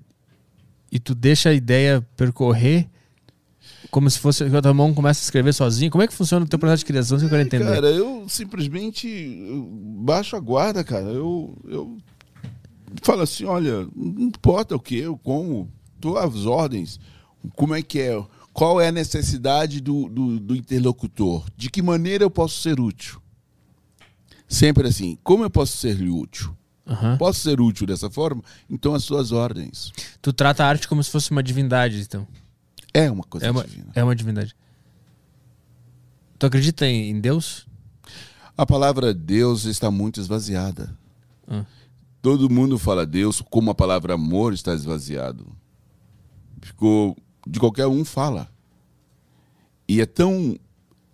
e 0.91 0.97
tu 0.97 1.13
deixa 1.13 1.49
a 1.49 1.53
ideia 1.53 2.01
percorrer 2.15 2.89
como 3.95 4.09
se 4.09 4.19
fosse 4.19 4.49
que 4.49 4.53
a 4.53 4.61
tua 4.61 4.73
mão 4.73 4.93
começa 4.93 5.22
a 5.22 5.23
escrever 5.23 5.53
sozinho. 5.53 5.89
Como 5.89 6.03
é 6.03 6.07
que 6.07 6.13
funciona 6.13 6.45
o 6.45 6.49
teu 6.49 6.59
processo 6.59 6.81
de 6.81 6.85
criação? 6.85 7.15
Isso 7.15 7.26
que 7.26 7.34
eu 7.34 7.38
quero 7.38 7.47
entender. 7.47 7.76
Cara, 7.76 7.88
eu 7.88 8.27
simplesmente 8.27 9.39
baixo 10.03 10.35
a 10.35 10.39
guarda, 10.41 10.84
cara. 10.84 11.05
Eu, 11.05 11.57
eu 11.65 11.97
falo 13.01 13.22
assim, 13.22 13.45
olha, 13.45 13.88
não 13.95 14.23
importa 14.23 14.76
o 14.76 14.81
que, 14.81 14.97
eu 14.97 15.17
como, 15.17 15.72
dou 15.97 16.17
as 16.17 16.45
ordens. 16.45 16.99
Como 17.55 17.73
é 17.73 17.81
que 17.81 18.01
é? 18.01 18.22
Qual 18.51 18.81
é 18.81 18.89
a 18.89 18.91
necessidade 18.91 19.80
do, 19.80 20.09
do, 20.09 20.41
do 20.41 20.55
interlocutor? 20.57 21.45
De 21.55 21.69
que 21.69 21.81
maneira 21.81 22.26
eu 22.26 22.30
posso 22.30 22.59
ser 22.59 22.81
útil? 22.81 23.22
Sempre 24.45 24.89
assim, 24.89 25.17
como 25.23 25.45
eu 25.45 25.49
posso 25.49 25.77
ser 25.77 26.01
útil? 26.01 26.53
Aham. 26.85 27.15
Posso 27.17 27.39
ser 27.39 27.61
útil 27.61 27.88
dessa 27.88 28.09
forma? 28.09 28.43
Então 28.69 28.93
as 28.93 29.05
suas 29.05 29.31
ordens. 29.31 29.93
Tu 30.22 30.34
trata 30.34 30.65
a 30.65 30.67
arte 30.67 30.85
como 30.85 31.01
se 31.01 31.09
fosse 31.09 31.31
uma 31.31 31.41
divindade, 31.41 32.01
então. 32.01 32.27
É 32.97 33.11
uma 33.11 33.23
coisa 33.23 33.45
É 33.45 33.51
uma, 33.51 33.63
divina. 33.65 33.91
é 33.93 34.03
uma 34.03 34.15
divindade. 34.15 34.55
Tu 36.39 36.45
acredita 36.45 36.85
em, 36.88 37.19
Deus? 37.19 37.65
A 38.57 38.65
palavra 38.65 39.13
Deus 39.13 39.65
está 39.65 39.91
muito 39.91 40.19
esvaziada. 40.19 40.97
Ah. 41.47 41.65
Todo 42.22 42.49
mundo 42.49 42.80
fala 42.80 43.05
Deus 43.05 43.41
como 43.41 43.69
a 43.72 43.76
palavra 43.76 44.13
amor 44.13 44.53
está 44.53 44.73
esvaziado. 44.73 45.45
Ficou 46.61 47.15
de 47.45 47.59
qualquer 47.59 47.88
um 47.88 48.03
fala. 48.05 48.49
E 49.88 50.01
é 50.01 50.05
tão 50.05 50.57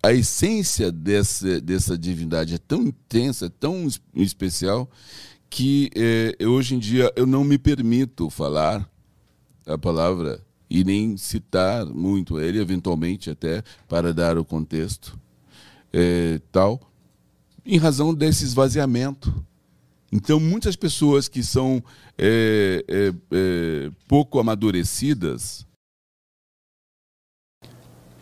a 0.04 0.12
essência 0.12 0.90
dessa, 0.90 1.60
dessa 1.60 1.96
divindade 1.98 2.54
é 2.54 2.58
tão 2.58 2.82
intensa, 2.82 3.46
é 3.46 3.48
tão 3.48 3.86
es- 3.86 4.00
especial 4.14 4.90
que 5.50 5.90
eh, 5.94 6.36
hoje 6.46 6.74
em 6.74 6.78
dia 6.78 7.12
eu 7.14 7.26
não 7.26 7.44
me 7.44 7.56
permito 7.58 8.28
falar 8.30 8.88
a 9.66 9.76
palavra 9.78 10.40
e 10.72 10.82
nem 10.82 11.18
citar 11.18 11.84
muito 11.84 12.40
ele, 12.40 12.58
eventualmente 12.58 13.28
até 13.28 13.62
para 13.86 14.14
dar 14.14 14.38
o 14.38 14.44
contexto 14.44 15.18
eh, 15.92 16.40
tal, 16.50 16.80
em 17.66 17.76
razão 17.76 18.14
desse 18.14 18.42
esvaziamento. 18.44 19.44
Então, 20.10 20.40
muitas 20.40 20.74
pessoas 20.74 21.28
que 21.28 21.42
são 21.42 21.84
eh, 22.16 22.82
eh, 22.88 23.12
eh, 23.30 23.90
pouco 24.08 24.40
amadurecidas, 24.40 25.66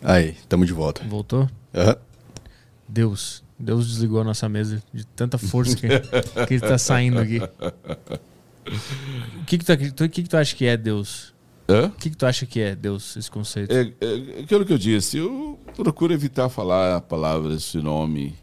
Aí, 0.02 0.34
tamo 0.48 0.64
de 0.64 0.72
volta. 0.72 1.04
Voltou? 1.04 1.46
Aham. 1.74 1.94
Deus. 2.88 3.44
Deus 3.58 3.86
desligou 3.86 4.22
a 4.22 4.24
nossa 4.24 4.48
mesa 4.48 4.82
de 4.94 5.06
tanta 5.06 5.36
força 5.36 5.76
que, 5.76 5.86
que 6.46 6.54
ele 6.54 6.60
tá 6.60 6.78
saindo 6.78 7.20
aqui. 7.20 7.38
O 9.40 9.44
que 9.46 9.58
que 9.58 9.64
tu, 9.64 10.04
o 10.04 10.08
que 10.08 10.22
que 10.22 10.28
tu 10.28 10.36
acha 10.36 10.54
que 10.54 10.64
é 10.64 10.76
Deus? 10.76 11.29
Hã? 11.70 11.86
O 11.86 11.90
que 11.92 12.10
que 12.10 12.16
tu 12.16 12.26
acha 12.26 12.44
que 12.44 12.60
é 12.60 12.74
Deus, 12.74 13.16
esse 13.16 13.30
conceito? 13.30 13.72
É, 13.72 13.92
é 14.00 14.40
aquilo 14.40 14.64
que 14.64 14.72
eu 14.72 14.78
disse, 14.78 15.18
eu 15.18 15.58
procuro 15.76 16.12
evitar 16.12 16.48
falar 16.48 16.96
a 16.96 17.00
palavra, 17.00 17.54
esse 17.54 17.78
nome, 17.78 18.34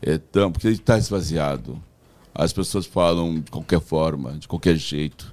é, 0.00 0.18
tão, 0.18 0.50
porque 0.50 0.66
ele 0.66 0.76
está 0.76 0.98
esvaziado. 0.98 1.80
As 2.34 2.52
pessoas 2.52 2.86
falam 2.86 3.40
de 3.40 3.50
qualquer 3.50 3.80
forma, 3.80 4.32
de 4.32 4.48
qualquer 4.48 4.76
jeito, 4.76 5.32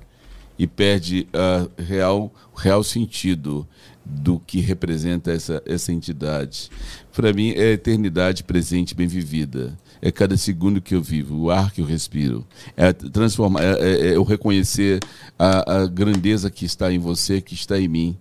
e 0.57 0.67
perde 0.67 1.27
ah, 1.33 1.67
real, 1.77 2.33
o 2.53 2.57
real 2.57 2.83
sentido 2.83 3.65
do 4.05 4.39
que 4.39 4.59
representa 4.59 5.31
essa, 5.31 5.63
essa 5.65 5.93
entidade. 5.93 6.69
Para 7.13 7.31
mim, 7.31 7.51
é 7.51 7.69
a 7.69 7.71
eternidade 7.71 8.43
presente 8.43 8.93
bem 8.93 9.07
vivida. 9.07 9.77
É 10.01 10.11
cada 10.11 10.37
segundo 10.37 10.79
que 10.81 10.95
eu 10.95 11.01
vivo, 11.01 11.35
o 11.37 11.51
ar 11.51 11.71
que 11.73 11.81
eu 11.81 11.85
respiro. 11.85 12.45
É 12.77 12.93
transformar, 12.93 13.61
é, 13.63 13.71
é- 13.79 14.07
é 14.11 14.15
eu 14.15 14.23
reconhecer 14.23 14.99
a, 15.37 15.81
a 15.81 15.85
grandeza 15.87 16.49
que 16.49 16.65
está 16.65 16.91
em 16.91 16.99
você, 16.99 17.41
que 17.41 17.53
está 17.53 17.79
em 17.79 17.87
mim. 17.87 18.17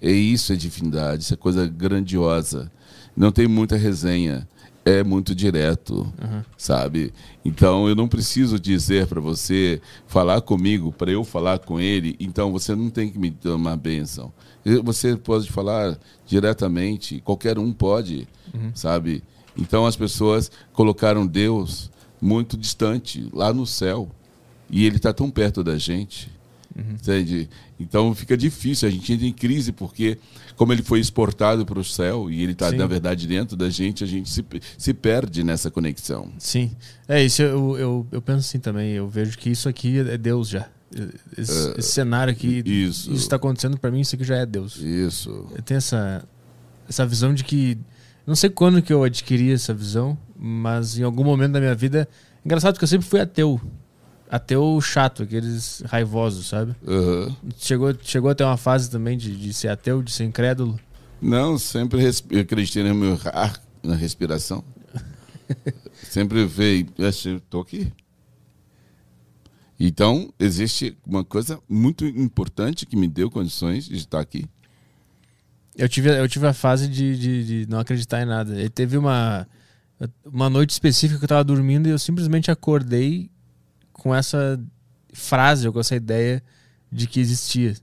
É 0.00 0.12
isso 0.12 0.52
é 0.52 0.56
divindade, 0.56 1.24
isso 1.24 1.34
é 1.34 1.36
coisa 1.36 1.66
grandiosa. 1.66 2.70
Não 3.16 3.32
tem 3.32 3.48
muita 3.48 3.76
resenha, 3.76 4.46
é 4.84 5.02
muito 5.02 5.34
direto, 5.34 6.10
sabe? 6.56 7.12
Então 7.44 7.88
eu 7.88 7.96
não 7.96 8.06
preciso 8.06 8.60
dizer 8.60 9.08
para 9.08 9.20
você 9.20 9.80
falar 10.06 10.40
comigo 10.40 10.92
para 10.92 11.10
eu 11.10 11.24
falar 11.24 11.58
com 11.58 11.80
ele. 11.80 12.14
Então 12.20 12.52
você 12.52 12.76
não 12.76 12.88
tem 12.90 13.10
que 13.10 13.18
me 13.18 13.28
dar 13.30 13.56
uma 13.56 13.76
bênção. 13.76 14.32
Eu- 14.64 14.84
Você 14.84 15.16
pode 15.16 15.50
falar 15.50 15.98
diretamente, 16.26 17.20
qualquer 17.24 17.58
um 17.58 17.72
pode, 17.72 18.28
sabe? 18.74 19.22
Então 19.58 19.84
as 19.84 19.96
pessoas 19.96 20.50
colocaram 20.72 21.26
Deus 21.26 21.90
muito 22.20 22.56
distante, 22.56 23.28
lá 23.32 23.52
no 23.52 23.66
céu, 23.66 24.08
e 24.70 24.84
ele 24.84 24.96
está 24.96 25.12
tão 25.12 25.30
perto 25.30 25.64
da 25.64 25.76
gente. 25.76 26.30
Entende? 26.78 27.50
Então 27.80 28.14
fica 28.14 28.36
difícil, 28.36 28.86
a 28.86 28.90
gente 28.90 29.12
entra 29.12 29.26
em 29.26 29.32
crise 29.32 29.72
porque, 29.72 30.16
como 30.54 30.72
ele 30.72 30.82
foi 30.82 31.00
exportado 31.00 31.66
para 31.66 31.78
o 31.78 31.84
céu 31.84 32.30
e 32.30 32.40
ele 32.40 32.52
está, 32.52 32.70
na 32.70 32.86
verdade, 32.86 33.26
dentro 33.26 33.56
da 33.56 33.68
gente, 33.68 34.04
a 34.04 34.06
gente 34.06 34.30
se, 34.30 34.44
se 34.76 34.94
perde 34.94 35.42
nessa 35.42 35.72
conexão. 35.72 36.30
Sim. 36.38 36.70
É 37.08 37.24
isso, 37.24 37.42
eu, 37.42 37.76
eu, 37.76 38.06
eu 38.12 38.22
penso 38.22 38.40
assim 38.40 38.60
também. 38.60 38.92
Eu 38.92 39.08
vejo 39.08 39.36
que 39.36 39.50
isso 39.50 39.68
aqui 39.68 39.98
é 39.98 40.16
Deus 40.16 40.48
já. 40.48 40.68
Esse, 41.36 41.74
esse 41.76 41.92
cenário 41.92 42.32
aqui, 42.32 42.62
isso. 42.64 43.12
está 43.12 43.36
acontecendo 43.36 43.76
pra 43.76 43.90
mim, 43.90 44.00
isso 44.00 44.14
aqui 44.14 44.24
já 44.24 44.36
é 44.36 44.46
Deus. 44.46 44.76
Isso. 44.76 45.48
Eu 45.54 45.62
tenho 45.62 45.78
essa, 45.78 46.24
essa 46.88 47.04
visão 47.04 47.34
de 47.34 47.42
que. 47.42 47.76
Não 48.28 48.34
sei 48.34 48.50
quando 48.50 48.82
que 48.82 48.92
eu 48.92 49.04
adquiri 49.04 49.50
essa 49.50 49.72
visão, 49.72 50.18
mas 50.36 50.98
em 50.98 51.02
algum 51.02 51.24
momento 51.24 51.52
da 51.52 51.60
minha 51.60 51.74
vida. 51.74 52.06
Engraçado 52.44 52.76
que 52.76 52.84
eu 52.84 52.88
sempre 52.88 53.06
fui 53.06 53.18
ateu. 53.18 53.58
Ateu 54.28 54.78
chato, 54.82 55.22
aqueles 55.22 55.82
raivosos, 55.86 56.46
sabe? 56.46 56.76
Aham. 56.86 57.34
Chegou, 57.56 57.94
chegou 58.02 58.28
até 58.28 58.44
uma 58.44 58.58
fase 58.58 58.90
também 58.90 59.16
de, 59.16 59.34
de 59.34 59.54
ser 59.54 59.68
ateu, 59.68 60.02
de 60.02 60.12
ser 60.12 60.24
incrédulo. 60.24 60.78
Não, 61.22 61.56
sempre 61.56 62.06
acreditei 62.38 62.82
no 62.82 62.94
meu 62.94 63.18
ar, 63.32 63.62
na 63.82 63.94
respiração. 63.94 64.62
sempre 66.10 66.44
veio, 66.44 66.86
estou 66.98 67.62
aqui. 67.62 67.90
Então, 69.80 70.30
existe 70.38 70.98
uma 71.06 71.24
coisa 71.24 71.58
muito 71.66 72.04
importante 72.04 72.84
que 72.84 72.94
me 72.94 73.08
deu 73.08 73.30
condições 73.30 73.86
de 73.86 73.96
estar 73.96 74.20
aqui. 74.20 74.44
Eu 75.78 75.88
tive, 75.88 76.10
eu 76.10 76.28
tive 76.28 76.44
a 76.46 76.52
fase 76.52 76.88
de, 76.88 77.16
de, 77.16 77.44
de 77.44 77.70
não 77.70 77.78
acreditar 77.78 78.20
em 78.20 78.26
nada. 78.26 78.60
E 78.60 78.68
teve 78.68 78.98
uma, 78.98 79.46
uma 80.24 80.50
noite 80.50 80.70
específica 80.70 81.20
que 81.20 81.24
eu 81.24 81.28
tava 81.28 81.44
dormindo 81.44 81.86
e 81.86 81.90
eu 81.90 81.98
simplesmente 82.00 82.50
acordei 82.50 83.30
com 83.92 84.12
essa 84.12 84.60
frase 85.12 85.68
ou 85.68 85.72
com 85.72 85.78
essa 85.78 85.94
ideia 85.94 86.42
de 86.90 87.06
que 87.06 87.20
existia. 87.20 87.70
Eu 87.70 87.76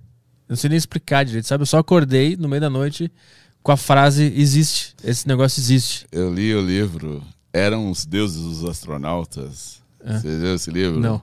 não 0.50 0.56
sei 0.58 0.70
nem 0.70 0.78
explicar 0.78 1.24
direito, 1.24 1.48
sabe? 1.48 1.62
Eu 1.62 1.66
só 1.68 1.78
acordei 1.78 2.36
no 2.36 2.50
meio 2.50 2.62
da 2.62 2.70
noite 2.70 3.10
com 3.64 3.72
a 3.72 3.78
frase 3.78 4.32
existe. 4.36 4.94
Esse 5.04 5.28
negócio 5.28 5.60
existe. 5.60 6.06
Eu 6.12 6.32
li 6.32 6.54
o 6.54 6.62
livro 6.62 7.24
Eram 7.52 7.90
os 7.90 8.06
Deuses 8.06 8.44
dos 8.44 8.66
Astronautas. 8.66 9.82
É. 10.04 10.20
Você 10.20 10.28
leu 10.28 10.56
esse 10.56 10.70
livro? 10.70 11.00
Não. 11.00 11.22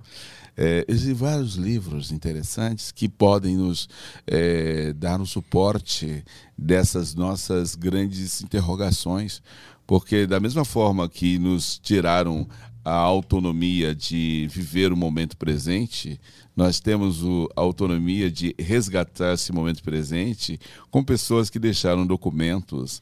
É, 0.57 0.85
existem 0.87 1.15
vários 1.15 1.55
livros 1.55 2.13
interessantes 2.13 2.93
que 2.93 3.09
podem 3.09 3.57
nos 3.57 3.89
é, 4.27 4.93
dar 4.93 5.21
um 5.21 5.27
suporte 5.27 6.25
dessas 6.57 7.15
nossas 7.15 7.75
grandes 7.75 8.43
interrogações, 8.43 9.43
porque 9.87 10.27
da 10.27 10.39
mesma 10.39 10.65
forma 10.65 11.09
que 11.09 11.39
nos 11.39 11.79
tiraram 11.79 12.47
a 12.85 12.95
autonomia 12.95 13.95
de 13.95 14.49
viver 14.51 14.93
o 14.93 14.97
momento 14.97 15.37
presente, 15.37 16.21
nós 16.55 16.81
temos 16.81 17.23
a 17.57 17.61
autonomia 17.61 18.31
de 18.31 18.55
resgatar 18.59 19.35
esse 19.35 19.53
momento 19.53 19.83
presente 19.83 20.59
com 20.91 21.03
pessoas 21.03 21.49
que 21.49 21.59
deixaram 21.59 22.07
documentos 22.07 23.01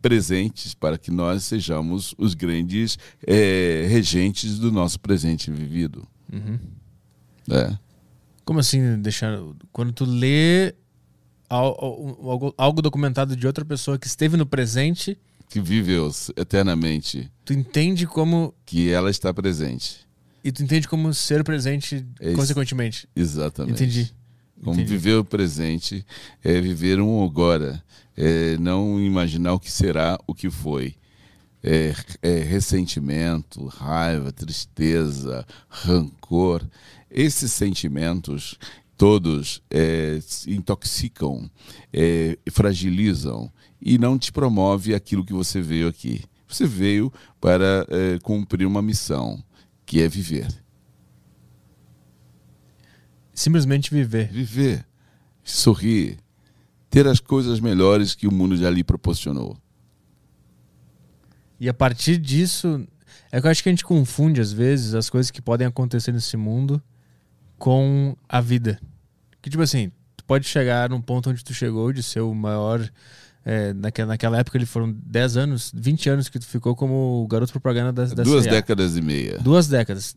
presentes 0.00 0.74
para 0.74 0.98
que 0.98 1.10
nós 1.10 1.44
sejamos 1.44 2.14
os 2.16 2.34
grandes 2.34 2.98
é, 3.26 3.86
regentes 3.88 4.58
do 4.58 4.70
nosso 4.70 5.00
presente 5.00 5.50
vivido. 5.50 6.06
É. 7.50 7.76
Como 8.44 8.58
assim 8.60 9.00
deixar. 9.00 9.38
Quando 9.72 9.92
tu 9.92 10.04
lê 10.04 10.74
al- 11.48 11.76
al- 11.80 12.18
algo, 12.30 12.54
algo 12.56 12.82
documentado 12.82 13.36
de 13.36 13.46
outra 13.46 13.64
pessoa 13.64 13.98
que 13.98 14.06
esteve 14.06 14.36
no 14.36 14.46
presente, 14.46 15.18
Que 15.48 15.60
viveu 15.60 16.10
eternamente, 16.36 17.30
tu 17.44 17.52
entende 17.52 18.06
como. 18.06 18.54
que 18.64 18.90
ela 18.90 19.10
está 19.10 19.32
presente. 19.32 20.06
E 20.44 20.52
tu 20.52 20.62
entende 20.62 20.86
como 20.86 21.12
ser 21.12 21.42
presente 21.42 22.06
É 22.20 22.28
isso. 22.28 22.36
consequentemente. 22.36 23.08
Exatamente. 23.16 23.82
Entendi. 23.82 24.14
Como 24.62 24.74
Entendi. 24.74 24.90
viver 24.90 25.16
o 25.18 25.24
presente 25.24 26.04
é 26.42 26.60
viver 26.60 27.00
um 27.00 27.22
agora, 27.24 27.82
é 28.16 28.56
não 28.58 28.98
imaginar 29.00 29.52
o 29.54 29.60
que 29.60 29.70
será, 29.70 30.18
o 30.26 30.32
que 30.34 30.48
foi. 30.48 30.94
É, 31.68 31.92
é 32.22 32.38
ressentimento, 32.44 33.66
raiva, 33.66 34.30
tristeza, 34.30 35.44
rancor. 35.68 36.62
Esses 37.10 37.50
sentimentos 37.50 38.56
todos 38.96 39.62
é, 39.70 40.20
intoxicam, 40.46 41.50
é, 41.92 42.38
fragilizam 42.50 43.50
e 43.80 43.98
não 43.98 44.18
te 44.18 44.32
promove 44.32 44.94
aquilo 44.94 45.24
que 45.24 45.32
você 45.32 45.60
veio 45.60 45.88
aqui. 45.88 46.22
Você 46.48 46.66
veio 46.66 47.12
para 47.40 47.86
é, 47.88 48.18
cumprir 48.20 48.66
uma 48.66 48.80
missão, 48.80 49.42
que 49.84 50.00
é 50.00 50.08
viver. 50.08 50.48
Simplesmente 53.34 53.90
viver. 53.90 54.30
Viver, 54.32 54.86
sorrir, 55.44 56.18
ter 56.88 57.06
as 57.06 57.20
coisas 57.20 57.60
melhores 57.60 58.14
que 58.14 58.26
o 58.26 58.32
mundo 58.32 58.56
já 58.56 58.70
lhe 58.70 58.82
proporcionou. 58.82 59.56
E 61.58 61.68
a 61.68 61.74
partir 61.74 62.18
disso, 62.18 62.86
é 63.30 63.40
que 63.40 63.46
eu 63.46 63.50
acho 63.50 63.62
que 63.62 63.68
a 63.68 63.72
gente 63.72 63.84
confunde 63.84 64.40
às 64.40 64.52
vezes 64.52 64.94
as 64.94 65.08
coisas 65.08 65.30
que 65.30 65.40
podem 65.40 65.66
acontecer 65.66 66.12
nesse 66.12 66.36
mundo 66.36 66.82
com 67.58 68.16
a 68.28 68.40
vida. 68.40 68.78
Que 69.40 69.50
tipo 69.50 69.62
assim, 69.62 69.90
tu 70.16 70.24
pode 70.24 70.46
chegar 70.46 70.90
num 70.90 71.00
ponto 71.00 71.30
onde 71.30 71.42
tu 71.42 71.54
chegou 71.54 71.92
de 71.92 72.02
ser 72.02 72.20
o 72.20 72.34
maior. 72.34 72.86
é, 73.44 73.72
naquela, 73.72 74.08
naquela 74.08 74.38
época 74.38 74.58
ele 74.58 74.66
foram 74.66 74.92
10 74.92 75.36
anos, 75.36 75.72
20 75.74 76.10
anos 76.10 76.28
que 76.28 76.38
tu 76.38 76.46
ficou 76.46 76.74
como 76.74 77.22
o 77.22 77.28
garoto 77.28 77.52
propaganda 77.52 77.92
da, 77.92 78.14
da 78.14 78.22
Duas 78.22 78.44
C&A. 78.44 78.52
décadas 78.52 78.96
e 78.96 79.00
meia. 79.00 79.38
Duas 79.38 79.68
décadas. 79.68 80.16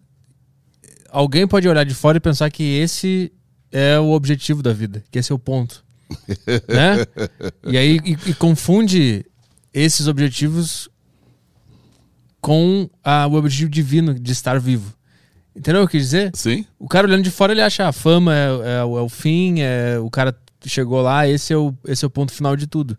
Alguém 1.09 1.47
pode 1.47 1.67
olhar 1.67 1.85
de 1.85 1.93
fora 1.93 2.17
e 2.17 2.19
pensar 2.19 2.49
que 2.49 2.63
esse 2.63 3.31
é 3.71 3.99
o 3.99 4.11
objetivo 4.11 4.63
da 4.63 4.73
vida, 4.73 5.03
que 5.11 5.19
esse 5.19 5.31
é 5.31 5.35
o 5.35 5.39
ponto. 5.39 5.85
né? 6.67 7.05
E 7.67 7.77
aí 7.77 7.99
e, 8.03 8.31
e 8.31 8.33
confunde 8.33 9.23
esses 9.71 10.07
objetivos 10.07 10.88
com 12.41 12.89
o 13.29 13.33
objetivo 13.35 13.69
divino 13.69 14.13
de 14.13 14.31
estar 14.31 14.59
vivo. 14.59 14.93
Entendeu 15.55 15.81
o 15.83 15.87
que 15.87 15.97
eu 15.97 15.99
quis 15.99 16.09
dizer? 16.09 16.31
Sim? 16.35 16.65
O 16.77 16.87
cara 16.87 17.07
olhando 17.07 17.23
de 17.23 17.31
fora, 17.31 17.51
ele 17.51 17.61
acha 17.61 17.87
a 17.87 17.91
fama 17.91 18.33
é, 18.33 18.45
é 18.79 18.83
o- 18.83 18.97
é 18.97 19.01
o 19.01 19.09
fim, 19.09 19.59
é, 19.59 19.99
o 19.99 20.09
cara 20.09 20.33
chegou 20.65 21.01
lá, 21.01 21.27
esse 21.27 21.51
é, 21.51 21.57
o, 21.57 21.73
esse 21.85 22.05
é 22.05 22.07
o 22.07 22.11
ponto 22.11 22.31
final 22.31 22.55
de 22.55 22.65
tudo. 22.67 22.97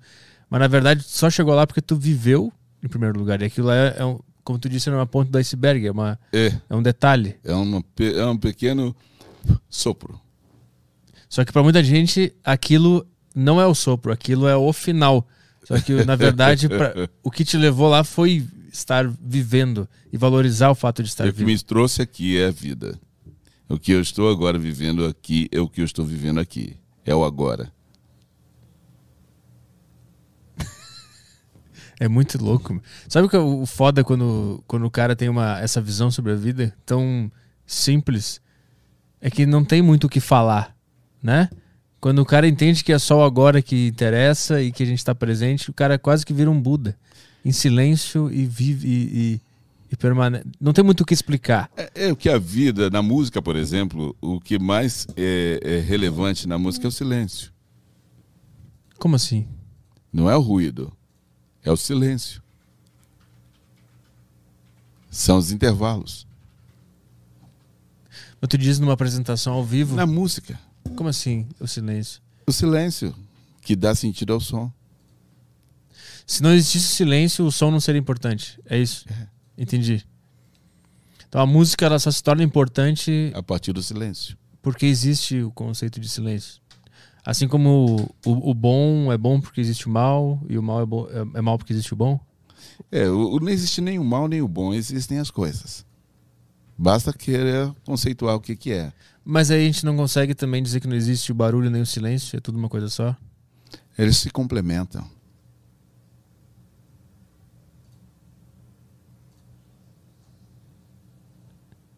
Mas 0.51 0.61
na 0.61 0.67
verdade, 0.69 1.03
só 1.05 1.31
chegou 1.31 1.55
lá 1.55 1.67
porque 1.67 1.81
tu 1.81 1.97
viveu 1.97 2.53
em 2.83 2.89
primeiro 2.89 3.19
lugar. 3.19 3.41
E 3.41 3.45
aquilo 3.47 3.71
é, 3.71 3.95
é 3.99 4.05
um, 4.05 4.19
como 4.45 4.59
tu 4.59 4.69
disse, 4.69 4.91
não 4.91 4.97
é 4.97 5.01
uma 5.01 5.07
ponta 5.07 5.31
do 5.31 5.39
iceberg, 5.39 5.87
é, 5.87 5.91
uma, 5.93 6.19
É. 6.33 6.53
é 6.69 6.75
um 6.75 6.83
detalhe. 6.83 7.37
É, 7.45 7.55
uma, 7.55 7.83
é 7.99 8.27
um 8.27 8.37
pequeno 8.37 8.95
sopro. 9.71 10.21
Só 11.29 11.45
que 11.45 11.53
pra 11.53 11.63
muita 11.63 11.83
gente, 11.83 12.33
aquilo 12.45 13.07
não 13.35 13.61
é 13.61 13.67
o 13.67 13.75
sopro, 13.75 14.13
aquilo 14.13 14.49
é 14.49 14.57
o 14.57 14.73
final. 14.73 15.27
Só 15.65 15.79
que, 15.79 16.05
na 16.05 16.17
verdade, 16.17 16.69
pra- 16.69 16.93
o 17.23 17.31
que 17.31 17.45
te 17.45 17.57
levou 17.57 17.89
lá 17.89 18.03
foi 18.03 18.45
estar 18.73 19.09
vivendo 19.21 19.89
e 20.13 20.17
valorizar 20.17 20.71
o 20.71 20.75
fato 20.75 21.03
de 21.03 21.09
estar 21.09 21.25
o 21.25 21.33
que 21.33 21.39
vivo. 21.39 21.51
me 21.51 21.59
trouxe 21.59 22.03
aqui 22.03 22.39
é 22.39 22.47
a 22.47 22.51
vida. 22.51 22.99
O 23.69 23.79
que 23.79 23.93
eu 23.93 24.01
estou 24.01 24.29
agora 24.29 24.59
vivendo 24.59 25.07
aqui 25.07 25.49
é 25.53 25.61
o 25.61 25.69
que 25.69 25.81
eu 25.81 25.85
estou 25.85 26.05
vivendo 26.05 26.41
aqui. 26.41 26.77
É 27.05 27.15
o 27.15 27.25
agora. 27.25 27.73
É 32.01 32.09
muito 32.09 32.43
louco. 32.43 32.81
Sabe 33.07 33.27
o 33.27 33.31
que 33.31 33.37
é 33.37 33.39
o 33.39 33.67
foda 33.67 34.03
quando, 34.03 34.65
quando 34.67 34.87
o 34.87 34.91
cara 34.91 35.15
tem 35.15 35.29
uma, 35.29 35.61
essa 35.61 35.83
visão 35.83 36.11
sobre 36.11 36.33
a 36.33 36.35
vida 36.35 36.75
tão 36.87 37.31
simples? 37.67 38.41
É 39.21 39.29
que 39.29 39.45
não 39.45 39.63
tem 39.63 39.83
muito 39.83 40.07
o 40.07 40.09
que 40.09 40.19
falar, 40.19 40.75
né? 41.23 41.51
Quando 42.01 42.21
o 42.21 42.25
cara 42.25 42.49
entende 42.49 42.83
que 42.83 42.93
é 42.93 42.99
só 42.99 43.19
o 43.19 43.23
agora 43.23 43.61
que 43.61 43.89
interessa 43.89 44.63
e 44.63 44.73
que 44.73 44.83
a 44.83 44.87
gente 44.87 44.99
está 44.99 45.15
presente, 45.15 45.69
o 45.69 45.75
cara 45.75 45.99
quase 45.99 46.25
que 46.25 46.33
vira 46.33 46.51
um 46.51 46.59
Buda. 46.59 46.97
Em 47.45 47.53
silêncio 47.53 48.31
e 48.31 48.45
vive 48.47 48.87
e, 48.89 48.93
e, 49.35 49.41
e 49.93 49.97
permanece. 49.97 50.45
Não 50.61 50.73
tem 50.73 50.85
muito 50.85 51.01
o 51.03 51.07
que 51.07 51.15
explicar. 51.15 51.71
É, 51.77 52.07
é 52.09 52.13
o 52.13 52.17
que 52.17 52.29
a 52.29 52.39
vida, 52.39 52.91
na 52.91 53.01
música, 53.03 53.41
por 53.41 53.57
exemplo, 53.57 54.15
o 54.21 54.39
que 54.41 54.59
mais 54.59 55.07
é, 55.17 55.61
é 55.63 55.79
relevante 55.81 56.47
na 56.47 56.59
música 56.59 56.87
é 56.87 56.89
o 56.89 56.93
silêncio. 56.93 57.53
Como 58.99 59.17
assim? 59.17 59.49
Não 60.13 60.29
é 60.29 60.37
o 60.37 60.41
ruído, 60.41 60.93
é 61.65 61.71
o 61.73 61.77
silêncio. 61.77 62.43
São 65.11 65.39
os 65.39 65.51
intervalos. 65.51 66.27
Mas 68.41 68.49
tu 68.49 68.57
diz 68.59 68.79
numa 68.79 68.93
apresentação 68.93 69.53
ao 69.55 69.65
vivo. 69.65 69.97
Na 69.97 70.07
música, 70.07 70.59
Como 70.97 71.09
assim 71.09 71.47
o 71.59 71.67
silêncio? 71.67 72.21
o 72.47 72.53
silêncio 72.53 73.15
que 73.63 73.75
dá 73.77 73.95
sentido 73.95 74.33
ao 74.33 74.41
som. 74.41 74.73
Se 76.31 76.45
não 76.45 76.53
existisse 76.55 76.87
silêncio, 76.95 77.45
o 77.45 77.51
som 77.51 77.73
não 77.73 77.81
seria 77.81 77.99
importante. 77.99 78.57
É 78.65 78.79
isso? 78.79 79.05
Entendi. 79.59 80.07
Então 81.29 81.41
a 81.41 81.47
música 81.47 81.87
ela 81.87 81.99
só 81.99 82.09
se 82.11 82.23
torna 82.23 82.45
importante 82.45 83.33
A 83.35 83.43
partir 83.43 83.73
do 83.73 83.83
silêncio. 83.83 84.37
porque 84.63 84.87
existe 84.87 85.43
o 85.43 85.51
conceito 85.51 85.99
de 85.99 86.09
silêncio. 86.09 86.61
Assim 87.25 87.49
como 87.49 88.09
o, 88.25 88.51
o 88.51 88.55
bom 88.55 89.13
é 89.13 89.19
bom 89.19 89.41
porque 89.41 89.61
existe 89.61 89.89
o 89.89 89.91
mal 89.91 90.41
e 90.49 90.57
o 90.57 90.63
mal 90.63 90.81
é, 90.83 90.87
bom, 90.87 91.09
é, 91.11 91.39
é 91.39 91.43
mal 91.43 91.59
porque 91.59 91.73
existe 91.73 91.93
o 91.93 91.97
bom. 91.97 92.19
É, 92.93 93.09
o, 93.09 93.33
o- 93.35 93.41
não 93.41 93.49
existe 93.49 93.81
nem 93.81 93.99
o 93.99 94.05
mal 94.05 94.29
nem 94.29 94.41
o 94.41 94.47
bom, 94.49 94.73
existem 94.73 95.19
as 95.19 95.31
coisas. 95.33 95.85
Basta 96.79 97.13
querer 97.13 97.73
conceituar 97.85 98.37
o 98.37 98.41
que, 98.41 98.55
que 98.55 98.71
é. 98.73 98.93
Mas 99.25 99.51
aí 99.51 99.63
a 99.63 99.67
gente 99.67 99.85
não 99.85 99.97
consegue 99.97 100.33
também 100.35 100.63
dizer 100.63 100.79
que 100.81 100.87
não 100.87 100.95
existe 100.97 101.33
o 101.33 101.35
barulho 101.35 101.69
nem 101.71 101.83
o 101.83 101.87
silêncio, 101.87 102.37
é 102.37 102.41
tudo 102.41 102.57
uma 102.57 102.69
coisa 102.69 102.89
só. 102.89 103.17
Eles 103.99 104.17
se 104.17 104.31
complementam. 104.31 105.05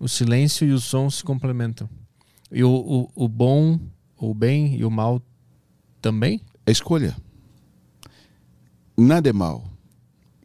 O 0.02 0.08
silêncio 0.08 0.66
e 0.66 0.72
o 0.72 0.80
som 0.80 1.08
se 1.08 1.22
complementam. 1.22 1.88
E 2.50 2.64
o, 2.64 2.68
o, 3.14 3.24
o 3.24 3.28
bom, 3.28 3.78
o 4.18 4.34
bem 4.34 4.74
e 4.74 4.84
o 4.84 4.90
mal 4.90 5.22
também? 6.00 6.40
É 6.66 6.72
escolha. 6.72 7.16
Nada 8.98 9.30
é 9.30 9.32
mal 9.32 9.62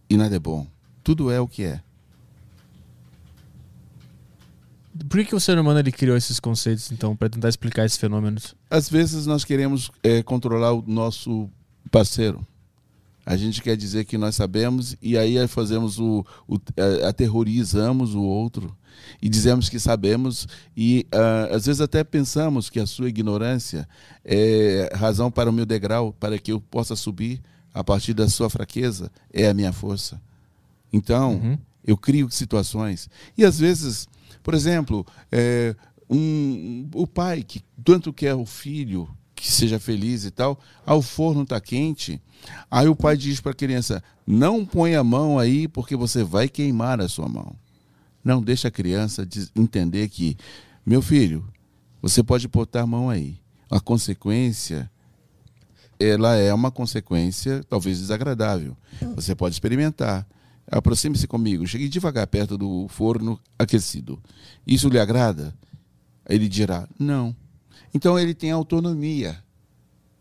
e 0.07 0.15
nada 0.15 0.35
é 0.35 0.39
bom. 0.39 0.67
Tudo 1.03 1.31
é 1.31 1.41
o 1.41 1.47
que 1.47 1.63
é. 1.63 1.81
Por 5.09 5.25
que, 5.25 5.33
o 5.33 5.39
ser 5.39 5.57
humano 5.57 5.79
ele 5.79 5.91
criou 5.91 6.15
esses 6.15 6.39
conceitos, 6.39 6.91
então, 6.91 7.15
para 7.15 7.27
tentar 7.27 7.49
explicar 7.49 7.83
esses 7.83 7.97
fenômenos? 7.97 8.53
Às 8.69 8.87
vezes 8.87 9.25
nós 9.25 9.43
queremos 9.43 9.89
é, 10.03 10.21
controlar 10.21 10.73
o 10.73 10.83
nosso 10.85 11.49
parceiro. 11.89 12.45
A 13.29 13.35
gente 13.35 13.61
quer 13.61 13.75
dizer 13.75 14.05
que 14.05 14.17
nós 14.17 14.35
sabemos 14.35 14.95
e 15.01 15.17
aí 15.17 15.45
fazemos 15.49 15.99
o, 15.99 16.25
o 16.47 16.55
a- 17.05 17.09
aterrorizamos 17.09 18.15
o 18.15 18.21
outro 18.23 18.73
e 19.21 19.27
dizemos 19.27 19.67
que 19.67 19.79
sabemos 19.79 20.47
e 20.75 21.05
ah, 21.11 21.49
às 21.55 21.65
vezes 21.65 21.81
até 21.81 22.05
pensamos 22.05 22.69
que 22.69 22.79
a 22.79 22.85
sua 22.85 23.09
ignorância 23.09 23.85
é 24.23 24.89
razão 24.95 25.29
para 25.29 25.49
o 25.49 25.53
meu 25.53 25.65
degrau 25.65 26.13
para 26.13 26.39
que 26.39 26.53
eu 26.53 26.61
possa 26.61 26.95
subir 26.95 27.41
a 27.73 27.83
partir 27.83 28.13
da 28.13 28.29
sua 28.29 28.49
fraqueza 28.49 29.11
é 29.31 29.49
a 29.49 29.53
minha 29.53 29.73
força. 29.73 30.21
Então 30.91 31.33
Uhum. 31.33 31.57
eu 31.85 31.97
crio 31.97 32.31
situações 32.31 33.09
e 33.37 33.43
às 33.43 33.59
vezes, 33.59 34.07
por 34.41 34.53
exemplo, 34.53 35.05
é, 35.29 35.75
um, 36.09 36.87
o 36.95 37.05
pai 37.05 37.43
que 37.43 37.61
tanto 37.83 38.13
quer 38.13 38.35
o 38.35 38.45
filho 38.45 39.09
que 39.37 39.51
seja 39.51 39.79
feliz 39.79 40.25
e 40.25 40.31
tal, 40.31 40.59
ah, 40.85 40.95
o 40.95 41.01
forno 41.01 41.43
está 41.43 41.61
quente. 41.61 42.21
Aí 42.69 42.87
o 42.87 42.95
pai 42.95 43.15
diz 43.15 43.39
para 43.39 43.51
a 43.51 43.55
criança: 43.55 44.03
não 44.25 44.65
põe 44.65 44.95
a 44.95 45.03
mão 45.03 45.37
aí 45.37 45.67
porque 45.67 45.95
você 45.95 46.23
vai 46.23 46.49
queimar 46.49 46.99
a 46.99 47.07
sua 47.07 47.29
mão. 47.29 47.55
Não, 48.23 48.41
deixa 48.41 48.67
a 48.67 48.71
criança 48.71 49.27
entender 49.55 50.09
que, 50.09 50.35
meu 50.85 51.01
filho, 51.01 51.47
você 52.01 52.21
pode 52.21 52.47
botar 52.47 52.81
a 52.81 52.87
mão 52.87 53.09
aí. 53.09 53.39
A 53.69 53.79
consequência, 53.79 54.89
ela 55.99 56.35
é 56.35 56.53
uma 56.53 56.71
consequência 56.71 57.63
talvez 57.69 57.99
desagradável. 57.99 58.75
Você 59.15 59.35
pode 59.35 59.55
experimentar. 59.55 60.27
Aproxime-se 60.69 61.27
comigo, 61.27 61.65
chegue 61.65 61.87
devagar 61.87 62.27
perto 62.27 62.57
do 62.57 62.87
forno 62.89 63.39
aquecido. 63.57 64.21
Isso 64.65 64.89
lhe 64.89 64.99
agrada? 64.99 65.53
Ele 66.27 66.49
dirá: 66.49 66.87
não. 66.99 67.35
Então 67.97 68.17
ele 68.19 68.35
tem 68.35 68.51
autonomia 68.51 69.43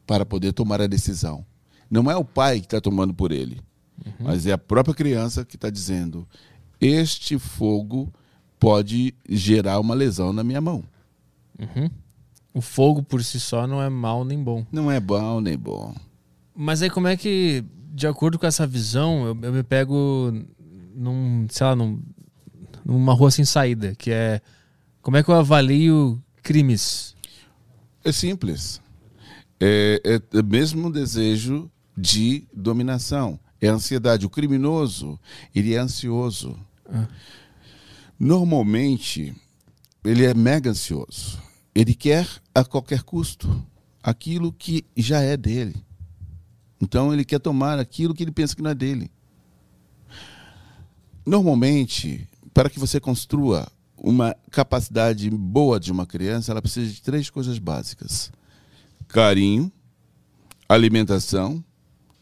para 0.07 0.25
poder 0.25 0.55
tomar 0.55 0.81
a 0.81 0.87
decisão. 0.87 1.45
Não 1.91 2.11
é 2.11 2.17
o 2.17 2.25
pai 2.25 2.59
que 2.59 2.65
está 2.65 2.81
tomando 2.81 3.13
por 3.13 3.31
ele, 3.31 3.61
mas 4.19 4.47
é 4.47 4.53
a 4.53 4.57
própria 4.59 4.95
criança 4.95 5.45
que 5.45 5.57
está 5.57 5.69
dizendo: 5.69 6.27
este 6.81 7.39
fogo 7.39 8.11
pode 8.59 9.15
gerar 9.29 9.79
uma 9.79 9.95
lesão 9.95 10.33
na 10.33 10.43
minha 10.43 10.59
mão. 10.59 10.83
Uhum. 11.59 11.91
O 12.55 12.63
fogo 12.63 13.03
por 13.03 13.23
si 13.23 13.39
só 13.39 13.67
não 13.67 13.83
é 13.83 13.91
mal 13.91 14.25
nem 14.25 14.43
bom. 14.43 14.65
Não 14.73 14.91
é 14.91 14.99
bom 14.99 15.43
nem 15.43 15.59
bom. 15.59 15.95
Mas 16.55 16.81
aí 16.81 16.89
como 16.89 17.09
é 17.09 17.15
que, 17.15 17.63
de 17.93 18.07
acordo 18.07 18.39
com 18.39 18.47
essa 18.47 18.67
visão, 18.67 19.27
eu, 19.27 19.39
eu 19.43 19.53
me 19.53 19.63
pego 19.63 20.33
num, 20.95 21.47
sei 21.51 21.67
lá, 21.67 21.77
num, 21.77 22.03
numa 22.83 23.13
rua 23.13 23.31
sem 23.31 23.45
saída, 23.45 23.95
que 23.95 24.11
é 24.11 24.41
como 25.03 25.19
é 25.19 25.23
que 25.23 25.29
eu 25.29 25.35
avalio 25.35 26.19
crimes? 26.43 27.16
É 28.07 28.13
simples. 28.13 28.81
É, 29.59 30.01
é 30.33 30.39
o 30.39 30.45
mesmo 30.45 30.93
desejo 30.93 31.69
de 31.99 32.47
dominação. 32.55 33.37
É 33.61 33.67
ansiedade. 33.67 34.25
O 34.25 34.31
criminoso, 34.31 35.19
ele 35.53 35.75
é 35.75 35.79
ansioso. 35.79 36.57
Normalmente, 38.17 39.35
ele 40.05 40.25
é 40.25 40.33
mega 40.33 40.71
ansioso. 40.71 41.43
Ele 41.75 41.95
quer 41.95 42.29
a 42.55 42.65
qualquer 42.65 43.03
custo 43.03 43.67
aquilo 44.01 44.53
que 44.53 44.85
já 44.97 45.21
é 45.21 45.37
dele. 45.37 45.75
Então, 46.81 47.13
ele 47.13 47.25
quer 47.25 47.41
tomar 47.41 47.81
aquilo 47.81 48.15
que 48.15 48.23
ele 48.23 48.31
pensa 48.31 48.55
que 48.55 48.63
não 48.63 48.71
é 48.71 48.75
dele. 48.75 49.11
Normalmente, 51.27 52.29
para 52.55 52.71
que 52.71 52.79
você 52.79 53.01
construa 53.01 53.67
uma 54.07 54.37
capacidade 54.53 55.29
boa 55.29 55.81
de 55.81 55.91
uma 55.91 56.07
criança, 56.07 56.53
ela 56.53 56.63
precisa 56.63 56.93
de 56.93 57.03
três 57.03 57.29
coisas 57.29 57.59
básicas: 57.59 58.31
carinho, 59.09 59.71
alimentação 60.69 61.63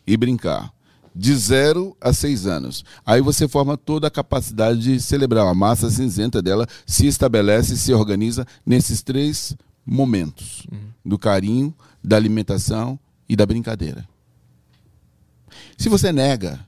e 0.06 0.16
brincar. 0.16 0.72
De 1.16 1.32
zero 1.36 1.96
a 2.00 2.12
seis 2.12 2.44
anos. 2.44 2.84
Aí 3.06 3.20
você 3.20 3.46
forma 3.46 3.76
toda 3.76 4.08
a 4.08 4.10
capacidade 4.10 4.80
de 4.80 5.00
celebrar. 5.00 5.46
A 5.46 5.54
massa 5.54 5.88
cinzenta 5.88 6.42
dela 6.42 6.66
se 6.84 7.06
estabelece, 7.06 7.76
se 7.76 7.92
organiza 7.92 8.44
nesses 8.66 9.00
três 9.00 9.54
momentos: 9.86 10.66
uhum. 10.72 10.88
do 11.04 11.18
carinho, 11.18 11.72
da 12.02 12.16
alimentação 12.16 12.98
e 13.28 13.36
da 13.36 13.46
brincadeira. 13.46 14.08
Se 15.78 15.88
você 15.88 16.10
nega 16.10 16.66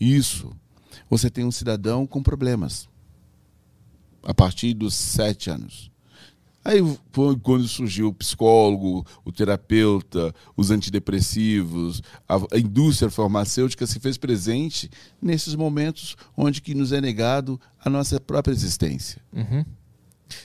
isso, 0.00 0.50
você 1.10 1.28
tem 1.28 1.44
um 1.44 1.50
cidadão 1.50 2.06
com 2.06 2.22
problemas 2.22 2.87
a 4.28 4.34
partir 4.34 4.74
dos 4.74 4.94
sete 4.94 5.48
anos. 5.48 5.90
Aí 6.62 6.80
foi 7.12 7.34
quando 7.38 7.66
surgiu 7.66 8.08
o 8.08 8.12
psicólogo, 8.14 9.06
o 9.24 9.32
terapeuta, 9.32 10.34
os 10.54 10.70
antidepressivos, 10.70 12.02
a, 12.28 12.58
indústria 12.58 13.10
farmacêutica 13.10 13.86
se 13.86 13.98
fez 13.98 14.18
presente 14.18 14.90
nesses 15.22 15.54
momentos 15.54 16.14
onde 16.36 16.60
que 16.60 16.74
nos 16.74 16.92
é 16.92 17.00
negado 17.00 17.58
a 17.82 17.88
nossa 17.88 18.20
própria 18.20 18.52
existência. 18.52 19.18
Uhum. 19.32 19.64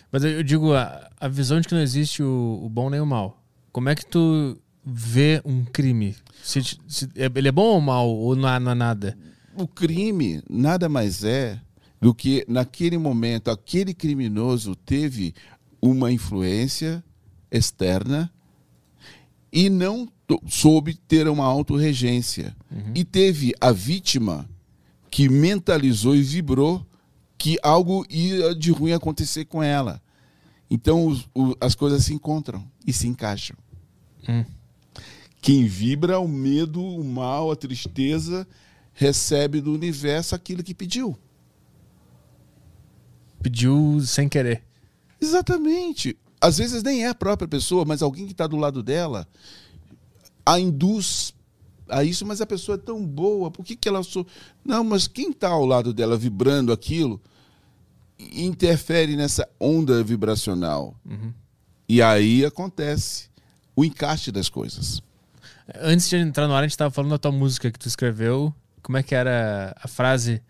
Mas 0.10 0.24
eu 0.24 0.42
digo, 0.44 0.74
a, 0.74 1.10
a, 1.20 1.28
visão 1.28 1.60
de 1.60 1.68
que 1.68 1.76
não 1.76 1.82
existe 1.82 2.24
o, 2.24 2.62
o, 2.64 2.70
bom 2.70 2.90
nem 2.90 3.02
o 3.02 3.06
mal. 3.06 3.44
Como 3.74 3.90
é 3.90 3.96
que 3.96 4.06
tu 4.06 4.58
vê 4.86 5.42
um 5.44 5.66
crime? 5.66 6.16
Se, 6.42 6.64
se, 6.88 7.10
ele 7.36 7.50
é 7.50 7.52
bom 7.52 7.66
ou 7.66 7.82
mal, 7.82 8.10
ou 8.10 8.34
não, 8.34 8.60
não 8.62 8.72
é 8.72 8.76
nada? 8.76 9.18
O 9.58 9.68
crime 9.68 10.42
nada 10.50 10.88
mais 10.88 11.26
é 11.26 11.60
do 12.04 12.14
que 12.14 12.44
naquele 12.50 12.98
momento 12.98 13.50
aquele 13.50 13.94
criminoso 13.94 14.76
teve 14.76 15.34
uma 15.82 16.12
influência 16.12 17.02
externa 17.50 18.30
e 19.52 19.70
não 19.70 20.12
soube 20.48 20.96
ter 20.96 21.30
uma 21.30 21.46
autorregência. 21.46 22.54
Uhum. 22.70 22.92
E 22.94 23.06
teve 23.06 23.54
a 23.62 23.72
vítima 23.72 24.50
que 25.10 25.30
mentalizou 25.30 26.14
e 26.14 26.22
vibrou 26.22 26.86
que 27.38 27.58
algo 27.64 28.06
ia 28.10 28.54
de 28.54 28.72
ruim 28.72 28.92
acontecer 28.92 29.46
com 29.46 29.64
ela. 29.64 30.02
Então 30.70 31.08
os, 31.08 31.30
os, 31.34 31.56
as 31.62 31.74
coisas 31.74 32.04
se 32.04 32.14
encontram 32.14 32.68
e 32.86 32.92
se 32.92 33.08
encaixam. 33.08 33.56
Uhum. 34.28 34.44
Quem 35.42 35.66
vibra 35.66 36.20
o 36.20 36.28
medo, 36.28 36.84
o 36.84 37.04
mal, 37.04 37.50
a 37.50 37.56
tristeza, 37.56 38.46
recebe 38.94 39.62
do 39.62 39.74
universo 39.74 40.36
aquilo 40.36 40.64
que 40.64 40.74
pediu 40.74 41.18
pediu 43.44 44.00
sem 44.02 44.28
querer. 44.28 44.64
Exatamente. 45.22 46.18
Às 46.42 46.58
vezes 46.58 46.82
nem 46.82 47.04
é 47.04 47.10
a 47.10 47.16
própria 47.16 47.48
pessoa, 47.48 47.86
mas 47.86 48.02
alguém 48.02 48.26
que 48.26 48.32
está 48.32 48.48
do 48.48 48.58
lado 48.58 48.82
dela 48.82 49.28
a 50.46 50.60
induz 50.60 51.34
a 51.88 52.04
isso, 52.04 52.26
mas 52.26 52.42
a 52.42 52.46
pessoa 52.46 52.76
é 52.76 52.80
tão 52.80 53.06
boa, 53.06 53.52
por 53.52 53.64
que, 53.64 53.76
que 53.76 53.88
ela 53.88 54.02
sou. 54.04 54.26
Não, 54.66 54.84
mas 54.84 55.08
quem 55.08 55.30
está 55.30 55.50
ao 55.50 55.66
lado 55.66 55.94
dela 55.94 56.18
vibrando 56.18 56.72
aquilo 56.72 57.22
interfere 58.18 59.16
nessa 59.16 59.48
onda 59.60 60.04
vibracional. 60.04 60.96
Uhum. 61.06 61.34
E 61.88 62.02
aí 62.02 62.46
acontece 62.46 63.30
o 63.76 63.84
encaixe 63.84 64.32
das 64.32 64.50
coisas. 64.50 65.02
Antes 65.76 66.10
de 66.10 66.18
entrar 66.18 66.48
no 66.48 66.54
ar, 66.54 66.60
a 66.60 66.64
gente 66.64 66.72
estava 66.72 66.92
falando 66.92 67.12
da 67.12 67.18
tua 67.18 67.32
música 67.32 67.72
que 67.72 67.80
tu 67.80 67.88
escreveu. 67.88 68.54
Como 68.82 68.98
é 68.98 69.04
que 69.04 69.16
era 69.16 69.76
a 69.80 69.88
frase? 69.88 70.42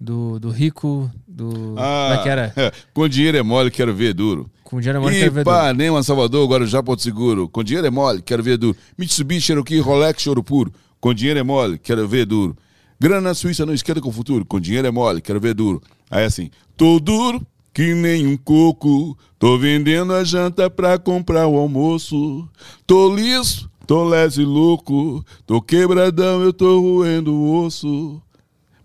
Do, 0.00 0.38
do 0.40 0.50
rico, 0.50 1.10
do. 1.28 1.74
Ah, 1.76 2.08
Como 2.08 2.20
é 2.20 2.22
que 2.22 2.28
era? 2.28 2.52
É, 2.56 2.72
com 2.94 3.08
dinheiro 3.08 3.36
é 3.36 3.42
mole, 3.42 3.70
quero 3.70 3.94
ver 3.94 4.14
duro. 4.14 4.50
Com 4.64 4.80
dinheiro 4.80 4.98
é 4.98 5.00
mole, 5.02 5.14
quero 5.18 5.32
ver 5.32 5.44
duro. 5.44 5.56
Ipanema, 5.56 6.02
Salvador, 6.02 6.48
Guarujá, 6.48 6.82
Porto 6.82 7.02
Seguro. 7.02 7.48
Com 7.48 7.62
dinheiro 7.62 7.86
é 7.86 7.90
mole, 7.90 8.22
quero 8.22 8.42
ver 8.42 8.56
duro. 8.56 8.76
Mitsubishi, 8.96 9.42
Cherokee, 9.48 9.78
Rolex, 9.80 10.22
Choro 10.22 10.42
Puro. 10.42 10.72
Com 11.00 11.12
dinheiro 11.12 11.38
é 11.38 11.42
mole, 11.42 11.78
quero 11.78 12.06
ver 12.08 12.24
duro. 12.24 12.56
Grana 12.98 13.20
na 13.20 13.34
Suíça 13.34 13.64
não 13.66 13.72
esquenta 13.74 14.00
com 14.00 14.08
o 14.08 14.12
futuro. 14.12 14.44
Com 14.44 14.58
dinheiro 14.60 14.86
é 14.86 14.90
mole, 14.90 15.20
quero 15.20 15.40
ver 15.40 15.54
duro. 15.54 15.82
Aí 16.10 16.24
assim, 16.24 16.50
tô 16.76 16.98
duro 16.98 17.44
que 17.72 17.94
nem 17.94 18.26
um 18.26 18.36
coco. 18.36 19.16
Tô 19.38 19.56
vendendo 19.58 20.12
a 20.12 20.22
janta 20.24 20.68
pra 20.68 20.98
comprar 20.98 21.46
o 21.46 21.56
almoço. 21.56 22.46
Tô 22.86 23.14
liso, 23.14 23.70
tô 23.86 24.04
lese 24.04 24.44
louco. 24.44 25.24
Tô 25.46 25.62
quebradão, 25.62 26.42
eu 26.42 26.52
tô 26.52 26.78
roendo 26.80 27.32
o 27.34 27.64
osso. 27.64 28.20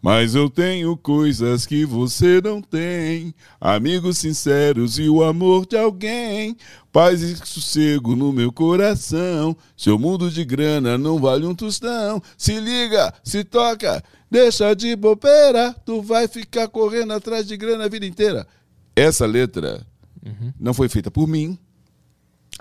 Mas 0.05 0.35
eu 0.35 0.51
tenho 0.51 0.95
coisas 0.95 1.65
que 1.65 1.83
você 1.83 2.39
não 2.39 2.61
tem, 2.61 3.33
amigos 3.59 4.19
sinceros 4.19 4.99
e 4.99 5.09
o 5.09 5.23
amor 5.23 5.65
de 5.65 5.75
alguém, 5.75 6.55
paz 6.91 7.23
e 7.23 7.35
sossego 7.37 8.15
no 8.15 8.31
meu 8.31 8.51
coração. 8.51 9.57
Seu 9.75 9.97
mundo 9.97 10.29
de 10.29 10.45
grana 10.45 10.95
não 10.95 11.17
vale 11.19 11.47
um 11.47 11.55
tostão. 11.55 12.21
Se 12.37 12.59
liga, 12.59 13.11
se 13.23 13.43
toca, 13.43 14.03
deixa 14.29 14.75
de 14.75 14.95
bobeira, 14.95 15.73
tu 15.83 16.03
vai 16.03 16.27
ficar 16.27 16.67
correndo 16.67 17.13
atrás 17.13 17.47
de 17.47 17.57
grana 17.57 17.85
a 17.85 17.89
vida 17.89 18.05
inteira. 18.05 18.45
Essa 18.95 19.25
letra 19.25 19.83
uhum. 20.23 20.53
não 20.59 20.75
foi 20.75 20.87
feita 20.87 21.09
por 21.09 21.27
mim. 21.27 21.57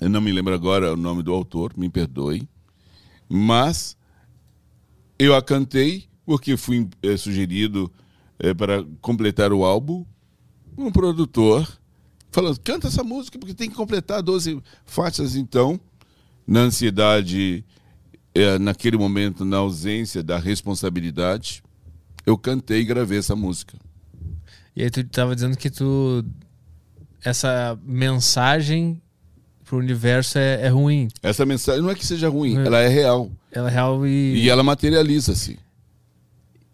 Eu 0.01 0.09
não 0.09 0.23
me 0.23 0.33
lembro 0.33 0.55
agora 0.55 0.95
o 0.95 0.97
nome 0.97 1.23
do 1.23 1.35
autor, 1.35 1.75
me 1.77 1.91
perdoe. 1.91 2.49
Mas 3.29 3.99
eu 5.19 5.35
a 5.35 5.43
cantei 5.43 6.09
porque 6.25 6.57
fui 6.57 6.89
é, 7.03 7.17
sugerido 7.17 7.91
é, 8.39 8.53
para 8.55 8.85
completar 9.01 9.53
o 9.53 9.65
álbum 9.65 10.05
um 10.77 10.91
produtor 10.91 11.67
falando, 12.31 12.59
canta 12.61 12.89
essa 12.89 13.05
música 13.05 13.39
porque 13.39 13.55
tem 13.55 13.71
que 13.71 13.77
completar 13.77 14.23
12 14.23 14.61
faixas. 14.85 15.37
Então, 15.37 15.79
na 16.47 16.61
ansiedade, 16.61 17.65
é, 18.35 18.59
naquele 18.59 18.97
momento, 18.97 19.45
na 19.45 19.59
ausência 19.59 20.23
da 20.23 20.39
responsabilidade, 20.39 21.63
eu 22.27 22.37
cantei 22.37 22.81
e 22.81 22.85
gravei 22.85 23.19
essa 23.19 23.37
música. 23.37 23.79
E 24.75 24.83
aí 24.83 24.91
tu 24.91 25.01
estava 25.01 25.35
dizendo 25.35 25.57
que 25.57 25.71
tu 25.71 26.25
essa 27.25 27.79
mensagem 27.85 29.01
pro 29.65 29.79
universo 29.79 30.37
é, 30.37 30.63
é, 30.63 30.69
ruim. 30.69 31.09
Essa 31.23 31.47
mensagem 31.47 31.81
não 31.81 31.91
é 31.91 31.95
que 31.95 32.05
seja 32.05 32.29
ruim, 32.29 32.57
ela 32.59 32.81
é 32.81 32.89
real. 32.89 33.31
Ela 33.53 33.71
é 33.71 33.73
real 33.73 34.07
e. 34.07 34.35
E 34.43 34.51
ela 34.51 34.63
materializa-se. 34.63 35.59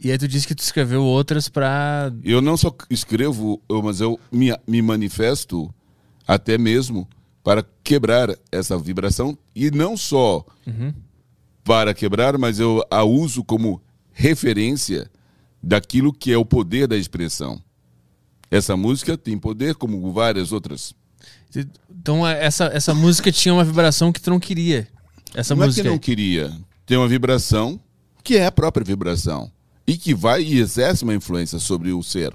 E 0.03 0.11
aí 0.11 0.17
tu 0.17 0.27
disse 0.27 0.47
que 0.47 0.55
tu 0.55 0.63
escreveu 0.63 1.05
outras 1.05 1.49
para. 1.49 2.11
Eu 2.25 2.41
não 2.41 2.57
só 2.57 2.75
escrevo, 2.89 3.61
mas 3.85 4.01
eu 4.01 4.19
me, 4.33 4.51
me 4.67 4.81
manifesto 4.81 5.73
até 6.27 6.57
mesmo 6.57 7.07
para 7.45 7.63
quebrar 7.85 8.35
essa 8.51 8.79
vibração. 8.79 9.37
E 9.55 9.71
não 9.71 9.99
só 9.99 10.45
uhum. 10.67 10.95
para 11.63 11.93
quebrar, 11.93 12.39
mas 12.39 12.59
eu 12.59 12.83
a 12.91 13.05
uso 13.05 13.45
como 13.45 13.83
referência 14.11 15.11
daquilo 15.63 16.15
que 16.15 16.33
é 16.33 16.39
o 16.39 16.47
poder 16.47 16.87
da 16.89 16.97
expressão. 16.97 17.63
Essa 18.51 18.79
música 18.79 19.19
tem 19.19 19.39
poder 19.39 19.75
como 19.75 20.11
várias 20.13 20.51
outras. 20.51 20.95
Então 21.91 22.27
essa, 22.27 22.65
essa 22.73 22.95
música 22.95 23.31
tinha 23.31 23.53
uma 23.53 23.65
vibração 23.65 24.11
que 24.13 24.21
tu 24.21 24.31
não 24.31 24.41
queria. 24.41 24.89
Essa 25.35 25.55
não 25.55 25.67
música 25.67 25.83
é 25.83 25.85
que 25.85 25.91
não 25.91 25.99
queria. 25.99 26.59
Tem 26.87 26.97
uma 26.97 27.07
vibração 27.07 27.79
que 28.25 28.37
é 28.39 28.47
a 28.47 28.53
própria 28.53 28.85
vibração 28.85 29.53
e 29.86 29.97
que 29.97 30.15
vai 30.15 30.43
e 30.43 30.59
exerce 30.59 31.05
uma 31.05 31.15
influência 31.15 31.59
sobre 31.59 31.93
o 31.93 32.02
ser. 32.02 32.32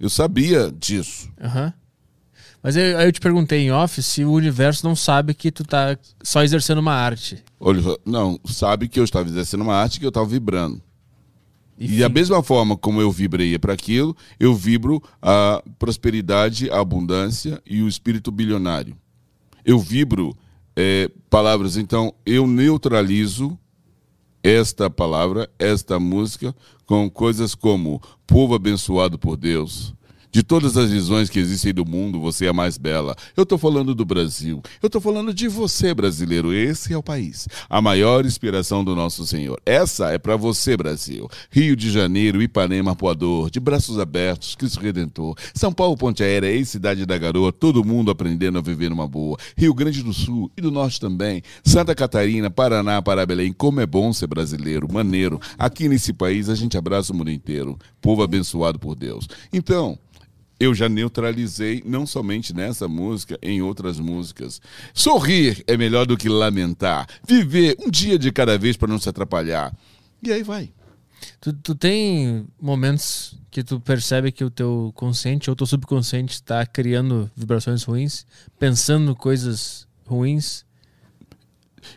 Eu 0.00 0.08
sabia 0.08 0.70
disso. 0.70 1.28
Uhum. 1.40 1.72
Mas 2.62 2.76
aí 2.76 2.92
eu, 2.92 3.00
eu 3.00 3.12
te 3.12 3.20
perguntei 3.20 3.60
em 3.60 3.70
off 3.70 4.02
se 4.02 4.24
o 4.24 4.32
universo 4.32 4.86
não 4.86 4.96
sabe 4.96 5.34
que 5.34 5.50
tu 5.50 5.64
tá 5.64 5.96
só 6.22 6.42
exercendo 6.42 6.78
uma 6.78 6.94
arte. 6.94 7.42
Olha, 7.58 7.82
não, 8.04 8.38
sabe 8.44 8.88
que 8.88 8.98
eu 8.98 9.04
estava 9.04 9.28
exercendo 9.28 9.62
uma 9.62 9.74
arte 9.74 9.98
que 9.98 10.06
eu 10.06 10.10
estava 10.10 10.26
vibrando. 10.26 10.80
Enfim. 11.78 11.94
E 11.94 11.98
da 12.00 12.08
mesma 12.08 12.42
forma 12.42 12.76
como 12.76 13.00
eu 13.00 13.10
vibrei 13.10 13.56
para 13.58 13.72
aquilo, 13.72 14.16
eu 14.38 14.54
vibro 14.54 15.02
a 15.22 15.62
prosperidade, 15.78 16.68
a 16.70 16.80
abundância 16.80 17.62
e 17.64 17.82
o 17.82 17.88
espírito 17.88 18.32
bilionário. 18.32 18.96
Eu 19.64 19.78
vibro 19.78 20.36
é, 20.74 21.08
palavras, 21.30 21.76
então 21.76 22.12
eu 22.26 22.46
neutralizo 22.46 23.56
esta 24.42 24.88
palavra, 24.88 25.50
esta 25.58 25.98
música, 25.98 26.54
com 26.86 27.10
coisas 27.10 27.54
como 27.54 28.00
povo 28.26 28.54
abençoado 28.54 29.18
por 29.18 29.36
Deus, 29.36 29.94
De 30.30 30.42
todas 30.42 30.76
as 30.76 30.90
visões 30.90 31.30
que 31.30 31.38
existem 31.38 31.72
do 31.72 31.86
mundo, 31.86 32.20
você 32.20 32.46
é 32.46 32.48
a 32.48 32.52
mais 32.52 32.76
bela. 32.76 33.16
Eu 33.36 33.44
estou 33.44 33.56
falando 33.56 33.94
do 33.94 34.04
Brasil. 34.04 34.62
Eu 34.82 34.88
estou 34.88 35.00
falando 35.00 35.32
de 35.32 35.48
você, 35.48 35.94
brasileiro. 35.94 36.52
Esse 36.52 36.92
é 36.92 36.96
o 36.96 37.02
país. 37.02 37.48
A 37.68 37.80
maior 37.80 38.26
inspiração 38.26 38.84
do 38.84 38.94
nosso 38.94 39.26
Senhor. 39.26 39.58
Essa 39.64 40.10
é 40.10 40.18
para 40.18 40.36
você, 40.36 40.76
Brasil. 40.76 41.28
Rio 41.50 41.74
de 41.74 41.90
Janeiro, 41.90 42.42
Ipanema, 42.42 42.94
Poador, 42.94 43.50
de 43.50 43.58
braços 43.58 43.98
abertos, 43.98 44.54
Cristo 44.54 44.80
Redentor. 44.80 45.34
São 45.54 45.72
Paulo, 45.72 45.96
Ponte 45.96 46.22
Aérea, 46.22 46.48
ex-cidade 46.48 47.06
da 47.06 47.16
Garoa, 47.16 47.50
todo 47.50 47.84
mundo 47.84 48.10
aprendendo 48.10 48.58
a 48.58 48.62
viver 48.62 48.90
numa 48.90 49.08
boa. 49.08 49.38
Rio 49.56 49.72
Grande 49.72 50.02
do 50.02 50.12
Sul 50.12 50.50
e 50.56 50.60
do 50.60 50.70
Norte 50.70 51.00
também. 51.00 51.42
Santa 51.64 51.94
Catarina, 51.94 52.50
Paraná, 52.50 53.00
Parabelém. 53.00 53.52
Como 53.52 53.80
é 53.80 53.86
bom 53.86 54.12
ser 54.12 54.26
brasileiro, 54.26 54.92
maneiro. 54.92 55.40
Aqui 55.58 55.88
nesse 55.88 56.12
país 56.12 56.48
a 56.48 56.54
gente 56.54 56.76
abraça 56.76 57.12
o 57.12 57.16
mundo 57.16 57.30
inteiro. 57.30 57.78
Povo 58.00 58.22
abençoado 58.22 58.78
por 58.78 58.94
Deus. 58.94 59.26
Então, 59.52 59.98
eu 60.60 60.74
já 60.74 60.88
neutralizei, 60.88 61.82
não 61.86 62.06
somente 62.06 62.54
nessa 62.54 62.88
música, 62.88 63.38
em 63.42 63.62
outras 63.62 63.98
músicas. 64.00 64.60
Sorrir 64.92 65.62
é 65.66 65.76
melhor 65.76 66.06
do 66.06 66.16
que 66.16 66.28
lamentar. 66.28 67.06
Viver 67.26 67.76
um 67.78 67.90
dia 67.90 68.18
de 68.18 68.32
cada 68.32 68.58
vez 68.58 68.76
para 68.76 68.88
não 68.88 68.98
se 68.98 69.08
atrapalhar. 69.08 69.72
E 70.22 70.32
aí 70.32 70.42
vai. 70.42 70.72
Tu, 71.40 71.52
tu 71.52 71.74
tem 71.74 72.46
momentos 72.60 73.36
que 73.50 73.62
tu 73.62 73.80
percebe 73.80 74.32
que 74.32 74.44
o 74.44 74.50
teu 74.50 74.92
consciente 74.94 75.48
ou 75.50 75.56
teu 75.56 75.66
subconsciente 75.66 76.34
está 76.34 76.64
criando 76.66 77.30
vibrações 77.36 77.84
ruins, 77.84 78.26
pensando 78.58 79.14
coisas 79.14 79.86
ruins? 80.06 80.64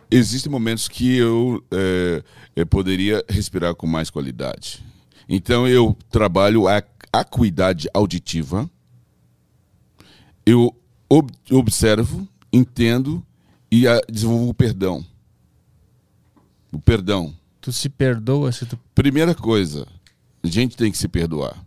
Existem 0.10 0.52
momentos 0.52 0.88
que 0.88 1.18
eu, 1.18 1.64
é, 1.72 2.24
eu 2.56 2.66
poderia 2.66 3.24
respirar 3.28 3.76
com 3.76 3.88
mais 3.88 4.10
qualidade. 4.10 4.84
Então 5.28 5.68
eu 5.68 5.98
trabalho 6.10 6.68
a 6.68 6.82
acuidade 7.12 7.90
auditiva, 7.94 8.70
eu 10.46 10.76
ob 11.10 11.32
observo, 11.52 12.28
entendo 12.52 13.26
e 13.70 13.88
a, 13.88 14.00
desenvolvo 14.10 14.50
o 14.50 14.54
perdão. 14.54 15.06
O 16.72 16.80
perdão. 16.80 17.36
Tu 17.60 17.72
se 17.72 17.90
perdoa 17.90 18.52
se 18.52 18.66
tu. 18.66 18.80
Primeira 18.96 19.36
coisa, 19.36 19.86
a 20.42 20.48
gente 20.48 20.78
tem 20.78 20.92
que 20.92 20.98
se 20.98 21.08
perdoar. 21.08 21.64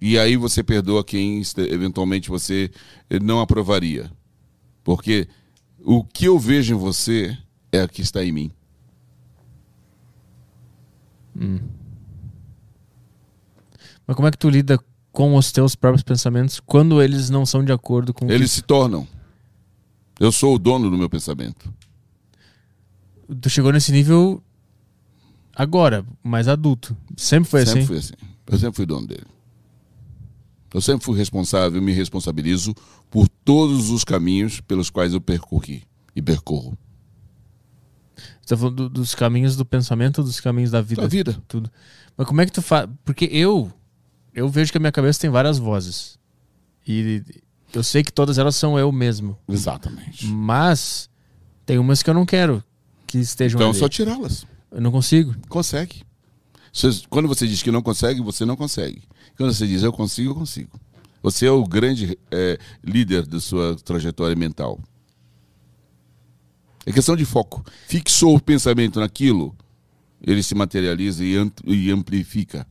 E 0.00 0.18
aí 0.18 0.36
você 0.36 0.62
perdoa 0.62 1.04
quem 1.04 1.42
eventualmente 1.56 2.28
você 2.28 2.70
não 3.22 3.40
aprovaria. 3.40 4.10
Porque 4.82 5.28
o 5.78 6.02
que 6.02 6.24
eu 6.24 6.38
vejo 6.38 6.74
em 6.74 6.78
você 6.78 7.36
é 7.70 7.84
o 7.84 7.88
que 7.88 8.02
está 8.02 8.24
em 8.24 8.32
mim. 8.32 8.50
Hum. 11.38 11.60
Mas 14.10 14.16
como 14.16 14.26
é 14.26 14.32
que 14.32 14.38
tu 14.38 14.50
lida 14.50 14.76
com 15.12 15.36
os 15.36 15.52
teus 15.52 15.76
próprios 15.76 16.02
pensamentos 16.02 16.58
quando 16.58 17.00
eles 17.00 17.30
não 17.30 17.46
são 17.46 17.64
de 17.64 17.70
acordo 17.70 18.12
com 18.12 18.28
Eles 18.28 18.50
que... 18.50 18.56
se 18.56 18.62
tornam. 18.62 19.06
Eu 20.18 20.32
sou 20.32 20.56
o 20.56 20.58
dono 20.58 20.90
do 20.90 20.98
meu 20.98 21.08
pensamento. 21.08 21.72
Tu 23.40 23.48
chegou 23.48 23.70
nesse 23.70 23.92
nível 23.92 24.42
agora, 25.54 26.04
mais 26.24 26.48
adulto. 26.48 26.96
Sempre 27.16 27.48
foi 27.48 27.64
sempre 27.64 27.82
assim? 27.82 27.86
Fui 27.86 27.98
assim. 27.98 28.14
Eu 28.48 28.58
sempre 28.58 28.76
fui 28.78 28.84
dono 28.84 29.06
dele. 29.06 29.26
Eu 30.74 30.80
sempre 30.80 31.04
fui 31.04 31.16
responsável, 31.16 31.80
me 31.80 31.92
responsabilizo 31.92 32.74
por 33.08 33.28
todos 33.44 33.90
os 33.90 34.02
caminhos 34.02 34.60
pelos 34.60 34.90
quais 34.90 35.14
eu 35.14 35.20
percorri 35.20 35.84
e 36.16 36.20
percorro. 36.20 36.76
Você 38.16 38.48
tá 38.48 38.56
falando 38.56 38.74
do, 38.74 38.88
dos 38.88 39.14
caminhos 39.14 39.54
do 39.54 39.64
pensamento 39.64 40.20
dos 40.20 40.40
caminhos 40.40 40.72
da 40.72 40.82
vida? 40.82 41.02
Da 41.02 41.06
vida. 41.06 41.40
Tudo. 41.46 41.70
Mas 42.16 42.26
como 42.26 42.40
é 42.40 42.46
que 42.46 42.50
tu 42.50 42.60
faz? 42.60 42.88
Porque 43.04 43.26
eu 43.26 43.72
eu 44.34 44.48
vejo 44.48 44.70
que 44.72 44.78
a 44.78 44.80
minha 44.80 44.92
cabeça 44.92 45.20
tem 45.20 45.30
várias 45.30 45.58
vozes. 45.58 46.18
E 46.86 47.22
eu 47.72 47.82
sei 47.82 48.02
que 48.02 48.12
todas 48.12 48.38
elas 48.38 48.56
são 48.56 48.78
eu 48.78 48.90
mesmo. 48.90 49.36
Exatamente. 49.48 50.26
Mas 50.26 51.08
tem 51.66 51.78
umas 51.78 52.02
que 52.02 52.10
eu 52.10 52.14
não 52.14 52.26
quero 52.26 52.62
que 53.06 53.18
estejam 53.18 53.58
Então 53.58 53.68
ali. 53.70 53.76
é 53.76 53.80
só 53.80 53.88
tirá-las. 53.88 54.46
Eu 54.70 54.80
não 54.80 54.90
consigo. 54.90 55.34
Consegue. 55.48 56.02
Quando 57.08 57.26
você 57.28 57.46
diz 57.46 57.62
que 57.62 57.70
não 57.70 57.82
consegue, 57.82 58.20
você 58.20 58.44
não 58.44 58.56
consegue. 58.56 59.02
Quando 59.36 59.52
você 59.52 59.66
diz 59.66 59.82
eu 59.82 59.92
consigo, 59.92 60.30
eu 60.30 60.34
consigo. 60.34 60.78
Você 61.22 61.46
é 61.46 61.50
o 61.50 61.64
grande 61.64 62.16
eh, 62.30 62.58
líder 62.82 63.26
da 63.26 63.40
sua 63.40 63.74
trajetória 63.76 64.34
mental. 64.36 64.80
É 66.86 66.92
questão 66.92 67.14
de 67.16 67.24
foco. 67.24 67.64
Fixou 67.86 68.36
o 68.36 68.40
pensamento 68.40 69.00
naquilo, 69.00 69.54
ele 70.22 70.42
se 70.42 70.54
materializa 70.54 71.22
e 71.24 71.90
amplifica. 71.90 72.66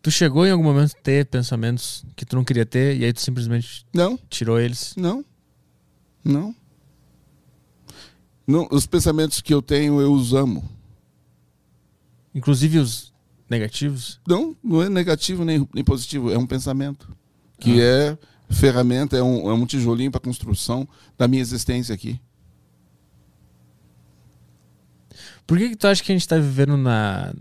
Tu 0.00 0.10
chegou 0.10 0.46
em 0.46 0.50
algum 0.50 0.62
momento 0.62 0.94
a 0.96 1.02
ter 1.02 1.26
pensamentos 1.26 2.04
que 2.14 2.24
tu 2.24 2.36
não 2.36 2.44
queria 2.44 2.64
ter 2.64 2.96
e 2.96 3.04
aí 3.04 3.12
tu 3.12 3.20
simplesmente 3.20 3.84
Não, 3.92 4.16
tirou 4.28 4.58
eles? 4.60 4.94
não, 4.96 5.24
não. 6.24 6.54
Não, 8.46 8.66
os 8.70 8.86
pensamentos 8.86 9.42
que 9.42 9.52
eu 9.52 9.60
tenho, 9.60 10.00
eu 10.00 10.10
os 10.10 10.32
amo. 10.32 10.66
Inclusive 12.34 12.78
os 12.78 13.12
negativos? 13.48 14.18
Não, 14.26 14.56
não 14.64 14.82
é 14.82 14.88
negativo 14.88 15.44
nem, 15.44 15.68
nem 15.74 15.84
positivo, 15.84 16.30
é 16.30 16.38
um 16.38 16.46
pensamento. 16.46 17.14
Que 17.60 17.80
é 17.82 18.16
ferramenta, 18.48 19.16
é 19.16 19.22
um, 19.22 19.50
é 19.50 19.52
um 19.52 19.66
tijolinho 19.66 20.10
para 20.10 20.20
construção 20.20 20.88
da 21.18 21.28
minha 21.28 21.42
existência 21.42 21.94
aqui. 21.94 22.18
Por 25.46 25.58
que, 25.58 25.70
que 25.70 25.76
tu 25.76 25.86
acha 25.86 26.02
que 26.02 26.12
a 26.12 26.14
gente 26.14 26.28
tá 26.28 26.36
vivendo 26.36 26.76
na, 26.76 27.34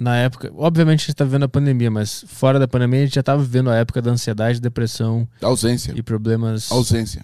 na 0.00 0.16
época. 0.16 0.50
Obviamente 0.56 1.02
a 1.02 1.06
gente 1.06 1.14
tá 1.14 1.24
vivendo 1.24 1.42
a 1.42 1.48
pandemia, 1.48 1.90
mas 1.90 2.24
fora 2.26 2.58
da 2.58 2.66
pandemia 2.66 3.00
a 3.00 3.04
gente 3.04 3.14
já 3.14 3.22
tava 3.22 3.42
vivendo 3.42 3.68
a 3.68 3.76
época 3.76 4.00
da 4.00 4.10
ansiedade, 4.10 4.58
depressão 4.58 5.28
Ausência. 5.42 5.92
e 5.94 6.02
problemas. 6.02 6.72
Ausência. 6.72 7.22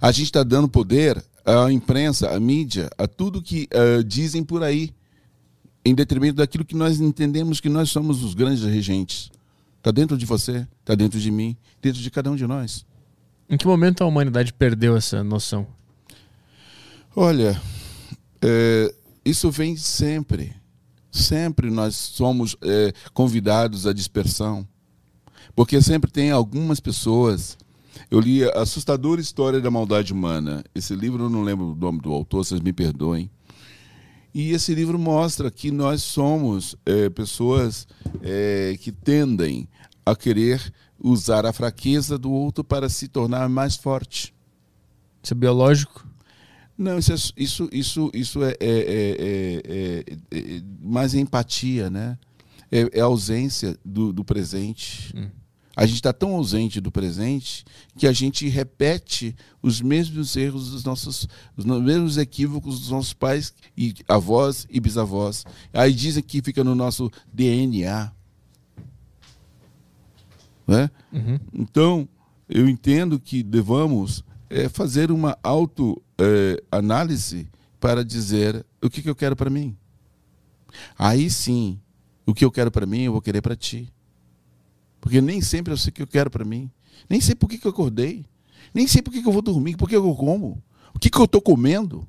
A 0.00 0.12
gente 0.12 0.26
está 0.26 0.44
dando 0.44 0.68
poder 0.68 1.22
à 1.44 1.70
imprensa, 1.70 2.30
à 2.30 2.38
mídia, 2.38 2.88
a 2.96 3.08
tudo 3.08 3.42
que 3.42 3.68
eh, 3.70 4.02
dizem 4.04 4.44
por 4.44 4.62
aí, 4.62 4.94
em 5.84 5.94
detrimento 5.94 6.36
daquilo 6.36 6.64
que 6.64 6.74
nós 6.76 7.00
entendemos 7.00 7.60
que 7.60 7.68
nós 7.68 7.90
somos 7.90 8.22
os 8.22 8.34
grandes 8.34 8.62
regentes. 8.62 9.30
Está 9.78 9.90
dentro 9.90 10.16
de 10.16 10.24
você, 10.24 10.66
está 10.80 10.94
dentro 10.94 11.18
de 11.18 11.30
mim, 11.30 11.56
dentro 11.82 12.00
de 12.00 12.10
cada 12.10 12.30
um 12.30 12.36
de 12.36 12.46
nós. 12.46 12.86
Em 13.48 13.56
que 13.56 13.66
momento 13.66 14.02
a 14.02 14.06
humanidade 14.06 14.52
perdeu 14.52 14.96
essa 14.96 15.22
noção? 15.22 15.66
Olha, 17.14 17.60
é, 18.42 18.92
isso 19.24 19.50
vem 19.50 19.76
sempre. 19.76 20.52
Sempre 21.16 21.70
nós 21.70 21.96
somos 21.96 22.56
é, 22.62 22.92
convidados 23.14 23.86
à 23.86 23.92
dispersão. 23.92 24.66
Porque 25.54 25.80
sempre 25.80 26.10
tem 26.10 26.30
algumas 26.30 26.78
pessoas. 26.78 27.56
Eu 28.10 28.20
li 28.20 28.44
a 28.44 28.60
Assustadora 28.60 29.20
História 29.20 29.60
da 29.60 29.70
Maldade 29.70 30.12
Humana. 30.12 30.62
Esse 30.74 30.94
livro 30.94 31.24
eu 31.24 31.30
não 31.30 31.42
lembro 31.42 31.72
o 31.72 31.74
nome 31.74 32.00
do 32.00 32.12
autor, 32.12 32.44
vocês 32.44 32.60
me 32.60 32.72
perdoem. 32.72 33.30
E 34.34 34.50
esse 34.50 34.74
livro 34.74 34.98
mostra 34.98 35.50
que 35.50 35.70
nós 35.70 36.02
somos 36.02 36.76
é, 36.84 37.08
pessoas 37.08 37.88
é, 38.20 38.76
que 38.78 38.92
tendem 38.92 39.66
a 40.04 40.14
querer 40.14 40.72
usar 41.02 41.46
a 41.46 41.52
fraqueza 41.52 42.18
do 42.18 42.30
outro 42.30 42.62
para 42.62 42.90
se 42.90 43.08
tornar 43.08 43.48
mais 43.48 43.76
forte. 43.76 44.34
Isso 45.22 45.32
é 45.32 45.36
biológico? 45.36 46.05
Não, 46.78 46.98
isso, 46.98 47.12
é, 47.12 47.16
isso, 47.36 47.68
isso, 47.72 48.10
isso 48.12 48.44
é, 48.44 48.50
é, 48.50 48.54
é, 48.60 49.16
é, 49.18 50.04
é, 50.30 50.38
é 50.38 50.62
mais 50.80 51.14
empatia, 51.14 51.88
né? 51.88 52.18
É, 52.70 52.98
é 52.98 53.00
ausência 53.00 53.78
do, 53.84 54.12
do 54.12 54.24
presente. 54.24 55.12
Hum. 55.16 55.28
A 55.76 55.84
gente 55.84 55.96
está 55.96 56.12
tão 56.12 56.34
ausente 56.34 56.80
do 56.80 56.90
presente 56.90 57.62
que 57.98 58.06
a 58.06 58.12
gente 58.12 58.48
repete 58.48 59.36
os 59.62 59.82
mesmos 59.82 60.34
erros 60.34 60.70
dos 60.70 60.82
nossos, 60.84 61.28
os 61.54 61.66
mesmos 61.66 62.16
equívocos 62.16 62.80
dos 62.80 62.90
nossos 62.90 63.12
pais 63.12 63.52
e 63.76 63.94
avós 64.08 64.66
e 64.70 64.80
bisavós. 64.80 65.44
Aí 65.74 65.92
dizem 65.92 66.22
que 66.22 66.40
fica 66.40 66.64
no 66.64 66.74
nosso 66.74 67.10
DNA. 67.30 68.10
Né? 70.66 70.90
Uhum. 71.12 71.38
Então, 71.52 72.08
eu 72.48 72.66
entendo 72.66 73.20
que 73.20 73.42
devamos 73.42 74.24
é, 74.50 74.68
fazer 74.68 75.10
uma 75.10 75.38
auto-análise 75.42 77.48
para 77.80 78.04
dizer 78.04 78.64
o 78.82 78.90
que, 78.90 79.02
que 79.02 79.10
eu 79.10 79.14
quero 79.14 79.36
para 79.36 79.50
mim. 79.50 79.76
Aí 80.98 81.30
sim, 81.30 81.78
o 82.24 82.34
que 82.34 82.44
eu 82.44 82.50
quero 82.50 82.70
para 82.70 82.86
mim, 82.86 83.02
eu 83.02 83.12
vou 83.12 83.22
querer 83.22 83.40
para 83.40 83.56
ti. 83.56 83.92
Porque 85.00 85.20
nem 85.20 85.40
sempre 85.40 85.72
eu 85.72 85.76
sei 85.76 85.90
o 85.90 85.92
que 85.92 86.02
eu 86.02 86.06
quero 86.06 86.30
para 86.30 86.44
mim. 86.44 86.70
Nem 87.08 87.20
sei 87.20 87.34
por 87.34 87.48
que, 87.48 87.58
que 87.58 87.66
eu 87.66 87.70
acordei. 87.70 88.24
Nem 88.74 88.86
sei 88.86 89.00
por 89.00 89.12
que, 89.12 89.22
que 89.22 89.28
eu 89.28 89.32
vou 89.32 89.42
dormir, 89.42 89.76
por 89.76 89.88
que 89.88 89.96
eu 89.96 90.14
como. 90.14 90.62
O 90.94 90.98
que, 90.98 91.10
que 91.10 91.18
eu 91.18 91.24
estou 91.24 91.40
comendo. 91.40 92.06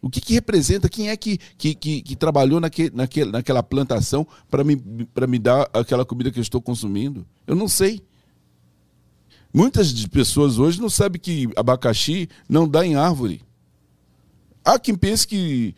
O 0.00 0.08
que, 0.08 0.20
que 0.20 0.34
representa? 0.34 0.88
Quem 0.88 1.08
é 1.08 1.16
que, 1.16 1.38
que, 1.56 1.74
que, 1.74 2.02
que 2.02 2.14
trabalhou 2.14 2.60
naque, 2.60 2.90
naque, 2.94 3.24
naquela 3.24 3.62
plantação 3.62 4.26
para 4.48 4.62
me, 4.62 4.80
me 5.28 5.38
dar 5.38 5.68
aquela 5.72 6.04
comida 6.04 6.30
que 6.30 6.38
eu 6.38 6.42
estou 6.42 6.62
consumindo? 6.62 7.26
Eu 7.46 7.56
não 7.56 7.66
sei. 7.66 8.02
Muitas 9.52 10.06
pessoas 10.06 10.58
hoje 10.58 10.80
não 10.80 10.90
sabem 10.90 11.20
que 11.20 11.48
abacaxi 11.56 12.28
não 12.48 12.68
dá 12.68 12.84
em 12.84 12.94
árvore. 12.94 13.42
Há 14.64 14.78
quem 14.78 14.94
pense 14.94 15.26
que, 15.26 15.74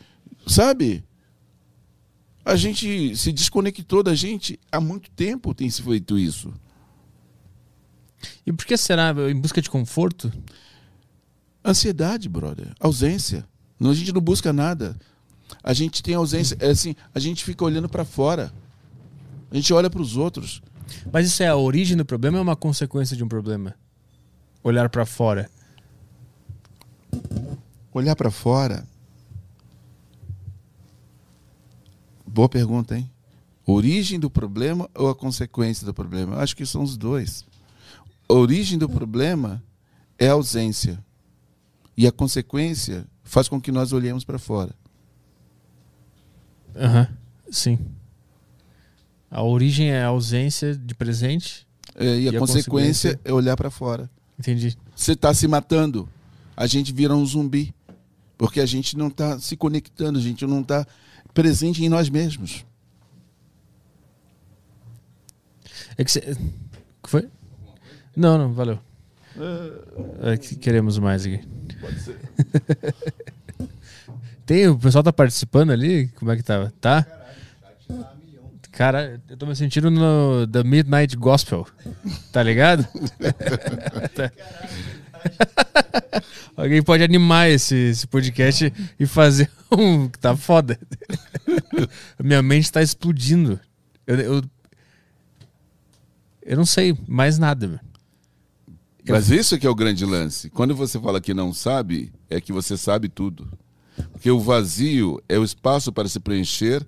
sabe? 0.46 1.04
A 2.44 2.56
gente 2.56 3.16
se 3.16 3.32
desconectou 3.32 4.02
da 4.02 4.14
gente 4.14 4.58
há 4.72 4.80
muito 4.80 5.10
tempo 5.10 5.54
tem 5.54 5.70
se 5.70 5.82
feito 5.82 6.18
isso. 6.18 6.52
E 8.44 8.52
por 8.52 8.66
que 8.66 8.76
será? 8.76 9.14
Em 9.30 9.40
busca 9.40 9.62
de 9.62 9.70
conforto? 9.70 10.32
Ansiedade, 11.64 12.28
brother. 12.28 12.74
Ausência. 12.80 13.46
A 13.80 13.92
gente 13.94 14.12
não 14.12 14.20
busca 14.20 14.52
nada. 14.52 14.98
A 15.62 15.72
gente 15.72 16.02
tem 16.02 16.14
ausência. 16.14 16.56
É 16.60 16.70
assim, 16.70 16.94
a 17.14 17.20
gente 17.20 17.44
fica 17.44 17.64
olhando 17.64 17.88
para 17.88 18.04
fora. 18.04 18.52
A 19.50 19.54
gente 19.54 19.72
olha 19.72 19.88
para 19.88 20.02
os 20.02 20.16
outros. 20.16 20.62
Mas 21.12 21.26
isso 21.26 21.42
é 21.42 21.48
a 21.48 21.56
origem 21.56 21.96
do 21.96 22.04
problema 22.04 22.38
ou 22.38 22.40
é 22.40 22.42
uma 22.42 22.56
consequência 22.56 23.16
de 23.16 23.24
um 23.24 23.28
problema? 23.28 23.74
Olhar 24.62 24.88
para 24.88 25.06
fora. 25.06 25.50
Olhar 27.92 28.14
para 28.14 28.30
fora. 28.30 28.86
Boa 32.26 32.48
pergunta, 32.48 32.96
hein? 32.96 33.10
Origem 33.66 34.18
do 34.18 34.30
problema 34.30 34.88
ou 34.94 35.08
a 35.08 35.14
consequência 35.14 35.84
do 35.84 35.94
problema? 35.94 36.36
Eu 36.36 36.40
acho 36.40 36.56
que 36.56 36.66
são 36.66 36.82
os 36.82 36.96
dois. 36.96 37.44
A 38.28 38.34
origem 38.34 38.78
do 38.78 38.88
problema 38.88 39.62
é 40.18 40.28
a 40.28 40.32
ausência. 40.32 41.02
E 41.96 42.06
a 42.06 42.12
consequência 42.12 43.06
faz 43.24 43.48
com 43.48 43.60
que 43.60 43.72
nós 43.72 43.92
olhemos 43.92 44.24
para 44.24 44.38
fora. 44.38 44.74
Aham, 46.76 47.08
sim. 47.50 47.78
A 49.30 49.42
origem 49.42 49.90
é 49.90 50.02
a 50.02 50.08
ausência 50.08 50.74
de 50.74 50.94
presente. 50.94 51.66
É, 51.94 52.04
e, 52.04 52.28
a, 52.28 52.32
E 52.32 52.36
a 52.36 52.38
consequência, 52.38 53.10
consequência? 53.10 53.20
é 53.24 53.32
olhar 53.32 53.56
para 53.56 53.70
fora. 53.70 54.10
Entendi. 54.38 54.76
Você 54.96 55.12
está 55.12 55.32
se 55.32 55.46
matando, 55.46 56.08
a 56.56 56.66
gente 56.66 56.92
vira 56.92 57.14
um 57.14 57.24
zumbi. 57.24 57.74
Porque 58.36 58.58
a 58.58 58.64
gente 58.64 58.96
não 58.96 59.08
está 59.08 59.38
se 59.38 59.54
conectando, 59.54 60.18
a 60.18 60.22
gente 60.22 60.46
não 60.46 60.62
está 60.62 60.86
presente 61.34 61.84
em 61.84 61.90
nós 61.90 62.08
mesmos. 62.08 62.64
É 65.98 66.02
que 66.02 66.10
você. 66.10 66.20
que 67.02 67.10
foi? 67.10 67.28
Não, 68.16 68.38
não, 68.38 68.54
valeu. 68.54 68.78
É 70.22 70.38
que 70.38 70.56
queremos 70.56 70.98
mais 70.98 71.26
aqui. 71.26 71.46
Pode 71.78 72.00
ser. 72.00 72.18
Tem, 74.46 74.68
o 74.68 74.78
pessoal 74.78 75.04
tá 75.04 75.12
participando 75.12 75.70
ali? 75.70 76.08
Como 76.08 76.30
é 76.30 76.36
que 76.36 76.42
tava? 76.42 76.72
Tá? 76.80 77.06
Cara, 78.80 79.20
eu 79.28 79.36
tô 79.36 79.44
me 79.44 79.54
sentindo 79.54 79.90
no 79.90 80.46
The 80.46 80.64
Midnight 80.64 81.14
Gospel. 81.14 81.66
Tá 82.32 82.42
ligado? 82.42 82.88
Alguém 86.56 86.82
pode 86.82 87.04
animar 87.04 87.50
esse, 87.50 87.74
esse 87.74 88.06
podcast 88.06 88.72
e 88.98 89.06
fazer 89.06 89.50
um. 89.70 90.08
Tá 90.08 90.34
foda. 90.34 90.80
Minha 92.24 92.40
mente 92.40 92.72
tá 92.72 92.80
explodindo. 92.80 93.60
Eu, 94.06 94.16
eu, 94.18 94.42
eu 96.40 96.56
não 96.56 96.64
sei 96.64 96.96
mais 97.06 97.38
nada. 97.38 97.68
meu. 97.68 97.80
Eu- 99.04 99.14
Mas 99.14 99.28
isso 99.28 99.58
que 99.58 99.66
é 99.66 99.70
o 99.70 99.74
grande 99.74 100.06
lance. 100.06 100.48
Quando 100.48 100.74
você 100.74 100.98
fala 100.98 101.20
que 101.20 101.34
não 101.34 101.52
sabe, 101.52 102.10
é 102.30 102.40
que 102.40 102.50
você 102.50 102.78
sabe 102.78 103.10
tudo. 103.10 103.46
Porque 104.10 104.30
o 104.30 104.40
vazio 104.40 105.22
é 105.28 105.38
o 105.38 105.44
espaço 105.44 105.92
para 105.92 106.08
se 106.08 106.18
preencher 106.18 106.82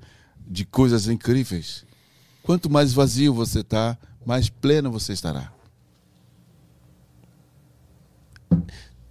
de 0.47 0.65
coisas 0.65 1.09
incríveis. 1.09 1.85
Quanto 2.43 2.69
mais 2.71 2.93
vazio 2.93 3.33
você 3.33 3.61
está, 3.61 3.97
mais 4.27 4.49
pleno 4.49 4.91
você 4.91 5.13
estará. 5.13 5.53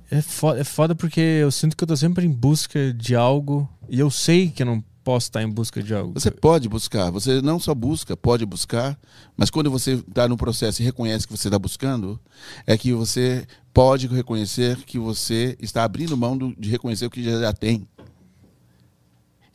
É 0.10 0.22
foda, 0.22 0.60
é 0.60 0.64
foda 0.64 0.94
porque 0.94 1.22
eu 1.22 1.50
sinto 1.52 1.76
que 1.76 1.84
eu 1.84 1.88
tô 1.88 1.96
sempre 1.96 2.26
em 2.26 2.32
busca 2.32 2.94
de 2.94 3.16
algo 3.16 3.70
e 3.90 4.00
eu 4.00 4.12
sei 4.12 4.50
que 4.50 4.62
eu 4.62 4.66
não 4.66 4.84
posso 5.04 5.28
estar 5.28 5.42
em 5.42 5.50
busca 5.50 5.82
de 5.82 5.94
algo. 5.96 6.14
Você 6.14 6.30
pode 6.30 6.68
buscar, 6.68 7.10
você 7.10 7.42
não 7.42 7.58
só 7.60 7.74
busca, 7.74 8.16
pode 8.16 8.46
buscar, 8.46 9.00
mas 9.38 9.50
quando 9.50 9.72
você 9.72 9.94
está 9.94 10.28
no 10.28 10.36
processo 10.38 10.82
e 10.82 10.86
reconhece 10.86 11.26
que 11.26 11.36
você 11.36 11.48
está 11.48 11.58
buscando, 11.58 12.20
é 12.68 12.78
que 12.78 12.94
você 12.94 13.48
pode 13.74 14.08
reconhecer 14.08 14.78
que 14.84 15.00
você 15.00 15.58
está 15.62 15.84
abrindo 15.86 16.16
mão 16.18 16.38
do- 16.38 16.54
de 16.60 16.70
reconhecer 16.70 17.06
o 17.06 17.10
que 17.10 17.24
já 17.24 17.54
tem. 17.54 17.88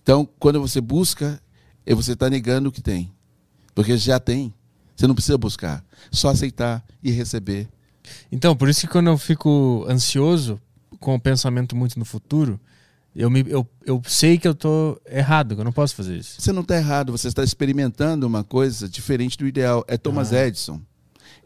Então, 0.03 0.27
quando 0.39 0.61
você 0.61 0.81
busca, 0.81 1.40
é 1.87 1.95
você 1.95 2.13
está 2.13 2.29
negando 2.29 2.69
o 2.69 2.73
que 2.73 2.83
tem, 2.83 3.13
porque 3.75 3.97
já 3.97 4.19
tem. 4.19 4.53
Você 4.97 5.07
não 5.07 5.15
precisa 5.15 5.39
buscar, 5.39 5.85
só 6.11 6.31
aceitar 6.31 6.85
e 7.03 7.11
receber. 7.11 7.69
Então, 8.33 8.57
por 8.57 8.69
isso 8.69 8.81
que 8.83 8.89
quando 8.89 9.09
eu 9.09 9.19
fico 9.19 9.87
ansioso 9.89 10.61
com 10.99 11.15
o 11.15 11.21
pensamento 11.21 11.77
muito 11.77 11.99
no 11.99 12.05
futuro, 12.05 12.59
eu, 13.15 13.31
me, 13.31 13.45
eu, 13.49 13.67
eu 13.85 14.03
sei 14.07 14.39
que 14.39 14.47
eu 14.47 14.55
tô 14.55 15.01
errado, 15.07 15.55
que 15.55 15.61
eu 15.61 15.65
não 15.65 15.73
posso 15.73 15.95
fazer 15.95 16.17
isso. 16.17 16.41
Você 16.41 16.53
não 16.53 16.63
está 16.63 16.77
errado, 16.77 17.13
você 17.13 17.29
está 17.29 17.43
experimentando 17.43 18.27
uma 18.27 18.45
coisa 18.45 18.89
diferente 18.89 19.39
do 19.39 19.47
ideal. 19.47 19.85
É 19.89 19.97
Thomas 19.97 20.33
Edison. 20.33 20.81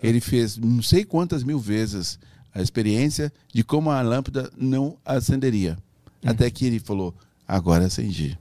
Ele 0.02 0.20
fez 0.20 0.56
não 0.56 0.82
sei 0.82 1.04
quantas 1.04 1.44
mil 1.44 1.58
vezes 1.58 2.18
a 2.54 2.60
experiência 2.60 3.32
de 3.52 3.62
como 3.62 3.90
a 3.90 4.00
lâmpada 4.02 4.50
não 4.56 4.96
acenderia. 5.04 5.78
Até 6.24 6.50
que 6.50 6.66
ele 6.66 6.80
falou: 6.80 7.14
agora 7.46 7.86
acendi. 7.86 8.38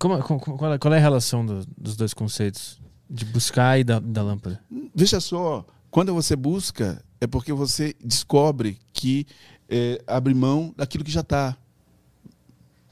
Como, 0.00 0.18
como- 0.22 0.40
qual, 0.58 0.72
é, 0.72 0.78
qual 0.78 0.94
é 0.94 0.96
a 0.96 1.00
relação 1.00 1.44
do- 1.44 1.64
dos 1.78 1.94
dois 1.94 2.12
conceitos? 2.14 2.80
De 3.08 3.24
buscar 3.24 3.78
e 3.78 3.84
da, 3.84 4.00
da 4.00 4.22
lâmpada. 4.22 4.58
Veja 4.94 5.20
só, 5.20 5.64
quando 5.90 6.14
você 6.14 6.34
busca, 6.34 7.04
é 7.20 7.26
porque 7.26 7.52
você 7.52 7.94
descobre 8.02 8.78
que 8.94 9.26
é, 9.68 10.02
abre 10.06 10.32
mão 10.32 10.72
daquilo 10.76 11.04
que 11.04 11.10
já 11.10 11.20
está. 11.20 11.56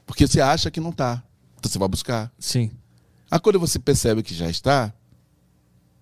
Porque 0.05 0.27
você 0.27 0.39
acha 0.39 0.69
que 0.69 0.79
não 0.79 0.91
está. 0.91 1.23
Então 1.57 1.69
você 1.71 1.79
vai 1.79 1.87
buscar. 1.87 2.31
Sim. 2.37 2.71
Aí 3.31 3.39
quando 3.39 3.59
você 3.59 3.79
percebe 3.79 4.21
que 4.23 4.33
já 4.35 4.49
está, 4.49 4.93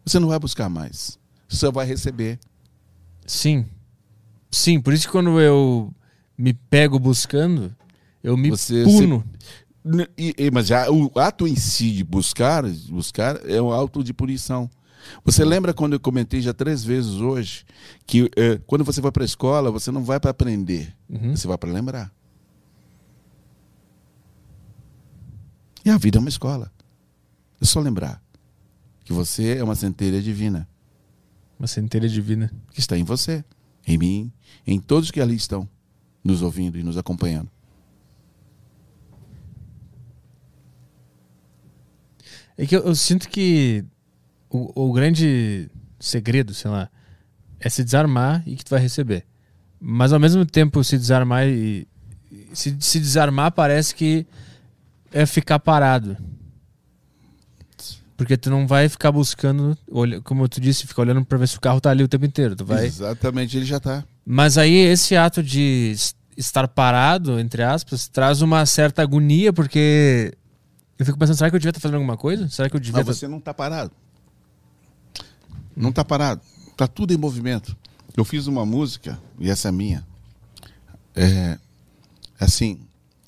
você 0.05 0.19
não 0.19 0.27
vai 0.27 0.39
buscar 0.39 0.67
mais. 0.69 1.17
Você 1.47 1.57
só 1.57 1.71
vai 1.71 1.85
receber. 1.85 2.39
Sim. 3.25 3.65
Sim, 4.51 4.79
por 4.81 4.93
isso 4.93 5.05
que 5.07 5.11
quando 5.11 5.39
eu 5.39 5.93
me 6.38 6.53
pego 6.53 6.99
buscando, 6.99 7.75
eu 8.23 8.35
me 8.38 8.49
Você 8.49 8.84
puno. 8.84 9.23
Mas 10.53 10.68
já 10.68 10.89
o 10.91 11.11
ato 11.19 11.47
em 11.47 11.55
si 11.55 11.91
de 11.91 12.03
buscar, 12.03 12.64
buscar 12.89 13.39
é 13.49 13.61
um 13.61 13.72
ato 13.72 14.03
de 14.03 14.14
punição. 14.14 14.69
Você 15.23 15.45
lembra 15.45 15.73
quando 15.73 15.93
eu 15.93 15.99
comentei 15.99 16.41
já 16.41 16.53
três 16.53 16.84
vezes 16.84 17.14
hoje 17.14 17.64
que 18.05 18.30
eh, 18.35 18.59
quando 18.68 18.84
você 18.84 18.99
vai 18.99 19.11
para 19.11 19.23
a 19.23 19.26
escola, 19.26 19.72
você 19.72 19.91
não 19.91 20.03
vai 20.03 20.19
para 20.19 20.31
aprender, 20.31 20.93
Uhum. 21.09 21.35
você 21.35 21.47
vai 21.47 21.57
para 21.57 21.72
lembrar. 21.72 22.11
E 25.85 25.89
a 25.89 25.97
vida 25.97 26.18
é 26.18 26.19
uma 26.19 26.30
escola. 26.30 26.72
É 27.61 27.65
só 27.65 27.80
lembrar 27.80 28.22
que 29.05 29.14
você 29.14 29.57
é 29.57 29.64
uma 29.64 29.76
centelha 29.76 30.22
divina 30.22 30.68
Uma 31.57 31.68
centelha 31.68 32.09
divina. 32.09 32.51
que 32.73 32.80
está 32.80 32.97
em 32.97 33.03
você, 33.03 33.43
em 33.85 33.97
mim, 33.97 34.31
em 34.65 34.80
todos 34.80 35.09
que 35.11 35.22
ali 35.22 35.35
estão 35.35 35.68
nos 36.23 36.41
ouvindo 36.41 36.77
e 36.77 36.84
nos 36.84 36.97
acompanhando. 36.97 37.49
É 42.57 42.65
que 42.65 42.75
eu, 42.75 42.81
eu 42.85 42.95
sinto 42.95 43.29
que 43.29 43.84
o, 44.49 44.88
o 44.89 44.93
grande 44.93 45.69
segredo, 45.99 46.53
sei 46.53 46.71
lá, 46.71 46.89
é 47.59 47.69
se 47.69 47.84
desarmar 47.84 48.43
e 48.47 48.55
que 48.55 48.63
tu 48.65 48.69
vai 48.71 48.79
receber. 48.79 49.25
Mas 49.79 50.11
ao 50.11 50.19
mesmo 50.19 50.45
tempo, 50.45 50.84
se 50.84 50.97
desarmar 50.97 51.47
e. 51.47 51.88
Se, 52.53 52.75
se 52.79 52.99
desarmar 52.99 53.51
parece 53.51 53.93
que 53.93 54.25
é 55.11 55.25
ficar 55.25 55.59
parado. 55.59 56.17
Porque 58.15 58.35
tu 58.35 58.49
não 58.49 58.65
vai 58.65 58.89
ficar 58.89 59.11
buscando, 59.11 59.77
como 60.23 60.49
tu 60.49 60.59
disse, 60.59 60.88
ficar 60.88 61.03
olhando 61.03 61.23
pra 61.23 61.38
ver 61.38 61.47
se 61.47 61.57
o 61.57 61.61
carro 61.61 61.79
tá 61.79 61.91
ali 61.91 62.03
o 62.03 62.07
tempo 62.07 62.25
inteiro. 62.25 62.55
Tu 62.55 62.65
vai. 62.65 62.85
Exatamente, 62.88 63.55
ele 63.55 63.65
já 63.65 63.77
está. 63.77 64.03
Mas 64.25 64.57
aí 64.57 64.73
esse 64.73 65.15
ato 65.15 65.43
de 65.43 65.91
es- 65.93 66.15
estar 66.35 66.67
parado, 66.67 67.39
entre 67.39 67.61
aspas, 67.61 68.07
traz 68.07 68.41
uma 68.41 68.65
certa 68.65 69.03
agonia, 69.03 69.53
porque 69.53 70.34
eu 70.98 71.06
fico 71.06 71.18
pensando, 71.18 71.38
será 71.38 71.49
que 71.49 71.56
eu 71.56 71.60
devia 71.60 71.69
estar 71.72 71.80
fazendo 71.80 71.95
alguma 71.95 72.18
coisa? 72.18 72.49
Será 72.49 72.69
que 72.69 72.76
eu 72.76 72.80
devia 72.80 72.98
Mas 72.99 73.06
tá- 73.06 73.14
você 73.14 73.28
não 73.28 73.38
está 73.38 73.53
parado. 73.53 73.91
Não 75.76 75.90
está 75.90 76.03
parado. 76.03 76.41
Está 76.69 76.88
tudo 76.88 77.14
em 77.14 77.18
movimento. 77.18 77.76
Eu 78.15 78.26
fiz 78.26 78.48
uma 78.48 78.65
música, 78.65 79.19
e 79.40 79.49
essa 79.49 79.69
é 79.69 79.72
minha. 79.72 80.06
É 81.15 81.57
assim: 82.40 82.80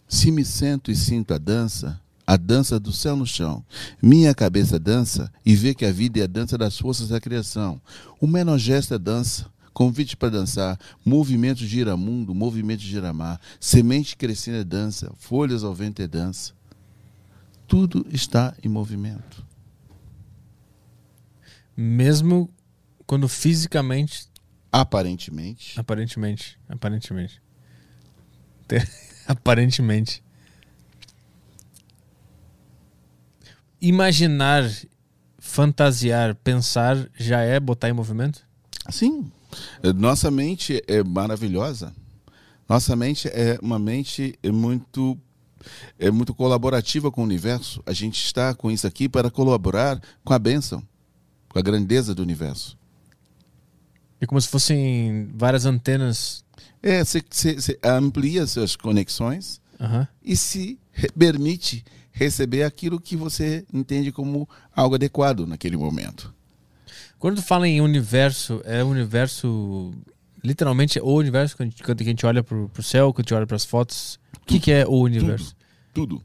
se 0.08 0.32
me 0.32 0.44
sento 0.44 0.90
e 0.92 0.96
sinto 0.96 1.34
a 1.34 1.38
dança, 1.38 2.00
a 2.26 2.36
dança 2.36 2.80
do 2.80 2.92
céu 2.92 3.16
no 3.16 3.26
chão. 3.26 3.64
Minha 4.02 4.34
cabeça 4.34 4.80
dança 4.80 5.32
e 5.46 5.56
vê 5.56 5.74
que 5.76 5.86
a 5.86 5.92
vida 5.92 6.20
é 6.20 6.24
a 6.24 6.28
dança 6.28 6.58
das 6.58 6.78
forças 6.78 7.10
da 7.10 7.20
criação. 7.20 7.80
O 8.20 8.26
menor 8.28 8.58
gesto 8.58 8.94
é 8.94 9.00
dança. 9.00 9.46
Convite 9.72 10.18
para 10.18 10.30
dançar, 10.30 10.78
movimento 11.06 11.60
gira 11.66 11.96
mundo, 11.96 12.36
movimento 12.36 12.82
gira 12.82 13.14
mar, 13.14 13.40
semente 13.62 14.18
crescendo 14.18 14.58
é 14.58 14.64
dança, 14.64 15.10
folhas 15.18 15.64
ao 15.64 15.74
vento 15.74 16.02
é 16.02 16.08
dança. 16.08 16.52
Tudo 17.70 18.06
está 18.12 18.54
em 18.64 18.68
movimento. 18.68 19.46
Mesmo 21.78 22.50
quando 23.06 23.30
fisicamente, 23.30 24.28
Aparentemente. 24.72 25.80
aparentemente, 25.80 26.60
aparentemente. 26.68 27.42
Te- 28.68 28.86
aparentemente. 29.28 30.22
imaginar, 33.82 34.70
fantasiar, 35.38 36.36
pensar 36.36 37.10
já 37.16 37.40
é 37.42 37.60
botar 37.60 37.88
em 37.90 37.94
movimento? 37.94 38.46
Sim. 38.90 39.32
Nossa 39.96 40.30
mente 40.30 40.84
é 40.88 41.02
maravilhosa. 41.04 41.96
Nossa 42.68 42.96
mente 42.96 43.28
é 43.30 43.58
uma 43.62 43.80
mente 43.80 44.38
muito 44.54 45.18
é 45.98 46.10
muito 46.12 46.34
colaborativa 46.34 47.12
com 47.12 47.22
o 47.22 47.24
universo. 47.24 47.82
A 47.86 47.94
gente 47.94 48.24
está 48.24 48.54
com 48.54 48.70
isso 48.72 48.86
aqui 48.88 49.08
para 49.10 49.30
colaborar 49.32 50.02
com 50.24 50.34
a 50.34 50.40
bênção, 50.40 50.82
com 51.50 51.60
a 51.60 51.62
grandeza 51.62 52.14
do 52.16 52.22
universo. 52.22 52.78
É 54.22 54.26
como 54.26 54.40
se 54.42 54.48
fossem 54.48 55.30
várias 55.34 55.66
antenas. 55.66 56.44
É, 56.84 57.04
você 57.04 57.80
amplia 57.84 58.46
suas 58.48 58.76
conexões 58.76 59.62
Uhum. 59.80 60.06
e 60.22 60.36
se 60.36 60.78
permite 61.18 61.86
receber 62.12 62.64
aquilo 62.64 63.00
que 63.00 63.16
você 63.16 63.66
entende 63.74 64.12
como 64.12 64.48
algo 64.76 64.96
adequado 64.96 65.48
naquele 65.48 65.78
momento. 65.78 66.34
Quando 67.18 67.42
fala 67.42 67.68
em 67.68 67.80
universo, 67.82 68.62
é 68.66 68.84
o 68.84 68.88
universo. 68.88 69.94
Literalmente, 70.44 71.00
o 71.00 71.14
universo, 71.14 71.56
quando 71.58 71.70
a 72.02 72.04
gente- 72.04 72.26
olha 72.26 72.42
pro, 72.44 72.70
pro 72.70 72.84
céu, 72.84 73.14
quando 73.14 73.20
a 73.20 73.24
gente 73.24 73.34
olha 73.34 73.48
pras 73.48 73.64
fotos. 73.66 74.20
O 74.42 74.46
que, 74.46 74.60
que 74.60 74.72
é 74.72 74.86
o 74.86 75.00
universo? 75.02 75.56
Tudo, 76.00 76.24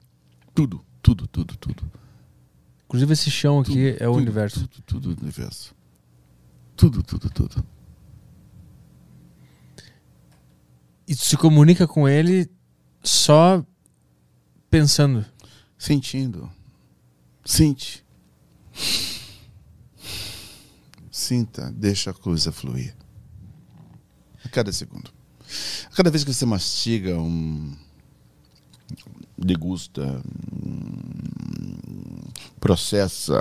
tudo, 0.55 0.86
tudo, 1.02 1.26
tudo, 1.26 1.56
tudo. 1.56 1.92
Inclusive, 2.84 3.12
esse 3.12 3.28
chão 3.28 3.59
aqui 3.59 3.92
Tudo, 3.92 4.05
é 4.05 4.09
o 4.09 4.12
tudo, 4.12 4.22
universo. 4.22 4.68
Tudo, 4.68 4.82
tudo, 4.82 5.14
do 5.16 5.22
universo. 5.22 5.74
Tudo, 6.76 7.02
tudo, 7.02 7.28
tudo. 7.28 7.66
E 11.09 11.16
tu 11.16 11.24
se 11.24 11.36
comunica 11.36 11.88
com 11.88 12.09
ele 12.09 12.48
só 13.02 13.66
pensando. 14.70 15.26
Sentindo. 15.76 16.48
Sente. 17.44 18.05
Sinta, 21.10 21.72
deixa 21.72 22.12
a 22.12 22.14
coisa 22.14 22.52
fluir. 22.52 22.94
A 24.44 24.48
cada 24.48 24.70
segundo. 24.72 25.12
A 25.90 25.96
cada 25.96 26.12
vez 26.12 26.22
que 26.22 26.32
você 26.32 26.46
mastiga 26.46 27.18
um. 27.18 27.76
Degusta, 29.45 30.23
processa, 32.61 33.41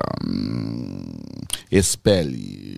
expele, 1.72 2.78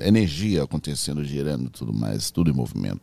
energia 0.00 0.62
acontecendo, 0.62 1.24
girando, 1.24 1.70
tudo 1.70 1.92
mais, 1.92 2.30
tudo 2.30 2.50
em 2.50 2.54
movimento. 2.54 3.00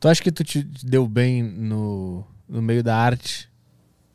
Tu 0.00 0.08
acha 0.08 0.22
que 0.22 0.30
tu 0.30 0.44
te 0.44 0.62
deu 0.84 1.08
bem 1.08 1.42
no, 1.42 2.24
no 2.48 2.62
meio 2.62 2.82
da 2.84 2.96
arte 2.96 3.48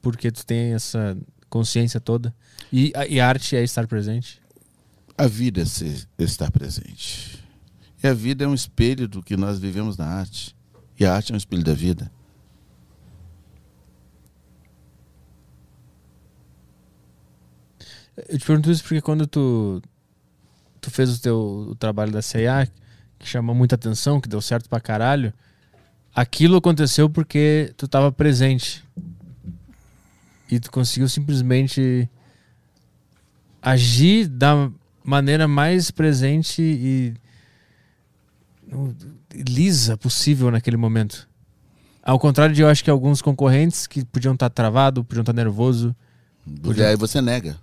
porque 0.02 0.31
tu 0.31 0.45
tem 0.45 0.73
essa 0.73 1.18
consciência 1.49 1.99
toda? 1.99 2.34
E, 2.72 2.91
a- 2.95 3.07
e 3.07 3.19
a 3.19 3.27
arte 3.27 3.56
é 3.56 3.64
estar 3.64 3.88
presente? 3.88 4.41
A 5.18 5.27
vida 5.27 5.61
é 5.61 5.65
ser, 5.65 6.07
estar 6.18 6.52
presente. 6.52 7.44
E 8.02 8.07
a 8.07 8.14
vida 8.14 8.44
é 8.44 8.48
um 8.48 8.53
espelho 8.53 9.07
do 9.07 9.22
que 9.22 9.38
nós 9.38 9.60
vivemos 9.60 9.95
na 9.98 10.06
arte. 10.06 10.56
E 10.99 11.05
a 11.05 11.13
arte 11.13 11.31
é 11.31 11.35
um 11.35 11.37
espelho 11.37 11.63
da 11.63 11.73
vida. 11.73 12.11
Eu 18.29 18.37
te 18.37 18.45
pergunto 18.45 18.69
isso 18.69 18.83
porque 18.83 19.01
quando 19.01 19.25
tu, 19.25 19.81
tu 20.79 20.91
fez 20.91 21.17
o 21.17 21.21
teu 21.21 21.67
o 21.71 21.75
trabalho 21.75 22.11
da 22.11 22.21
CIA, 22.21 22.69
que 23.17 23.27
chamou 23.27 23.55
muita 23.55 23.75
atenção, 23.75 24.21
que 24.21 24.29
deu 24.29 24.39
certo 24.39 24.69
pra 24.69 24.79
caralho, 24.79 25.33
aquilo 26.13 26.57
aconteceu 26.57 27.09
porque 27.09 27.73
tu 27.75 27.87
tava 27.87 28.11
presente. 28.11 28.83
E 30.49 30.59
tu 30.59 30.71
conseguiu 30.71 31.09
simplesmente 31.09 32.07
agir 33.61 34.27
da 34.27 34.69
maneira 35.03 35.47
mais 35.47 35.89
presente 35.89 36.61
e 36.61 37.13
lisa 39.34 39.97
possível 39.97 40.51
naquele 40.51 40.77
momento. 40.77 41.27
Ao 42.01 42.19
contrário 42.19 42.53
de 42.53 42.61
eu 42.61 42.68
acho 42.68 42.84
que 42.84 42.89
alguns 42.89 43.22
concorrentes 43.22 43.88
que 43.88 44.03
podiam 44.05 44.34
estar 44.34 44.49
travado, 44.49 45.03
podiam 45.03 45.22
estar 45.22 45.34
nervoso, 45.34 45.95
Porque 46.61 46.81
aí 46.84 46.95
você 46.97 47.22
nega. 47.22 47.57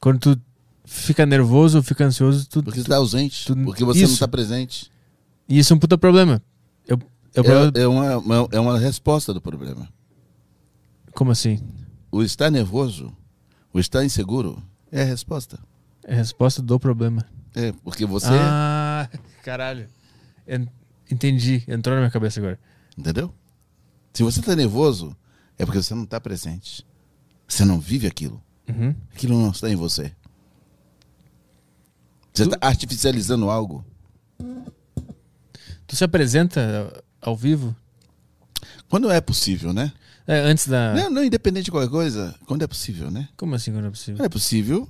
quando 0.00 0.18
tu 0.18 0.40
fica 0.84 1.24
nervoso 1.24 1.78
ou 1.78 1.82
fica 1.82 2.04
ansioso, 2.04 2.46
tu, 2.48 2.62
Porque 2.62 2.80
tu- 2.80 2.82
está 2.82 2.96
ausente. 2.96 3.46
tu- 3.46 3.56
porque 3.56 3.84
você 3.84 4.00
não 4.00 4.04
isso. 4.04 4.14
está 4.14 4.28
presente. 4.28 4.90
e 5.48 5.58
isso 5.58 5.72
é 5.72 5.76
um 5.76 5.78
puta 5.78 5.96
problema. 5.96 6.42
Eu, 6.86 6.98
eu, 7.34 7.44
É, 7.74 7.80
é 7.82 7.86
uma, 7.86 8.18
uma- 8.18 8.48
é 8.52 8.60
uma 8.60 8.78
resposta 8.78 9.32
do 9.32 9.40
problema. 9.40 9.88
Como 11.14 11.30
assim? 11.30 11.60
O 12.10 12.22
estar 12.22 12.50
nervoso, 12.50 13.12
o 13.72 13.78
estar 13.80 14.04
inseguro, 14.04 14.62
é 14.90 15.02
a 15.02 15.04
resposta. 15.04 15.58
É 16.04 16.12
a 16.14 16.16
resposta 16.16 16.60
do 16.60 16.78
problema. 16.80 17.24
É, 17.54 17.72
porque 17.84 18.04
você. 18.06 18.28
Ah, 18.30 19.08
caralho. 19.42 19.88
En- 20.46 20.68
Entendi. 21.10 21.62
Entrou 21.68 21.94
na 21.94 22.02
minha 22.02 22.10
cabeça 22.10 22.40
agora. 22.40 22.58
Entendeu? 22.96 23.34
Se 24.14 24.22
você 24.22 24.40
está 24.40 24.54
nervoso, 24.56 25.16
é 25.58 25.64
porque 25.66 25.82
você 25.82 25.94
não 25.94 26.04
está 26.04 26.20
presente. 26.20 26.86
Você 27.46 27.64
não 27.64 27.78
vive 27.80 28.06
aquilo. 28.06 28.42
Uhum. 28.68 28.94
Aquilo 29.12 29.38
não 29.40 29.50
está 29.50 29.68
em 29.68 29.76
você. 29.76 30.12
Você 32.32 32.44
está 32.44 32.56
artificializando 32.60 33.50
algo. 33.50 33.84
Tu 35.86 35.96
se 35.96 36.04
apresenta 36.04 37.02
ao 37.20 37.36
vivo? 37.36 37.76
Quando 38.88 39.10
é 39.10 39.20
possível, 39.20 39.72
né? 39.72 39.92
É, 40.26 40.38
antes 40.38 40.66
da. 40.68 40.94
Não, 40.94 41.10
não, 41.10 41.24
independente 41.24 41.64
de 41.66 41.70
qualquer 41.70 41.90
coisa, 41.90 42.34
quando 42.46 42.62
é 42.62 42.66
possível, 42.66 43.10
né? 43.10 43.28
Como 43.36 43.54
assim 43.54 43.72
quando 43.72 43.86
é 43.86 43.90
possível? 43.90 44.16
Quando 44.18 44.26
é 44.26 44.28
possível. 44.30 44.88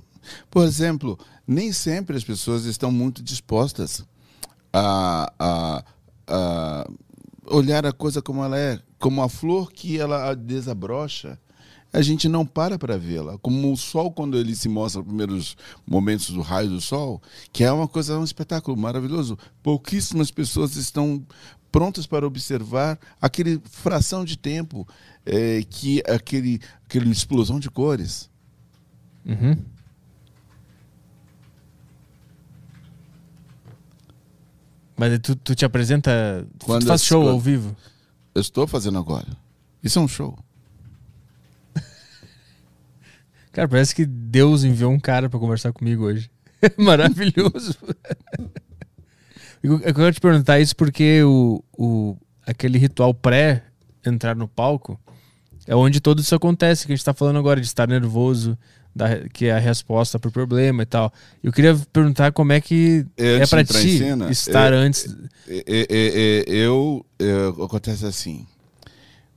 Por 0.49 0.65
exemplo, 0.65 1.19
nem 1.45 1.73
sempre 1.73 2.15
as 2.15 2.23
pessoas 2.23 2.63
estão 2.65 2.91
muito 2.91 3.21
dispostas 3.21 4.05
a, 4.73 5.31
a, 5.39 5.83
a 6.27 6.89
olhar 7.45 7.85
a 7.85 7.93
coisa 7.93 8.21
como 8.21 8.43
ela 8.43 8.57
é, 8.57 8.79
como 8.99 9.21
a 9.21 9.29
flor 9.29 9.71
que 9.71 9.99
ela 9.99 10.33
desabrocha. 10.33 11.39
A 11.91 12.01
gente 12.01 12.27
não 12.27 12.43
para 12.43 12.79
para 12.79 12.97
vê-la. 12.97 13.37
Como 13.37 13.71
o 13.71 13.77
sol, 13.77 14.11
quando 14.11 14.35
ele 14.35 14.55
se 14.55 14.67
mostra 14.67 14.99
nos 14.99 15.07
primeiros 15.07 15.57
momentos 15.85 16.31
do 16.31 16.41
raio 16.41 16.67
do 16.67 16.81
sol, 16.81 17.21
que 17.51 17.63
é 17.63 17.71
uma 17.71 17.87
coisa, 17.87 18.17
um 18.17 18.23
espetáculo 18.23 18.75
maravilhoso. 18.75 19.37
Pouquíssimas 19.61 20.31
pessoas 20.31 20.75
estão 20.75 21.23
prontas 21.71 22.07
para 22.07 22.25
observar 22.25 22.97
aquele 23.21 23.61
fração 23.65 24.25
de 24.25 24.37
tempo 24.37 24.87
eh, 25.23 25.63
que 25.69 26.01
aquele, 26.07 26.59
aquele 26.85 27.11
explosão 27.11 27.59
de 27.59 27.69
cores. 27.69 28.27
Uhum. 29.23 29.55
Mas 34.95 35.17
tu, 35.19 35.35
tu 35.35 35.55
te 35.55 35.65
apresenta. 35.65 36.45
tu 36.59 36.65
Quando 36.65 36.85
faz 36.85 37.01
as- 37.01 37.07
show 37.07 37.27
ao 37.27 37.39
vivo. 37.39 37.75
Eu 38.35 38.41
estou 38.41 38.65
fazendo 38.67 38.97
agora. 38.97 39.27
Isso 39.83 39.99
é 39.99 40.01
um 40.01 40.07
show. 40.07 40.37
Cara, 43.51 43.67
parece 43.67 43.93
que 43.93 44.05
Deus 44.05 44.63
enviou 44.63 44.91
um 44.91 44.99
cara 44.99 45.29
pra 45.29 45.39
conversar 45.39 45.71
comigo 45.73 46.03
hoje. 46.05 46.29
Maravilhoso. 46.77 47.75
eu, 49.61 49.79
eu 49.79 49.93
quero 49.93 50.11
te 50.13 50.19
perguntar 50.21 50.59
isso 50.59 50.75
porque 50.75 51.21
o, 51.23 51.63
o, 51.77 52.17
aquele 52.45 52.77
ritual 52.77 53.13
pré 53.13 53.63
entrar 54.05 54.35
no 54.35 54.47
palco 54.47 54.99
é 55.67 55.75
onde 55.75 56.01
tudo 56.01 56.21
isso 56.21 56.35
acontece, 56.35 56.85
que 56.85 56.91
a 56.93 56.95
gente 56.95 57.05
tá 57.05 57.13
falando 57.13 57.39
agora, 57.39 57.61
de 57.61 57.67
estar 57.67 57.87
nervoso, 57.87 58.57
da, 58.95 59.27
que 59.29 59.45
é 59.45 59.53
a 59.53 59.59
resposta 59.59 60.19
pro 60.19 60.31
problema 60.31 60.83
e 60.83 60.85
tal. 60.85 61.11
Eu 61.43 61.51
queria 61.51 61.75
perguntar 61.91 62.31
como 62.31 62.51
é 62.51 62.61
que 62.61 63.05
É, 63.17 63.37
é 63.37 63.43
em 63.43 63.63
ti 63.63 63.97
cena, 63.97 64.31
estar 64.31 64.71
é- 64.71 64.75
antes. 64.75 65.07
Eu, 66.47 67.05
é, 67.19 67.63
acontece 67.63 68.05
assim. 68.05 68.45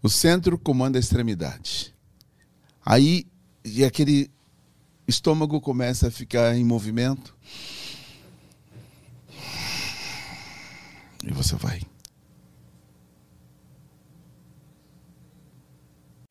O 0.02 0.08
centro 0.08 0.58
comanda 0.58 0.98
a 0.98 1.00
extremidade. 1.00 1.94
Aí, 2.84 3.26
e 3.64 3.84
aquele 3.84 4.30
estômago 5.08 5.60
começa 5.60 6.08
a 6.08 6.10
ficar 6.10 6.56
em 6.56 6.64
movimento. 6.64 7.34
E 11.24 11.32
você 11.32 11.56
vai. 11.56 11.80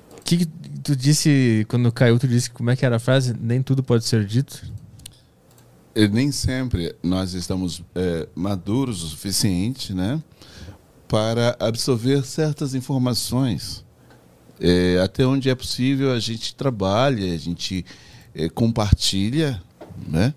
O 0.10 0.14
que, 0.26 0.46
tu 0.84 0.96
disse 0.96 1.66
quando 1.70 1.92
caiu? 1.92 2.18
Tu 2.18 2.28
disse 2.28 2.50
como 2.50 2.70
é 2.72 2.76
que 2.76 2.86
era 2.86 2.96
a 2.96 3.00
frase? 3.00 3.36
Nem 3.40 3.62
tudo 3.62 3.84
pode 3.84 4.06
ser 4.06 4.26
dito. 4.26 4.62
E 5.96 6.08
nem 6.08 6.32
sempre 6.32 6.94
nós 7.02 7.34
estamos 7.34 7.82
é, 7.94 8.28
maduros 8.36 9.02
o 9.02 9.08
suficiente, 9.08 9.94
né, 9.94 10.22
para 11.08 11.56
absorver 11.60 12.26
certas 12.26 12.76
informações. 12.76 13.86
É, 14.60 15.00
até 15.02 15.26
onde 15.26 15.50
é 15.50 15.56
possível 15.56 16.12
a 16.12 16.20
gente 16.20 16.56
trabalha, 16.56 17.34
a 17.34 17.38
gente 17.38 17.86
é, 18.34 18.50
compartilha, 18.50 19.62
né? 20.08 20.34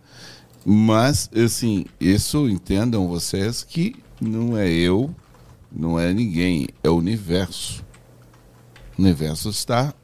Mas 0.65 1.31
assim, 1.35 1.86
isso 2.01 2.48
entendam 2.48 3.09
vocês 3.09 3.65
que 3.65 3.97
não 4.20 4.56
é 4.56 4.69
eu, 4.69 5.15
não 5.73 5.98
é 5.98 6.12
ninguém, 6.12 6.69
é 6.82 6.90
o 6.90 6.97
universo. 6.97 7.85
O 8.99 9.03
universo 9.03 9.49
está 9.49 9.95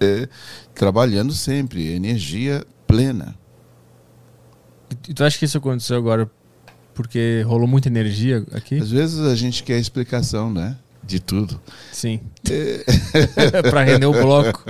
é, 0.00 0.28
trabalhando 0.74 1.32
sempre, 1.32 1.92
energia 1.92 2.64
plena. 2.86 3.34
E 5.08 5.14
tu 5.14 5.24
acha 5.24 5.38
que 5.38 5.44
isso 5.44 5.56
aconteceu 5.56 5.96
agora 5.96 6.30
porque 6.94 7.42
rolou 7.46 7.66
muita 7.66 7.88
energia 7.88 8.44
aqui? 8.52 8.78
Às 8.78 8.90
vezes 8.90 9.20
a 9.20 9.34
gente 9.34 9.62
quer 9.62 9.78
explicação, 9.78 10.52
né? 10.52 10.76
De 11.04 11.18
tudo. 11.18 11.60
Sim. 11.90 12.20
para 13.70 13.82
render 13.82 14.06
o 14.06 14.12
bloco. 14.12 14.62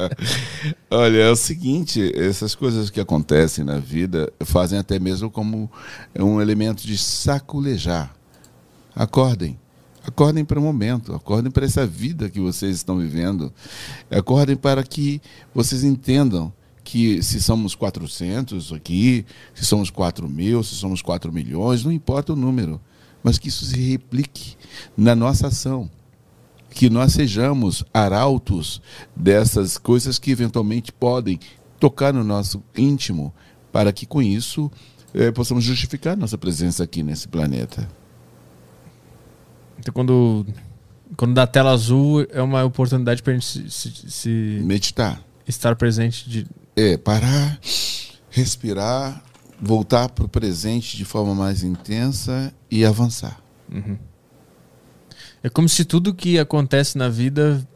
Olha, 0.90 1.18
é 1.18 1.30
o 1.30 1.36
seguinte, 1.36 2.10
essas 2.16 2.54
coisas 2.54 2.88
que 2.88 2.98
acontecem 3.00 3.62
na 3.62 3.78
vida 3.78 4.32
fazem 4.44 4.78
até 4.78 4.98
mesmo 4.98 5.30
como 5.30 5.70
um 6.18 6.40
elemento 6.40 6.86
de 6.86 6.96
saculejar. 6.96 8.14
Acordem. 8.94 9.58
Acordem 10.04 10.44
para 10.44 10.58
o 10.58 10.62
momento, 10.62 11.14
acordem 11.14 11.50
para 11.50 11.64
essa 11.64 11.86
vida 11.86 12.28
que 12.28 12.40
vocês 12.40 12.76
estão 12.76 12.98
vivendo. 12.98 13.52
Acordem 14.10 14.56
para 14.56 14.82
que 14.82 15.22
vocês 15.54 15.84
entendam 15.84 16.52
que 16.82 17.22
se 17.22 17.40
somos 17.40 17.74
400 17.74 18.72
aqui, 18.72 19.24
se 19.54 19.64
somos 19.64 19.90
4 19.90 20.28
mil, 20.28 20.62
se 20.64 20.74
somos 20.74 21.00
4 21.00 21.32
milhões, 21.32 21.84
não 21.84 21.92
importa 21.92 22.32
o 22.32 22.36
número, 22.36 22.80
mas 23.22 23.38
que 23.38 23.48
isso 23.48 23.64
se 23.64 23.78
replique 23.78 24.56
na 24.96 25.14
nossa 25.14 25.46
ação. 25.46 25.88
Que 26.70 26.90
nós 26.90 27.12
sejamos 27.12 27.84
arautos 27.92 28.82
dessas 29.14 29.78
coisas 29.78 30.18
que 30.18 30.30
eventualmente 30.30 30.90
podem 30.90 31.38
tocar 31.78 32.12
no 32.12 32.24
nosso 32.24 32.62
íntimo, 32.76 33.32
para 33.70 33.92
que 33.92 34.06
com 34.06 34.20
isso 34.20 34.70
eh, 35.14 35.30
possamos 35.30 35.64
justificar 35.64 36.16
nossa 36.16 36.38
presença 36.38 36.82
aqui 36.82 37.02
nesse 37.02 37.28
planeta. 37.28 37.88
Então, 39.82 39.92
quando, 39.92 40.46
quando 41.16 41.34
dá 41.34 41.44
tela 41.44 41.72
azul, 41.72 42.24
é 42.30 42.40
uma 42.40 42.62
oportunidade 42.64 43.20
para 43.20 43.32
a 43.32 43.34
gente 43.34 43.44
se, 43.44 43.68
se, 43.68 44.10
se, 44.10 44.60
meditar, 44.62 45.20
estar 45.46 45.74
presente. 45.74 46.30
De... 46.30 46.46
É, 46.76 46.96
parar, 46.96 47.58
respirar, 48.30 49.20
voltar 49.60 50.08
para 50.08 50.24
o 50.24 50.28
presente 50.28 50.96
de 50.96 51.04
forma 51.04 51.34
mais 51.34 51.64
intensa 51.64 52.54
e 52.70 52.84
avançar. 52.84 53.42
Uhum. 53.72 53.98
É 55.42 55.48
como 55.48 55.68
se 55.68 55.84
tudo 55.84 56.14
que 56.14 56.38
acontece 56.38 56.96
na 56.96 57.08
vida 57.08 57.66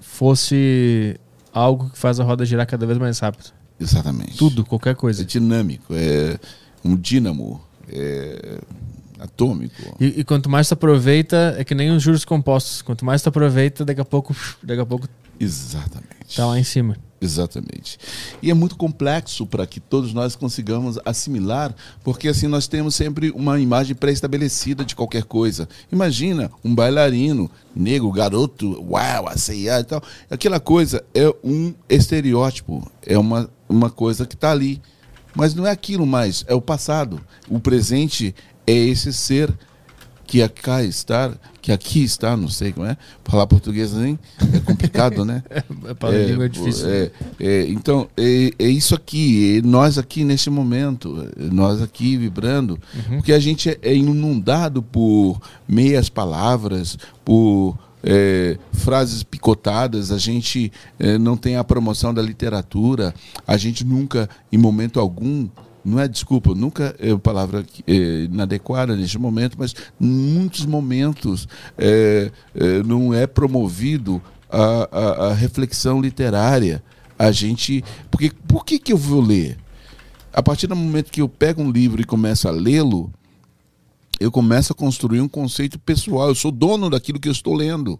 fosse 0.00 1.20
algo 1.52 1.90
que 1.90 1.98
faz 1.98 2.18
a 2.18 2.24
roda 2.24 2.46
girar 2.46 2.66
cada 2.66 2.86
vez 2.86 2.98
mais 2.98 3.18
rápido. 3.18 3.52
Exatamente. 3.78 4.38
Tudo, 4.38 4.64
qualquer 4.64 4.94
coisa. 4.94 5.20
É 5.20 5.24
dinâmico, 5.26 5.92
é 5.94 6.38
um 6.82 6.96
dínamo. 6.96 7.60
É 7.90 8.58
atômico. 9.18 9.96
E, 10.00 10.20
e, 10.20 10.24
quanto 10.24 10.48
mais 10.48 10.68
tu 10.68 10.74
aproveita, 10.74 11.54
é 11.58 11.64
que 11.64 11.74
nem 11.74 11.90
os 11.90 12.02
juros 12.02 12.24
compostos. 12.24 12.82
Quanto 12.82 13.04
mais 13.04 13.22
tu 13.22 13.28
aproveita, 13.28 13.84
daqui 13.84 14.00
a 14.00 14.04
pouco, 14.04 14.34
daqui 14.62 14.80
a 14.80 14.86
pouco 14.86 15.08
Exatamente. 15.38 16.36
Tá 16.36 16.46
lá 16.46 16.58
em 16.58 16.64
cima. 16.64 16.96
Exatamente. 17.20 17.98
E 18.42 18.50
é 18.50 18.54
muito 18.54 18.76
complexo 18.76 19.46
para 19.46 19.66
que 19.66 19.80
todos 19.80 20.12
nós 20.12 20.36
consigamos 20.36 20.98
assimilar, 21.04 21.74
porque 22.04 22.28
assim 22.28 22.46
nós 22.46 22.66
temos 22.68 22.94
sempre 22.94 23.30
uma 23.30 23.58
imagem 23.58 23.96
pré-estabelecida 23.96 24.84
de 24.84 24.94
qualquer 24.94 25.24
coisa. 25.24 25.68
Imagina 25.90 26.50
um 26.62 26.74
bailarino, 26.74 27.50
negro, 27.74 28.10
garoto, 28.12 28.84
uau, 28.90 29.28
aceia 29.28 29.80
e 29.80 29.84
tal. 29.84 30.02
Aquela 30.30 30.60
coisa 30.60 31.02
é 31.14 31.26
um 31.42 31.72
estereótipo, 31.88 32.86
é 33.04 33.16
uma, 33.16 33.48
uma 33.68 33.88
coisa 33.88 34.26
que 34.26 34.34
está 34.34 34.50
ali. 34.50 34.80
Mas 35.34 35.54
não 35.54 35.66
é 35.66 35.70
aquilo 35.70 36.06
mais, 36.06 36.44
é 36.48 36.54
o 36.54 36.62
passado. 36.62 37.20
O 37.48 37.60
presente 37.60 38.34
é 38.66 38.72
esse 38.72 39.12
ser 39.12 39.52
que 40.26 40.42
aqui 40.42 40.70
está, 40.88 41.32
que 41.62 41.70
aqui 41.70 42.02
está, 42.02 42.36
não 42.36 42.48
sei 42.48 42.72
como 42.72 42.84
é, 42.84 42.96
falar 43.24 43.46
português 43.46 43.92
nem 43.92 44.18
é 44.52 44.58
complicado, 44.58 45.24
né? 45.24 45.42
é, 45.50 45.62
é, 45.62 46.26
língua 46.26 46.46
é 46.46 46.48
difícil. 46.48 46.88
É, 46.88 47.10
é, 47.38 47.66
então, 47.68 48.08
é, 48.16 48.50
é, 48.58 48.68
isso 48.68 48.94
aqui, 48.94 49.58
é 49.58 49.66
nós 49.66 49.98
aqui 49.98 50.24
neste 50.24 50.50
momento, 50.50 51.28
nós 51.36 51.80
aqui 51.80 52.16
vibrando, 52.16 52.78
uhum. 52.92 53.16
porque 53.18 53.32
a 53.32 53.38
gente 53.38 53.78
é 53.80 53.94
inundado 53.94 54.82
por 54.82 55.40
meias 55.68 56.08
palavras, 56.08 56.98
por 57.24 57.78
é, 58.02 58.58
frases 58.72 59.22
picotadas, 59.22 60.12
a 60.12 60.18
gente 60.18 60.72
é, 60.98 61.18
não 61.18 61.36
tem 61.36 61.56
a 61.56 61.64
promoção 61.64 62.14
da 62.14 62.22
literatura, 62.22 63.14
a 63.46 63.56
gente 63.56 63.84
nunca, 63.84 64.28
em 64.50 64.58
momento 64.58 65.00
algum, 65.00 65.48
não 65.86 66.00
é 66.00 66.08
desculpa, 66.08 66.52
nunca 66.52 66.96
é 66.98 67.16
palavra 67.16 67.64
é, 67.86 67.92
inadequada 68.24 68.96
neste 68.96 69.18
momento, 69.18 69.56
mas 69.56 69.72
em 70.00 70.06
muitos 70.06 70.66
momentos 70.66 71.46
é, 71.78 72.32
é, 72.56 72.82
não 72.82 73.14
é 73.14 73.24
promovido 73.24 74.20
a, 74.50 74.88
a, 74.90 75.26
a, 75.28 75.34
reflexão 75.34 76.00
literária. 76.00 76.82
A 77.16 77.30
gente. 77.30 77.84
Porque, 78.10 78.32
por 78.48 78.64
que, 78.64 78.80
que 78.80 78.92
eu 78.92 78.96
vou 78.96 79.20
ler? 79.20 79.56
A 80.32 80.42
partir 80.42 80.66
do 80.66 80.74
momento 80.74 81.10
que 81.10 81.22
eu 81.22 81.28
pego 81.28 81.62
um 81.62 81.70
livro 81.70 82.02
e 82.02 82.04
começo 82.04 82.48
a 82.48 82.50
lê-lo, 82.50 83.10
eu 84.18 84.30
começo 84.30 84.72
a 84.72 84.76
construir 84.76 85.20
um 85.20 85.28
conceito 85.28 85.78
pessoal. 85.78 86.28
Eu 86.28 86.34
sou 86.34 86.50
dono 86.50 86.90
daquilo 86.90 87.20
que 87.20 87.28
eu 87.28 87.32
estou 87.32 87.54
lendo. 87.54 87.98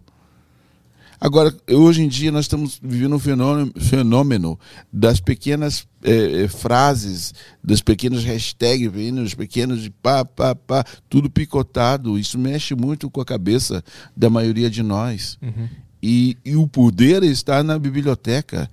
Agora, 1.19 1.55
hoje 1.69 2.03
em 2.03 2.07
dia, 2.07 2.31
nós 2.31 2.45
estamos 2.45 2.79
vivendo 2.81 3.15
um 3.15 3.19
fenômeno, 3.19 3.71
fenômeno 3.79 4.59
das 4.93 5.19
pequenas 5.19 5.87
é, 6.03 6.43
é, 6.43 6.47
frases, 6.47 7.33
das 7.63 7.81
pequenas 7.81 8.23
hashtags, 8.23 8.91
dos 8.91 9.33
pequenos 9.33 9.89
pá, 10.01 10.23
pá, 10.23 10.53
pá, 10.53 10.85
tudo 11.09 11.29
picotado. 11.29 12.19
Isso 12.19 12.37
mexe 12.37 12.75
muito 12.75 13.09
com 13.09 13.19
a 13.19 13.25
cabeça 13.25 13.83
da 14.15 14.29
maioria 14.29 14.69
de 14.69 14.83
nós. 14.83 15.39
Uhum. 15.41 15.67
E, 16.01 16.37
e 16.45 16.55
o 16.55 16.67
poder 16.67 17.23
está 17.23 17.63
na 17.63 17.79
biblioteca, 17.79 18.69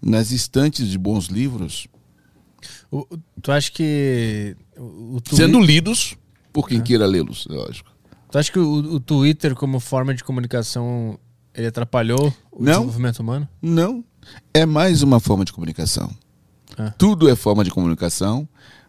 nas 0.00 0.30
estantes 0.32 0.88
de 0.88 0.98
bons 0.98 1.26
livros. 1.26 1.88
O, 2.90 3.06
tu 3.40 3.50
acha 3.50 3.70
que. 3.72 4.54
O, 4.76 5.16
o 5.16 5.34
Sendo 5.34 5.58
lidos 5.60 6.14
por 6.52 6.68
quem 6.68 6.78
é. 6.78 6.82
queira 6.82 7.06
lê-los, 7.06 7.46
lógico. 7.46 7.90
Tu 8.30 8.38
acha 8.38 8.52
que 8.52 8.58
o, 8.58 8.94
o 8.94 9.00
Twitter, 9.00 9.54
como 9.54 9.80
forma 9.80 10.14
de 10.14 10.22
comunicação, 10.22 11.18
ele 11.56 11.66
atrapalhou 11.66 12.32
o 12.52 12.62
não, 12.62 12.72
desenvolvimento 12.72 13.20
humano? 13.20 13.48
Não. 13.62 14.04
É 14.52 14.66
mais 14.66 15.02
uma 15.02 15.18
forma 15.18 15.44
de 15.44 15.52
comunicação. 15.52 16.10
É. 16.76 16.90
Tudo 16.98 17.28
é 17.28 17.34
forma 17.34 17.64
de 17.64 17.70
comunicação, 17.70 18.46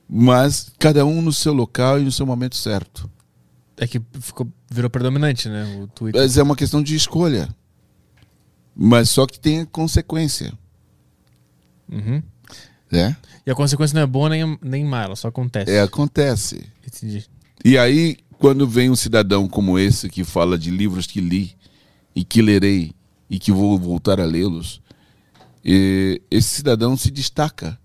mas 0.10 0.72
cada 0.78 1.06
um 1.06 1.22
no 1.22 1.32
seu 1.32 1.54
local 1.54 2.00
e 2.00 2.04
no 2.04 2.12
seu 2.12 2.26
momento 2.26 2.58
certo. 2.58 3.10
É 3.78 3.88
que 3.88 4.02
ficou, 4.20 4.48
virou 4.70 4.90
predominante, 4.90 5.48
né? 5.48 5.80
O 5.82 5.88
Twitter. 5.88 6.22
Mas 6.22 6.38
é 6.38 6.44
uma 6.44 6.56
questão 6.56 6.84
de 6.84 6.96
escolha. 6.96 7.48
Mas 8.76 9.10
só 9.10 9.26
que 9.26 9.40
tem 9.40 9.64
consequência. 9.66 10.52
Uhum. 11.90 12.22
É? 12.92 13.16
E 13.46 13.52
a 13.52 13.56
consequência 13.56 13.96
não 13.96 14.02
é 14.02 14.06
boa 14.06 14.30
nem, 14.30 14.58
nem 14.62 14.84
má, 14.84 15.04
ela 15.04 15.16
só 15.16 15.30
acontece. 15.30 15.72
É, 15.72 15.82
acontece. 15.82 16.66
Entendi. 16.86 17.26
E 17.64 17.78
aí, 17.78 18.18
quando 18.40 18.68
vem 18.68 18.90
um 18.90 18.96
cidadão 18.96 19.48
como 19.48 19.80
esse 19.80 20.10
que 20.10 20.24
fala 20.24 20.58
de 20.58 20.70
livros 20.70 21.08
que 21.08 21.22
li, 21.22 21.56
e 22.18 22.24
que 22.24 22.42
lerei 22.42 22.96
e 23.30 23.38
que 23.38 23.52
vou 23.52 23.78
voltar 23.78 24.20
a 24.20 24.26
lê-los, 24.26 24.82
esse 26.32 26.50
cidadão 26.50 26.98
se 26.98 27.12
destaca 27.12 27.78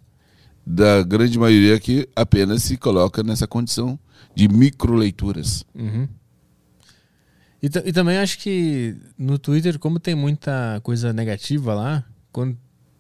da 0.65 1.03
grande 1.03 1.39
maioria 1.39 1.79
que 1.79 2.09
apenas 2.17 2.63
se 2.63 2.79
coloca 2.79 3.23
nessa 3.23 3.47
condição 3.47 3.99
de 4.35 4.49
microleituras. 4.49 5.67
Uhum. 5.75 6.09
E, 7.63 7.67
e, 7.67 7.93
também 7.93 8.17
acho 8.17 8.39
que 8.39 8.97
no 9.19 9.39
Twitter, 9.39 9.79
como 9.79 10.01
tem 10.01 10.15
muita 10.15 10.81
coisa 10.83 11.13
negativa 11.13 11.75
lá, 11.75 12.03
quando 12.33 12.57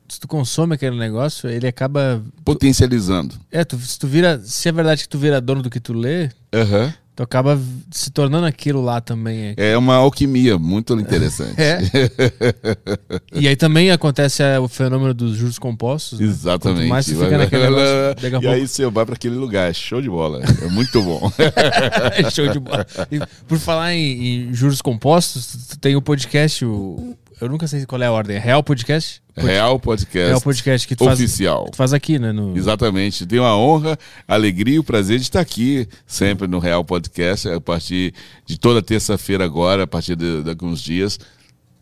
se 0.09 0.21
tu 0.21 0.29
consome 0.29 0.75
aquele 0.75 0.99
negócio, 0.99 1.49
ele 1.49 1.67
acaba 1.67 2.23
potencializando. 2.45 3.41
É, 3.51 3.65
tu, 3.65 3.79
se 3.79 3.99
tu 3.99 4.07
vira, 4.07 4.39
se 4.45 4.69
é 4.69 4.73
verdade 4.73 5.05
que 5.05 5.09
tu 5.09 5.19
vira 5.19 5.41
dono 5.41 5.63
do 5.63 5.71
que 5.71 5.81
tu 5.81 5.95
lê, 5.95 6.25
uhum. 6.55 6.93
Tu 7.15 7.23
acaba 7.23 7.61
se 7.91 8.11
tornando 8.11 8.47
aquilo 8.47 8.81
lá 8.81 8.99
também. 8.99 9.53
É 9.59 9.77
uma 9.77 9.97
alquimia 9.97 10.59
muito 10.59 10.99
interessante. 10.99 11.57
é. 11.61 11.79
e 13.39 13.47
aí 13.47 13.55
também 13.55 13.91
acontece 13.91 14.43
é, 14.43 14.59
o 14.59 14.67
fenômeno 14.67 15.13
dos 15.13 15.37
juros 15.37 15.59
compostos. 15.59 16.21
Né? 16.21 16.27
Exatamente. 16.27 16.81
Quanto 16.81 16.89
mais 16.89 17.07
você 17.07 17.15
fica 17.15 17.39
naquele 17.39 17.63
negócio, 17.65 18.17
e 18.27 18.31
pouco... 18.31 18.49
aí 18.49 18.67
você 18.67 18.87
vai 18.89 19.05
para 19.05 19.15
aquele 19.15 19.35
lugar, 19.35 19.75
show 19.75 20.01
de 20.01 20.09
bola. 20.09 20.41
É 20.63 20.69
muito 20.69 21.03
bom. 21.03 21.31
show 22.33 22.49
de 22.49 22.59
bola. 22.59 22.87
E 23.11 23.21
por 23.47 23.59
falar 23.59 23.93
em, 23.93 24.49
em, 24.49 24.55
juros 24.55 24.81
compostos, 24.81 25.77
tem 25.83 25.95
o 25.95 26.01
podcast, 26.01 26.65
o, 26.65 27.15
eu 27.43 27.49
nunca 27.49 27.67
sei 27.67 27.85
qual 27.85 28.01
é 28.01 28.07
a 28.07 28.13
ordem. 28.13 28.37
É 28.37 28.39
Real 28.39 28.63
Podcast? 28.63 29.21
Pod... 29.35 29.47
Real 29.47 29.81
Podcast. 29.81 30.29
Real 30.29 30.41
Podcast 30.41 30.87
que 30.87 30.95
tu 30.95 31.11
oficial. 31.11 31.63
Faz, 31.63 31.71
tu 31.73 31.77
faz 31.77 31.93
aqui, 31.93 32.17
né? 32.17 32.31
No... 32.31 32.57
Exatamente. 32.57 33.27
Tenho 33.27 33.43
a 33.43 33.57
honra, 33.57 33.99
a 34.29 34.35
alegria 34.35 34.77
e 34.77 34.79
o 34.79 34.85
prazer 34.85 35.19
de 35.19 35.25
estar 35.25 35.41
aqui 35.41 35.89
sempre 36.07 36.47
no 36.47 36.61
Real 36.61 36.85
Podcast 36.85 37.49
a 37.49 37.61
partir 37.61 38.15
de 38.47 38.57
toda 38.57 38.81
terça-feira 38.81 39.45
agora, 39.45 39.83
a 39.83 39.87
partir 39.89 40.15
de, 40.15 40.45
de 40.45 40.51
alguns 40.51 40.81
dias. 40.81 41.19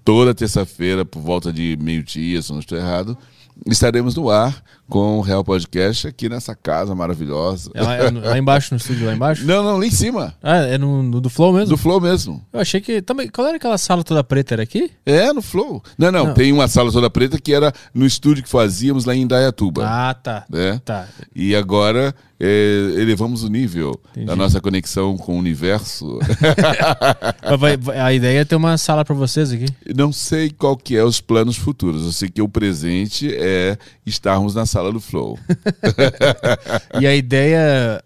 toda 0.03 0.35
terça-feira, 0.35 1.05
por 1.05 1.21
volta 1.21 1.53
de 1.53 1.77
meio-dia, 1.79 2.41
se 2.41 2.51
não 2.51 2.61
estou 2.61 2.79
errado, 2.79 3.19
estaremos 3.67 4.15
no 4.15 4.31
ar 4.31 4.65
com 4.91 5.19
o 5.19 5.21
Real 5.23 5.43
Podcast 5.45 6.07
aqui 6.09 6.29
nessa 6.29 6.55
casa 6.55 6.95
maravilhosa. 6.95 7.71
É 7.75 7.83
lá, 7.83 7.97
é 7.97 8.11
lá 8.11 8.39
embaixo, 8.39 8.75
no 8.75 8.79
estúdio 8.79 9.07
lá 9.07 9.15
embaixo? 9.15 9.47
Não, 9.47 9.63
não, 9.63 9.79
lá 9.79 9.87
em 9.87 9.91
cima. 9.91 10.35
Ah, 10.43 10.57
é 10.59 10.77
no, 10.77 11.03
no 11.03 11.21
do 11.21 11.31
Flow 11.31 11.53
mesmo? 11.53 11.69
Do 11.69 11.77
Flow 11.79 12.01
mesmo. 12.01 12.45
Eu 12.53 12.61
achei 12.61 12.81
que. 12.81 13.01
Também, 13.01 13.29
qual 13.29 13.47
era 13.47 13.57
aquela 13.57 13.79
sala 13.79 14.03
toda 14.05 14.23
preta? 14.25 14.55
Era 14.55 14.63
aqui? 14.65 14.91
É, 15.07 15.33
no 15.33 15.41
Flow. 15.41 15.83
Não, 15.97 16.11
não, 16.13 16.27
Não. 16.27 16.35
tem 16.35 16.53
uma 16.53 16.67
sala 16.69 16.91
toda 16.93 17.09
preta 17.09 17.39
que 17.41 17.55
era 17.55 17.73
no 17.95 18.05
estúdio 18.05 18.43
que 18.43 18.49
fazíamos 18.51 19.05
lá 19.05 19.15
em 19.15 19.23
Indaiatuba. 19.23 19.85
Ah, 19.87 20.13
tá. 20.13 20.45
né? 20.51 20.81
Tá. 20.85 21.07
E 21.35 21.55
agora 21.55 22.13
é, 22.41 22.93
elevamos 22.97 23.45
o 23.45 23.49
nível 23.49 24.01
Entendi. 24.11 24.27
da 24.27 24.35
nossa 24.35 24.61
conexão 24.61 25.17
com 25.17 25.37
o 25.37 25.39
universo. 25.39 26.19
Mas 27.43 27.61
vai- 27.61 27.77
vai- 27.77 28.01
a 28.01 28.13
ideia 28.13 28.41
é 28.41 28.45
ter 28.45 28.57
uma 28.57 28.77
sala 28.79 29.05
pra 29.05 29.15
vocês 29.15 29.53
aqui. 29.53 29.67
Não 29.95 30.13
sei 30.13 30.51
qual 30.51 30.77
que 30.77 30.97
é 30.97 31.05
os 31.05 31.21
planos 31.21 31.57
futuros. 31.57 32.05
Eu 32.05 32.13
sei 32.13 32.29
que 32.29 32.43
o 32.43 32.49
presente 32.49 33.31
é 33.35 33.77
estarmos 34.07 34.55
na 34.55 34.67
sala 34.67 34.80
do 34.91 35.01
Flow. 35.01 35.39
E 37.01 37.07
a 37.07 37.15
ideia 37.15 38.03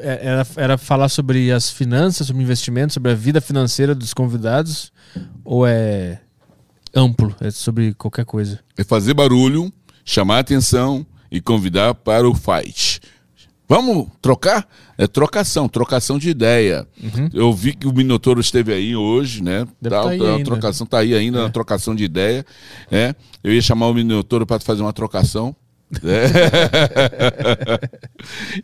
é- 0.00 0.20
era, 0.26 0.46
era 0.56 0.78
falar 0.78 1.08
sobre 1.08 1.52
as 1.52 1.70
finanças, 1.70 2.26
sobre 2.26 2.42
investimentos, 2.42 2.94
sobre 2.94 3.12
a 3.12 3.14
vida 3.14 3.40
financeira 3.40 3.94
dos 3.94 4.14
convidados? 4.14 4.92
Ou 5.44 5.66
é 5.66 6.20
amplo? 6.94 7.34
É 7.40 7.50
sobre 7.50 7.94
qualquer 7.94 8.24
coisa? 8.24 8.60
É 8.76 8.84
fazer 8.84 9.14
barulho, 9.14 9.72
chamar 10.04 10.38
atenção 10.40 11.06
e 11.30 11.40
convidar 11.40 11.94
para 11.94 12.28
o 12.28 12.34
fight. 12.34 13.00
Vamos 13.68 14.08
trocar? 14.20 14.66
É 14.98 15.06
trocação, 15.06 15.68
trocação 15.68 16.18
de 16.18 16.28
ideia. 16.28 16.84
Eu 17.32 17.52
vi 17.52 17.72
que 17.72 17.86
o 17.86 17.92
Minotouro 17.92 18.40
esteve 18.40 18.72
aí 18.72 18.96
hoje, 18.96 19.40
né? 19.44 19.60
Uhum. 19.60 19.66
Deve 19.80 19.94
Tá, 19.94 20.02
tá 20.02 20.08
aí 20.10 20.18
tá, 20.18 20.24
a 20.24 20.32
ainda. 20.32 20.44
trocação 20.44 20.86
tá 20.86 20.98
aí 20.98 21.14
ainda, 21.14 21.42
na 21.44 21.50
trocação 21.50 21.94
de 21.94 22.02
ideia. 22.02 22.44
né? 22.90 23.14
Eu 23.44 23.52
ia 23.54 23.62
chamar 23.62 23.86
o 23.86 23.94
Minotouro 23.94 24.44
para 24.44 24.58
fazer 24.58 24.82
uma 24.82 24.92
trocação. 24.92 25.54
Né? 26.02 26.22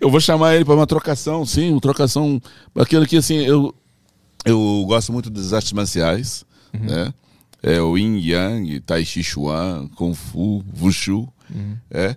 eu 0.00 0.10
vou 0.10 0.20
chamar 0.20 0.54
ele 0.54 0.64
para 0.64 0.74
uma 0.74 0.86
trocação, 0.86 1.44
sim, 1.44 1.72
uma 1.72 1.80
trocação. 1.80 2.40
Aquilo 2.74 3.06
que 3.06 3.16
assim, 3.16 3.38
eu, 3.38 3.74
eu 4.44 4.84
gosto 4.86 5.12
muito 5.12 5.30
das 5.30 5.52
artes 5.52 5.72
marciais, 5.72 6.44
né? 6.72 7.12
É 7.62 7.80
o 7.80 7.96
Yin 7.96 8.18
Yang, 8.18 8.80
Tai 8.80 9.04
Chi 9.04 9.22
Chuan, 9.22 9.88
Kung 9.96 10.14
Fu, 10.14 10.64
Wushu, 10.80 11.28
é. 11.90 12.16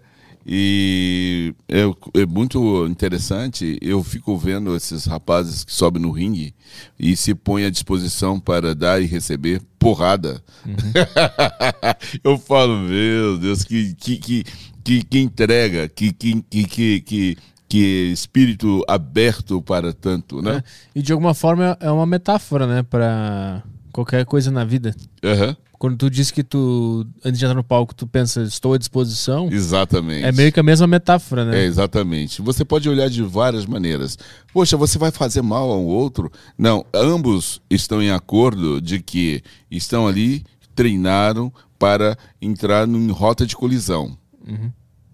E 0.52 1.54
é, 1.68 1.82
é 2.22 2.26
muito 2.26 2.88
interessante, 2.88 3.78
eu 3.82 4.04
fico 4.04 4.36
vendo 4.36 4.76
esses 4.76 5.06
rapazes 5.06 5.64
que 5.64 5.72
sobem 5.72 6.02
no 6.02 6.10
ringue 6.10 6.56
e 7.00 7.16
se 7.16 7.36
põem 7.36 7.66
à 7.66 7.70
disposição 7.70 8.40
para 8.40 8.74
dar 8.74 9.00
e 9.00 9.06
receber 9.06 9.62
porrada. 9.78 10.44
eu 12.24 12.38
falo, 12.40 12.80
meu 12.80 13.38
Deus, 13.38 13.64
que, 13.64 13.94
que, 13.94 14.18
que, 14.18 14.44
que, 14.90 15.04
que 15.04 15.20
entrega, 15.20 15.88
que, 15.88 16.12
que, 16.12 16.42
que, 16.50 17.02
que, 17.02 17.38
que, 17.68 18.12
espírito 18.12 18.84
aberto 18.88 19.62
para 19.62 19.94
tanto, 19.94 20.42
né? 20.42 20.64
E 20.96 21.02
de 21.04 21.14
alguma 21.14 21.36
forma 21.36 21.78
é 21.80 21.92
uma 21.92 22.08
metáfora, 22.08 22.66
né? 22.66 22.82
Pra 22.82 23.62
qualquer 23.94 24.26
coisa 24.26 24.50
na 24.50 24.66
vida. 24.66 24.96
Aham, 25.24 25.56
Quando 25.74 25.96
tu 25.96 26.10
diz 26.10 26.32
que 26.32 26.44
tu, 26.44 27.06
antes 27.24 27.38
de 27.38 27.46
entrar 27.46 27.54
no 27.54 27.64
palco, 27.64 27.94
tu 27.94 28.08
pensa, 28.08 28.42
estou 28.42 28.74
à 28.74 28.80
disposição, 28.80 29.48
Exatamente. 29.52 30.26
é 30.26 30.32
meio 30.32 30.52
que 30.52 30.60
a 30.60 30.64
mesma 30.64 30.88
metáfora, 30.88 31.46
né? 31.46 31.60
É, 31.60 31.66
exatamente. 31.66 32.42
Você 32.42 32.66
pode 32.66 32.90
olhar 32.90 33.12
de 33.12 33.22
várias 33.22 33.68
maneiras. 33.68 34.18
Poxa, 34.52 34.76
você 34.76 34.98
vai 34.98 35.12
fazer 35.12 35.44
mal 35.44 35.70
ao 35.70 35.86
outro? 35.86 36.32
Não, 36.58 36.84
ambos 36.92 37.62
estão 37.70 38.02
em 38.02 38.10
acordo 38.10 38.82
de 38.82 39.00
que 39.00 39.44
estão 39.70 40.08
ali, 40.08 40.44
treinaram 40.74 41.54
para 41.78 42.18
entrar 42.42 42.88
em 42.88 43.12
rota 43.12 43.46
de 43.46 43.56
colisão. 43.56 44.18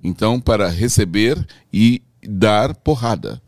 Então, 0.06 0.40
para 0.40 0.70
receber 0.70 1.44
e 1.74 2.02
dar 2.22 2.76
porrada. 2.76 3.42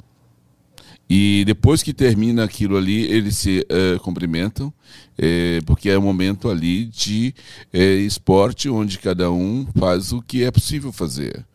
E 1.09 1.43
depois 1.45 1.81
que 1.81 1.93
termina 1.93 2.43
aquilo 2.43 2.75
ali, 2.75 3.03
eles 3.03 3.37
se 3.37 3.65
eh, 3.69 3.97
cumprimentam, 3.99 4.73
eh, 5.17 5.61
porque 5.65 5.89
é 5.89 5.97
um 5.97 6.01
momento 6.01 6.49
ali 6.49 6.85
de 6.85 7.33
eh, 7.71 7.95
esporte 7.99 8.67
onde 8.69 8.99
cada 8.99 9.31
um 9.31 9.65
faz 9.77 10.11
o 10.11 10.21
que 10.21 10.43
é 10.43 10.51
possível 10.51 10.91
fazer. 10.91 11.45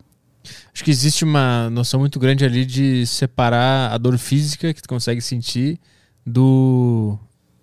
Acho 0.72 0.82
que 0.82 0.90
existe 0.90 1.22
uma 1.22 1.68
noção 1.68 2.00
muito 2.00 2.18
grande 2.18 2.44
ali 2.44 2.64
de 2.64 3.06
separar 3.06 3.92
a 3.92 3.98
dor 3.98 4.16
física 4.16 4.72
que 4.72 4.80
tu 4.80 4.88
consegue 4.88 5.20
sentir 5.20 5.78
do, 6.24 7.18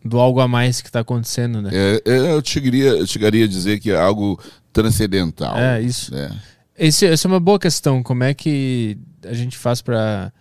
do 0.05 0.19
algo 0.19 0.41
a 0.41 0.47
mais 0.47 0.81
que 0.81 0.91
tá 0.91 0.99
acontecendo, 0.99 1.59
né? 1.59 1.71
É, 1.73 2.01
é, 2.05 2.33
eu, 2.33 2.41
chegaria, 2.45 2.89
eu 2.89 3.07
chegaria 3.07 3.45
a 3.45 3.47
dizer 3.47 3.79
que 3.79 3.89
é 3.89 3.99
algo 3.99 4.39
transcendental. 4.71 5.57
É, 5.57 5.81
isso. 5.81 6.13
né? 6.13 6.29
Esse, 6.79 7.05
essa 7.05 7.27
é 7.27 7.29
uma 7.29 7.41
boa 7.41 7.59
questão. 7.59 8.01
Como 8.01 8.23
é 8.23 8.33
que 8.33 8.97
a 9.25 9.33
gente 9.33 9.57
faz 9.57 9.81
pra 9.81 10.31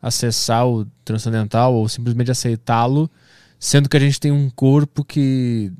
acessar 0.00 0.64
o 0.64 0.86
transcendental 1.04 1.74
ou 1.74 1.88
simplesmente 1.88 2.30
aceitá-lo, 2.30 3.10
sendo 3.58 3.88
que 3.88 3.96
a 3.96 4.00
gente 4.00 4.20
tem 4.20 4.30
um 4.30 4.48
corpo 4.48 5.04
que 5.04 5.72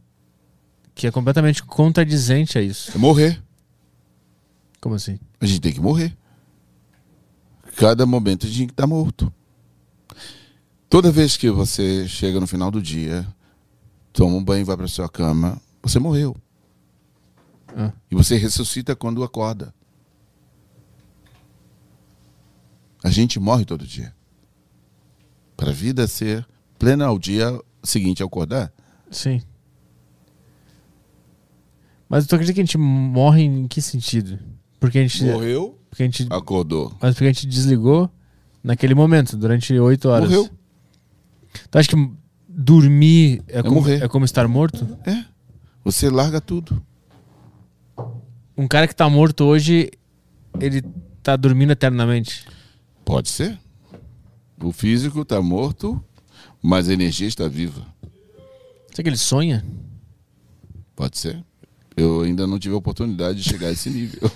que 0.92 1.06
é 1.06 1.12
completamente 1.12 1.62
contradizente 1.62 2.58
a 2.58 2.60
isso? 2.60 2.90
É 2.92 2.98
morrer. 2.98 3.40
Como 4.80 4.96
assim? 4.96 5.20
A 5.40 5.46
gente 5.46 5.60
tem 5.60 5.72
que 5.72 5.80
morrer. 5.80 6.12
Cada 7.76 8.04
momento 8.04 8.44
a 8.44 8.48
gente 8.48 8.58
tem 8.58 8.66
que 8.66 8.72
estar 8.72 8.88
morto. 8.88 9.32
Toda 10.90 11.12
vez 11.12 11.36
que 11.36 11.48
você 11.48 12.08
chega 12.08 12.40
no 12.40 12.48
final 12.48 12.72
do 12.72 12.82
dia, 12.82 13.24
toma 14.12 14.34
um 14.34 14.42
banho 14.42 14.62
e 14.62 14.64
vai 14.64 14.76
para 14.76 14.88
sua 14.88 15.08
cama, 15.08 15.60
você 15.80 16.00
morreu. 16.00 16.36
Ah. 17.76 17.92
E 18.10 18.16
você 18.16 18.36
ressuscita 18.36 18.96
quando 18.96 19.22
acorda. 19.22 19.72
A 23.08 23.10
gente 23.10 23.40
morre 23.40 23.64
todo 23.64 23.86
dia. 23.86 24.14
Para 25.56 25.70
a 25.70 25.72
vida 25.72 26.06
ser 26.06 26.46
plena 26.78 27.06
ao 27.06 27.18
dia 27.18 27.58
seguinte 27.82 28.22
ao 28.22 28.26
acordar. 28.26 28.70
Sim. 29.10 29.40
Mas 32.06 32.26
tu 32.26 32.34
acredita 32.34 32.52
que 32.54 32.60
a 32.60 32.64
gente 32.64 32.76
morre 32.76 33.44
em 33.44 33.66
que 33.66 33.80
sentido? 33.80 34.38
Porque 34.78 34.98
a 34.98 35.00
gente, 35.00 35.24
Morreu, 35.24 35.78
porque 35.88 36.02
a 36.02 36.06
gente 36.06 36.26
acordou. 36.28 36.94
mas 37.00 37.14
porque 37.14 37.24
a 37.24 37.32
gente 37.32 37.46
desligou 37.46 38.10
naquele 38.62 38.94
momento, 38.94 39.38
durante 39.38 39.72
oito 39.78 40.10
horas. 40.10 40.28
Morreu. 40.28 40.50
Tu 41.70 41.78
acha 41.78 41.88
que 41.88 42.10
dormir 42.46 43.42
é, 43.48 43.62
como, 43.62 43.76
morrer. 43.76 44.02
é 44.02 44.08
como 44.08 44.26
estar 44.26 44.46
morto? 44.46 44.86
É. 45.06 45.24
Você 45.82 46.10
larga 46.10 46.42
tudo. 46.42 46.84
Um 48.54 48.68
cara 48.68 48.86
que 48.86 48.94
tá 48.94 49.08
morto 49.08 49.44
hoje, 49.44 49.90
ele 50.60 50.82
tá 51.22 51.36
dormindo 51.36 51.72
eternamente. 51.72 52.46
Pode 53.08 53.30
ser. 53.30 53.58
O 54.62 54.70
físico 54.70 55.22
está 55.22 55.40
morto, 55.40 55.98
mas 56.60 56.90
a 56.90 56.92
energia 56.92 57.26
está 57.26 57.48
viva. 57.48 57.80
Será 58.90 59.02
que 59.02 59.08
ele 59.08 59.16
sonha? 59.16 59.64
Pode 60.94 61.16
ser. 61.16 61.42
Eu 61.96 62.20
ainda 62.20 62.46
não 62.46 62.58
tive 62.58 62.74
a 62.74 62.76
oportunidade 62.76 63.42
de 63.42 63.48
chegar 63.48 63.68
a 63.68 63.72
esse 63.72 63.88
nível. 63.88 64.30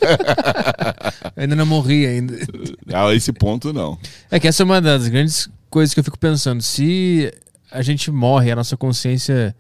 Ainda 1.37 1.55
não 1.55 1.67
morri 1.67 2.07
ainda. 2.07 2.35
a 2.95 3.13
esse 3.15 3.31
ponto, 3.31 3.75
não. 3.75 3.99
É 4.31 4.41
que 4.41 4.49
essa 4.49 4.63
é 4.63 4.65
uma 4.65 4.81
das 4.81 5.07
grandes 5.07 5.51
coisas 5.69 5.93
que 5.93 6.01
eu 6.01 6.05
fico 6.05 6.19
pensando. 6.19 6.63
Se 6.63 7.31
a 7.71 7.83
gente 7.83 8.11
morre, 8.11 8.51
a 8.51 8.57
nossa 8.57 8.77
consciência 8.77 9.55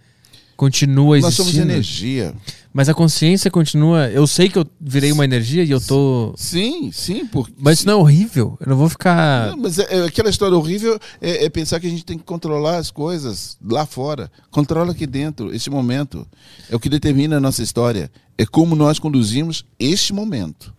continua 0.56 1.20
Nós 1.20 1.34
existindo. 1.34 1.50
somos 1.50 1.70
energia. 1.70 2.34
Mas 2.74 2.88
a 2.88 2.94
consciência 2.94 3.50
continua. 3.50 4.08
Eu 4.08 4.26
sei 4.26 4.48
que 4.48 4.58
eu 4.58 4.66
virei 4.80 5.12
uma 5.12 5.24
energia 5.26 5.62
e 5.62 5.70
eu 5.70 5.78
tô. 5.80 6.32
Sim, 6.36 6.90
sim. 6.90 7.26
Porque, 7.26 7.52
Mas 7.58 7.78
isso 7.80 7.86
não 7.86 7.92
é 7.92 7.96
horrível. 7.96 8.56
Eu 8.60 8.70
não 8.70 8.76
vou 8.78 8.88
ficar. 8.88 9.50
Não, 9.50 9.58
mas 9.58 9.78
é- 9.78 9.86
é 9.98 10.04
aquela 10.06 10.30
história 10.30 10.56
horrível 10.56 10.98
é, 11.20 11.44
é 11.44 11.50
pensar 11.50 11.78
que 11.80 11.86
a 11.86 11.90
gente 11.90 12.04
tem 12.04 12.16
que 12.16 12.24
controlar 12.24 12.78
as 12.78 12.90
coisas 12.90 13.58
lá 13.62 13.84
fora. 13.84 14.32
Controla 14.50 14.92
aqui 14.92 15.06
dentro, 15.06 15.54
este 15.54 15.68
momento. 15.68 16.26
É 16.70 16.74
o 16.74 16.80
que 16.80 16.88
determina 16.88 17.36
a 17.36 17.40
nossa 17.40 17.62
história. 17.62 18.10
É 18.38 18.46
como 18.46 18.74
nós 18.74 18.98
conduzimos 18.98 19.66
este 19.78 20.14
momento. 20.14 20.72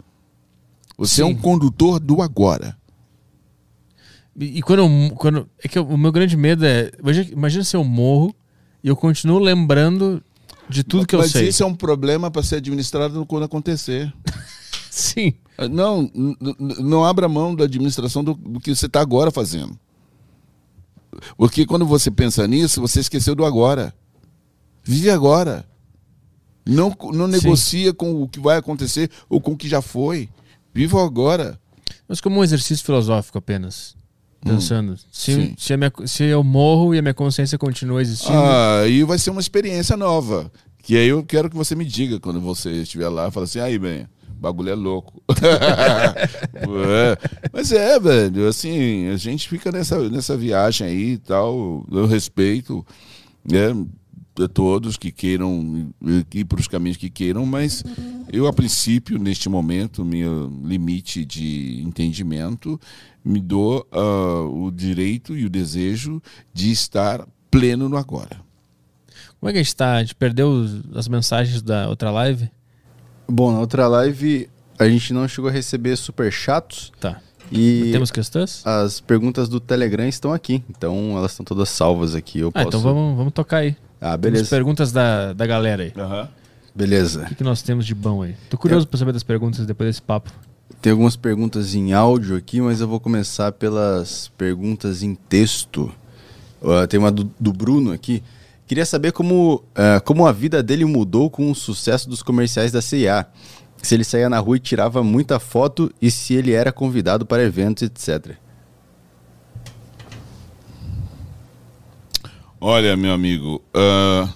Você 0.97 1.21
é 1.21 1.25
Sim. 1.25 1.31
um 1.31 1.35
condutor 1.35 1.99
do 1.99 2.23
agora. 2.23 2.75
E, 4.39 4.57
e 4.57 4.61
quando 4.63 4.79
eu. 4.79 5.15
Quando, 5.15 5.47
é 5.63 5.67
que 5.67 5.77
eu- 5.77 5.85
o 5.87 5.97
meu 5.97 6.11
grande 6.11 6.35
medo 6.35 6.65
é. 6.65 6.91
Imagina, 6.99 7.29
imagina 7.31 7.63
se 7.63 7.75
eu 7.75 7.83
morro 7.83 8.33
e 8.83 8.87
eu 8.87 8.95
continuo 8.95 9.37
lembrando 9.37 10.23
de 10.69 10.83
tudo 10.83 11.05
que 11.05 11.15
eu 11.15 11.19
Mas 11.19 11.31
sei. 11.31 11.49
isso 11.49 11.63
é 11.63 11.65
um 11.65 11.75
problema 11.75 12.31
para 12.31 12.43
ser 12.43 12.55
administrado 12.55 13.25
quando 13.25 13.43
acontecer. 13.43 14.13
Sim. 14.89 15.33
Não, 15.71 16.09
não 16.79 17.05
abra 17.05 17.27
mão 17.27 17.55
da 17.55 17.65
administração 17.65 18.23
do, 18.23 18.33
do 18.33 18.59
que 18.59 18.73
você 18.73 18.85
está 18.85 19.01
agora 19.01 19.31
fazendo. 19.31 19.77
Porque 21.37 21.65
quando 21.65 21.85
você 21.85 22.09
pensa 22.09 22.47
nisso, 22.47 22.81
você 22.81 22.99
esqueceu 22.99 23.35
do 23.35 23.45
agora. 23.45 23.93
Vive 24.83 25.09
agora. 25.09 25.65
Não, 26.65 26.95
não 27.13 27.25
Sim. 27.25 27.31
negocia 27.31 27.93
com 27.93 28.21
o 28.21 28.27
que 28.27 28.39
vai 28.39 28.57
acontecer 28.57 29.09
ou 29.29 29.39
com 29.41 29.51
o 29.51 29.57
que 29.57 29.67
já 29.67 29.81
foi. 29.81 30.29
Viva 30.73 31.03
agora. 31.03 31.59
Mas 32.07 32.19
como 32.19 32.39
um 32.39 32.43
exercício 32.43 32.85
filosófico 32.85 33.37
apenas. 33.37 33.95
Pensando. 34.51 34.97
se, 35.11 35.33
Sim. 35.33 35.55
se, 35.57 35.73
a 35.73 35.77
minha- 35.77 35.91
se 36.05 36.23
eu 36.23 36.43
morro 36.43 36.93
e 36.93 36.99
a 36.99 37.01
minha 37.01 37.13
consciência 37.13 37.57
continua 37.57 38.01
existindo. 38.01 38.37
Ah, 38.37 38.83
e 38.87 39.03
vai 39.03 39.17
ser 39.17 39.29
uma 39.31 39.41
experiência 39.41 39.95
nova. 39.97 40.51
Que 40.81 40.97
aí 40.97 41.07
eu 41.07 41.23
quero 41.23 41.49
que 41.49 41.55
você 41.55 41.75
me 41.75 41.85
diga 41.85 42.19
quando 42.19 42.41
você 42.41 42.69
estiver 42.81 43.07
lá, 43.07 43.31
fala 43.31 43.45
assim, 43.45 43.59
aí, 43.59 43.79
bem, 43.79 44.05
bagulho 44.39 44.69
é 44.69 44.75
louco. 44.75 45.23
é. 46.55 47.17
Mas 47.51 47.71
é, 47.71 47.99
velho, 47.99 48.47
assim, 48.47 49.07
a 49.07 49.17
gente 49.17 49.47
fica 49.47 49.71
nessa, 49.71 50.09
nessa 50.09 50.35
viagem 50.35 50.87
aí 50.87 51.11
e 51.13 51.17
tal, 51.17 51.85
eu 51.91 52.05
respeito, 52.05 52.85
né? 53.49 53.73
A 54.41 54.47
todos 54.47 54.97
que 54.97 55.11
queiram 55.11 55.93
ir 56.33 56.45
para 56.45 56.59
os 56.59 56.67
caminhos 56.67 56.97
que 56.97 57.07
queiram, 57.09 57.45
mas 57.45 57.83
eu, 58.31 58.47
a 58.47 58.53
princípio, 58.53 59.19
neste 59.19 59.47
momento, 59.47 60.03
meu 60.03 60.51
limite 60.63 61.23
de 61.23 61.81
entendimento, 61.83 62.81
me 63.23 63.39
dou 63.39 63.87
uh, 63.93 64.65
o 64.65 64.71
direito 64.71 65.37
e 65.37 65.45
o 65.45 65.49
desejo 65.51 66.19
de 66.51 66.71
estar 66.71 67.27
pleno 67.51 67.87
no 67.87 67.95
agora. 67.95 68.41
Como 69.39 69.49
é 69.49 69.53
que 69.53 69.59
a 69.59 69.61
gente 69.61 69.67
está? 69.67 69.97
A 69.97 69.99
gente 70.01 70.15
perdeu 70.15 70.65
as 70.95 71.07
mensagens 71.07 71.61
da 71.61 71.87
outra 71.87 72.09
live? 72.09 72.49
Bom, 73.29 73.51
na 73.51 73.59
outra 73.59 73.87
live 73.87 74.49
a 74.79 74.89
gente 74.89 75.13
não 75.13 75.27
chegou 75.27 75.49
a 75.49 75.53
receber 75.53 75.95
super 75.95 76.31
chatos. 76.31 76.91
Tá. 76.99 77.21
E 77.51 77.89
Temos 77.91 78.09
questões? 78.09 78.65
as 78.65 78.99
perguntas 78.99 79.47
do 79.47 79.59
Telegram 79.59 80.07
estão 80.07 80.33
aqui. 80.33 80.63
Então 80.69 81.15
elas 81.15 81.31
estão 81.33 81.45
todas 81.45 81.69
salvas 81.69 82.15
aqui. 82.15 82.39
Eu 82.39 82.47
Ah, 82.49 82.63
posso... 82.63 82.67
então 82.69 82.79
vamos, 82.81 83.15
vamos 83.15 83.31
tocar 83.33 83.57
aí. 83.57 83.75
Ah, 84.03 84.17
Temos 84.17 84.19
beleza. 84.19 84.49
perguntas 84.49 84.91
da, 84.91 85.31
da 85.31 85.47
galera 85.47 85.83
aí. 85.83 85.93
Beleza. 86.75 87.23
O 87.23 87.25
que, 87.27 87.35
que 87.35 87.43
nós 87.43 87.61
temos 87.61 87.85
de 87.85 87.95
bom 87.95 88.21
aí? 88.21 88.35
Tô 88.49 88.57
curioso 88.57 88.85
pra 88.85 88.99
saber 88.99 89.13
das 89.13 89.23
perguntas 89.23 89.65
depois 89.65 89.87
desse 89.87 90.01
papo. 90.01 90.29
Tem 90.81 90.91
algumas 90.91 91.15
perguntas 91.15 91.73
em 91.73 91.93
áudio 91.93 92.35
aqui, 92.35 92.59
mas 92.59 92.81
eu 92.81 92.87
vou 92.87 92.99
começar 92.99 93.53
pelas 93.53 94.27
perguntas 94.37 95.03
em 95.03 95.15
texto. 95.15 95.89
Uh, 96.61 96.85
tem 96.85 96.99
uma 96.99 97.09
do, 97.09 97.31
do 97.39 97.53
Bruno 97.53 97.93
aqui. 97.93 98.21
Queria 98.67 98.85
saber 98.85 99.13
como, 99.13 99.63
uh, 99.71 100.03
como 100.03 100.27
a 100.27 100.33
vida 100.33 100.61
dele 100.61 100.83
mudou 100.83 101.29
com 101.29 101.49
o 101.49 101.55
sucesso 101.55 102.09
dos 102.09 102.21
comerciais 102.21 102.73
da 102.73 102.81
CIA. 102.81 103.25
Se 103.81 103.95
ele 103.95 104.03
saía 104.03 104.27
na 104.29 104.39
rua 104.39 104.57
e 104.57 104.59
tirava 104.59 105.01
muita 105.01 105.39
foto 105.39 105.89
e 106.01 106.11
se 106.11 106.33
ele 106.33 106.51
era 106.51 106.73
convidado 106.73 107.25
para 107.25 107.41
eventos, 107.41 107.83
etc. 107.83 108.35
Olha, 112.65 112.95
meu 112.95 113.11
amigo, 113.11 113.61
ah, 113.73 114.29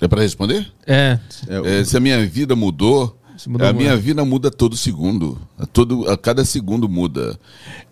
é 0.00 0.06
para 0.06 0.22
responder? 0.22 0.72
É, 0.86 1.18
É, 1.48 1.80
É, 1.80 1.84
se 1.84 1.96
a 1.96 2.00
minha 2.00 2.24
vida 2.24 2.54
mudou, 2.54 3.18
Se 3.36 3.48
mudou 3.48 3.66
a 3.66 3.72
muito. 3.72 3.84
minha 3.84 3.96
vida 3.96 4.24
muda 4.24 4.52
todo 4.52 4.76
segundo. 4.76 5.36
A, 5.58 5.66
todo, 5.66 6.08
a 6.08 6.16
cada 6.16 6.44
segundo 6.44 6.88
muda. 6.88 7.36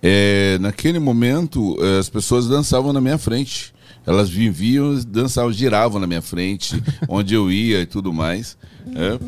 É, 0.01 0.59
naquele 0.61 1.01
momento, 1.01 1.77
eh, 1.81 1.99
as 1.99 2.09
pessoas 2.09 2.47
dançavam 2.47 2.93
na 2.93 3.01
minha 3.01 3.19
frente. 3.19 3.75
Elas 4.07 4.31
viviam, 4.31 4.95
dançavam, 5.05 5.53
giravam 5.53 6.01
na 6.01 6.07
minha 6.07 6.23
frente, 6.23 6.81
onde 7.09 7.35
eu 7.35 7.51
ia 7.51 7.81
e 7.81 7.87
tudo 7.87 8.13
mais. 8.13 8.57
É, 8.95 9.19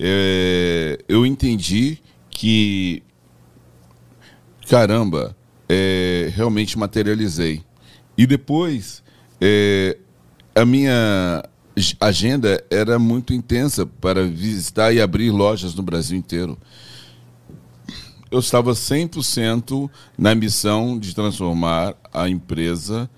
é, 0.00 0.98
eu 1.08 1.24
entendi 1.24 1.98
que, 2.28 3.04
caramba, 4.68 5.36
é, 5.68 6.28
realmente 6.34 6.76
materializei. 6.76 7.62
E 8.18 8.26
depois, 8.26 9.05
é, 9.40 9.96
a 10.54 10.64
minha 10.64 11.42
ag- 11.76 11.96
agenda 12.00 12.62
era 12.70 12.98
muito 12.98 13.32
intensa 13.34 13.84
para 13.86 14.24
visitar 14.26 14.92
e 14.92 15.00
abrir 15.00 15.30
lojas 15.30 15.74
no 15.74 15.82
Brasil 15.82 16.16
inteiro. 16.16 16.56
Eu 18.30 18.40
estava 18.40 18.72
100% 18.72 19.88
na 20.18 20.34
missão 20.34 20.98
de 20.98 21.14
transformar 21.14 21.94
a 22.12 22.28
empresa 22.28 23.08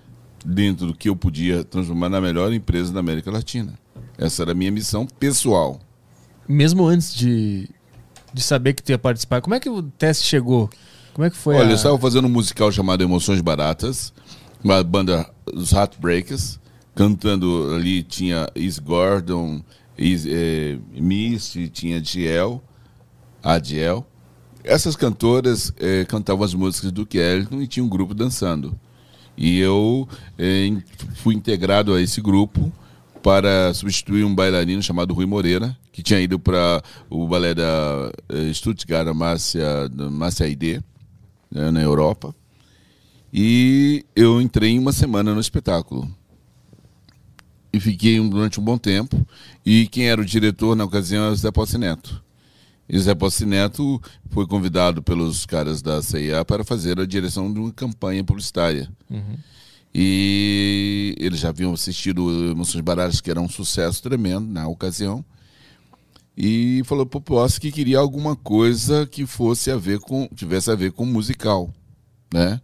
dentro 0.44 0.86
do 0.86 0.94
que 0.94 1.08
eu 1.08 1.16
podia 1.16 1.64
transformar 1.64 2.08
na 2.08 2.20
melhor 2.20 2.52
empresa 2.52 2.92
da 2.92 3.00
América 3.00 3.30
Latina. 3.30 3.74
Essa 4.18 4.42
era 4.42 4.52
a 4.52 4.54
minha 4.54 4.70
missão 4.70 5.06
pessoal. 5.06 5.80
mesmo 6.46 6.86
antes 6.86 7.14
de, 7.14 7.68
de 8.32 8.42
saber 8.42 8.74
que 8.74 8.82
tu 8.82 8.90
ia 8.90 8.98
participar, 8.98 9.40
como 9.40 9.54
é 9.54 9.60
que 9.60 9.68
o 9.68 9.82
teste 9.82 10.26
chegou? 10.26 10.68
Como 11.14 11.24
é 11.26 11.30
que 11.30 11.36
foi 11.36 11.56
Olha, 11.56 11.68
a... 11.68 11.70
eu 11.70 11.74
estava 11.76 11.98
fazendo 11.98 12.26
um 12.26 12.30
musical 12.30 12.70
chamado 12.70 13.02
Emoções 13.02 13.40
Baratas, 13.40 14.12
uma 14.62 14.82
banda 14.82 15.28
dos 15.46 15.72
Heartbreakers, 15.72 16.58
cantando 16.94 17.72
ali 17.74 18.02
tinha 18.02 18.48
Is 18.54 18.78
Gordon, 18.78 19.62
Is, 19.96 20.24
Misty, 20.92 21.68
tinha 21.68 22.00
Diel, 22.00 22.62
Adiel. 23.42 24.06
Essas 24.64 24.96
cantoras 24.96 25.72
eh, 25.78 26.04
cantavam 26.04 26.44
as 26.44 26.52
músicas 26.52 26.92
do 26.92 27.06
Kelton 27.06 27.62
e 27.62 27.66
tinha 27.66 27.84
um 27.84 27.88
grupo 27.88 28.12
dançando. 28.12 28.78
E 29.36 29.58
eu 29.58 30.06
eh, 30.36 30.70
fui 31.14 31.34
integrado 31.34 31.94
a 31.94 32.02
esse 32.02 32.20
grupo 32.20 32.70
para 33.22 33.72
substituir 33.72 34.24
um 34.24 34.34
bailarino 34.34 34.82
chamado 34.82 35.14
Rui 35.14 35.26
Moreira, 35.26 35.76
que 35.92 36.02
tinha 36.02 36.20
ido 36.20 36.38
para 36.38 36.82
o 37.08 37.26
balé 37.26 37.54
da 37.54 38.12
Stuttgart, 38.52 39.06
a 39.06 39.14
Márcia, 39.14 39.90
Aide, 40.44 40.82
né, 41.50 41.70
na 41.70 41.80
Europa. 41.80 42.34
E 43.32 44.04
eu 44.16 44.40
entrei 44.40 44.70
em 44.70 44.78
uma 44.78 44.92
semana 44.92 45.34
no 45.34 45.40
espetáculo. 45.40 46.08
E 47.72 47.78
fiquei 47.78 48.18
durante 48.28 48.58
um 48.58 48.64
bom 48.64 48.78
tempo. 48.78 49.26
E 49.64 49.86
quem 49.88 50.08
era 50.08 50.20
o 50.20 50.24
diretor 50.24 50.74
na 50.74 50.84
ocasião 50.84 51.24
era 51.24 51.32
o 51.32 51.36
Zé 51.36 51.50
Posse 51.50 51.76
Neto. 51.76 52.22
E 52.88 52.96
o 52.96 53.00
Zé 53.00 53.14
Posse 53.14 53.44
Neto 53.44 54.00
foi 54.30 54.46
convidado 54.46 55.02
pelos 55.02 55.44
caras 55.44 55.82
da 55.82 56.00
CIA 56.00 56.44
para 56.44 56.64
fazer 56.64 56.98
a 56.98 57.04
direção 57.04 57.52
de 57.52 57.60
uma 57.60 57.72
campanha 57.72 58.24
publicitária. 58.24 58.90
E 59.94 61.14
eles 61.18 61.40
já 61.40 61.50
haviam 61.50 61.72
assistido 61.72 62.50
Emoções 62.50 62.82
Baratas, 62.82 63.20
que 63.20 63.30
era 63.30 63.40
um 63.40 63.48
sucesso 63.48 64.02
tremendo 64.02 64.46
na 64.46 64.66
ocasião. 64.66 65.22
E 66.36 66.82
falou 66.84 67.04
pro 67.04 67.20
Posse 67.20 67.60
que 67.60 67.72
queria 67.72 67.98
alguma 67.98 68.36
coisa 68.36 69.06
que 69.06 69.26
fosse 69.26 69.70
a 69.70 69.76
ver 69.76 69.98
com, 69.98 70.28
tivesse 70.34 70.70
a 70.70 70.74
ver 70.74 70.92
com 70.92 71.04
musical, 71.04 71.70
né? 72.32 72.60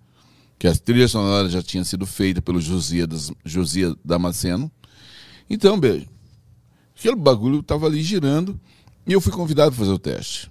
Que 0.64 0.68
a 0.68 0.74
trilha 0.74 1.06
sonora 1.06 1.46
já 1.50 1.62
tinha 1.62 1.84
sido 1.84 2.06
feita 2.06 2.40
pelo 2.40 2.58
Josia, 2.58 3.06
das, 3.06 3.30
Josia 3.44 3.94
Damasceno. 4.02 4.72
Então, 5.50 5.78
beijo. 5.78 6.06
Aquele 6.98 7.16
bagulho 7.16 7.62
tava 7.62 7.84
ali 7.84 8.02
girando 8.02 8.58
e 9.06 9.12
eu 9.12 9.20
fui 9.20 9.30
convidado 9.30 9.72
para 9.72 9.80
fazer 9.80 9.92
o 9.92 9.98
teste. 9.98 10.50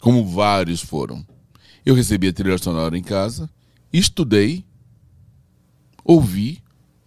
Como 0.00 0.24
vários 0.24 0.80
foram. 0.80 1.26
Eu 1.84 1.96
recebi 1.96 2.28
a 2.28 2.32
trilha 2.32 2.56
sonora 2.56 2.96
em 2.96 3.02
casa, 3.02 3.50
estudei, 3.92 4.64
ouvi, 6.04 6.62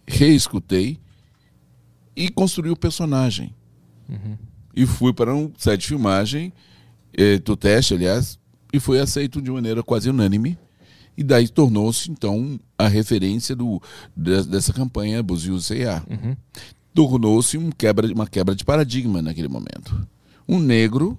reescutei 0.06 1.00
e 2.14 2.28
construí 2.28 2.68
o 2.68 2.76
personagem. 2.76 3.54
E 4.76 4.84
fui 4.84 5.14
para 5.14 5.34
um 5.34 5.50
set 5.56 5.80
de 5.80 5.86
filmagem 5.86 6.52
eh, 7.14 7.38
do 7.38 7.56
teste, 7.56 7.94
aliás, 7.94 8.38
e 8.74 8.78
foi 8.78 9.00
aceito 9.00 9.40
de 9.40 9.50
maneira 9.50 9.82
quase 9.82 10.10
unânime. 10.10 10.58
E 11.16 11.22
daí 11.22 11.48
tornou-se, 11.48 12.10
então, 12.10 12.58
a 12.78 12.88
referência 12.88 13.54
do, 13.54 13.80
de- 14.16 14.44
dessa 14.44 14.72
campanha 14.72 15.22
Buzil 15.22 15.60
C&A. 15.60 16.02
Tornou-se 16.92 17.56
um 17.58 17.70
quebra, 17.70 18.12
uma 18.12 18.26
quebra 18.26 18.54
de 18.54 18.64
paradigma 18.64 19.20
naquele 19.22 19.48
momento. 19.48 20.06
Um 20.48 20.58
negro 20.58 21.18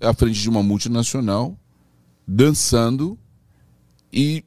à 0.00 0.12
frente 0.14 0.40
de 0.40 0.48
uma 0.48 0.62
multinacional, 0.62 1.56
dançando 2.26 3.18
e 4.12 4.44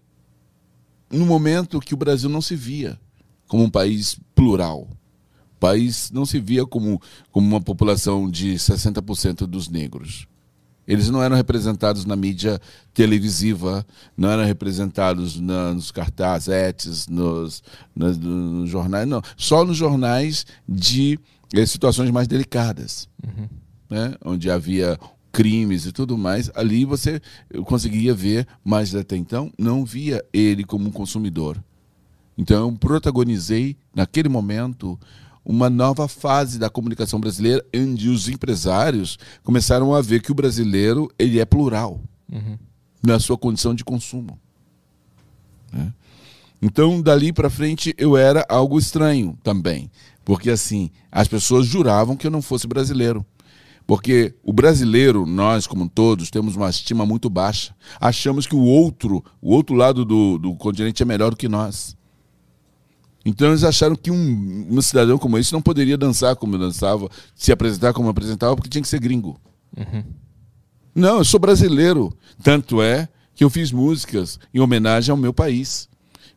no 1.12 1.26
momento 1.26 1.80
que 1.80 1.94
o 1.94 1.98
Brasil 1.98 2.30
não 2.30 2.42
se 2.42 2.56
via 2.56 3.00
como 3.48 3.64
um 3.64 3.70
país 3.70 4.20
plural. 4.34 4.88
O 5.56 5.60
país 5.60 6.10
não 6.12 6.26
se 6.26 6.40
via 6.40 6.66
como, 6.66 7.00
como 7.32 7.48
uma 7.48 7.62
população 7.62 8.30
de 8.30 8.56
60% 8.56 9.46
dos 9.46 9.70
negros. 9.70 10.28
Eles 10.88 11.10
não 11.10 11.22
eram 11.24 11.36
representados 11.36 12.06
na 12.06 12.16
mídia 12.16 12.60
televisiva, 12.94 13.86
não 14.18 14.30
eram 14.30 14.44
representados 14.46 15.40
na- 15.40 15.74
nos 15.74 15.92
cartazetes, 15.92 17.08
nos, 17.08 17.64
nas- 17.96 18.18
nos 18.18 18.70
jornais, 18.70 19.08
não. 19.08 19.22
Só 19.38 19.64
nos 19.66 19.78
jornais 19.78 20.46
de 20.68 21.20
eh, 21.54 21.66
situações 21.66 22.10
mais 22.12 22.28
delicadas, 22.28 23.08
né? 23.90 24.16
onde 24.26 24.50
havia 24.50 24.98
crimes 25.32 25.86
e 25.86 25.92
tudo 25.92 26.18
mais. 26.18 26.52
Ali 26.56 26.86
você 26.86 27.22
conseguia 27.66 28.14
ver, 28.14 28.48
mas 28.64 28.94
até 28.96 29.16
então 29.16 29.52
não 29.58 29.84
via 29.86 30.24
ele 30.34 30.64
como 30.64 30.88
um 30.88 30.92
consumidor. 30.92 31.64
Então 32.38 32.70
eu 32.70 32.78
protagonizei, 32.78 33.78
naquele 33.96 34.28
momento, 34.30 35.00
uma 35.46 35.70
nova 35.70 36.08
fase 36.08 36.58
da 36.58 36.70
comunicação 36.70 37.20
brasileira, 37.20 37.64
onde 37.76 38.10
os 38.10 38.28
empresários 38.30 39.18
começaram 39.44 39.94
a 39.94 40.02
ver 40.02 40.22
que 40.22 40.32
o 40.32 40.36
brasileiro 40.36 41.10
ele 41.20 41.40
é 41.40 41.46
plural 41.46 42.00
na 43.02 43.20
sua 43.20 43.38
condição 43.38 43.76
de 43.76 43.84
consumo. 43.84 44.40
né? 45.72 45.94
Então, 46.62 47.02
dali 47.02 47.34
para 47.34 47.50
frente, 47.50 47.94
eu 47.98 48.16
era 48.16 48.46
algo 48.48 48.80
estranho 48.80 49.38
também. 49.44 49.92
Porque, 50.24 50.50
assim, 50.50 50.90
as 51.12 51.28
pessoas 51.28 51.66
juravam 51.66 52.16
que 52.16 52.26
eu 52.26 52.32
não 52.32 52.42
fosse 52.42 52.66
brasileiro. 52.66 53.26
Porque 53.86 54.34
o 54.42 54.54
brasileiro, 54.54 55.26
nós 55.26 55.68
como 55.68 55.90
todos, 55.90 56.30
temos 56.30 56.56
uma 56.56 56.70
estima 56.70 57.06
muito 57.06 57.30
baixa. 57.30 57.76
Achamos 58.00 58.48
que 58.48 58.56
o 58.56 58.62
outro, 58.62 59.22
o 59.42 59.52
outro 59.52 59.76
lado 59.76 60.06
do, 60.06 60.38
do 60.38 60.56
continente 60.56 61.04
é 61.04 61.06
melhor 61.06 61.32
do 61.32 61.36
que 61.36 61.50
nós. 61.50 61.98
Então 63.26 63.50
eles 63.50 63.64
acharam 63.64 63.96
que 63.96 64.12
um, 64.12 64.68
um 64.70 64.82
cidadão 64.82 65.18
como 65.18 65.38
esse 65.38 65.54
não 65.54 65.62
poderia 65.62 65.98
dançar 65.98 66.36
como 66.36 66.56
eu 66.56 66.60
dançava, 66.60 67.10
se 67.36 67.52
apresentar 67.52 67.94
como 67.94 68.08
eu 68.08 68.12
apresentava, 68.12 68.56
porque 68.56 68.70
tinha 68.70 68.82
que 68.82 68.88
ser 68.88 69.00
gringo. 69.00 69.40
Não, 70.94 71.18
eu 71.20 71.26
sou 71.26 71.40
brasileiro. 71.40 72.12
Tanto 72.44 72.82
é 72.82 73.08
que 73.34 73.44
eu 73.44 73.50
fiz 73.50 73.72
músicas 73.72 74.40
em 74.54 74.60
homenagem 74.60 75.12
ao 75.12 75.18
meu 75.18 75.34
país. 75.34 75.90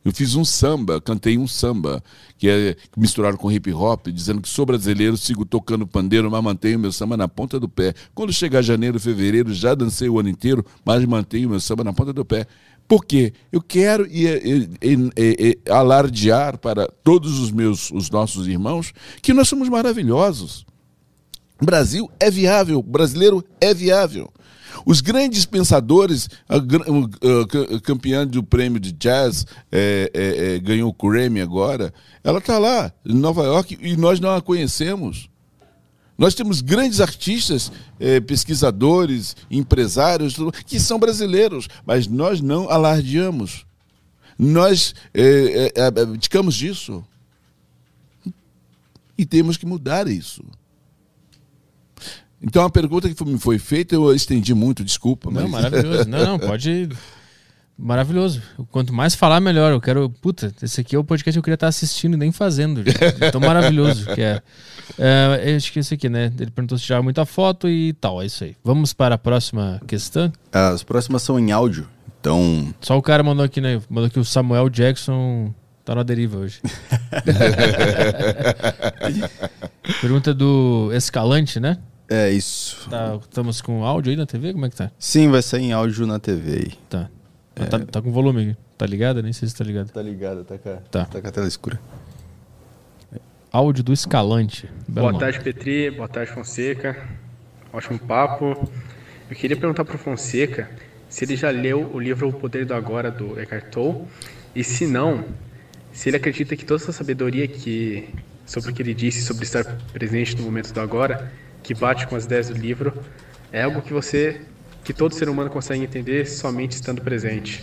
Eu 0.03 0.13
fiz 0.13 0.35
um 0.35 0.45
samba, 0.45 1.01
cantei 1.01 1.37
um 1.37 1.45
samba, 1.45 2.01
que 2.37 2.47
é 2.47 2.77
misturado 2.95 3.37
com 3.37 3.51
hip 3.51 3.73
hop, 3.73 4.07
dizendo 4.07 4.41
que 4.41 4.47
sou 4.47 4.65
brasileiro, 4.65 5.17
sigo 5.17 5.43
tocando 5.43 5.85
pandeiro, 5.85 6.31
mas 6.31 6.41
mantenho 6.41 6.79
meu 6.79 6.93
samba 6.93 7.17
na 7.17 7.27
ponta 7.27 7.59
do 7.59 7.67
pé. 7.67 7.93
Quando 8.15 8.31
chegar 8.31 8.61
janeiro, 8.61 8.97
fevereiro, 9.01 9.53
já 9.53 9.75
dancei 9.75 10.07
o 10.07 10.17
ano 10.17 10.29
inteiro, 10.29 10.65
mas 10.85 11.03
mantenho 11.03 11.49
meu 11.49 11.59
samba 11.59 11.83
na 11.83 11.91
ponta 11.91 12.13
do 12.13 12.23
pé. 12.23 12.47
Por 12.87 13.03
quê? 13.03 13.33
Eu 13.51 13.61
quero 13.61 14.07
e, 14.09 15.59
alardear 15.69 16.57
para 16.57 16.87
todos 17.03 17.39
os 17.39 17.51
meus, 17.51 17.91
os 17.91 18.09
nossos 18.09 18.47
irmãos, 18.47 18.93
que 19.21 19.33
nós 19.33 19.47
somos 19.47 19.67
maravilhosos. 19.67 20.65
Brasil 21.61 22.09
é 22.19 22.31
viável, 22.31 22.81
brasileiro 22.81 23.43
é 23.59 23.73
viável. 23.73 24.31
Os 24.85 25.01
grandes 25.01 25.45
pensadores, 25.45 26.29
a, 26.47 26.59
campeã 27.81 28.25
do 28.25 28.43
prêmio 28.43 28.79
de 28.79 28.91
jazz, 28.91 29.45
é, 29.71 30.09
é, 30.13 30.55
é, 30.55 30.59
ganhou 30.59 30.89
o 30.89 31.09
Grammy 31.09 31.41
agora, 31.41 31.93
ela 32.23 32.39
está 32.39 32.57
lá, 32.57 32.93
em 33.05 33.15
Nova 33.15 33.43
York, 33.43 33.77
e 33.81 33.97
nós 33.97 34.19
não 34.19 34.35
a 34.35 34.41
conhecemos. 34.41 35.29
Nós 36.17 36.33
temos 36.33 36.61
grandes 36.61 36.99
artistas, 36.99 37.71
eh, 37.99 38.19
pesquisadores, 38.19 39.35
empresários, 39.51 40.35
que 40.65 40.79
são 40.79 40.97
brasileiros, 40.97 41.67
mas 41.85 42.07
nós 42.07 42.41
não 42.41 42.69
alardeamos. 42.69 43.65
Nós 44.37 44.95
eh, 45.13 45.71
eh, 45.75 45.81
abdicamos 45.81 46.55
disso. 46.55 47.03
E 49.17 49.25
temos 49.25 49.57
que 49.57 49.65
mudar 49.65 50.07
isso. 50.07 50.43
Então 52.41 52.63
a 52.63 52.69
pergunta 52.69 53.09
que 53.09 53.25
me 53.25 53.39
foi 53.39 53.57
feita, 53.57 53.95
eu 53.95 54.13
estendi 54.13 54.53
muito, 54.53 54.83
desculpa. 54.83 55.31
Não, 55.31 55.47
mas... 55.47 55.63
maravilhoso. 55.63 56.09
Não, 56.09 56.25
não, 56.25 56.39
pode. 56.39 56.89
Maravilhoso. 57.77 58.41
Quanto 58.71 58.91
mais 58.91 59.13
falar, 59.13 59.39
melhor. 59.39 59.71
Eu 59.71 59.79
quero. 59.79 60.09
Puta, 60.09 60.51
esse 60.63 60.81
aqui 60.81 60.95
é 60.95 60.99
o 60.99 61.03
podcast 61.03 61.35
que 61.35 61.39
eu 61.39 61.43
queria 61.43 61.55
estar 61.55 61.67
assistindo 61.67 62.15
e 62.15 62.17
nem 62.17 62.31
fazendo. 62.31 62.83
Tão 63.31 63.39
maravilhoso 63.39 64.07
que 64.15 64.21
é. 64.21 64.41
é. 64.97 65.55
Acho 65.55 65.71
que 65.71 65.79
esse 65.79 65.93
aqui, 65.93 66.09
né? 66.09 66.31
Ele 66.39 66.49
perguntou 66.49 66.77
se 66.77 66.87
já 66.87 66.99
muita 67.03 67.23
foto 67.23 67.69
e 67.69 67.93
tal. 67.93 68.21
É 68.21 68.25
isso 68.25 68.43
aí. 68.43 68.55
Vamos 68.63 68.93
para 68.93 69.13
a 69.13 69.17
próxima 69.17 69.79
questão? 69.85 70.33
As 70.51 70.81
próximas 70.81 71.21
são 71.21 71.39
em 71.39 71.51
áudio. 71.51 71.87
Então. 72.19 72.73
Só 72.81 72.97
o 72.97 73.01
cara 73.01 73.21
mandou 73.21 73.45
aqui, 73.45 73.61
né? 73.61 73.79
Mandou 73.87 74.09
que 74.09 74.19
o 74.19 74.25
Samuel 74.25 74.69
Jackson 74.69 75.53
tá 75.85 75.93
na 75.93 76.01
deriva 76.01 76.39
hoje. 76.39 76.59
Pergunta 80.01 80.33
do 80.33 80.89
Escalante, 80.93 81.59
né? 81.59 81.77
É 82.09 82.31
isso. 82.31 82.89
Tá, 82.89 83.19
estamos 83.21 83.61
com 83.61 83.85
áudio 83.85 84.11
aí 84.11 84.17
na 84.17 84.25
TV? 84.25 84.53
Como 84.53 84.65
é 84.65 84.69
que 84.69 84.77
tá? 84.77 84.89
Sim, 84.97 85.29
vai 85.29 85.41
sair 85.41 85.65
em 85.65 85.73
áudio 85.73 86.07
na 86.07 86.19
TV 86.19 86.51
aí. 86.51 86.71
Tá. 86.89 87.09
É... 87.59 87.65
Tá, 87.65 87.79
tá, 87.79 88.01
com 88.01 88.11
volume. 88.11 88.55
Tá 88.77 88.85
ligado? 88.85 89.21
Nem 89.23 89.33
sei 89.33 89.47
se 89.47 89.55
tá 89.55 89.63
ligado. 89.63 89.91
Tá 89.91 90.01
ligado, 90.01 90.43
tá 90.43 90.57
com 90.57 90.69
a, 90.69 90.75
tá. 90.75 91.05
Tá 91.05 91.21
com 91.21 91.27
a 91.27 91.31
tela 91.31 91.47
escura. 91.47 91.79
Áudio 93.51 93.83
do 93.83 93.93
Escalante. 93.93 94.69
Belo 94.87 95.01
Boa 95.07 95.11
nome. 95.13 95.23
tarde, 95.23 95.39
Petri. 95.41 95.89
Boa 95.89 96.07
tarde, 96.07 96.31
Fonseca. 96.31 97.07
Ótimo 97.73 97.97
papo. 97.99 98.69
Eu 99.29 99.35
queria 99.35 99.57
perguntar 99.57 99.83
pro 99.83 99.97
Fonseca 99.97 100.69
se 101.09 101.25
ele 101.25 101.35
já 101.35 101.49
leu 101.49 101.89
o 101.93 101.99
livro 101.99 102.29
O 102.29 102.33
Poder 102.33 102.65
do 102.65 102.73
Agora, 102.73 103.09
do 103.09 103.39
Eckhart 103.39 103.65
Tolle. 103.71 104.03
E 104.53 104.63
se 104.63 104.85
não, 104.85 105.23
se 105.91 106.09
ele 106.09 106.17
acredita 106.17 106.55
que 106.55 106.65
toda 106.65 106.81
essa 106.81 106.91
sabedoria 106.91 107.47
que 107.47 108.09
sobre 108.45 108.71
o 108.71 108.73
que 108.73 108.81
ele 108.81 108.93
disse 108.93 109.21
sobre 109.23 109.43
estar 109.43 109.63
presente 109.91 110.35
no 110.37 110.43
momento 110.43 110.71
do 110.71 110.79
agora, 110.79 111.31
que 111.61 111.73
bate 111.73 112.07
com 112.07 112.15
as 112.15 112.25
ideias 112.25 112.49
do 112.49 112.55
livro, 112.55 112.93
é 113.51 113.63
algo 113.63 113.81
que 113.81 113.93
você 113.93 114.41
que 114.87 114.93
todo 114.93 115.13
ser 115.13 115.27
humano 115.27 115.49
consegue 115.49 115.83
entender 115.83 116.25
somente 116.25 116.71
estando 116.71 117.01
presente. 117.01 117.61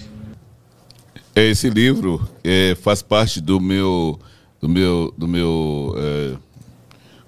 Esse 1.34 1.70
livro 1.70 2.28
é, 2.44 2.74
faz 2.74 3.00
parte 3.00 3.40
do 3.40 3.58
meu 3.58 4.20
do 4.60 4.68
meu 4.68 5.14
do 5.16 5.26
meu 5.26 5.94
é, 5.96 6.36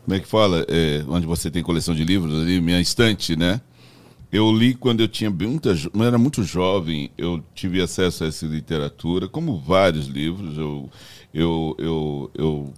como 0.05 0.15
é 0.15 0.21
que 0.21 0.29
fala? 0.29 0.67
É, 0.69 1.03
onde 1.09 1.27
você 1.27 1.51
tem 1.51 1.63
coleção 1.63 1.95
de 1.95 2.05
livros 2.05 2.43
ali 2.43 2.61
minha 2.61 2.79
estante 2.79 3.37
né? 3.37 3.59
Eu 4.31 4.53
li 4.53 4.75
quando 4.75 5.01
eu 5.01 5.09
tinha 5.09 5.31
muita 5.31 5.75
era 6.07 6.19
muito 6.19 6.43
jovem 6.45 7.11
eu 7.17 7.43
tive 7.55 7.81
acesso 7.81 8.23
a 8.23 8.27
essa 8.27 8.45
literatura 8.45 9.27
como 9.27 9.59
vários 9.59 10.09
livros 10.09 10.59
eu 10.59 10.91
eu 11.33 11.75
eu, 11.79 12.31
eu 12.35 12.75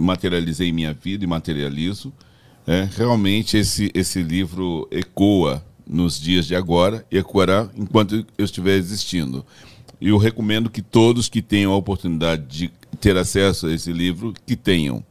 materializei 0.00 0.72
minha 0.72 0.94
vida 0.94 1.22
e 1.22 1.26
materializo 1.26 2.10
é, 2.66 2.88
realmente 2.96 3.58
esse 3.58 3.90
esse 3.94 4.22
livro 4.22 4.88
ecoa 4.90 5.62
nos 5.86 6.20
dias 6.20 6.46
de 6.46 6.54
agora 6.54 7.04
e 7.10 7.18
ecoará 7.18 7.68
enquanto 7.76 8.26
eu 8.36 8.44
estiver 8.44 8.76
existindo. 8.76 9.44
E 10.00 10.08
eu 10.08 10.18
recomendo 10.18 10.68
que 10.68 10.82
todos 10.82 11.28
que 11.28 11.40
tenham 11.40 11.72
a 11.72 11.76
oportunidade 11.76 12.42
de 12.46 12.72
ter 13.00 13.16
acesso 13.16 13.66
a 13.66 13.72
esse 13.72 13.92
livro, 13.92 14.34
que 14.46 14.56
tenham. 14.56 15.02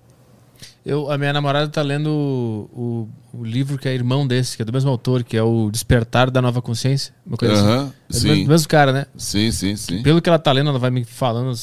Eu, 0.85 1.11
a 1.11 1.17
minha 1.17 1.31
namorada 1.31 1.67
está 1.67 1.81
lendo 1.81 2.09
o, 2.09 3.07
o, 3.33 3.37
o, 3.39 3.43
livro 3.43 3.77
que 3.77 3.87
é 3.87 3.93
irmão 3.93 4.25
desse, 4.25 4.55
que 4.55 4.63
é 4.63 4.65
do 4.65 4.73
mesmo 4.73 4.89
autor, 4.89 5.23
que 5.23 5.37
é 5.37 5.43
o 5.43 5.69
Despertar 5.69 6.31
da 6.31 6.41
Nova 6.41 6.59
Consciência. 6.59 7.13
Uma 7.25 7.37
coisa 7.37 7.91
assim. 8.09 8.31
É 8.31 8.43
do 8.43 8.49
mesmo, 8.49 8.67
cara, 8.67 8.91
né? 8.91 9.05
Sim, 9.15 9.51
sim, 9.51 9.75
sim. 9.75 10.01
Pelo 10.01 10.21
que 10.21 10.27
ela 10.27 10.37
está 10.37 10.51
lendo, 10.51 10.69
ela 10.69 10.79
vai 10.79 10.89
me 10.89 11.03
falando, 11.05 11.53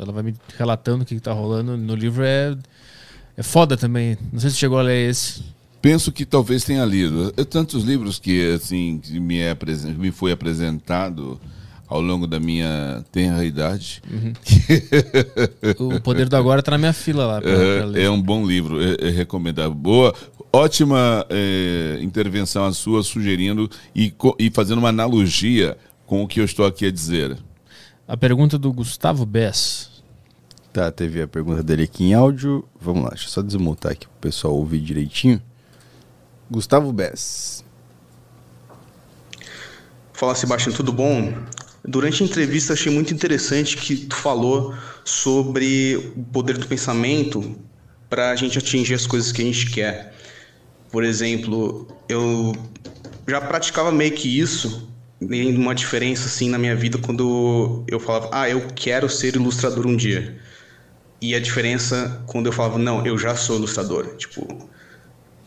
ela 0.00 0.10
vai 0.10 0.22
me 0.22 0.34
relatando 0.56 1.02
o 1.02 1.06
que 1.06 1.14
está 1.14 1.32
rolando 1.32 1.76
no 1.76 1.94
livro. 1.94 2.24
É, 2.24 2.56
é 3.36 3.42
foda 3.42 3.76
também. 3.76 4.16
Não 4.32 4.40
sei 4.40 4.48
se 4.48 4.56
chegou 4.56 4.78
a 4.78 4.82
ler 4.82 5.10
esse. 5.10 5.42
Penso 5.82 6.12
que 6.12 6.24
talvez 6.24 6.62
tenha 6.62 6.84
lido. 6.84 7.34
É 7.36 7.44
tantos 7.44 7.82
livros 7.82 8.20
que 8.20 8.52
assim 8.54 9.00
que 9.02 9.18
me, 9.18 9.40
é, 9.40 9.56
me 9.98 10.12
foi 10.12 10.30
apresentado 10.30 11.40
ao 11.88 12.00
longo 12.00 12.26
da 12.26 12.38
minha 12.38 13.04
tenra 13.10 13.44
idade. 13.44 14.00
Uhum. 14.08 14.32
o 15.96 16.00
Poder 16.00 16.28
do 16.28 16.36
Agora 16.36 16.60
está 16.60 16.70
na 16.70 16.78
minha 16.78 16.92
fila 16.92 17.26
lá. 17.26 17.40
Pra, 17.40 17.50
é, 17.50 17.86
pra 17.90 18.00
é, 18.00 18.08
um 18.08 18.22
bom 18.22 18.46
livro, 18.46 18.80
é, 18.80 19.08
é 19.08 19.10
recomendável. 19.10 19.74
Boa, 19.74 20.14
ótima 20.52 21.26
é, 21.28 21.98
intervenção 22.00 22.64
a 22.64 22.72
sua, 22.72 23.02
sugerindo 23.02 23.68
e, 23.94 24.14
e 24.38 24.50
fazendo 24.50 24.78
uma 24.78 24.90
analogia 24.90 25.76
com 26.06 26.22
o 26.22 26.28
que 26.28 26.38
eu 26.38 26.44
estou 26.44 26.64
aqui 26.64 26.86
a 26.86 26.92
dizer. 26.92 27.36
A 28.06 28.16
pergunta 28.16 28.56
do 28.56 28.72
Gustavo 28.72 29.26
Bess. 29.26 29.90
Tá, 30.72 30.92
teve 30.92 31.20
a 31.20 31.28
pergunta 31.28 31.62
dele 31.62 31.82
aqui 31.82 32.04
em 32.04 32.14
áudio. 32.14 32.64
Vamos 32.80 33.02
lá, 33.02 33.10
deixa 33.10 33.26
eu 33.26 33.30
só 33.30 33.42
desmutar 33.42 33.92
aqui 33.92 34.06
para 34.06 34.16
o 34.16 34.20
pessoal 34.20 34.54
ouvir 34.54 34.80
direitinho. 34.80 35.42
Gustavo 36.52 36.92
Bess. 36.92 37.64
Fala 40.12 40.34
Sebastião, 40.34 40.74
tudo 40.74 40.92
bom? 40.92 41.32
Durante 41.82 42.22
a 42.22 42.26
entrevista 42.26 42.74
achei 42.74 42.92
muito 42.92 43.12
interessante 43.14 43.74
que 43.74 43.96
tu 43.96 44.14
falou 44.14 44.74
sobre 45.02 46.12
o 46.14 46.22
poder 46.24 46.58
do 46.58 46.66
pensamento 46.66 47.58
para 48.10 48.30
a 48.30 48.36
gente 48.36 48.58
atingir 48.58 48.92
as 48.92 49.06
coisas 49.06 49.32
que 49.32 49.40
a 49.40 49.44
gente 49.46 49.70
quer. 49.70 50.14
Por 50.90 51.02
exemplo, 51.02 51.88
eu 52.06 52.52
já 53.26 53.40
praticava 53.40 53.90
meio 53.90 54.12
que 54.12 54.38
isso, 54.38 54.92
uma 55.20 55.74
diferença 55.74 56.26
assim 56.26 56.50
na 56.50 56.58
minha 56.58 56.76
vida 56.76 56.98
quando 56.98 57.82
eu 57.88 57.98
falava, 57.98 58.28
ah, 58.30 58.48
eu 58.50 58.68
quero 58.76 59.08
ser 59.08 59.36
ilustrador 59.36 59.86
um 59.86 59.96
dia. 59.96 60.38
E 61.18 61.34
a 61.34 61.40
diferença 61.40 62.22
quando 62.26 62.44
eu 62.46 62.52
falava, 62.52 62.78
não, 62.78 63.06
eu 63.06 63.16
já 63.16 63.34
sou 63.34 63.56
ilustrador. 63.56 64.16
Tipo, 64.16 64.70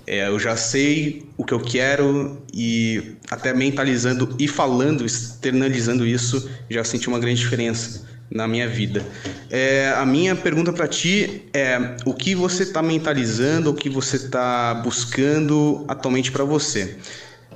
é, 0.08 0.28
eu 0.28 0.40
já 0.40 0.56
sei 0.56 1.26
o 1.38 1.44
que 1.44 1.54
eu 1.54 1.60
quero 1.60 2.42
e 2.54 3.16
até 3.30 3.54
mentalizando 3.54 4.36
e 4.40 4.48
falando, 4.48 5.06
externalizando 5.06 6.06
isso, 6.06 6.50
já 6.70 6.84
senti 6.84 7.08
uma 7.08 7.20
grande 7.20 7.40
diferença 7.40 8.06
na 8.30 8.48
minha 8.48 8.68
vida. 8.68 9.04
É, 9.50 9.94
a 9.96 10.06
minha 10.06 10.36
pergunta 10.36 10.72
para 10.74 10.88
ti 10.88 11.44
é 11.54 11.96
o 12.06 12.14
que 12.14 12.36
você 12.36 12.64
está 12.64 12.82
mentalizando, 12.82 13.72
o 13.72 13.74
que 13.74 13.90
você 13.90 14.18
está 14.18 14.74
buscando 14.76 15.86
atualmente 15.88 16.32
para 16.32 16.44
você 16.44 16.98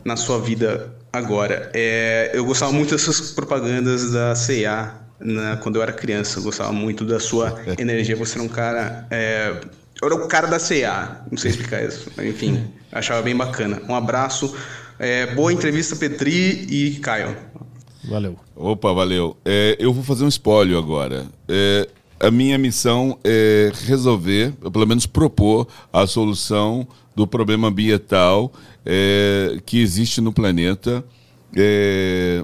na 0.03 0.15
sua 0.15 0.39
vida 0.39 0.93
agora. 1.11 1.69
É, 1.73 2.31
eu 2.33 2.45
gostava 2.45 2.71
muito 2.71 2.91
dessas 2.91 3.31
propagandas 3.31 4.11
da 4.11 4.35
CIA 4.35 4.93
na, 5.19 5.57
quando 5.57 5.77
eu 5.77 5.81
era 5.81 5.91
criança. 5.91 6.39
Eu 6.39 6.43
gostava 6.43 6.71
muito 6.71 7.03
da 7.03 7.19
sua 7.19 7.61
energia. 7.77 8.15
Você 8.15 8.37
era 8.37 8.43
um 8.43 8.49
cara 8.49 9.07
é, 9.09 9.55
eu 10.01 10.07
era 10.07 10.15
o 10.15 10.27
cara 10.27 10.47
da 10.47 10.59
CA, 10.59 11.25
não 11.29 11.37
sei 11.37 11.51
explicar 11.51 11.83
isso. 11.83 12.09
Enfim, 12.23 12.65
achava 12.91 13.21
bem 13.21 13.35
bacana. 13.35 13.81
Um 13.87 13.95
abraço. 13.95 14.55
É, 14.97 15.33
boa 15.33 15.51
entrevista, 15.51 15.95
Petri 15.95 16.67
e 16.69 16.99
Caio. 16.99 17.35
Valeu. 18.03 18.37
Opa, 18.55 18.93
valeu. 18.93 19.37
É, 19.45 19.75
eu 19.79 19.93
vou 19.93 20.03
fazer 20.03 20.23
um 20.23 20.27
espólio 20.27 20.77
agora. 20.77 21.25
É, 21.47 21.87
a 22.19 22.31
minha 22.31 22.57
missão 22.57 23.17
é 23.23 23.71
resolver, 23.85 24.53
ou 24.61 24.71
pelo 24.71 24.85
menos 24.87 25.05
propor, 25.05 25.67
a 25.91 26.05
solução 26.07 26.87
do 27.15 27.27
problema 27.27 27.67
ambiental 27.67 28.51
é, 28.85 29.57
que 29.65 29.81
existe 29.81 30.21
no 30.21 30.31
planeta, 30.33 31.03
é, 31.55 32.43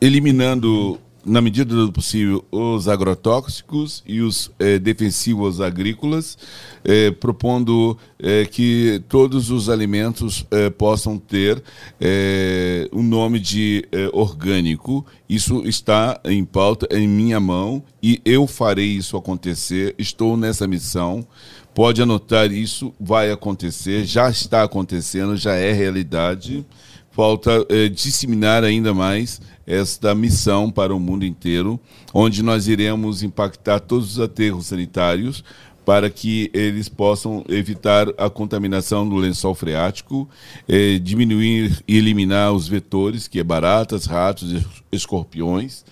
eliminando 0.00 0.98
na 1.24 1.40
medida 1.40 1.74
do 1.74 1.92
possível, 1.92 2.44
os 2.50 2.88
agrotóxicos 2.88 4.02
e 4.06 4.20
os 4.20 4.50
eh, 4.58 4.78
defensivos 4.78 5.60
agrícolas, 5.60 6.38
eh, 6.84 7.10
propondo 7.10 7.96
eh, 8.18 8.46
que 8.50 9.02
todos 9.08 9.50
os 9.50 9.68
alimentos 9.68 10.46
eh, 10.50 10.70
possam 10.70 11.18
ter 11.18 11.62
eh, 12.00 12.88
o 12.90 13.02
nome 13.02 13.38
de 13.38 13.84
eh, 13.92 14.08
orgânico. 14.12 15.04
Isso 15.28 15.62
está 15.66 16.18
em 16.24 16.44
pauta, 16.44 16.88
em 16.90 17.06
minha 17.06 17.38
mão, 17.38 17.82
e 18.02 18.20
eu 18.24 18.46
farei 18.46 18.88
isso 18.88 19.16
acontecer. 19.16 19.94
Estou 19.98 20.36
nessa 20.36 20.66
missão. 20.66 21.26
Pode 21.74 22.02
anotar 22.02 22.50
isso, 22.50 22.92
vai 22.98 23.30
acontecer, 23.30 24.04
já 24.04 24.28
está 24.28 24.64
acontecendo, 24.64 25.36
já 25.36 25.54
é 25.54 25.72
realidade. 25.72 26.66
Falta 27.12 27.66
disseminar 27.92 28.64
ainda 28.64 28.92
mais 28.94 29.40
esta 29.70 30.14
missão 30.14 30.68
para 30.68 30.94
o 30.94 30.98
mundo 30.98 31.24
inteiro, 31.24 31.78
onde 32.12 32.42
nós 32.42 32.66
iremos 32.66 33.22
impactar 33.22 33.78
todos 33.78 34.12
os 34.12 34.20
aterros 34.20 34.66
sanitários 34.66 35.44
para 35.84 36.10
que 36.10 36.50
eles 36.52 36.88
possam 36.88 37.44
evitar 37.48 38.08
a 38.18 38.28
contaminação 38.28 39.08
do 39.08 39.16
lençol 39.16 39.54
freático, 39.54 40.28
eh, 40.68 40.98
diminuir 40.98 41.82
e 41.86 41.96
eliminar 41.96 42.52
os 42.52 42.68
vetores, 42.68 43.26
que 43.26 43.38
é 43.38 43.44
baratas, 43.44 44.06
ratos, 44.06 44.54
escorpiões. 44.92 45.84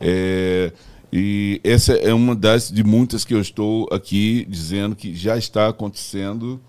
Eh, 0.00 0.72
e 1.12 1.60
essa 1.64 1.92
é 1.94 2.12
uma 2.12 2.34
das 2.34 2.70
de 2.70 2.82
muitas 2.82 3.24
que 3.24 3.34
eu 3.34 3.40
estou 3.40 3.88
aqui 3.92 4.46
dizendo 4.48 4.96
que 4.96 5.14
já 5.14 5.36
está 5.36 5.68
acontecendo. 5.68 6.60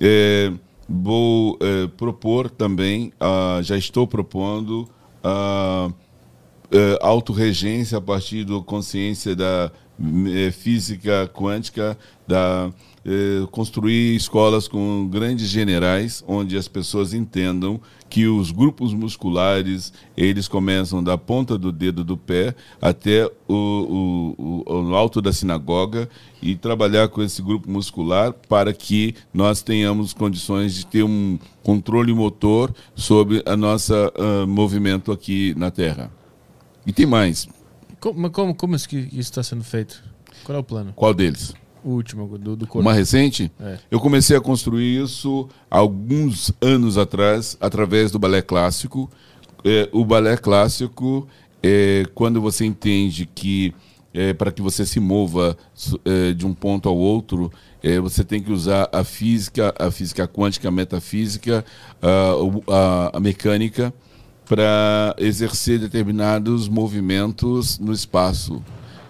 Eh, 0.00 0.52
vou 0.88 1.58
propor 1.96 2.48
também, 2.48 3.12
ah, 3.20 3.60
já 3.62 3.76
estou 3.76 4.06
propondo 4.06 4.88
a, 5.22 5.90
a 7.00 7.06
autorregência 7.06 7.98
a 7.98 8.00
partir 8.00 8.44
da 8.44 8.60
consciência 8.60 9.34
da 9.34 9.70
eh, 10.00 10.50
física 10.52 11.28
quântica, 11.34 11.98
da 12.26 12.70
eh, 13.04 13.46
construir 13.50 14.14
escolas 14.14 14.68
com 14.68 15.08
grandes 15.08 15.48
generais, 15.48 16.22
onde 16.26 16.56
as 16.56 16.68
pessoas 16.68 17.14
entendam 17.14 17.80
que 18.08 18.26
os 18.26 18.50
grupos 18.50 18.92
musculares 18.92 19.92
eles 20.16 20.48
começam 20.48 21.02
da 21.02 21.18
ponta 21.18 21.58
do 21.58 21.70
dedo 21.70 22.02
do 22.02 22.16
pé 22.16 22.54
até 22.80 23.26
o, 23.46 24.34
o, 24.36 24.64
o, 24.66 24.88
o 24.90 24.94
alto 24.94 25.20
da 25.20 25.32
sinagoga 25.32 26.08
e 26.40 26.56
trabalhar 26.56 27.08
com 27.08 27.22
esse 27.22 27.42
grupo 27.42 27.70
muscular 27.70 28.32
para 28.32 28.72
que 28.72 29.14
nós 29.32 29.62
tenhamos 29.62 30.12
condições 30.12 30.74
de 30.74 30.86
ter 30.86 31.02
um 31.02 31.38
controle 31.62 32.12
motor 32.12 32.74
sobre 32.94 33.42
a 33.44 33.56
nossa 33.56 34.12
uh, 34.16 34.46
movimento 34.46 35.12
aqui 35.12 35.54
na 35.56 35.70
Terra. 35.70 36.10
E 36.86 36.92
tem 36.92 37.06
mais. 37.06 37.46
Como, 38.00 38.30
como, 38.30 38.54
como 38.54 38.76
isso 38.76 38.96
está 39.16 39.42
sendo 39.42 39.64
feito? 39.64 40.02
Qual 40.44 40.56
é 40.56 40.60
o 40.60 40.64
plano? 40.64 40.92
Qual 40.94 41.12
deles? 41.12 41.54
O 41.88 41.92
último, 41.92 42.36
do, 42.36 42.54
do 42.54 42.66
corpo. 42.66 42.86
Uma 42.86 42.92
recente? 42.92 43.50
É. 43.58 43.78
Eu 43.90 43.98
comecei 43.98 44.36
a 44.36 44.40
construir 44.42 45.02
isso 45.02 45.48
alguns 45.70 46.52
anos 46.60 46.98
atrás, 46.98 47.56
através 47.58 48.10
do 48.10 48.18
balé 48.18 48.42
clássico. 48.42 49.10
É, 49.64 49.88
o 49.90 50.04
balé 50.04 50.36
clássico 50.36 51.26
é 51.62 52.04
quando 52.14 52.42
você 52.42 52.66
entende 52.66 53.24
que 53.24 53.74
é, 54.12 54.34
para 54.34 54.52
que 54.52 54.60
você 54.60 54.84
se 54.84 55.00
mova 55.00 55.56
é, 56.04 56.34
de 56.34 56.46
um 56.46 56.52
ponto 56.52 56.90
ao 56.90 56.96
outro, 56.96 57.50
é, 57.82 57.98
você 57.98 58.22
tem 58.22 58.42
que 58.42 58.52
usar 58.52 58.86
a 58.92 59.02
física, 59.02 59.74
a 59.78 59.90
física 59.90 60.28
quântica, 60.28 60.68
a 60.68 60.70
metafísica, 60.70 61.64
a, 62.02 62.74
a, 62.74 63.16
a 63.16 63.20
mecânica 63.20 63.94
para 64.44 65.16
exercer 65.16 65.78
determinados 65.78 66.68
movimentos 66.68 67.78
no 67.78 67.94
espaço 67.94 68.62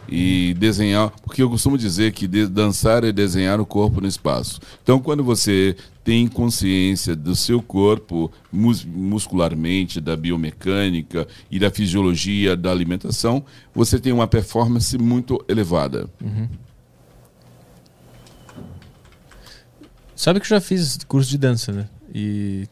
e 0.08 0.54
desenhar, 0.54 1.10
porque 1.22 1.42
eu 1.42 1.50
costumo 1.50 1.76
dizer 1.76 2.12
que 2.12 2.26
dançar 2.26 3.04
é 3.04 3.12
desenhar 3.12 3.60
o 3.60 3.66
corpo 3.66 4.00
no 4.00 4.06
espaço. 4.06 4.60
Então, 4.82 4.98
quando 4.98 5.22
você 5.22 5.76
tem 6.02 6.26
consciência 6.26 7.14
do 7.14 7.36
seu 7.36 7.60
corpo 7.60 8.32
mus 8.50 8.84
muscularmente, 8.84 10.00
da 10.00 10.16
biomecânica 10.16 11.28
e 11.50 11.58
da 11.58 11.70
fisiologia 11.70 12.56
da 12.56 12.70
alimentação, 12.70 13.44
você 13.74 14.00
tem 14.00 14.12
uma 14.12 14.26
performance 14.26 14.96
muito 14.96 15.44
elevada. 15.46 16.08
Uhum. 16.22 16.48
Sabe 20.16 20.40
que 20.40 20.46
eu 20.46 20.50
já 20.50 20.60
fiz 20.60 20.98
curso 21.06 21.30
de 21.30 21.36
dança, 21.38 21.70
né? 21.70 21.88
E 22.12 22.66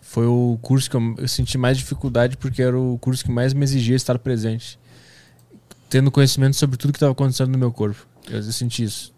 foi 0.00 0.26
o 0.26 0.58
curso 0.62 0.90
que 0.90 0.96
eu, 0.96 1.28
senti 1.28 1.58
mais 1.58 1.76
dificuldade 1.76 2.36
porque 2.38 2.62
era 2.62 2.76
o 2.76 2.98
curso 2.98 3.24
que 3.24 3.30
mais 3.30 3.52
me 3.52 3.62
exigia 3.62 3.94
estar 3.94 4.18
presente 4.18 4.79
tendo 5.90 6.10
conhecimento 6.10 6.56
sobre 6.56 6.76
tudo 6.76 6.92
que 6.92 6.96
estava 6.96 7.12
acontecendo 7.12 7.50
no 7.50 7.58
meu 7.58 7.72
corpo. 7.72 8.06
Eu 8.30 8.42
senti 8.44 8.84
isso. 8.84 9.12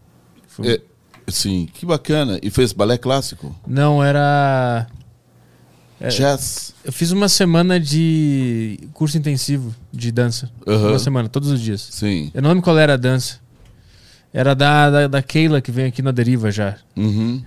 Foi... 0.49 0.67
É, 0.69 0.81
sim, 1.29 1.69
que 1.73 1.85
bacana. 1.85 2.41
E 2.43 2.51
fez 2.51 2.73
balé 2.73 2.97
clássico? 2.97 3.55
Não, 3.67 4.03
era. 4.03 4.87
É, 6.01 6.09
Jazz. 6.09 6.75
Eu 6.83 6.93
fiz 6.93 7.13
uma 7.13 7.29
semana 7.29 7.79
de 7.79 8.81
curso 8.95 9.17
intensivo 9.17 9.73
de 9.93 10.11
dança. 10.11 10.51
Uhum. 10.67 10.89
Uma 10.89 10.99
semana, 10.99 11.29
todos 11.29 11.51
os 11.51 11.61
dias. 11.61 11.87
Sim. 11.91 12.31
Eu 12.35 12.43
não 12.43 12.49
lembro 12.49 12.65
qual 12.65 12.79
era 12.79 12.95
a 12.95 12.97
dança. 12.97 13.39
Era 14.33 14.55
da, 14.55 14.91
da, 14.91 15.07
da 15.07 15.23
Keila, 15.23 15.61
que 15.61 15.71
vem 15.71 15.85
aqui 15.85 16.01
na 16.01 16.11
deriva 16.11 16.51
já. 16.51 16.77
Uhum. 16.97 17.43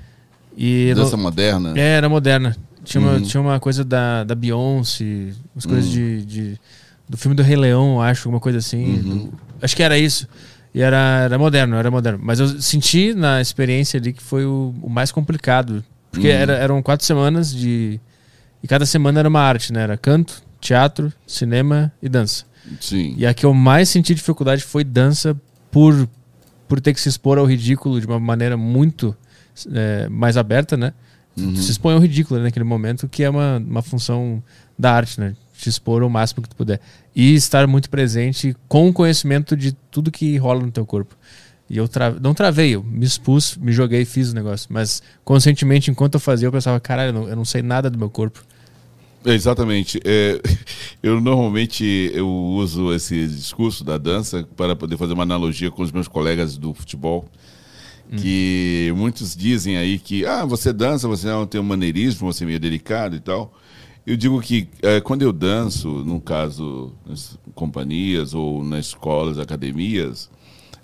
E 0.55 0.93
dança 0.95 1.17
moderna? 1.17 1.73
É, 1.75 1.97
era 1.97 2.07
moderna. 2.07 2.55
Tinha, 2.83 3.03
uhum. 3.03 3.17
uma, 3.17 3.21
tinha 3.21 3.41
uma 3.41 3.59
coisa 3.59 3.83
da, 3.83 4.23
da 4.23 4.35
Beyoncé, 4.35 5.33
umas 5.53 5.65
coisas 5.65 5.85
uhum. 5.87 5.91
de, 5.91 6.25
de 6.25 6.59
do 7.07 7.17
filme 7.17 7.35
do 7.35 7.43
Rei 7.43 7.55
Leão, 7.55 8.01
acho, 8.01 8.27
alguma 8.27 8.39
coisa 8.39 8.57
assim. 8.57 8.99
Uhum. 8.99 9.31
Acho 9.61 9.75
que 9.75 9.83
era 9.83 9.97
isso. 9.97 10.27
E 10.73 10.81
era, 10.81 11.21
era 11.23 11.37
moderno, 11.37 11.75
era 11.75 11.89
moderno. 11.89 12.19
Mas 12.21 12.39
eu 12.39 12.61
senti 12.61 13.13
na 13.13 13.39
experiência 13.39 13.97
ali 13.99 14.11
que 14.11 14.21
foi 14.21 14.45
o, 14.45 14.73
o 14.81 14.89
mais 14.89 15.11
complicado. 15.11 15.83
Porque 16.11 16.27
uhum. 16.27 16.33
era, 16.33 16.53
eram 16.53 16.81
quatro 16.81 17.05
semanas 17.05 17.53
de. 17.53 17.99
E 18.61 18.67
cada 18.67 18.85
semana 18.85 19.19
era 19.19 19.29
uma 19.29 19.41
arte, 19.41 19.71
né? 19.71 19.83
Era 19.83 19.97
canto, 19.97 20.41
teatro, 20.59 21.13
cinema 21.25 21.91
e 22.01 22.09
dança. 22.09 22.45
Sim. 22.81 23.13
E 23.17 23.25
a 23.25 23.33
que 23.33 23.45
eu 23.45 23.53
mais 23.53 23.89
senti 23.89 24.15
dificuldade 24.15 24.63
foi 24.63 24.83
dança 24.83 25.39
por, 25.71 26.09
por 26.67 26.81
ter 26.81 26.93
que 26.93 26.99
se 26.99 27.09
expor 27.09 27.37
ao 27.37 27.45
ridículo 27.45 27.99
de 27.99 28.07
uma 28.07 28.19
maneira 28.19 28.57
muito 28.57 29.15
é, 29.71 30.09
mais 30.09 30.35
aberta, 30.35 30.75
né? 30.75 30.93
Uhum. 31.37 31.55
Se 31.55 31.71
expõe 31.71 31.93
ao 31.93 31.99
ridículo 31.99 32.39
né, 32.39 32.45
naquele 32.45 32.65
momento, 32.65 33.07
que 33.07 33.23
é 33.23 33.29
uma, 33.29 33.57
uma 33.57 33.81
função 33.81 34.41
da 34.77 34.93
arte, 34.93 35.19
né? 35.19 35.35
Te 35.65 35.69
expor 35.69 36.03
o 36.03 36.09
máximo 36.09 36.43
que 36.43 36.49
tu 36.49 36.55
puder. 36.55 36.79
E 37.15 37.33
estar 37.33 37.65
muito 37.67 37.89
presente 37.89 38.55
com 38.67 38.87
o 38.87 38.93
conhecimento 38.93 39.57
de 39.57 39.73
tudo 39.89 40.11
que 40.11 40.37
rola 40.37 40.61
no 40.61 40.71
teu 40.71 40.85
corpo. 40.85 41.15
E 41.67 41.77
eu 41.77 41.87
tra... 41.87 42.11
não 42.11 42.35
travei, 42.35 42.75
eu 42.75 42.83
me 42.83 43.05
expus, 43.05 43.57
me 43.57 43.71
joguei 43.71 44.01
e 44.01 44.05
fiz 44.05 44.31
o 44.31 44.35
negócio. 44.35 44.67
Mas 44.71 45.01
conscientemente, 45.23 45.89
enquanto 45.89 46.15
eu 46.15 46.19
fazia, 46.19 46.47
eu 46.47 46.51
pensava, 46.51 46.79
caralho, 46.79 47.09
eu 47.09 47.13
não, 47.13 47.29
eu 47.29 47.35
não 47.35 47.45
sei 47.45 47.63
nada 47.63 47.89
do 47.89 47.97
meu 47.97 48.09
corpo. 48.09 48.43
Exatamente. 49.25 49.99
É, 50.05 50.39
eu 51.01 51.19
normalmente 51.19 52.11
eu 52.13 52.29
uso 52.29 52.93
esse 52.93 53.27
discurso 53.27 53.83
da 53.83 53.97
dança 53.97 54.47
para 54.55 54.75
poder 54.75 54.97
fazer 54.97 55.13
uma 55.13 55.23
analogia 55.23 55.71
com 55.71 55.81
os 55.81 55.91
meus 55.91 56.07
colegas 56.07 56.57
do 56.57 56.75
futebol. 56.75 57.27
Hum. 58.11 58.17
Que 58.17 58.93
muitos 58.95 59.35
dizem 59.35 59.77
aí 59.77 59.97
que 59.97 60.23
ah, 60.27 60.45
você 60.45 60.71
dança, 60.71 61.07
você 61.07 61.25
não 61.25 61.47
tem 61.47 61.59
um 61.59 61.63
maneirismo, 61.63 62.31
você 62.31 62.43
é 62.43 62.47
meio 62.47 62.59
delicado 62.59 63.15
e 63.15 63.19
tal. 63.19 63.51
Eu 64.05 64.15
digo 64.15 64.39
que 64.39 64.67
é, 64.83 65.01
quando 65.01 65.23
eu 65.23 65.33
danço, 65.33 65.89
no 65.89 66.21
caso, 66.21 66.93
nas 67.05 67.39
companhias 67.55 68.33
ou 68.33 68.63
nas 68.63 68.87
escolas, 68.87 69.39
academias, 69.39 70.29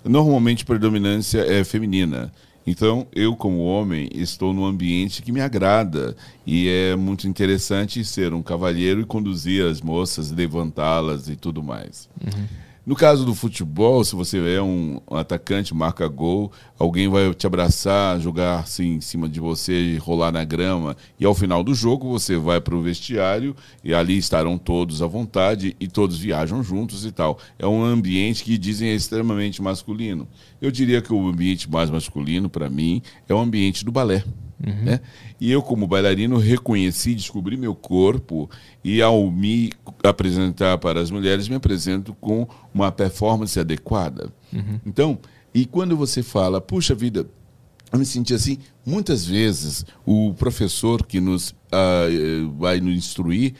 normalmente 0.04 0.64
a 0.64 0.66
predominância 0.66 1.38
é 1.40 1.62
feminina. 1.62 2.32
Então, 2.66 3.06
eu, 3.12 3.34
como 3.34 3.64
homem, 3.64 4.08
estou 4.12 4.52
num 4.52 4.64
ambiente 4.64 5.22
que 5.22 5.32
me 5.32 5.40
agrada 5.40 6.16
e 6.46 6.68
é 6.68 6.96
muito 6.96 7.28
interessante 7.28 8.04
ser 8.04 8.32
um 8.32 8.42
cavalheiro 8.42 9.00
e 9.00 9.04
conduzir 9.04 9.64
as 9.64 9.80
moças, 9.80 10.30
levantá-las 10.30 11.28
e 11.28 11.36
tudo 11.36 11.62
mais. 11.62 12.08
Uhum. 12.20 12.46
No 12.84 12.96
caso 12.96 13.24
do 13.24 13.32
futebol, 13.32 14.02
se 14.02 14.16
você 14.16 14.56
é 14.56 14.60
um, 14.60 15.00
atacante, 15.12 15.72
marca 15.72 16.08
gol, 16.08 16.50
alguém 16.76 17.08
vai 17.08 17.32
te 17.32 17.46
abraçar, 17.46 18.18
jogar 18.18 18.58
assim 18.58 18.94
em 18.94 19.00
cima 19.00 19.28
de 19.28 19.38
você, 19.38 19.96
rolar 19.98 20.32
na 20.32 20.42
grama, 20.42 20.96
e 21.16 21.24
ao 21.24 21.32
final 21.32 21.62
do 21.62 21.76
jogo 21.76 22.10
você 22.10 22.36
vai 22.36 22.60
para 22.60 22.74
o 22.74 22.82
vestiário 22.82 23.54
e 23.84 23.94
ali 23.94 24.18
estarão 24.18 24.58
todos 24.58 25.00
à 25.00 25.06
vontade 25.06 25.76
e 25.78 25.86
todos 25.86 26.18
viajam 26.18 26.60
juntos 26.60 27.04
e 27.04 27.12
tal. 27.12 27.38
É 27.56 27.64
um 27.68 27.84
ambiente 27.84 28.42
que 28.42 28.58
dizem 28.58 28.88
é 28.88 28.94
extremamente 28.94 29.62
masculino. 29.62 30.26
Eu 30.60 30.72
diria 30.72 31.00
que 31.00 31.12
o 31.12 31.28
ambiente 31.28 31.70
mais 31.70 31.88
masculino, 31.88 32.50
para 32.50 32.68
mim, 32.68 33.00
é 33.28 33.32
o 33.32 33.38
ambiente 33.38 33.84
do 33.84 33.92
balé. 33.92 34.24
Uhum. 34.64 34.84
Né? 34.84 35.00
E 35.40 35.50
eu, 35.50 35.60
como 35.60 35.86
bailarino, 35.86 36.38
reconheci, 36.38 37.14
descobri 37.14 37.56
meu 37.56 37.74
corpo 37.74 38.48
e, 38.84 39.02
ao 39.02 39.30
me 39.30 39.72
apresentar 40.04 40.78
para 40.78 41.00
as 41.00 41.10
mulheres, 41.10 41.48
me 41.48 41.56
apresento 41.56 42.14
com 42.14 42.46
uma 42.72 42.92
performance 42.92 43.58
adequada. 43.58 44.32
Uhum. 44.52 44.80
Então, 44.86 45.18
e 45.54 45.66
quando 45.66 45.96
você 45.96 46.22
fala, 46.22 46.60
puxa 46.60 46.94
vida, 46.94 47.26
eu 47.92 47.98
me 47.98 48.06
senti 48.06 48.32
assim, 48.32 48.58
muitas 48.86 49.26
vezes 49.26 49.84
o 50.06 50.32
professor 50.34 51.04
que 51.04 51.20
nos 51.20 51.50
uh, 51.50 52.50
vai 52.58 52.80
nos 52.80 52.94
instruir, 52.94 53.54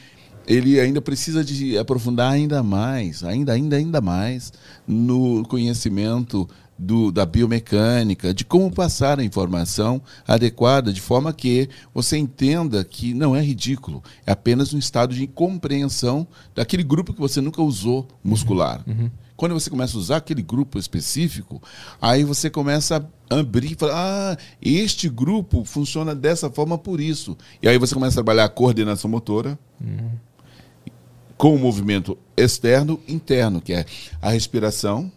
ele 0.46 0.80
ainda 0.80 1.00
precisa 1.00 1.44
de 1.44 1.78
aprofundar 1.78 2.32
ainda 2.32 2.62
mais, 2.62 3.22
ainda, 3.22 3.52
ainda, 3.52 3.76
ainda 3.76 4.00
mais 4.00 4.52
no 4.86 5.44
conhecimento 5.46 6.48
do, 6.82 7.12
da 7.12 7.24
biomecânica, 7.24 8.34
de 8.34 8.44
como 8.44 8.70
passar 8.70 9.20
a 9.20 9.24
informação 9.24 10.02
adequada, 10.26 10.92
de 10.92 11.00
forma 11.00 11.32
que 11.32 11.68
você 11.94 12.16
entenda 12.16 12.84
que 12.84 13.14
não 13.14 13.36
é 13.36 13.40
ridículo, 13.40 14.02
é 14.26 14.32
apenas 14.32 14.74
um 14.74 14.78
estado 14.78 15.14
de 15.14 15.26
compreensão 15.26 16.26
daquele 16.54 16.82
grupo 16.82 17.14
que 17.14 17.20
você 17.20 17.40
nunca 17.40 17.62
usou 17.62 18.08
muscular. 18.22 18.82
Uhum. 18.86 19.10
Quando 19.36 19.54
você 19.54 19.70
começa 19.70 19.96
a 19.96 20.00
usar 20.00 20.16
aquele 20.18 20.42
grupo 20.42 20.78
específico, 20.78 21.60
aí 22.00 22.22
você 22.22 22.50
começa 22.50 23.08
a 23.30 23.38
abrir 23.38 23.72
e 23.72 23.74
falar: 23.74 23.94
ah, 23.94 24.36
este 24.60 25.08
grupo 25.08 25.64
funciona 25.64 26.14
dessa 26.14 26.50
forma 26.50 26.78
por 26.78 27.00
isso. 27.00 27.36
E 27.60 27.68
aí 27.68 27.78
você 27.78 27.94
começa 27.94 28.14
a 28.14 28.22
trabalhar 28.22 28.44
a 28.44 28.48
coordenação 28.48 29.10
motora. 29.10 29.58
Uhum 29.80 30.10
com 31.42 31.56
o 31.56 31.58
movimento 31.58 32.16
externo 32.36 33.00
interno, 33.08 33.60
que 33.60 33.72
é 33.72 33.84
a 34.20 34.30
respiração, 34.30 35.10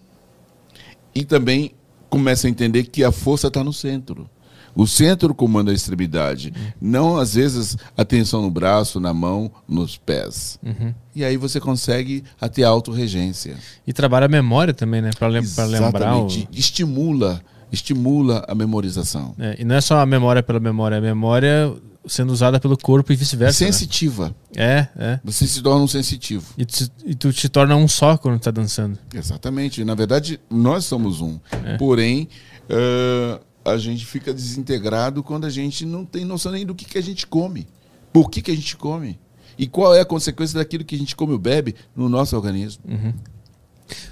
e 1.16 1.24
também 1.24 1.72
começa 2.10 2.46
a 2.46 2.50
entender 2.50 2.84
que 2.84 3.04
a 3.04 3.12
força 3.12 3.48
está 3.48 3.64
no 3.64 3.74
centro. 3.74 4.30
O 4.76 4.86
centro 4.86 5.34
comanda 5.34 5.72
a 5.72 5.74
extremidade, 5.74 6.54
uhum. 6.54 6.72
não 6.82 7.18
às 7.18 7.36
vezes 7.36 7.78
a 7.96 8.04
tensão 8.04 8.42
no 8.42 8.52
braço, 8.52 9.00
na 9.00 9.14
mão, 9.14 9.50
nos 9.66 9.96
pés. 9.96 10.60
Uhum. 10.62 10.94
E 11.16 11.24
aí 11.24 11.38
você 11.38 11.62
consegue 11.62 12.26
até 12.42 12.64
autorregência. 12.64 13.56
E 13.88 13.94
trabalha 13.94 14.26
a 14.26 14.30
memória 14.30 14.74
também, 14.74 15.02
né? 15.02 15.12
Para 15.18 15.30
lem 15.30 15.44
lembrar. 15.70 16.18
O... 16.18 16.28
Estimula, 16.52 17.42
estimula 17.72 18.44
a 18.50 18.54
memorização. 18.54 19.34
É, 19.40 19.56
e 19.60 19.64
não 19.64 19.76
é 19.76 19.82
só 19.82 20.00
a 20.00 20.06
memória 20.06 20.44
pela 20.44 20.60
memória, 20.60 20.98
a 20.98 21.02
memória 21.02 21.74
sendo 22.08 22.32
usada 22.32 22.60
pelo 22.60 22.78
corpo 22.78 23.12
e 23.12 23.16
vice-versa. 23.16 23.66
Né? 23.66 23.72
Sensitiva. 23.72 24.36
Né? 24.56 24.88
É, 24.98 25.04
é. 25.04 25.20
Você 25.24 25.48
se 25.48 25.62
torna 25.62 25.84
um 25.84 25.88
sensitivo. 25.88 26.46
E 26.58 26.66
tu, 26.66 26.92
e 27.06 27.16
tu 27.16 27.34
te 27.34 27.50
torna 27.50 27.76
um 27.76 27.88
só 27.88 28.18
quando 28.18 28.38
está 28.38 28.52
dançando. 28.52 28.98
Exatamente. 29.14 29.84
Na 29.84 29.96
verdade, 29.96 30.40
nós 30.50 30.86
somos 30.86 31.22
um. 31.22 31.40
É. 31.64 31.78
Porém, 31.78 32.28
uh, 32.70 33.40
a 33.64 33.78
gente 33.78 34.06
fica 34.06 34.34
desintegrado 34.34 35.24
quando 35.24 35.46
a 35.46 35.50
gente 35.50 35.86
não 35.86 36.06
tem 36.06 36.24
noção 36.24 36.52
nem 36.52 36.66
do 36.66 36.76
que, 36.76 36.86
que 36.86 36.98
a 36.98 37.04
gente 37.04 37.26
come. 37.26 37.68
Por 38.14 38.30
que, 38.30 38.42
que 38.42 38.52
a 38.52 38.56
gente 38.56 38.78
come? 38.78 39.20
E 39.58 39.68
qual 39.68 39.96
é 39.96 40.02
a 40.02 40.06
consequência 40.06 40.58
daquilo 40.60 40.84
que 40.84 40.96
a 40.96 40.98
gente 40.98 41.16
come 41.16 41.34
ou 41.34 41.40
bebe 41.40 41.76
no 41.96 42.08
nosso 42.08 42.36
organismo. 42.36 42.84
Uhum. 42.88 43.14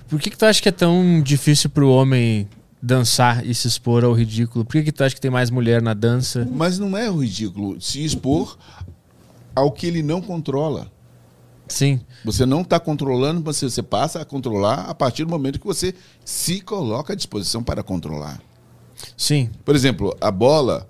Por 0.08 0.20
que, 0.20 0.30
que 0.30 0.38
tu 0.38 0.46
acha 0.46 0.62
que 0.62 0.70
é 0.70 0.72
tão 0.72 1.22
difícil 1.22 1.70
para 1.70 1.84
o 1.84 1.90
homem 1.90 2.48
dançar 2.84 3.46
e 3.46 3.56
se 3.56 3.66
expor 3.66 4.04
ao 4.04 4.12
ridículo? 4.12 4.66
Por 4.66 4.74
que, 4.74 4.84
que 4.84 4.92
tu 4.92 5.06
acha 5.06 5.16
que 5.16 5.22
tem 5.22 5.32
mais 5.32 5.50
mulher 5.50 5.82
na 5.82 5.94
dança? 5.94 6.46
Mas 6.52 6.78
não 6.78 6.98
é 6.98 7.10
o 7.10 7.22
ridículo. 7.22 7.80
Se 7.80 8.04
expor 8.04 8.58
ao 9.56 9.72
que 9.72 9.88
ele 9.88 10.04
não 10.04 10.22
controla. 10.22 10.92
Sim. 11.66 12.02
Você 12.26 12.46
não 12.46 12.60
está 12.62 12.82
controlando, 12.82 13.42
você, 13.42 13.70
você 13.70 13.82
passa 13.82 14.20
a 14.20 14.26
controlar 14.26 14.82
a 14.90 14.94
partir 14.94 15.24
do 15.24 15.30
momento 15.30 15.62
que 15.62 15.66
você 15.66 15.96
se 16.26 16.60
coloca 16.60 17.14
à 17.14 17.16
disposição 17.16 17.64
para 17.64 17.82
controlar. 17.82 18.42
Sim. 19.16 19.50
Por 19.64 19.74
exemplo, 19.76 20.14
a 20.20 20.30
bola, 20.30 20.88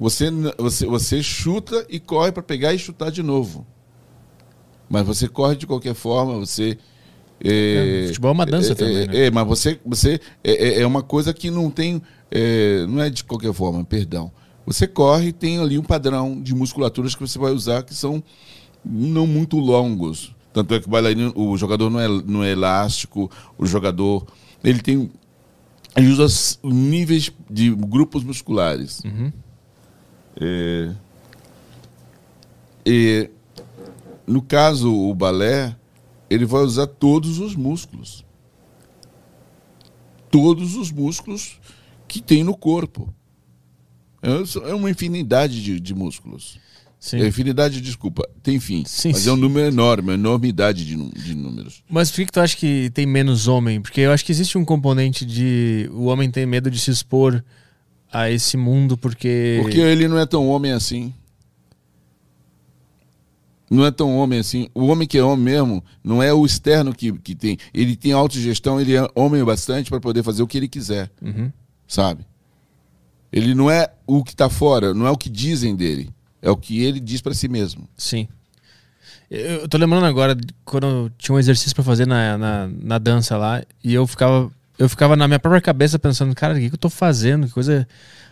você, 0.00 0.30
você, 0.58 0.84
você 0.84 1.22
chuta 1.22 1.86
e 1.88 2.00
corre 2.00 2.32
para 2.32 2.42
pegar 2.42 2.74
e 2.74 2.78
chutar 2.78 3.12
de 3.12 3.22
novo. 3.22 3.64
Mas 4.88 5.06
você 5.06 5.28
corre 5.28 5.54
de 5.54 5.66
qualquer 5.66 5.94
forma, 5.94 6.40
você 6.40 6.76
é, 7.42 8.04
futebol 8.08 8.30
é 8.30 8.34
uma 8.34 8.46
dança 8.46 8.72
é, 8.72 8.74
também, 8.74 9.06
né? 9.06 9.26
É, 9.26 9.30
mas 9.30 9.46
você, 9.46 9.80
você 9.84 10.20
é, 10.44 10.80
é 10.82 10.86
uma 10.86 11.02
coisa 11.02 11.32
que 11.32 11.50
não 11.50 11.70
tem. 11.70 12.02
É, 12.30 12.86
não 12.86 13.02
é 13.02 13.10
de 13.10 13.24
qualquer 13.24 13.52
forma, 13.52 13.84
perdão. 13.84 14.30
Você 14.66 14.86
corre 14.86 15.28
e 15.28 15.32
tem 15.32 15.58
ali 15.58 15.78
um 15.78 15.82
padrão 15.82 16.40
de 16.40 16.54
musculaturas 16.54 17.14
que 17.14 17.20
você 17.20 17.38
vai 17.38 17.52
usar 17.52 17.82
que 17.82 17.94
são 17.94 18.22
não 18.84 19.26
muito 19.26 19.58
longos. 19.58 20.34
Tanto 20.52 20.74
é 20.74 20.80
que 20.80 20.86
o 20.86 20.90
bailarino, 20.90 21.32
o 21.34 21.56
jogador 21.56 21.90
não 21.90 22.00
é, 22.00 22.08
não 22.08 22.44
é 22.44 22.52
elástico, 22.52 23.30
o 23.56 23.66
jogador. 23.66 24.26
Ele 24.62 24.80
tem. 24.80 25.10
Ele 25.96 26.08
usa 26.08 26.58
níveis 26.62 27.32
de 27.48 27.70
grupos 27.70 28.22
musculares. 28.22 29.00
Uhum. 29.04 29.32
É, 30.40 30.90
e, 32.84 33.30
no 34.26 34.40
caso, 34.40 34.92
o 34.92 35.14
balé, 35.14 35.76
ele 36.30 36.46
vai 36.46 36.62
usar 36.62 36.86
todos 36.86 37.40
os 37.40 37.56
músculos. 37.56 38.24
Todos 40.30 40.76
os 40.76 40.92
músculos 40.92 41.58
que 42.06 42.22
tem 42.22 42.44
no 42.44 42.56
corpo. 42.56 43.12
É, 44.22 44.70
é 44.70 44.74
uma 44.74 44.88
infinidade 44.88 45.62
de, 45.62 45.80
de 45.80 45.94
músculos. 45.94 46.58
Sim. 47.00 47.22
É 47.22 47.26
infinidade, 47.26 47.80
desculpa, 47.80 48.28
tem 48.42 48.60
fim. 48.60 48.84
Sim, 48.86 49.12
mas 49.12 49.22
sim. 49.22 49.30
é 49.30 49.32
um 49.32 49.36
número 49.36 49.66
enorme, 49.68 50.10
uma 50.10 50.14
enormidade 50.14 50.84
de, 50.84 50.94
de 50.96 51.34
números. 51.34 51.82
Mas 51.88 52.10
por 52.10 52.16
que, 52.16 52.26
que 52.26 52.32
tu 52.32 52.40
acha 52.40 52.54
que 52.56 52.90
tem 52.90 53.06
menos 53.06 53.48
homem? 53.48 53.80
Porque 53.80 54.02
eu 54.02 54.12
acho 54.12 54.24
que 54.24 54.30
existe 54.30 54.58
um 54.58 54.64
componente 54.64 55.24
de. 55.24 55.88
O 55.94 56.04
homem 56.04 56.30
tem 56.30 56.44
medo 56.44 56.70
de 56.70 56.78
se 56.78 56.90
expor 56.90 57.42
a 58.12 58.30
esse 58.30 58.56
mundo 58.58 58.98
porque. 58.98 59.58
Porque 59.62 59.80
ele 59.80 60.06
não 60.06 60.18
é 60.18 60.26
tão 60.26 60.46
homem 60.46 60.72
assim 60.72 61.12
não 63.70 63.86
é 63.86 63.90
tão 63.92 64.16
homem 64.16 64.40
assim. 64.40 64.68
O 64.74 64.86
homem 64.86 65.06
que 65.06 65.16
é 65.16 65.22
homem 65.22 65.44
mesmo 65.44 65.84
não 66.02 66.20
é 66.20 66.34
o 66.34 66.44
externo 66.44 66.92
que, 66.92 67.12
que 67.12 67.36
tem. 67.36 67.56
Ele 67.72 67.94
tem 67.94 68.12
autogestão, 68.12 68.80
ele 68.80 68.96
é 68.96 69.08
homem 69.14 69.44
bastante 69.44 69.88
para 69.88 70.00
poder 70.00 70.24
fazer 70.24 70.42
o 70.42 70.46
que 70.46 70.58
ele 70.58 70.68
quiser. 70.68 71.08
Uhum. 71.22 71.52
Sabe? 71.86 72.26
Ele 73.32 73.54
não 73.54 73.70
é 73.70 73.88
o 74.06 74.24
que 74.24 74.32
está 74.32 74.48
fora, 74.48 74.92
não 74.92 75.06
é 75.06 75.10
o 75.10 75.16
que 75.16 75.28
dizem 75.28 75.76
dele. 75.76 76.10
É 76.42 76.50
o 76.50 76.56
que 76.56 76.82
ele 76.82 76.98
diz 76.98 77.20
para 77.20 77.32
si 77.32 77.46
mesmo. 77.48 77.88
Sim. 77.96 78.26
Eu 79.30 79.68
tô 79.68 79.78
lembrando 79.78 80.06
agora 80.06 80.36
quando 80.64 81.12
tinha 81.16 81.36
um 81.36 81.38
exercício 81.38 81.72
para 81.72 81.84
fazer 81.84 82.06
na, 82.06 82.36
na, 82.36 82.68
na, 82.82 82.98
dança 82.98 83.36
lá 83.36 83.62
e 83.84 83.94
eu 83.94 84.04
ficava, 84.04 84.50
eu 84.76 84.88
ficava 84.88 85.14
na 85.14 85.28
minha 85.28 85.38
própria 85.38 85.60
cabeça 85.60 86.00
pensando, 86.00 86.34
cara, 86.34 86.54
o 86.54 86.56
que, 86.56 86.68
que 86.68 86.74
eu 86.74 86.78
tô 86.78 86.90
fazendo? 86.90 87.46
Que 87.46 87.52
coisa 87.52 87.86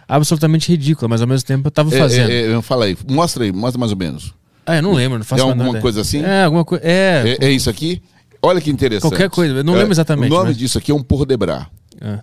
absolutamente 0.09 0.69
ridícula, 0.73 1.09
mas 1.09 1.21
ao 1.21 1.29
mesmo 1.29 1.47
tempo 1.47 1.69
eu 1.69 1.71
tava 1.71 1.91
fazendo. 1.93 2.31
É, 2.31 2.43
é, 2.43 2.53
eu 2.53 2.63
falei, 2.63 2.97
mostra 3.09 3.45
aí, 3.45 3.53
mostra 3.53 3.79
mais 3.79 3.93
ou 3.93 3.99
menos. 3.99 4.35
Ah, 4.69 4.77
eu 4.77 4.83
não 4.83 4.93
lembro, 4.93 5.19
não 5.19 5.25
faço 5.25 5.43
É 5.43 5.47
alguma 5.47 5.65
nada. 5.65 5.81
coisa 5.81 6.03
assim? 6.03 6.23
É, 6.23 6.45
alguma 6.45 6.63
coisa. 6.63 6.85
É. 6.85 7.37
é. 7.41 7.47
É 7.47 7.51
isso 7.51 7.71
aqui? 7.71 8.03
Olha 8.43 8.61
que 8.61 8.71
interessante. 8.71 9.11
Qualquer 9.11 9.31
coisa, 9.31 9.55
eu 9.55 9.65
não 9.65 9.73
lembro 9.73 9.89
é, 9.89 9.93
exatamente. 9.93 10.31
O 10.31 10.35
nome 10.35 10.49
mas... 10.49 10.59
disso 10.59 10.77
aqui 10.77 10.93
é 10.93 10.95
um 10.95 11.03
por 11.03 11.25
debrar. 11.25 11.71
É. 11.99 12.21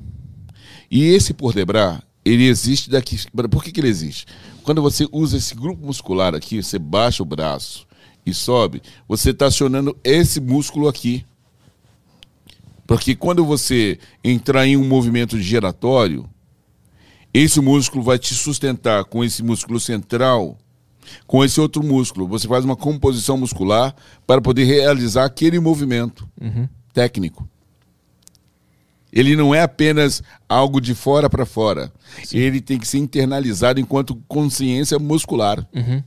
E 0.90 1.06
esse 1.06 1.34
por 1.34 1.54
debrar, 1.54 2.04
ele 2.24 2.46
existe 2.46 2.90
daqui. 2.90 3.18
Por 3.50 3.64
que, 3.64 3.72
que 3.72 3.80
ele 3.80 3.88
existe? 3.88 4.28
Quando 4.62 4.80
você 4.80 5.08
usa 5.12 5.38
esse 5.38 5.56
grupo 5.56 5.84
muscular 5.84 6.36
aqui, 6.36 6.62
você 6.62 6.78
baixa 6.78 7.24
o 7.24 7.26
braço 7.26 7.88
e 8.26 8.34
sobe, 8.34 8.82
você 9.08 9.32
está 9.32 9.48
acionando 9.48 9.98
esse 10.04 10.40
músculo 10.40 10.88
aqui. 10.88 11.26
Porque 12.86 13.16
quando 13.16 13.44
você 13.44 13.98
entrar 14.24 14.68
em 14.68 14.78
um 14.78 14.88
movimento 14.88 15.40
giratório, 15.40 16.30
esse 17.34 17.60
músculo 17.60 18.04
vai 18.04 18.20
te 18.20 18.36
sustentar 18.36 19.04
com 19.06 19.24
esse 19.24 19.42
músculo 19.42 19.80
central 19.80 20.58
com 21.26 21.44
esse 21.44 21.60
outro 21.60 21.84
músculo. 21.84 22.28
Você 22.28 22.48
faz 22.48 22.66
uma 22.66 22.76
composição 22.76 23.38
muscular 23.38 23.96
para 24.26 24.42
poder 24.42 24.66
realizar 24.66 25.26
aquele 25.26 25.60
movimento 25.60 26.28
uhum. 26.40 26.68
técnico. 26.94 27.48
Ele 29.12 29.36
não 29.36 29.56
é 29.56 29.62
apenas 29.62 30.22
algo 30.48 30.82
de 30.82 30.94
fora 30.94 31.30
para 31.30 31.46
fora. 31.46 31.92
Sim. 32.24 32.38
Ele 32.38 32.60
tem 32.60 32.78
que 32.78 32.88
ser 32.88 32.98
internalizado 32.98 33.80
enquanto 33.80 34.16
consciência 34.28 35.00
muscular. 35.00 35.66
Uhum. 35.74 36.04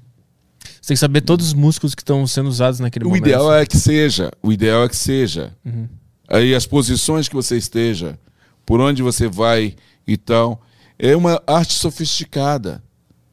Você 0.61 0.89
tem 0.89 0.95
que 0.95 1.01
saber 1.01 1.21
todos 1.23 1.47
os 1.47 1.55
músculos 1.55 1.95
que 1.95 2.03
estão 2.03 2.27
sendo 2.27 2.49
usados 2.49 2.81
naquele 2.81 3.07
o 3.07 3.09
momento. 3.09 3.25
O 3.25 3.27
ideal 3.27 3.55
é 3.55 3.65
que 3.65 3.79
seja. 3.79 4.31
O 4.43 4.53
ideal 4.53 4.85
é 4.85 4.89
que 4.89 4.97
seja. 4.97 5.57
Uhum. 5.65 5.89
Aí 6.29 6.55
as 6.55 6.67
posições 6.67 7.29
que 7.29 7.35
você 7.35 7.57
esteja, 7.57 8.19
por 8.67 8.79
onde 8.79 9.03
você 9.03 9.27
vai 9.27 9.75
e 10.07 10.17
tal. 10.19 10.61
É 10.99 11.17
uma 11.17 11.41
arte 11.47 11.75
sofisticada 11.75 12.83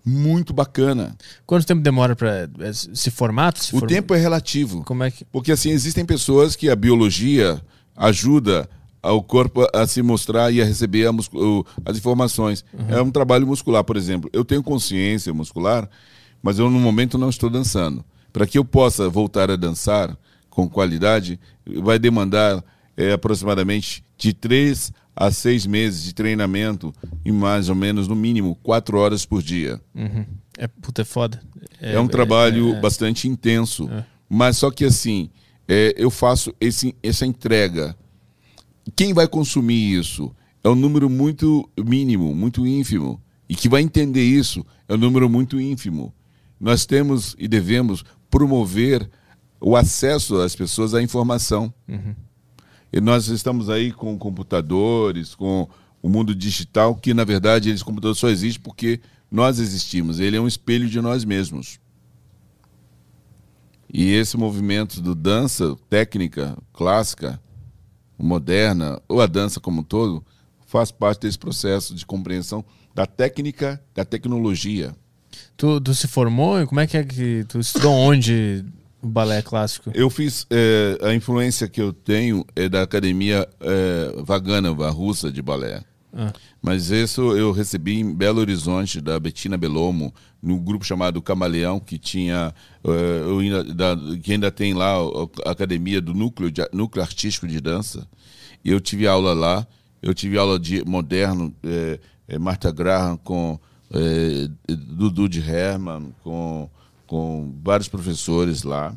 muito 0.06 0.53
bacana. 0.53 1.15
Quanto 1.45 1.65
tempo 1.65 1.82
demora 1.82 2.15
para 2.15 2.49
é, 2.60 2.72
se 2.72 3.10
formar? 3.10 3.57
Se 3.57 3.76
o 3.76 3.82
tempo 3.82 4.14
é 4.14 4.19
relativo. 4.19 4.84
Como 4.84 5.03
é 5.03 5.10
que... 5.10 5.26
Porque 5.26 5.52
assim, 5.52 5.72
existem 5.72 6.06
pessoas 6.06 6.56
que 6.56 6.69
a 6.69 6.76
biologia 6.76 7.60
ajuda 7.95 8.69
o 9.02 9.22
corpo 9.22 9.68
a 9.73 9.86
se 9.86 10.02
mostrar 10.02 10.52
e 10.52 10.61
a 10.61 10.65
receber 10.65 11.07
a 11.07 11.11
as 11.86 11.98
informações. 11.98 12.64
Uhum. 12.73 12.90
É 12.90 13.02
um 13.02 13.11
trabalho 13.11 13.48
muscular, 13.48 13.84
por 13.84 13.98
exemplo. 13.98 14.30
Eu 14.34 14.44
tenho 14.44 14.64
consciência 14.64 15.34
muscular, 15.34 15.90
mas 16.41 16.60
eu 16.60 16.69
no 16.69 16.80
momento 16.80 17.18
não 17.18 17.30
estou 17.30 17.49
dançando. 17.49 18.03
Para 18.34 18.45
que 18.45 18.57
eu 18.57 18.65
possa 18.65 19.10
voltar 19.10 19.49
a 19.49 19.56
dançar 19.56 20.15
com 20.49 20.69
qualidade, 20.69 21.40
vai 21.82 21.99
demandar 21.99 22.64
é, 22.98 23.11
aproximadamente 23.14 24.03
de 24.18 24.34
três 24.34 24.91
a 25.16 25.32
seis 25.32 25.66
meses 25.66 26.04
de 26.04 26.14
treinamento 26.14 26.94
e 27.24 27.32
mais 27.32 27.70
ou 27.70 27.76
menos, 27.76 28.08
no 28.08 28.16
mínimo, 28.16 28.56
quatro 28.62 28.98
horas 28.98 29.26
por 29.26 29.42
dia. 29.42 29.80
Uhum. 29.94 30.26
É, 30.58 30.68
puta, 30.68 31.02
é 31.02 31.06
foda. 31.06 31.42
É, 31.82 31.94
é 31.94 32.00
um 32.00 32.08
trabalho 32.08 32.74
é, 32.74 32.78
é, 32.78 32.82
bastante 32.82 33.28
intenso. 33.28 33.90
É. 33.90 34.06
Mas 34.30 34.58
só 34.58 34.70
que 34.72 34.84
assim, 34.84 35.30
é, 35.68 35.94
eu 35.98 36.10
faço 36.10 36.54
esse, 36.60 36.96
essa 37.02 37.26
entrega. 37.26 37.96
Quem 38.96 39.14
vai 39.14 39.28
consumir 39.28 39.98
isso 39.98 40.36
é 40.64 40.70
um 40.70 40.76
número 40.76 41.10
muito 41.10 41.70
mínimo, 41.78 42.34
muito 42.36 42.66
ínfimo. 42.66 43.22
E 43.48 43.56
que 43.56 43.70
vai 43.70 43.82
entender 43.82 44.24
isso 44.24 44.66
é 44.88 44.96
um 44.96 44.98
número 44.98 45.30
muito 45.30 45.62
ínfimo. 45.62 46.14
Nós 46.60 46.86
temos 46.86 47.36
e 47.38 47.48
devemos 47.48 48.04
promover 48.30 49.10
o 49.62 49.76
acesso 49.76 50.38
às 50.38 50.56
pessoas 50.56 50.94
à 50.94 51.02
informação. 51.02 51.74
Uhum. 51.88 52.16
E 52.95 53.01
nós 53.01 53.27
estamos 53.27 53.69
aí 53.69 53.91
com 53.91 54.17
computadores, 54.17 55.35
com 55.35 55.67
o 56.01 56.07
mundo 56.07 56.34
digital, 56.34 56.95
que 56.95 57.13
na 57.13 57.26
verdade 57.26 57.69
esse 57.69 57.84
computador 57.84 58.15
só 58.15 58.30
existe 58.30 58.57
porque 58.57 59.01
nós 59.30 59.59
existimos. 59.59 60.22
Ele 60.22 60.38
é 60.38 60.39
um 60.39 60.47
espelho 60.47 60.88
de 60.88 61.01
nós 61.01 61.26
mesmos. 61.26 61.77
E 63.93 64.13
esse 64.13 64.38
movimento 64.38 65.01
do 65.01 65.13
dança, 65.13 65.76
técnica, 65.89 66.57
clássica, 66.72 67.38
moderna, 68.17 69.01
ou 69.09 69.19
a 69.19 69.26
dança 69.26 69.59
como 69.59 69.81
um 69.81 69.84
todo, 69.84 70.23
faz 70.65 70.89
parte 70.89 71.23
desse 71.23 71.38
processo 71.38 71.93
de 71.93 72.05
compreensão 72.05 72.63
da 72.93 73.05
técnica, 73.05 73.84
da 73.93 74.05
tecnologia. 74.05 74.95
Tu, 75.57 75.81
tu 75.81 75.93
se 75.93 76.07
formou? 76.07 76.65
Como 76.65 76.80
é 76.80 76.88
que 76.88 76.95
é 76.95 77.03
que 77.03 77.43
tu 77.49 77.59
estudou 77.59 77.91
onde 77.91 78.63
o 79.06 79.10
balé 79.10 79.41
clássico? 79.41 79.91
Eu 79.94 80.10
fiz 80.10 80.48
é, 80.49 80.98
a 81.02 81.14
influência 81.14 81.68
que 81.68 81.82
eu 81.82 81.94
tenho 81.94 82.45
é 82.56 82.68
da 82.68 82.82
academia 82.82 83.48
é, 83.60 84.23
Vaganova 84.23 84.90
russa 84.90 85.32
de 85.32 85.41
balé. 85.41 85.84
Ah. 86.11 86.34
Mas 86.61 86.90
isso 86.90 87.22
eu 87.38 87.52
recebi 87.52 87.99
em 87.99 88.14
Belo 88.14 88.40
Horizonte 88.40 88.99
da 88.99 89.19
Bettina 89.19 89.57
Belomo 89.57 90.14
no 90.41 90.60
grupo 90.60 90.86
chamado 90.86 91.22
Camaleão 91.22 91.80
que 91.80 91.98
tinha 91.98 92.53
é, 92.84 93.22
eu 93.22 93.40
ainda, 93.40 93.64
da, 93.64 93.98
que 94.23 94.32
ainda 94.32 94.49
tem 94.49 94.73
lá 94.73 94.95
a 95.45 95.52
academia 95.52 96.02
do 96.02 96.14
núcleo 96.14 96.49
de, 96.49 96.68
núcleo 96.73 97.03
artístico 97.03 97.48
de 97.48 97.61
dança. 97.61 98.07
E 98.64 98.72
eu 98.72 98.82
tive 98.82 99.07
aula 99.07 99.34
lá. 99.34 99.68
Eu 100.02 100.14
tive 100.14 100.38
aula 100.38 100.60
de 100.60 100.84
moderno 100.86 101.53
é, 101.64 101.99
é, 102.27 102.40
Marta 102.40 102.72
Graham 102.72 103.18
com 103.18 103.60
é, 103.91 104.48
Dudu 104.68 105.30
de 105.30 105.40
Herman, 105.40 106.14
com, 106.23 106.69
com 107.07 107.53
vários 107.64 107.88
professores 107.88 108.64
lá 108.64 108.95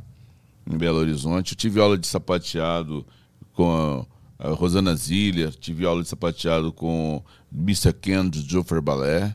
em 0.70 0.76
Belo 0.76 0.98
Horizonte. 0.98 1.52
Eu 1.52 1.56
tive 1.56 1.80
aula 1.80 1.98
de 1.98 2.06
sapateado 2.06 3.04
com 3.52 4.06
a, 4.38 4.50
Rosana 4.50 4.94
Ziller, 4.94 5.54
tive 5.54 5.84
aula 5.84 6.02
de 6.02 6.08
sapateado 6.08 6.72
com 6.72 7.22
Mr. 7.52 7.92
Ken 7.92 8.26
do 8.26 8.40
Joffre 8.40 8.80
Ballet. 8.80 9.34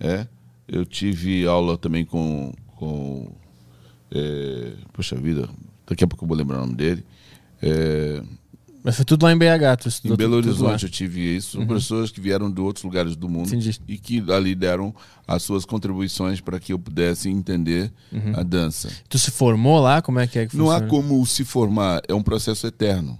É. 0.00 0.26
Eu 0.66 0.84
tive 0.84 1.46
aula 1.46 1.76
também 1.76 2.04
com. 2.04 2.52
com 2.76 3.30
é, 4.10 4.72
poxa 4.92 5.16
vida, 5.16 5.48
daqui 5.86 6.04
a 6.04 6.06
pouco 6.06 6.24
eu 6.24 6.28
vou 6.28 6.36
lembrar 6.36 6.58
o 6.58 6.60
nome 6.60 6.74
dele. 6.74 7.04
É, 7.60 8.22
Mas 8.82 8.96
foi 8.96 9.04
tudo 9.04 9.24
lá 9.24 9.32
em 9.32 9.36
BH, 9.36 9.76
tu 9.80 9.88
em 9.88 10.16
Belo 10.16 10.36
tudo- 10.40 10.52
tudo 10.52 10.62
lá. 10.64 10.70
Horizonte 10.70 10.84
eu 10.84 10.90
tive 10.90 11.36
isso. 11.36 11.56
São 11.58 11.66
pessoas 11.66 12.10
que 12.10 12.20
vieram 12.20 12.50
de 12.50 12.60
outros 12.60 12.84
lugares 12.84 13.16
do 13.16 13.28
mundo 13.28 13.48
Entendi. 13.48 13.78
e 13.88 13.98
que 13.98 14.24
ali 14.32 14.54
deram 14.54 14.94
as 15.26 15.42
suas 15.42 15.64
contribuições 15.64 16.40
para 16.40 16.58
que 16.60 16.72
eu 16.72 16.78
pudesse 16.78 17.28
entender 17.28 17.92
a 18.34 18.42
dança. 18.42 18.88
Tu 19.08 19.18
se 19.18 19.30
formou 19.30 19.80
lá? 19.80 20.00
Como 20.00 20.18
é 20.20 20.26
que 20.26 20.38
é 20.38 20.46
que 20.46 20.56
Não 20.56 20.70
há 20.70 20.80
como 20.80 21.24
se 21.26 21.44
formar, 21.44 22.00
é 22.08 22.14
um 22.14 22.22
processo 22.22 22.66
eterno 22.66 23.18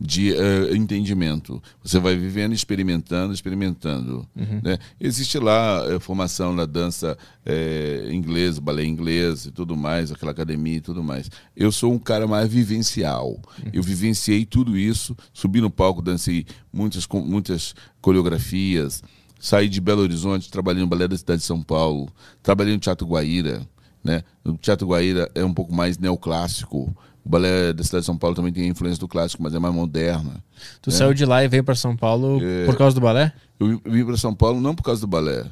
de 0.00 0.32
eh, 0.32 0.76
entendimento. 0.76 1.60
Você 1.82 1.98
vai 1.98 2.16
vivendo, 2.16 2.52
experimentando, 2.52 3.32
experimentando. 3.32 4.28
né? 4.62 4.78
Existe 5.00 5.38
lá 5.38 5.84
eh, 5.88 5.98
formação 5.98 6.54
na 6.54 6.64
dança 6.64 7.18
eh, 7.44 8.08
inglesa, 8.12 8.60
balé 8.60 8.84
inglês 8.84 9.46
e 9.46 9.50
tudo 9.50 9.76
mais, 9.76 10.12
aquela 10.12 10.30
academia 10.30 10.76
e 10.76 10.80
tudo 10.80 11.02
mais. 11.02 11.28
Eu 11.56 11.72
sou 11.72 11.92
um 11.92 11.98
cara 11.98 12.26
mais 12.28 12.48
vivencial. 12.48 13.40
Eu 13.72 13.82
vivenciei 13.82 14.44
tudo 14.44 14.78
isso, 14.78 15.16
subi 15.32 15.60
no 15.60 15.70
palco, 15.70 16.00
dancei 16.00 16.46
muitas, 16.72 17.06
muitas 17.08 17.74
coreografias, 18.00 19.02
saí 19.40 19.68
de 19.68 19.80
Belo 19.80 20.02
Horizonte, 20.02 20.50
trabalhei 20.50 20.80
no 20.80 20.88
Balé 20.88 21.08
da 21.08 21.16
cidade 21.16 21.40
de 21.40 21.46
São 21.46 21.60
Paulo, 21.62 22.08
trabalhei 22.42 22.74
no 22.74 22.80
Teatro 22.80 23.06
Guaíra. 23.06 23.66
Né? 24.02 24.22
O 24.44 24.56
Teatro 24.56 24.86
Guaíra 24.86 25.28
é 25.34 25.44
um 25.44 25.52
pouco 25.52 25.74
mais 25.74 25.98
neoclássico. 25.98 26.96
O 27.28 27.30
balé 27.30 27.74
da 27.74 27.84
cidade 27.84 28.00
de 28.00 28.06
São 28.06 28.16
Paulo 28.16 28.34
também 28.34 28.50
tem 28.50 28.64
a 28.64 28.68
influência 28.68 28.98
do 28.98 29.06
clássico, 29.06 29.42
mas 29.42 29.52
é 29.52 29.58
mais 29.58 29.74
moderna. 29.74 30.42
Tu 30.80 30.90
saiu 30.90 31.12
de 31.12 31.26
lá 31.26 31.44
e 31.44 31.48
veio 31.48 31.62
pra 31.62 31.74
São 31.74 31.94
Paulo 31.94 32.40
É. 32.42 32.64
por 32.64 32.74
causa 32.74 32.94
do 32.94 33.02
balé? 33.02 33.34
Eu 33.60 33.78
vim 33.84 34.02
para 34.06 34.16
São 34.16 34.34
Paulo 34.34 34.58
não 34.62 34.74
por 34.74 34.82
causa 34.82 35.02
do 35.02 35.06
balé, 35.06 35.40
eu 35.40 35.46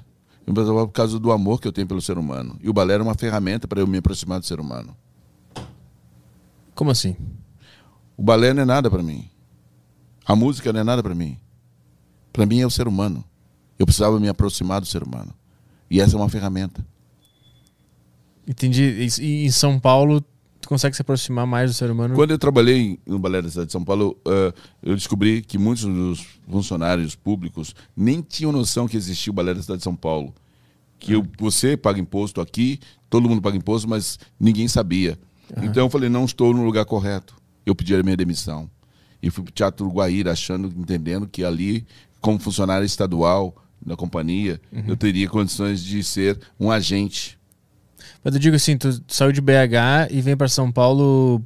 vim 0.47 0.55
para 0.55 0.65
São 0.65 0.73
Paulo 0.75 0.89
por 0.89 0.95
causa 0.95 1.19
do 1.21 1.31
amor 1.31 1.61
que 1.61 1.69
eu 1.69 1.73
tenho 1.73 1.87
pelo 1.87 2.01
ser 2.01 2.17
humano. 2.17 2.57
E 2.63 2.71
o 2.71 2.73
balé 2.73 2.95
era 2.95 3.03
uma 3.03 3.15
ferramenta 3.15 3.69
para 3.69 3.79
eu 3.79 3.87
me 3.87 3.99
aproximar 3.99 4.41
do 4.41 4.47
ser 4.47 4.59
humano. 4.59 4.97
Como 6.75 6.91
assim? 6.91 7.15
O 8.17 8.23
balé 8.23 8.55
não 8.55 8.63
é 8.63 8.65
nada 8.65 8.91
para 8.91 9.03
mim. 9.03 9.29
A 10.25 10.35
música 10.35 10.73
não 10.73 10.81
é 10.81 10.85
nada 10.85 11.03
para 11.03 11.15
mim. 11.15 11.37
Para 12.33 12.47
mim 12.47 12.59
é 12.61 12.67
o 12.67 12.71
ser 12.71 12.89
humano. 12.89 13.23
Eu 13.79 13.85
precisava 13.85 14.19
me 14.19 14.31
aproximar 14.31 14.81
do 14.81 14.87
ser 14.87 15.03
humano. 15.03 15.35
E 15.91 16.01
essa 16.01 16.17
é 16.17 16.19
uma 16.19 16.29
ferramenta. 16.31 16.83
Entendi. 18.49 19.07
E 19.21 19.45
em 19.45 19.51
São 19.51 19.79
Paulo, 19.79 20.25
tu 20.67 20.69
consegue 20.69 20.95
se 20.97 21.03
aproximar 21.03 21.47
mais 21.47 21.71
do 21.71 21.75
ser 21.75 21.91
humano? 21.91 22.15
Quando 22.15 22.33
eu 22.33 22.39
trabalhei 22.39 22.99
no 23.07 23.19
Balé 23.19 23.41
da 23.41 23.49
Cidade 23.49 23.67
de 23.67 23.73
São 23.73 23.85
Paulo, 23.85 24.17
eh, 24.27 24.53
eu 24.83 24.95
descobri 24.95 25.41
que 25.43 25.57
muitos 25.57 25.85
dos 25.85 26.27
funcionários 26.51 27.15
públicos 27.15 27.75
nem 27.97 28.21
tinham 28.21 28.51
noção 28.53 28.87
que 28.89 28.97
existia 28.97 29.31
o 29.31 29.35
Balé 29.35 29.55
da 29.55 29.63
Cidade 29.63 29.79
de 29.79 29.85
São 29.85 29.95
Paulo. 29.95 30.35
Que 30.99 31.13
eu- 31.13 31.27
você 31.39 31.77
paga 31.77 32.01
imposto 32.01 32.41
aqui, 32.41 32.81
todo 33.09 33.29
mundo 33.29 33.41
paga 33.41 33.57
imposto, 33.57 33.89
mas 33.89 34.19
ninguém 34.41 34.67
sabia. 34.67 35.19
Então 35.63 35.85
eu 35.87 35.91
falei, 35.91 36.09
não 36.09 36.25
estou 36.25 36.53
no 36.53 36.65
lugar 36.65 36.85
correto. 36.85 37.37
Eu 37.65 37.75
pedi 37.75 37.95
a 37.95 38.03
minha 38.03 38.17
demissão. 38.17 38.69
E 39.23 39.31
fui 39.31 39.45
para 39.45 39.51
o 39.51 39.55
Teatro 39.55 39.89
Guaíra, 39.89 40.33
achando, 40.33 40.67
entendendo 40.77 41.27
que 41.29 41.45
ali, 41.45 41.87
como 42.21 42.39
funcionário 42.39 42.85
estadual 42.85 43.55
da 43.85 43.95
companhia, 43.97 44.61
eu 44.89 44.97
teria 44.97 45.29
condições 45.29 45.83
de 45.85 46.03
ser 46.03 46.39
um 46.59 46.71
agente. 46.71 47.36
Mas 48.27 48.35
eu 48.35 48.41
digo 48.41 48.57
assim, 48.57 48.77
tu 48.77 49.01
saiu 49.07 49.31
de 49.31 49.41
BH 49.41 50.11
e 50.11 50.21
vem 50.21 50.37
pra 50.37 50.49
São 50.49 50.73
Paulo, 50.73 51.41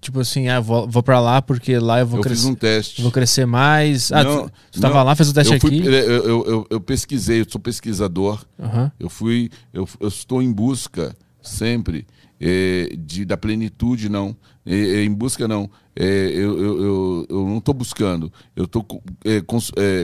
tipo 0.00 0.20
assim, 0.20 0.48
ah, 0.48 0.58
vou, 0.58 0.88
vou 0.88 1.02
pra 1.02 1.20
lá 1.20 1.42
porque 1.42 1.78
lá 1.78 2.00
eu 2.00 2.06
vou 2.06 2.18
eu 2.20 2.22
fiz 2.24 2.46
um 2.46 2.54
teste. 2.54 3.02
Vou 3.02 3.12
crescer 3.12 3.44
mais. 3.44 4.10
Ah, 4.10 4.24
Não, 4.24 4.48
tu, 4.48 4.52
tu 4.72 4.80
tava 4.80 4.94
não. 4.94 5.04
lá, 5.04 5.14
fez 5.14 5.28
o 5.28 5.34
teste 5.34 5.52
eu 5.52 5.60
fui- 5.60 5.80
aqui? 5.80 5.86
Eu, 5.86 5.92
eu, 5.92 6.46
eu- 6.46 6.66
eu 6.70 6.80
pesquisei, 6.80 7.42
eu 7.42 7.46
sou 7.46 7.60
pesquisador. 7.60 8.42
Aham. 8.58 8.90
Eu 8.98 9.10
fui, 9.10 9.50
eu, 9.70 9.86
eu 10.00 10.08
estou 10.08 10.40
em 10.40 10.50
busca 10.50 11.14
sempre 11.42 12.06
eh, 12.40 12.96
de, 12.98 13.26
da 13.26 13.36
plenitude, 13.36 14.08
não. 14.08 14.34
Eh, 14.64 15.04
em 15.04 15.12
busca, 15.12 15.46
não. 15.46 15.68
Eh, 15.94 16.30
eu, 16.34 16.58
eu, 16.58 17.26
eu, 17.28 17.46
não 17.46 17.58
estou 17.58 17.74
buscando. 17.74 18.32
Eu 18.56 18.64
estou 18.64 18.82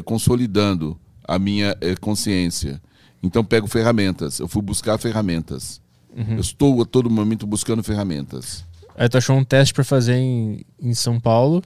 consolidando 0.05 0.99
a 1.27 1.39
minha 1.39 1.75
consciência. 1.99 2.79
Então 3.23 3.43
pego 3.43 3.67
ferramentas. 3.67 4.39
Eu 4.39 4.49
fui 4.49 4.61
buscar 4.61 4.99
ferramentas. 4.99 5.81
Uhum. 6.16 6.35
Eu 6.35 6.41
estou 6.41 6.82
a 6.82 6.85
todo 6.85 7.09
momento 7.11 7.47
buscando 7.47 7.82
ferramentas. 7.82 8.65
Aí 8.97 9.09
tu 9.09 9.16
achou 9.19 9.37
um 9.37 9.45
teste 9.45 9.73
pra 9.73 9.85
fazer 9.85 10.16
em, 10.16 10.62
em 10.81 10.93
São 10.95 11.19
Paulo. 11.20 11.62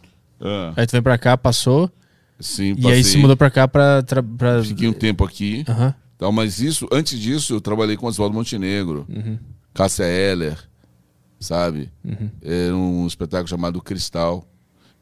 Aí 0.76 0.86
tu 0.86 0.92
vem 0.92 1.02
pra 1.02 1.16
cá, 1.18 1.36
passou. 1.36 1.90
Sim, 2.38 2.74
E 2.76 2.86
aí 2.90 3.02
se 3.02 3.10
passei- 3.10 3.20
mudou 3.22 3.36
pra 3.36 3.50
cá 3.50 3.66
pra. 3.66 4.02
tra- 4.02 4.22
pra... 4.22 4.62
Fiquei 4.62 4.88
um 4.88 4.92
tempo 4.92 5.24
aqui. 5.24 5.64
Aham. 5.68 5.94
Tal, 6.18 6.30
mas 6.30 6.60
isso, 6.60 6.86
antes 6.92 7.18
disso, 7.18 7.54
eu 7.54 7.60
trabalhei 7.60 7.96
com 7.96 8.06
Oswaldo 8.06 8.34
Montenegro, 8.36 9.06
Cássia 9.72 10.04
Eller, 10.04 10.56
sabe? 11.40 11.90
Era 12.42 12.74
um 12.76 13.06
espetáculo 13.06 13.48
chamado 13.48 13.80
Cristal. 13.82 14.46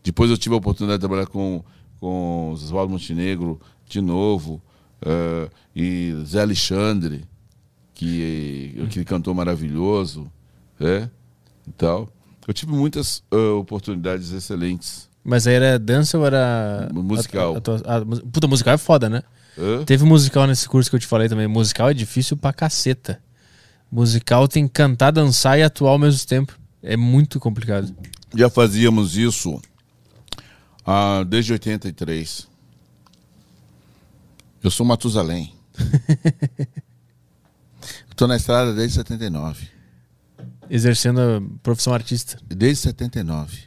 Depois 0.03 0.31
eu 0.31 0.39
tive 0.39 0.55
a 0.55 0.59
oportunidade 0.59 0.99
de 0.99 1.07
trabalhar 1.07 1.27
com, 1.27 1.63
com 2.01 2.51
Oswaldo 2.53 2.93
Montenegro 2.93 3.61
de 3.89 4.01
novo, 4.01 4.61
eh, 5.05 5.49
e 5.77 6.15
Zé 6.25 6.41
Alexandre, 6.43 7.25
que, 8.05 8.87
que 8.91 9.05
cantou 9.05 9.35
maravilhoso, 9.35 10.31
né? 10.79 11.09
E 11.67 11.73
tal. 11.73 12.09
Eu 12.47 12.53
tive 12.53 12.73
muitas 12.73 13.23
eh, 13.31 13.37
oportunidades 13.37 14.33
excelentes. 14.33 15.09
Mas 15.25 15.47
aí 15.47 15.55
era 15.55 15.79
dança 15.79 16.19
ou 16.19 16.27
era. 16.27 16.89
Musical. 16.93 17.55
a- 17.57 17.95
a 17.95 17.97
a- 17.99 18.05
puta, 18.05 18.49
musical 18.49 18.75
é 18.75 18.79
foda, 18.79 19.09
né? 19.09 19.23
Hã? 19.57 19.85
Teve 19.85 20.05
musical 20.05 20.47
nesse 20.47 20.69
curso 20.69 20.91
que 20.91 20.97
eu 20.97 21.01
te 21.01 21.07
falei 21.07 21.29
também. 21.29 21.47
Musical 21.47 21.91
é 21.91 21.95
difícil 21.95 22.37
pra 22.37 22.53
caceta. 22.53 23.21
Musical 23.91 24.49
tem 24.49 24.67
que 24.67 24.73
cantar, 24.73 25.11
dançar 25.13 25.59
e 25.59 25.63
atuar 25.63 25.91
ao 25.91 25.99
mesmo 25.99 26.27
tempo. 26.27 26.59
É 26.83 26.97
muito 26.97 27.39
complicado. 27.39 27.95
Já 28.35 28.49
fazíamos 28.51 29.17
isso 29.17 29.61
ah, 30.85 31.23
desde 31.29 31.53
83. 31.53 32.49
Eu 34.65 34.71
sou 34.71 34.85
Matusalém. 34.87 35.53
Estou 38.13 38.29
na 38.29 38.37
estrada 38.37 38.75
desde 38.75 38.97
79. 38.97 39.69
Exercendo 40.69 41.21
a 41.21 41.43
profissão 41.63 41.93
artista. 41.95 42.39
Desde 42.47 42.83
79. 42.83 43.59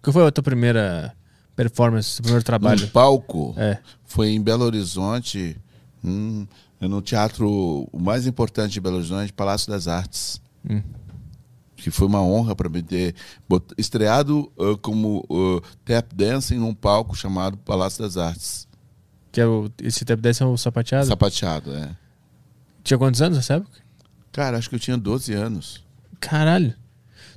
Qual 0.00 0.14
foi 0.14 0.26
a 0.26 0.30
tua 0.30 0.42
primeira 0.44 1.12
performance, 1.56 2.10
seu 2.10 2.22
primeiro 2.22 2.44
trabalho? 2.44 2.80
No 2.80 2.88
palco 2.88 3.54
É. 3.56 3.78
foi 4.04 4.28
em 4.30 4.40
Belo 4.40 4.64
Horizonte, 4.64 5.56
hum, 6.02 6.46
no 6.80 7.02
teatro 7.02 7.88
o 7.92 7.98
mais 7.98 8.24
importante 8.26 8.72
de 8.74 8.80
Belo 8.80 8.96
Horizonte, 8.96 9.32
Palácio 9.32 9.68
das 9.70 9.88
Artes. 9.88 10.40
Hum. 10.68 10.80
Que 11.74 11.90
foi 11.90 12.06
uma 12.06 12.22
honra 12.22 12.54
para 12.54 12.68
mim 12.68 12.82
ter 12.82 13.14
estreado 13.76 14.50
ah, 14.58 14.78
como 14.80 15.26
ah, 15.28 15.68
tap 15.84 16.12
dancing 16.14 16.56
num 16.58 16.72
palco 16.74 17.16
chamado 17.16 17.56
Palácio 17.58 18.02
das 18.02 18.16
Artes. 18.16 18.66
Que 19.32 19.40
é 19.40 19.46
o, 19.46 19.68
esse 19.82 20.04
tap 20.04 20.20
dance 20.20 20.40
é 20.40 20.46
o 20.46 20.56
sapateado? 20.56 21.06
Sapateado, 21.06 21.74
é. 21.74 21.96
Tinha 22.86 22.96
quantos 22.98 23.20
anos 23.20 23.36
nessa 23.38 23.54
época? 23.54 23.80
Cara, 24.30 24.56
acho 24.58 24.68
que 24.70 24.76
eu 24.76 24.80
tinha 24.80 24.96
12 24.96 25.32
anos. 25.32 25.84
Caralho. 26.20 26.72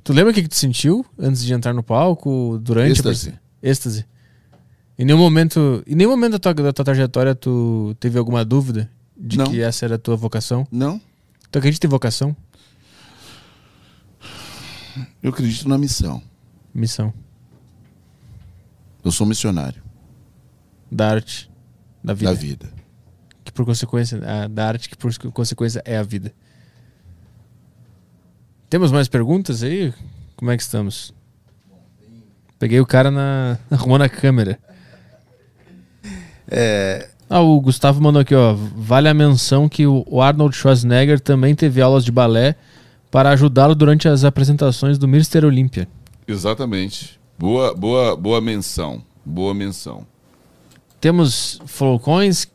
Tu 0.04 0.12
lembra 0.12 0.30
o 0.30 0.34
que, 0.34 0.42
que 0.42 0.48
tu 0.48 0.54
sentiu 0.54 1.04
antes 1.18 1.42
de 1.44 1.52
entrar 1.52 1.72
no 1.74 1.82
palco, 1.82 2.58
durante? 2.62 2.92
Êxtase. 2.92 3.34
Êxtase. 3.60 4.06
Em 4.96 5.04
nenhum 5.04 5.18
momento, 5.18 5.82
em 5.88 5.94
nenhum 5.96 6.10
momento 6.10 6.32
da 6.32 6.38
tua, 6.38 6.54
da 6.54 6.72
tua 6.72 6.84
trajetória 6.84 7.34
tu 7.34 7.96
teve 7.98 8.16
alguma 8.16 8.44
dúvida 8.44 8.88
de 9.16 9.38
Não. 9.38 9.46
que 9.46 9.60
essa 9.60 9.84
era 9.84 9.96
a 9.96 9.98
tua 9.98 10.14
vocação? 10.16 10.66
Não, 10.70 11.00
Tu 11.50 11.58
acredita 11.58 11.84
em 11.84 11.90
vocação? 11.90 12.36
eu 15.22 15.30
acredito 15.30 15.68
na 15.68 15.76
missão. 15.76 16.22
Missão. 16.72 17.12
Eu 19.04 19.10
sou 19.10 19.26
missionário 19.26 19.82
Da 20.92 21.10
arte. 21.10 21.50
Da 22.04 22.14
vida. 22.14 22.30
da 22.32 22.38
vida. 22.38 22.72
Por 23.60 23.66
consequência. 23.66 24.18
a- 24.24 24.48
da 24.48 24.66
arte 24.68 24.88
que 24.88 24.96
por 24.96 25.12
consequência 25.32 25.82
é 25.84 25.96
a 25.98 26.02
vida. 26.02 26.32
Temos 28.70 28.90
mais 28.90 29.08
perguntas 29.08 29.62
aí? 29.62 29.92
Como 30.36 30.50
é 30.50 30.56
que 30.56 30.62
estamos? 30.62 31.12
Peguei 32.58 32.80
o 32.80 32.86
cara 32.86 33.10
na. 33.10 33.58
arrumando 33.70 34.02
a 34.02 34.08
câmera. 34.08 34.58
É, 36.48 37.08
Ah, 37.28 37.40
o 37.40 37.60
Gustavo 37.60 38.00
mandou 38.00 38.20
aqui, 38.22 38.34
ó. 38.34 38.54
Vale 38.54 39.08
a 39.08 39.14
menção 39.14 39.68
que 39.68 39.86
o 39.86 40.20
Arnold 40.20 40.56
Schwarzenegger 40.56 41.20
também 41.20 41.54
teve 41.54 41.80
aulas 41.80 42.04
de 42.04 42.10
balé 42.10 42.56
para 43.10 43.30
ajudá-lo 43.30 43.74
durante 43.74 44.08
as 44.08 44.24
apresentações 44.24 44.98
do 44.98 45.06
Mr. 45.06 45.44
Olympia. 45.46 45.86
Exatamente. 46.26 47.20
Boa, 47.38 47.74
boa, 47.74 48.16
boa 48.16 48.40
menção. 48.40 49.02
Boa 49.24 49.54
menção. 49.54 50.04
Temos 51.00 51.60
Flowcoins 51.66 52.48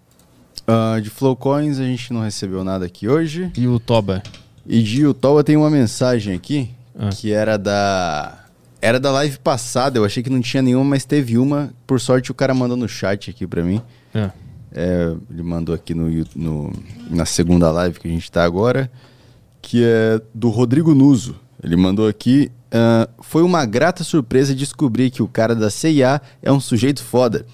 ah, 0.68 1.00
de 1.02 1.10
Flowcoins 1.10 1.80
a 1.80 1.84
gente 1.84 2.12
não 2.14 2.22
recebeu 2.22 2.64
nada 2.64 2.86
aqui 2.86 3.08
hoje. 3.08 3.52
e 3.58 3.68
o 3.68 3.80
Toba. 3.80 4.22
E 4.66 4.82
de 4.82 5.06
Utoba 5.06 5.44
tem 5.44 5.56
uma 5.56 5.70
mensagem 5.70 6.34
aqui 6.36 6.72
Ah. 6.98 7.10
que 7.10 7.32
era 7.32 7.58
da. 7.58 8.40
Era 8.82 9.00
da 9.00 9.12
live 9.12 9.40
passada, 9.40 9.98
eu 9.98 10.06
achei 10.06 10.22
que 10.22 10.30
não 10.30 10.42
tinha 10.42 10.62
nenhuma, 10.62 10.86
mas 10.86 11.06
teve 11.06 11.38
uma. 11.38 11.72
Por 11.88 12.00
sorte, 12.00 12.30
o 12.32 12.36
cara 12.36 12.54
mandou 12.54 12.78
no 12.78 12.88
chat 12.88 13.30
aqui 13.30 13.48
pra 13.48 13.64
mim. 13.64 13.82
É. 14.14 14.30
É, 14.72 15.16
ele 15.32 15.42
mandou 15.44 15.74
aqui 15.74 15.94
no, 15.94 16.10
no- 16.36 16.74
na 17.10 17.26
segunda 17.26 17.72
live 17.72 18.00
que 18.00 18.08
a 18.08 18.12
gente 18.12 18.30
tá 18.32 18.44
agora, 18.44 18.92
que 19.62 19.84
é 19.84 20.22
do 20.34 20.50
Rodrigo 20.50 20.94
Nuso. 20.94 21.36
Ele 21.64 21.76
mandou 21.76 22.08
aqui. 22.08 22.52
ah, 22.72 23.08
foi 23.22 23.42
uma 23.42 23.66
grata 23.66 24.04
surpresa 24.04 24.54
descobrir 24.54 25.10
que 25.10 25.24
o 25.24 25.28
cara 25.28 25.56
da 25.56 25.70
CIA 25.70 26.22
é 26.44 26.52
um 26.52 26.60
sujeito 26.60 27.04
foda. 27.04 27.46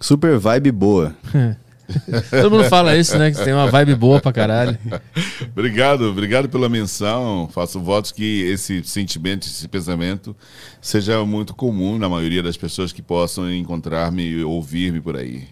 Super 0.00 0.38
vibe 0.38 0.72
boa. 0.72 1.14
Todo 2.30 2.50
mundo 2.50 2.64
fala 2.68 2.96
isso, 2.96 3.16
né? 3.18 3.30
Que 3.30 3.42
tem 3.44 3.52
uma 3.52 3.70
vibe 3.70 3.94
boa 3.94 4.20
pra 4.20 4.32
caralho. 4.32 4.78
Obrigado, 5.52 6.02
obrigado 6.10 6.48
pela 6.48 6.68
menção. 6.68 7.48
Faço 7.52 7.80
votos 7.80 8.12
que 8.12 8.42
esse 8.42 8.82
sentimento, 8.84 9.46
esse 9.46 9.66
pensamento 9.68 10.34
seja 10.80 11.24
muito 11.24 11.54
comum 11.54 11.98
na 11.98 12.08
maioria 12.08 12.42
das 12.42 12.56
pessoas 12.56 12.92
que 12.92 13.02
possam 13.02 13.52
encontrar-me 13.52 14.22
e 14.24 14.44
ouvir-me 14.44 15.00
por 15.00 15.16
aí. 15.16 15.44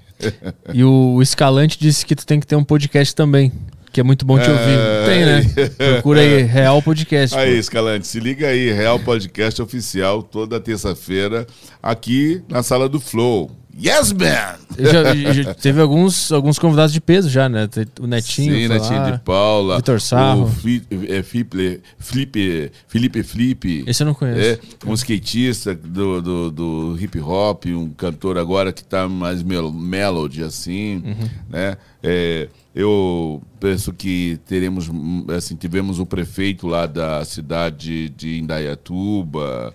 E 0.72 0.82
o 0.84 1.20
Escalante 1.22 1.78
disse 1.78 2.04
que 2.04 2.14
tu 2.16 2.26
tem 2.26 2.40
que 2.40 2.46
ter 2.46 2.56
um 2.56 2.64
podcast 2.64 3.14
também. 3.14 3.52
Que 3.90 4.00
é 4.00 4.02
muito 4.04 4.26
bom 4.26 4.38
te 4.38 4.44
É. 4.46 4.52
ouvir. 4.52 5.06
Tem, 5.06 5.24
né? 5.24 5.68
Procura 5.94 6.20
aí, 6.20 6.42
Real 6.42 6.82
Podcast. 6.82 7.34
pô. 7.34 7.40
Aí, 7.40 7.56
Escalante, 7.58 8.06
se 8.06 8.20
liga 8.20 8.46
aí, 8.48 8.70
Real 8.70 8.98
Podcast 9.00 9.62
Oficial, 9.62 10.22
toda 10.22 10.60
terça-feira, 10.60 11.46
aqui 11.82 12.42
na 12.50 12.62
sala 12.62 12.86
do 12.86 13.00
Flow. 13.00 13.50
Yes, 13.80 14.12
man! 14.12 14.56
Já- 14.78 15.32
já- 15.32 15.54
teve 15.60 15.80
alguns, 15.80 16.32
alguns 16.32 16.58
convidados 16.58 16.92
de 16.92 17.00
peso 17.00 17.28
já, 17.30 17.48
né? 17.48 17.68
O 18.00 18.06
Netinho. 18.06 18.52
Sim, 18.54 18.68
Netinho 18.68 19.00
lá. 19.00 19.10
de 19.12 19.18
Paula. 19.20 19.76
Vitor 19.76 20.00
Sarro. 20.00 20.44
O 20.44 20.48
Fli- 20.48 20.82
é, 21.08 21.22
Flipe, 21.22 21.80
Flipe, 21.98 22.72
Felipe 22.88 23.22
Flipe. 23.22 23.84
Esse 23.86 24.02
eu 24.02 24.06
não 24.06 24.14
conheço. 24.14 24.40
É, 24.40 24.58
um 24.88 24.94
skatista 24.94 25.74
do, 25.74 26.20
do, 26.20 26.50
do 26.50 26.96
hip 27.00 27.20
hop, 27.20 27.66
um 27.66 27.88
cantor 27.90 28.36
agora 28.38 28.72
que 28.72 28.82
tá 28.82 29.08
mais 29.08 29.42
mel 29.42 29.70
melody, 29.72 30.42
assim, 30.42 30.96
Uhum. 31.04 31.28
né? 31.48 31.76
É, 32.02 32.48
eu 32.74 33.42
penso 33.60 33.92
que 33.92 34.38
teremos, 34.46 34.88
assim, 35.36 35.56
tivemos 35.56 35.98
o 35.98 36.06
prefeito 36.06 36.66
lá 36.66 36.86
da 36.86 37.24
cidade 37.24 38.08
de 38.10 38.38
Indaiatuba, 38.38 39.74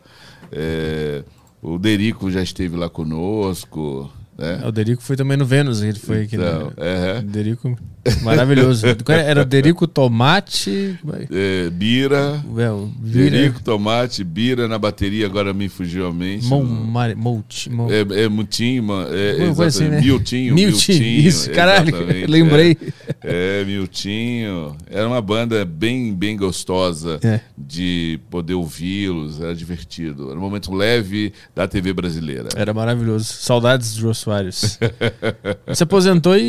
é, 0.51 1.23
o 1.63 1.79
Derico 1.79 2.29
já 2.29 2.41
esteve 2.43 2.75
lá 2.75 2.89
conosco, 2.89 4.11
né? 4.37 4.59
É, 4.63 4.67
O 4.67 4.71
Derico 4.71 5.01
foi 5.01 5.15
também 5.15 5.37
no 5.37 5.45
Vênus. 5.45 5.81
Ele 5.81 5.97
foi 5.99 6.23
aqui, 6.23 6.35
Então, 6.35 6.67
né? 6.67 6.73
é, 6.77 7.19
O 7.19 7.23
Derico, 7.23 7.77
maravilhoso. 8.21 8.85
Era 9.07 9.41
o 9.41 9.45
Derico 9.45 9.87
Tomate. 9.87 10.97
é, 11.31 11.69
Bira, 11.69 12.43
o 12.47 12.89
Vira. 13.01 13.29
Derico, 13.31 13.61
Tomate, 13.63 14.23
Bira 14.23 14.67
na 14.67 14.77
bateria, 14.77 15.25
agora 15.25 15.53
me 15.53 15.69
fugiu 15.69 16.07
a 16.07 16.13
mente. 16.13 16.45
Mon, 16.45 16.63
Mari- 16.63 17.15
Molt, 17.15 17.69
Mon- 17.69 17.89
É, 17.91 18.23
é 18.23 18.27
Mutinho, 18.29 18.85
é, 19.09 19.65
assim, 19.65 19.87
né? 19.89 20.01
Miltinho, 20.01 20.53
Miltinho, 20.55 20.99
Miltinho, 20.99 21.27
isso, 21.27 21.49
caralho, 21.51 21.93
lembrei. 22.27 22.77
É, 23.23 23.61
é, 23.61 23.65
Miltinho. 23.65 24.75
Era 24.89 25.07
uma 25.07 25.21
banda 25.21 25.63
bem, 25.65 26.13
bem 26.13 26.35
gostosa 26.37 27.19
É. 27.23 27.39
de 27.57 28.19
poder 28.29 28.53
ouvi-los, 28.55 29.39
era 29.41 29.55
divertido. 29.55 30.29
Era 30.29 30.37
um 30.37 30.41
momento 30.41 30.73
leve 30.73 31.33
da 31.55 31.67
TV 31.67 31.93
brasileira. 31.93 32.49
Era 32.55 32.73
maravilhoso. 32.73 33.25
Saudades 33.25 33.93
do 33.95 34.01
Jô 34.01 34.13
Soares. 34.13 34.77
Se 35.73 35.83
aposentou 35.83 36.35
e. 36.37 36.41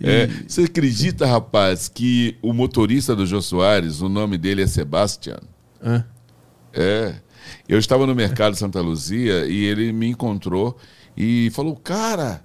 e- 0.00 0.06
É, 0.06 0.28
você 0.46 0.65
acredita, 0.66 1.26
rapaz, 1.26 1.88
que 1.88 2.36
o 2.42 2.52
motorista 2.52 3.16
do 3.16 3.24
Jô 3.26 3.40
Soares, 3.40 4.00
o 4.00 4.08
nome 4.08 4.36
dele 4.38 4.62
é 4.62 4.66
Sebastian? 4.66 5.38
Hã? 5.82 6.04
É. 6.72 7.14
Eu 7.68 7.78
estava 7.78 8.06
no 8.06 8.14
mercado 8.14 8.54
Santa 8.56 8.80
Luzia 8.80 9.46
e 9.46 9.64
ele 9.64 9.92
me 9.92 10.06
encontrou 10.08 10.76
e 11.16 11.50
falou, 11.52 11.74
cara, 11.76 12.44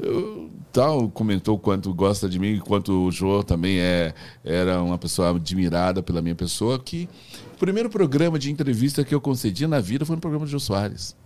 eu- 0.00 0.50
tal, 0.72 1.08
comentou 1.10 1.58
quanto 1.58 1.92
gosta 1.92 2.28
de 2.28 2.38
mim, 2.38 2.58
quanto 2.58 3.06
o 3.06 3.10
João 3.10 3.42
também 3.42 3.78
é, 3.80 4.14
era 4.44 4.80
uma 4.82 4.96
pessoa 4.96 5.30
admirada 5.30 6.02
pela 6.02 6.22
minha 6.22 6.34
pessoa, 6.34 6.78
que 6.78 7.08
o 7.54 7.58
primeiro 7.58 7.90
programa 7.90 8.38
de 8.38 8.50
entrevista 8.50 9.02
que 9.04 9.14
eu 9.14 9.20
concedi 9.20 9.66
na 9.66 9.80
vida 9.80 10.06
foi 10.06 10.14
no 10.16 10.20
programa 10.20 10.44
do 10.46 10.50
Jô 10.50 10.60
Soares. 10.60 11.16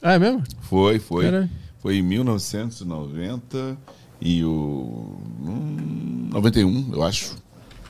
Ah, 0.00 0.14
é 0.14 0.18
mesmo? 0.18 0.42
Foi, 0.60 0.98
foi. 0.98 1.24
Caralho. 1.24 1.50
Foi 1.80 1.96
em 1.96 2.02
1990 2.02 3.76
e 4.24 4.44
o 4.44 5.16
hum, 5.40 6.28
91, 6.32 6.90
eu 6.92 7.02
acho. 7.02 7.36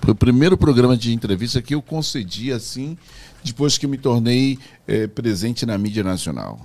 Foi 0.01 0.13
o 0.13 0.15
primeiro 0.15 0.57
programa 0.57 0.97
de 0.97 1.13
entrevista 1.13 1.61
que 1.61 1.75
eu 1.75 1.83
concedi 1.83 2.51
assim, 2.51 2.97
depois 3.45 3.77
que 3.77 3.87
me 3.87 3.99
tornei 3.99 4.59
eh, 4.89 5.07
presente 5.07 5.67
na 5.67 5.77
mídia 5.77 6.03
nacional. 6.03 6.59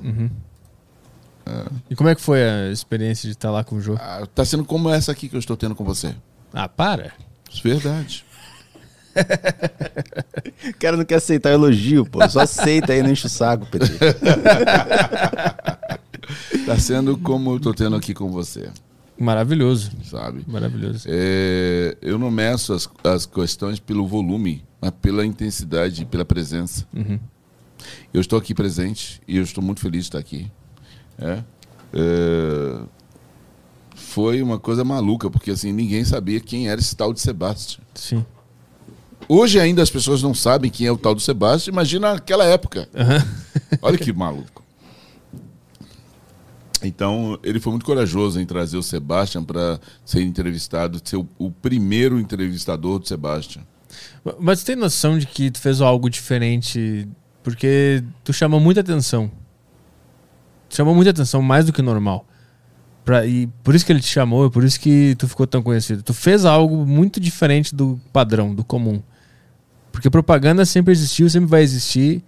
E 1.90 1.96
como 1.96 2.10
é 2.10 2.16
que 2.16 2.22
foi 2.22 2.44
a 2.44 2.72
experiência 2.72 3.28
de 3.28 3.34
estar 3.34 3.52
lá 3.52 3.64
com 3.64 3.76
o 3.76 3.82
Jô? 3.82 3.96
Ah, 4.00 4.28
tá 4.34 4.44
sendo 4.44 4.66
como 4.66 4.90
essa 4.90 5.12
aqui 5.12 5.30
que 5.30 5.36
eu 5.36 5.40
estou 5.40 5.56
tendo 5.56 5.76
com 5.76 5.84
você. 5.84 6.16
Ah, 6.54 6.68
para. 6.68 7.14
Verdade. 7.64 8.26
O 10.70 10.80
cara 10.80 10.98
não 10.98 11.06
quer 11.06 11.16
aceitar 11.16 11.52
elogio, 11.52 12.06
pô. 12.06 12.28
Só 12.30 12.42
aceita 12.42 12.94
aí, 12.94 13.02
não 13.02 13.12
enche 13.12 13.28
o 13.28 13.30
saco, 13.30 13.66
PT. 13.66 13.88
Tá 16.66 16.78
sendo 16.78 17.18
como 17.18 17.52
eu 17.52 17.58
estou 17.58 17.74
tendo 17.74 17.96
aqui 17.96 18.14
com 18.14 18.30
você, 18.30 18.70
Maravilhoso. 19.20 19.92
sabe? 20.04 20.44
Maravilhoso. 20.48 21.08
É, 21.08 21.98
eu 22.02 22.18
não 22.18 22.30
meço 22.30 22.74
as, 22.74 22.90
as 23.04 23.26
questões 23.26 23.80
pelo 23.80 24.08
volume, 24.08 24.64
mas 24.82 24.92
pela 25.02 25.26
intensidade, 25.26 26.06
pela 26.06 26.26
presença. 26.26 26.86
Eu 28.14 28.22
estou 28.22 28.38
aqui 28.38 28.54
presente 28.54 29.22
e 29.28 29.38
eu 29.38 29.44
estou 29.44 29.64
muito 29.64 29.80
feliz 29.80 30.04
de 30.04 30.08
estar 30.10 30.20
aqui. 30.20 30.52
É. 31.20 31.44
É, 31.94 32.80
foi 33.96 34.42
uma 34.42 34.60
coisa 34.60 34.84
maluca, 34.84 35.30
porque 35.30 35.52
assim, 35.52 35.72
ninguém 35.72 36.04
sabia 36.04 36.40
quem 36.40 36.70
era 36.70 36.80
esse 36.80 36.96
tal 36.96 37.14
de 37.14 37.20
Sebastião. 37.20 37.84
Sim. 37.94 38.26
Hoje 39.28 39.60
ainda 39.60 39.82
as 39.82 39.90
pessoas 39.90 40.22
não 40.22 40.34
sabem 40.34 40.72
quem 40.72 40.88
é 40.88 40.92
o 40.92 40.98
tal 40.98 41.14
do 41.16 41.22
Sebastião, 41.22 41.74
imagina 41.74 42.14
naquela 42.14 42.46
época. 42.46 42.88
Olha 43.82 43.98
que 43.98 44.14
maluco. 44.14 44.64
Então, 46.83 47.39
ele 47.43 47.59
foi 47.59 47.72
muito 47.72 47.85
corajoso 47.85 48.39
em 48.39 48.45
trazer 48.45 48.77
o 48.77 48.83
Sebastian 48.83 49.43
para 49.43 49.80
ser 50.06 50.22
entrevistado, 50.22 51.01
ser 51.03 51.17
o, 51.17 51.27
o 51.38 51.51
primeiro 51.51 52.19
entrevistador 52.19 52.99
do 52.99 53.07
Sebastian. 53.07 53.64
Mas 54.39 54.64
tem 54.64 54.75
noção 54.75 55.17
de 55.17 55.25
que 55.25 55.49
tu 55.49 55.59
fez 55.59 55.81
algo 55.81 56.09
diferente 56.09 57.07
porque 57.47 58.03
tu 58.25 58.33
chamou 58.33 58.59
muita 58.59 58.81
atenção. 58.81 59.31
Tu 60.67 60.75
chamou 60.75 60.93
muita 60.93 61.11
atenção, 61.11 61.41
mais 61.41 61.65
do 61.65 61.72
que 61.72 61.81
normal. 61.81 62.27
Pra, 63.06 63.25
e 63.25 63.47
por 63.64 63.73
isso 63.73 63.85
que 63.85 63.91
ele 63.93 64.01
te 64.01 64.09
chamou, 64.09 64.51
por 64.51 64.65
isso 64.65 64.77
que 64.77 65.15
tu 65.17 65.30
ficou 65.30 65.47
tão 65.47 65.64
conhecido. 65.64 66.03
Tu 66.03 66.14
fez 66.14 66.43
algo 66.43 66.85
muito 66.85 67.22
diferente 67.22 67.73
do 67.73 67.97
padrão, 68.11 68.53
do 68.53 68.65
comum. 68.65 69.01
Porque 69.93 70.09
propaganda 70.09 70.65
sempre 70.65 70.91
existiu, 70.91 71.30
sempre 71.30 71.49
vai 71.49 71.61
existir. 71.61 72.22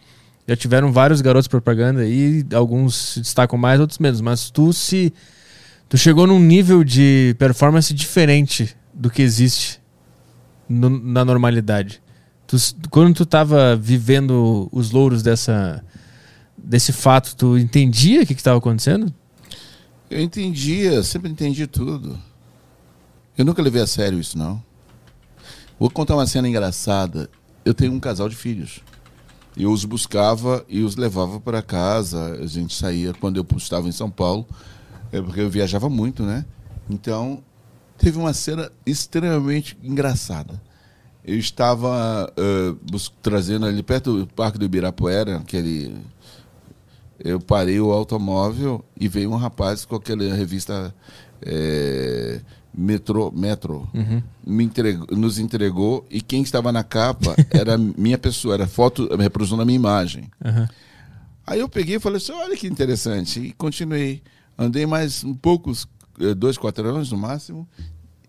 Já 0.50 0.56
tiveram 0.56 0.92
vários 0.92 1.22
garotos 1.22 1.48
propaganda 1.48 2.02
aí, 2.02 2.44
alguns 2.56 2.96
se 2.96 3.20
destacam 3.22 3.56
mais, 3.56 3.80
outros 3.80 4.00
menos. 4.00 4.20
Mas 4.20 4.50
tu 4.50 4.74
se. 4.74 5.14
Tu 5.88 5.96
chegou 5.96 6.26
num 6.26 6.40
nível 6.40 6.84
de 6.84 7.36
performance 7.38 7.94
diferente 7.94 8.76
do 8.92 9.12
que 9.12 9.22
existe 9.22 9.80
no- 10.68 10.90
na 10.90 11.24
normalidade. 11.24 12.02
Tu, 12.48 12.58
quando 12.90 13.14
tu 13.14 13.28
tava 13.28 13.76
vivendo 13.76 14.68
os 14.72 14.90
louros 14.90 15.22
dessa, 15.22 15.86
desse 16.58 16.92
fato, 16.92 17.36
tu 17.36 17.56
entendia 17.56 18.24
o 18.24 18.26
que 18.26 18.34
estava 18.34 18.58
acontecendo? 18.58 19.14
Eu 20.10 20.20
entendia, 20.20 21.04
sempre 21.04 21.30
entendi 21.30 21.68
tudo. 21.68 22.18
Eu 23.38 23.46
nunca 23.46 23.62
levei 23.62 23.84
a 23.84 23.88
sério 23.88 24.20
isso, 24.20 24.36
não. 24.36 24.60
Vou 25.80 25.92
contar 25.92 26.16
uma 26.16 26.26
cena 26.26 26.50
engraçada. 26.50 27.30
Eu 27.64 27.76
tenho 27.76 27.94
um 27.94 28.00
casal 28.00 28.28
de 28.28 28.36
filhos. 28.36 28.80
Eu 29.58 29.72
os 29.72 29.84
buscava 29.86 30.66
e 30.70 30.82
os 30.82 30.96
levava 30.96 31.40
para 31.40 31.62
casa. 31.62 32.38
A 32.42 32.46
gente 32.46 32.76
saía 32.76 33.14
quando 33.14 33.38
eu 33.38 33.46
estava 33.58 33.88
em 33.88 33.92
São 33.92 34.10
Paulo, 34.10 34.48
é 35.12 35.22
porque 35.22 35.42
eu 35.42 35.50
viajava 35.50 35.90
muito, 35.90 36.24
né? 36.24 36.46
Então, 36.90 37.44
teve 37.98 38.18
uma 38.18 38.34
cena 38.34 38.72
extremamente 38.86 39.78
engraçada. 39.84 40.62
Eu 41.24 41.38
estava 41.38 42.32
uh, 42.32 43.00
trazendo 43.22 43.66
ali 43.66 43.84
perto 43.84 44.20
do 44.20 44.28
Parque 44.28 44.58
do 44.58 44.66
Ibirapuera, 44.66 45.38
aquele. 45.38 45.96
Eu 47.20 47.40
parei 47.40 47.80
o 47.82 47.92
automóvel 47.92 48.84
e 48.98 49.10
veio 49.10 49.30
um 49.30 49.36
rapaz 49.36 49.84
com 49.84 49.96
aquela 49.98 50.34
revista 50.34 50.96
é, 51.42 52.40
Metro, 52.74 53.32
Metro 53.36 53.90
Uhum. 53.94 54.22
me 54.46 54.64
entregou, 54.64 55.08
nos 55.12 55.40
entregou 55.40 56.06
e 56.10 56.22
quem 56.22 56.42
estava 56.42 56.72
na 56.72 56.84
capa 56.84 57.36
era 57.50 57.78
minha 57.98 58.18
pessoa, 58.18 58.54
era 58.54 58.68
foto, 58.68 59.08
reprodução 59.16 59.58
da 59.58 59.66
minha 59.66 59.76
imagem. 59.76 60.30
Uhum. 60.44 60.68
Aí 61.46 61.60
eu 61.60 61.68
peguei 61.70 61.96
e 61.96 62.00
falei 62.00 62.18
assim, 62.18 62.32
olha 62.32 62.56
que 62.56 62.68
interessante. 62.68 63.40
E 63.40 63.54
continuei. 63.54 64.22
Andei 64.58 64.86
mais 64.86 65.24
um 65.24 65.34
poucos, 65.34 65.88
eh, 66.20 66.36
dois, 66.36 66.58
quatro 66.58 66.88
anos 66.88 67.12
no 67.12 67.18
máximo, 67.18 67.68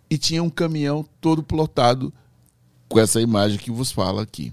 e 0.09 0.17
tinha 0.17 0.43
um 0.43 0.49
caminhão 0.49 1.05
todo 1.21 1.43
plotado 1.43 2.13
com 2.89 2.99
essa 2.99 3.21
imagem 3.21 3.59
que 3.59 3.71
vos 3.71 3.93
fala 3.93 4.23
aqui. 4.23 4.53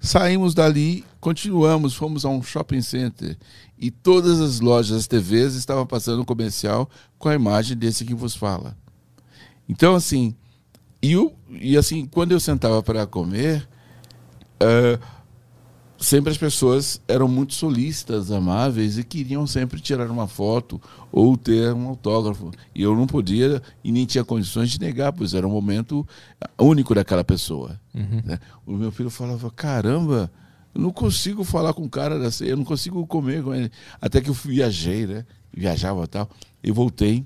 Saímos 0.00 0.54
dali, 0.54 1.04
continuamos, 1.20 1.94
fomos 1.94 2.24
a 2.24 2.28
um 2.28 2.42
shopping 2.42 2.82
center 2.82 3.36
e 3.78 3.90
todas 3.90 4.40
as 4.40 4.60
lojas, 4.60 4.96
as 4.96 5.06
TVs 5.06 5.54
estavam 5.54 5.86
passando 5.86 6.22
um 6.22 6.24
comercial 6.24 6.88
com 7.18 7.28
a 7.28 7.34
imagem 7.34 7.76
desse 7.76 8.04
que 8.04 8.14
vos 8.14 8.34
fala. 8.36 8.76
Então, 9.68 9.94
assim, 9.94 10.34
e, 11.02 11.12
eu, 11.12 11.34
e 11.50 11.76
assim, 11.76 12.06
quando 12.06 12.32
eu 12.32 12.40
sentava 12.40 12.82
para 12.82 13.06
comer, 13.06 13.68
eh, 14.60 14.98
sempre 15.98 16.30
as 16.30 16.38
pessoas 16.38 17.00
eram 17.08 17.26
muito 17.28 17.54
solistas, 17.54 18.30
amáveis 18.30 18.98
e 18.98 19.04
queriam 19.04 19.46
sempre 19.46 19.80
tirar 19.80 20.10
uma 20.10 20.26
foto 20.26 20.80
ou 21.10 21.36
ter 21.36 21.72
um 21.72 21.88
autógrafo. 21.88 22.50
E 22.74 22.82
eu 22.82 22.94
não 22.94 23.06
podia 23.06 23.62
e 23.82 23.90
nem 23.90 24.04
tinha 24.06 24.24
condições 24.24 24.70
de 24.70 24.80
negar, 24.80 25.12
pois 25.12 25.34
era 25.34 25.46
um 25.46 25.50
momento 25.50 26.06
único 26.58 26.94
daquela 26.94 27.24
pessoa. 27.24 27.80
né? 28.24 28.38
O 28.66 28.72
meu 28.72 28.90
filho 28.90 29.10
falava: 29.10 29.50
caramba, 29.50 30.30
eu 30.74 30.80
não 30.80 30.90
consigo 30.90 31.44
falar 31.44 31.72
com 31.72 31.82
um 31.82 31.88
cara 31.88 32.18
dessa, 32.18 32.44
eu 32.44 32.56
não 32.56 32.64
consigo 32.64 33.06
comer 33.06 33.42
com 33.42 33.54
ele. 33.54 33.70
Até 34.00 34.20
que 34.20 34.30
eu 34.30 34.34
viajei, 34.34 35.06
né? 35.06 35.24
Viajava 35.52 36.04
e 36.04 36.06
tal. 36.08 36.28
E 36.62 36.70
voltei, 36.70 37.24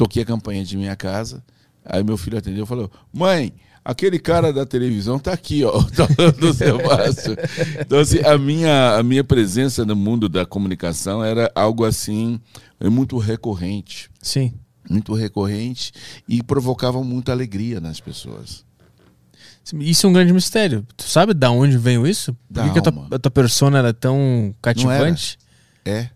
toquei 0.00 0.22
a 0.22 0.26
campanha 0.26 0.64
de 0.64 0.76
minha 0.78 0.96
casa. 0.96 1.44
Aí 1.84 2.02
meu 2.02 2.16
filho 2.16 2.38
atendeu 2.38 2.64
e 2.64 2.66
falou: 2.66 2.90
mãe. 3.12 3.52
Aquele 3.82 4.18
cara 4.18 4.52
da 4.52 4.66
televisão 4.66 5.18
tá 5.18 5.32
aqui, 5.32 5.64
ó, 5.64 5.82
tá 5.96 6.06
do 6.38 6.52
Sebastião. 6.52 7.34
Então, 7.80 7.98
assim, 7.98 8.18
a 8.18 8.36
minha, 8.36 8.98
a 8.98 9.02
minha 9.02 9.24
presença 9.24 9.86
no 9.86 9.96
mundo 9.96 10.28
da 10.28 10.44
comunicação 10.44 11.24
era 11.24 11.50
algo 11.54 11.86
assim, 11.86 12.38
muito 12.78 13.16
recorrente. 13.16 14.10
Sim. 14.20 14.52
Muito 14.88 15.14
recorrente 15.14 15.92
e 16.28 16.42
provocava 16.42 17.02
muita 17.02 17.32
alegria 17.32 17.80
nas 17.80 17.98
pessoas. 17.98 18.66
Isso 19.78 20.06
é 20.06 20.10
um 20.10 20.12
grande 20.12 20.34
mistério. 20.34 20.86
Tu 20.94 21.04
sabe 21.04 21.32
da 21.32 21.50
onde 21.50 21.78
veio 21.78 22.06
isso? 22.06 22.36
Por 22.52 22.64
que, 22.64 22.72
que 22.72 22.78
a, 22.80 22.82
tua, 22.82 23.08
a 23.12 23.18
tua 23.18 23.30
persona 23.30 23.78
era 23.78 23.94
tão 23.94 24.54
cativante? 24.60 25.38
É. 25.86 26.10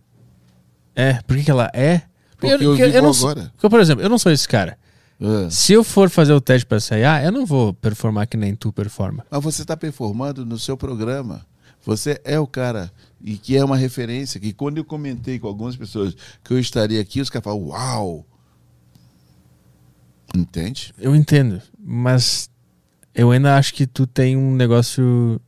É, 0.95 1.15
por 1.27 1.35
que, 1.35 1.45
que 1.45 1.51
ela 1.51 1.71
é? 1.73 2.03
Porque 2.51 2.65
eu 2.65 2.75
vivo 2.77 3.03
não 3.03 3.13
sou- 3.13 3.31
agora. 3.31 3.53
porque, 3.55 3.69
por 3.69 3.81
exemplo, 3.81 4.03
eu 4.05 4.09
não 4.09 4.19
sou 4.19 4.31
esse 4.33 4.49
cara. 4.49 4.79
Ah. 5.21 5.49
Se 5.51 5.73
eu 5.73 5.85
for 5.85 6.11
fazer 6.11 6.33
o 6.33 6.41
teste 6.41 6.67
pra 6.67 6.81
CIA, 6.81 7.23
eu 7.25 7.33
não 7.33 7.47
vou 7.47 7.73
performar 7.73 8.27
que 8.27 8.37
nem 8.37 8.55
tu 8.55 8.73
performa. 8.73 9.25
Mas 9.31 9.43
você 9.43 9.63
está 9.63 9.77
performando 9.77 10.45
no 10.45 10.59
seu 10.59 10.77
programa. 10.77 11.47
Você 11.87 12.21
é 12.25 12.39
o 12.39 12.47
cara 12.47 12.91
e 13.23 13.37
que 13.37 13.57
é 13.57 13.65
uma 13.65 13.77
referência. 13.77 14.41
Que 14.41 14.53
quando 14.53 14.79
eu 14.79 14.85
comentei 14.85 15.39
com 15.39 15.47
algumas 15.47 15.77
pessoas 15.77 16.17
que 16.43 16.53
eu 16.53 16.59
estaria 16.59 17.01
aqui, 17.01 17.21
os 17.21 17.29
caras 17.31 17.45
falam, 17.45 17.63
uau! 17.69 18.27
Entende? 20.35 20.93
Eu 20.99 21.15
entendo, 21.15 21.63
mas 21.79 22.51
eu 23.15 23.31
ainda 23.31 23.57
acho 23.57 23.73
que 23.75 23.87
tu 23.87 24.07
tem 24.07 24.37
um 24.37 24.55
negócio 24.55 25.41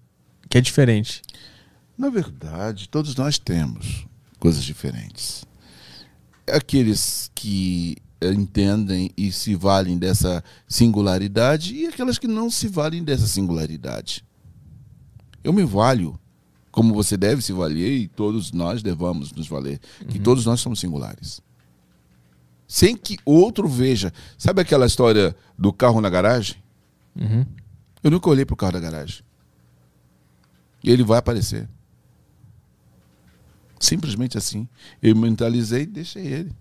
que 0.49 0.59
é 0.59 0.61
diferente. 0.61 1.23
Na 1.99 2.09
verdade, 2.09 2.89
todos 2.89 3.17
nós 3.17 3.39
temos 3.39 4.07
coisas 4.39 4.63
diferentes. 4.63 5.45
Aqueles 6.49 7.31
que 7.35 7.97
eh, 8.21 8.33
entendem 8.33 9.11
e 9.17 9.31
se 9.31 9.55
valem 9.55 9.99
dessa 9.99 10.43
singularidade 10.69 11.75
e 11.75 11.87
aquelas 11.87 12.19
que 12.19 12.27
não 12.27 12.51
se 12.51 12.69
valem 12.69 13.05
dessa 13.05 13.27
singularidade. 13.27 14.25
Eu 15.43 15.53
me 15.53 15.65
valho 15.65 16.19
como 16.71 16.93
você 16.93 17.17
deve 17.17 17.41
se 17.41 17.53
valer 17.53 17.91
e 17.99 18.09
todos 18.09 18.53
nós 18.53 18.83
devamos 18.83 19.33
nos 19.33 19.49
valer, 19.49 19.81
que 20.09 20.19
todos 20.19 20.45
nós 20.45 20.61
somos 20.61 20.79
singulares. 20.79 21.41
Sem 22.69 22.97
que 22.97 23.17
outro 23.25 23.69
veja. 23.69 24.13
Sabe 24.37 24.61
aquela 24.61 24.87
história 24.87 25.35
do 25.59 25.73
carro 25.73 26.01
na 26.01 26.11
garagem? 26.11 26.57
Uhum. 27.15 27.47
Eu 28.03 28.11
nunca 28.11 28.29
olhei 28.29 28.45
para 28.45 28.55
o 28.55 28.57
carro 28.57 28.73
da 28.73 28.81
garagem. 28.81 29.23
E 30.83 30.91
ele 30.91 31.03
vai 31.03 31.19
aparecer. 31.19 31.69
Simplesmente 33.79 34.39
assim. 34.39 34.69
Eu 35.03 35.15
mentalizei 35.17 35.83
e 35.83 35.87
deixei 35.87 36.27
ele. 36.27 36.53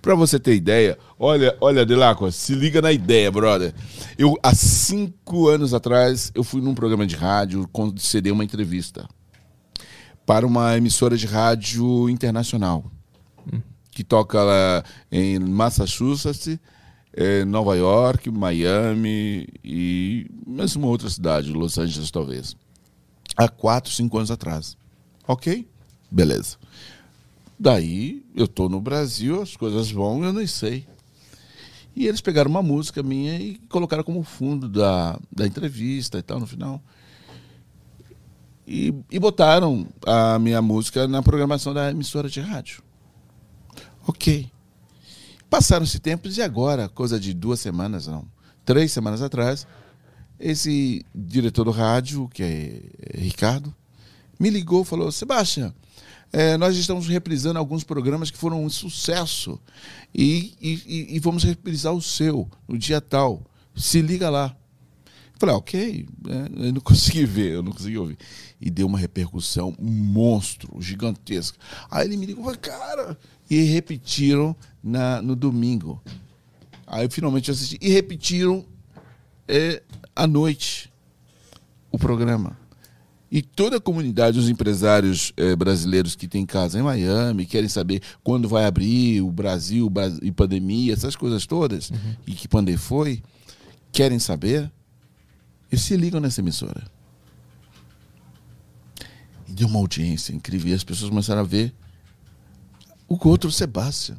Para 0.00 0.14
você 0.14 0.38
ter 0.38 0.54
ideia, 0.54 0.96
olha, 1.18 1.56
olha, 1.60 1.84
Delacqua, 1.84 2.30
se 2.30 2.54
liga 2.54 2.80
na 2.80 2.92
ideia, 2.92 3.30
brother. 3.32 3.74
Eu, 4.16 4.38
há 4.42 4.54
cinco 4.54 5.48
anos 5.48 5.74
atrás, 5.74 6.30
eu 6.34 6.44
fui 6.44 6.60
num 6.60 6.74
programa 6.74 7.04
de 7.04 7.16
rádio 7.16 7.68
conceder 7.72 8.32
uma 8.32 8.44
entrevista 8.44 9.08
para 10.24 10.46
uma 10.46 10.76
emissora 10.76 11.16
de 11.16 11.26
rádio 11.26 12.08
internacional 12.08 12.84
que 13.92 14.02
toca 14.02 14.42
lá 14.42 14.82
em 15.10 15.38
Massachusetts, 15.38 16.58
eh, 17.12 17.44
Nova 17.44 17.76
York, 17.76 18.30
Miami 18.30 19.46
e 19.62 20.26
mais 20.46 20.74
uma 20.74 20.88
outra 20.88 21.08
cidade, 21.10 21.52
Los 21.52 21.78
Angeles 21.78 22.10
talvez. 22.10 22.56
Há 23.36 23.48
quatro, 23.48 23.92
cinco 23.92 24.16
anos 24.16 24.30
atrás. 24.30 24.76
Ok? 25.32 25.66
Beleza. 26.10 26.58
Daí 27.58 28.22
eu 28.36 28.46
tô 28.46 28.68
no 28.68 28.78
Brasil, 28.82 29.40
as 29.40 29.56
coisas 29.56 29.90
vão, 29.90 30.22
eu 30.22 30.32
nem 30.32 30.46
sei. 30.46 30.86
E 31.96 32.06
eles 32.06 32.20
pegaram 32.20 32.50
uma 32.50 32.62
música 32.62 33.02
minha 33.02 33.38
e 33.38 33.56
colocaram 33.70 34.04
como 34.04 34.22
fundo 34.22 34.68
da, 34.68 35.18
da 35.34 35.46
entrevista 35.46 36.18
e 36.18 36.22
tal, 36.22 36.38
no 36.38 36.46
final. 36.46 36.82
E, 38.66 38.94
e 39.10 39.18
botaram 39.18 39.86
a 40.06 40.38
minha 40.38 40.60
música 40.60 41.08
na 41.08 41.22
programação 41.22 41.72
da 41.72 41.90
emissora 41.90 42.28
de 42.28 42.40
rádio. 42.40 42.82
Ok. 44.06 44.50
Passaram-se 45.48 45.98
tempos 45.98 46.36
e 46.36 46.42
agora, 46.42 46.90
coisa 46.90 47.18
de 47.18 47.32
duas 47.32 47.58
semanas, 47.58 48.06
não, 48.06 48.26
três 48.66 48.92
semanas 48.92 49.22
atrás, 49.22 49.66
esse 50.38 51.06
diretor 51.14 51.64
do 51.64 51.70
rádio, 51.70 52.28
que 52.28 52.42
é 52.42 53.18
Ricardo, 53.18 53.74
me 54.42 54.50
ligou 54.50 54.82
falou: 54.84 55.12
Sebastião, 55.12 55.72
eh, 56.32 56.56
nós 56.56 56.76
estamos 56.76 57.06
reprisando 57.06 57.58
alguns 57.60 57.84
programas 57.84 58.28
que 58.28 58.36
foram 58.36 58.64
um 58.64 58.68
sucesso 58.68 59.60
e, 60.12 60.54
e- 60.60 61.14
e- 61.16 61.20
vamos 61.20 61.44
reprisar 61.44 61.92
o 61.94 62.02
seu 62.02 62.50
no 62.66 62.76
dia 62.76 63.00
tal. 63.00 63.44
Se 63.74 64.02
liga 64.02 64.28
lá. 64.28 64.54
Falei, 65.38 65.54
ah, 65.54 65.58
ok, 65.58 66.08
né? 66.24 66.48
eu 66.56 66.72
não 66.72 66.80
consegui 66.82 67.24
ver, 67.24 67.52
eu 67.52 67.62
não 67.62 67.72
consegui 67.72 67.98
ouvir. 67.98 68.18
E 68.60 68.68
deu 68.70 68.86
uma 68.86 68.98
repercussão 68.98 69.74
monstro, 69.80 70.80
gigantesca. 70.80 71.58
Aí 71.90 72.06
ele 72.06 72.16
me 72.16 72.26
ligou, 72.26 72.56
cara, 72.58 73.16
e 73.50 73.62
repetiram 73.62 74.54
na, 74.82 75.22
no 75.22 75.34
domingo. 75.36 76.02
Aí 76.86 77.08
finalmente 77.10 77.50
assisti. 77.50 77.78
E 77.80 77.90
repetiram 77.90 78.64
é, 79.48 79.82
à 80.14 80.26
noite 80.26 80.92
o 81.90 81.98
programa. 81.98 82.61
E 83.34 83.40
toda 83.40 83.78
a 83.78 83.80
comunidade, 83.80 84.38
os 84.38 84.50
empresários 84.50 85.32
eh, 85.38 85.56
brasileiros 85.56 86.14
que 86.14 86.28
têm 86.28 86.44
casa 86.44 86.78
em 86.78 86.82
Miami, 86.82 87.46
querem 87.46 87.66
saber 87.68 88.02
quando 88.22 88.46
vai 88.46 88.66
abrir 88.66 89.22
o 89.22 89.30
Brasil 89.32 89.88
Bras- 89.88 90.18
e 90.20 90.30
pandemia, 90.30 90.92
essas 90.92 91.16
coisas 91.16 91.46
todas, 91.46 91.90
e 92.26 92.32
que 92.34 92.46
pandemia 92.46 92.78
foi, 92.78 93.22
querem 93.90 94.18
saber, 94.18 94.70
eles 95.70 95.82
se 95.82 95.96
ligam 95.96 96.20
nessa 96.20 96.42
emissora. 96.42 96.84
E 99.48 99.52
deu 99.52 99.66
uma 99.66 99.78
audiência 99.78 100.34
incrível. 100.34 100.70
E 100.70 100.74
as 100.74 100.84
pessoas 100.84 101.08
começaram 101.08 101.40
a 101.40 101.44
ver 101.44 101.72
o 103.08 103.16
outro 103.26 103.50
Sebastião. 103.50 104.18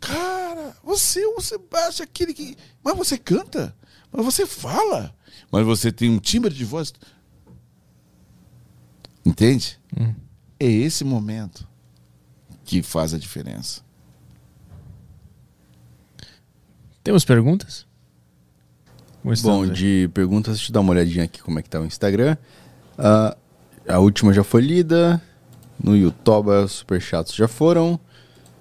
Cara, 0.00 0.74
Você 0.82 1.20
é 1.22 1.28
o 1.28 1.40
Sebastião, 1.40 2.04
aquele 2.04 2.34
que. 2.34 2.56
Mas 2.82 2.96
você 2.96 3.16
canta? 3.16 3.72
Mas 4.10 4.24
você 4.24 4.46
fala? 4.46 5.14
Mas 5.50 5.64
você 5.64 5.92
tem 5.92 6.10
um 6.10 6.18
timbre 6.18 6.52
de 6.52 6.64
voz. 6.64 6.92
Entende? 9.24 9.78
É 10.58 10.66
esse 10.66 11.04
momento 11.04 11.66
que 12.64 12.82
faz 12.82 13.12
a 13.14 13.18
diferença. 13.18 13.82
Temos 17.02 17.24
perguntas? 17.24 17.86
Bom, 19.42 19.62
aí? 19.64 19.70
de 19.70 20.10
perguntas, 20.12 20.56
deixa 20.56 20.70
eu 20.70 20.74
dar 20.74 20.80
uma 20.80 20.90
olhadinha 20.92 21.24
aqui 21.24 21.40
como 21.42 21.58
é 21.58 21.62
que 21.62 21.70
tá 21.70 21.80
o 21.80 21.84
Instagram. 21.86 22.36
Ah, 22.98 23.36
a 23.88 23.98
última 23.98 24.32
já 24.32 24.42
foi 24.44 24.62
lida. 24.62 25.20
No 25.82 25.96
YouTube, 25.96 26.48
os 26.50 26.72
superchats 26.72 27.34
já 27.34 27.48
foram. 27.48 27.98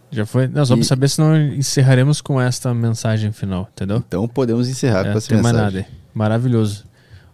Já 0.09 0.25
foi? 0.25 0.47
Não, 0.47 0.65
só 0.65 0.73
pra 0.75 0.81
E- 0.81 0.85
saber 0.85 1.07
se 1.09 1.19
não 1.21 1.37
encerraremos 1.37 2.19
com 2.19 2.41
esta 2.41 2.73
mensagem 2.73 3.31
final, 3.31 3.69
entendeu? 3.71 3.97
Então 4.07 4.27
podemos 4.27 4.67
encerrar 4.67 5.05
É, 5.05 5.11
com 5.11 5.17
essa 5.17 5.29
tem 5.29 5.41
mais 5.41 5.55
mensagem. 5.55 5.81
nada 5.81 5.87
aí. 5.93 5.97
Maravilhoso. 6.13 6.85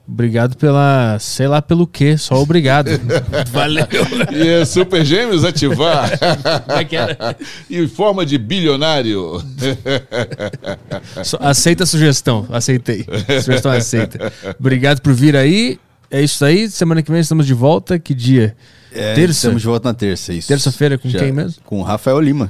Obrigado 0.09 0.55
pela. 0.55 1.17
sei 1.19 1.47
lá 1.47 1.61
pelo 1.61 1.85
quê, 1.85 2.17
só 2.17 2.35
obrigado. 2.41 2.89
Valeu. 3.51 3.85
E 4.31 4.47
é 4.47 4.63
Super 4.65 5.03
Gêmeos 5.05 5.43
ativar. 5.43 6.09
É 6.69 6.83
que 6.85 6.95
era? 6.95 7.35
em 7.69 7.87
forma 7.87 8.25
de 8.25 8.37
bilionário. 8.37 9.41
Aceita 11.39 11.83
a 11.83 11.87
sugestão. 11.87 12.47
Aceitei. 12.51 13.05
Sugestão 13.43 13.71
aceita. 13.71 14.31
Obrigado 14.59 15.01
por 15.01 15.13
vir 15.13 15.35
aí. 15.35 15.77
É 16.09 16.21
isso 16.21 16.43
aí. 16.45 16.69
Semana 16.69 17.01
que 17.03 17.11
vem 17.11 17.19
estamos 17.19 17.45
de 17.45 17.53
volta. 17.53 17.99
Que 17.99 18.13
dia? 18.13 18.55
É, 18.93 19.13
Terça? 19.13 19.39
Estamos 19.39 19.61
de 19.61 19.67
volta 19.67 19.89
na 19.89 19.93
terça, 19.93 20.33
isso. 20.33 20.47
Terça-feira 20.47 20.97
com 20.97 21.09
Já- 21.09 21.19
quem 21.19 21.31
mesmo? 21.31 21.61
Com 21.65 21.79
o 21.79 21.83
Rafael 21.83 22.19
Lima. 22.21 22.49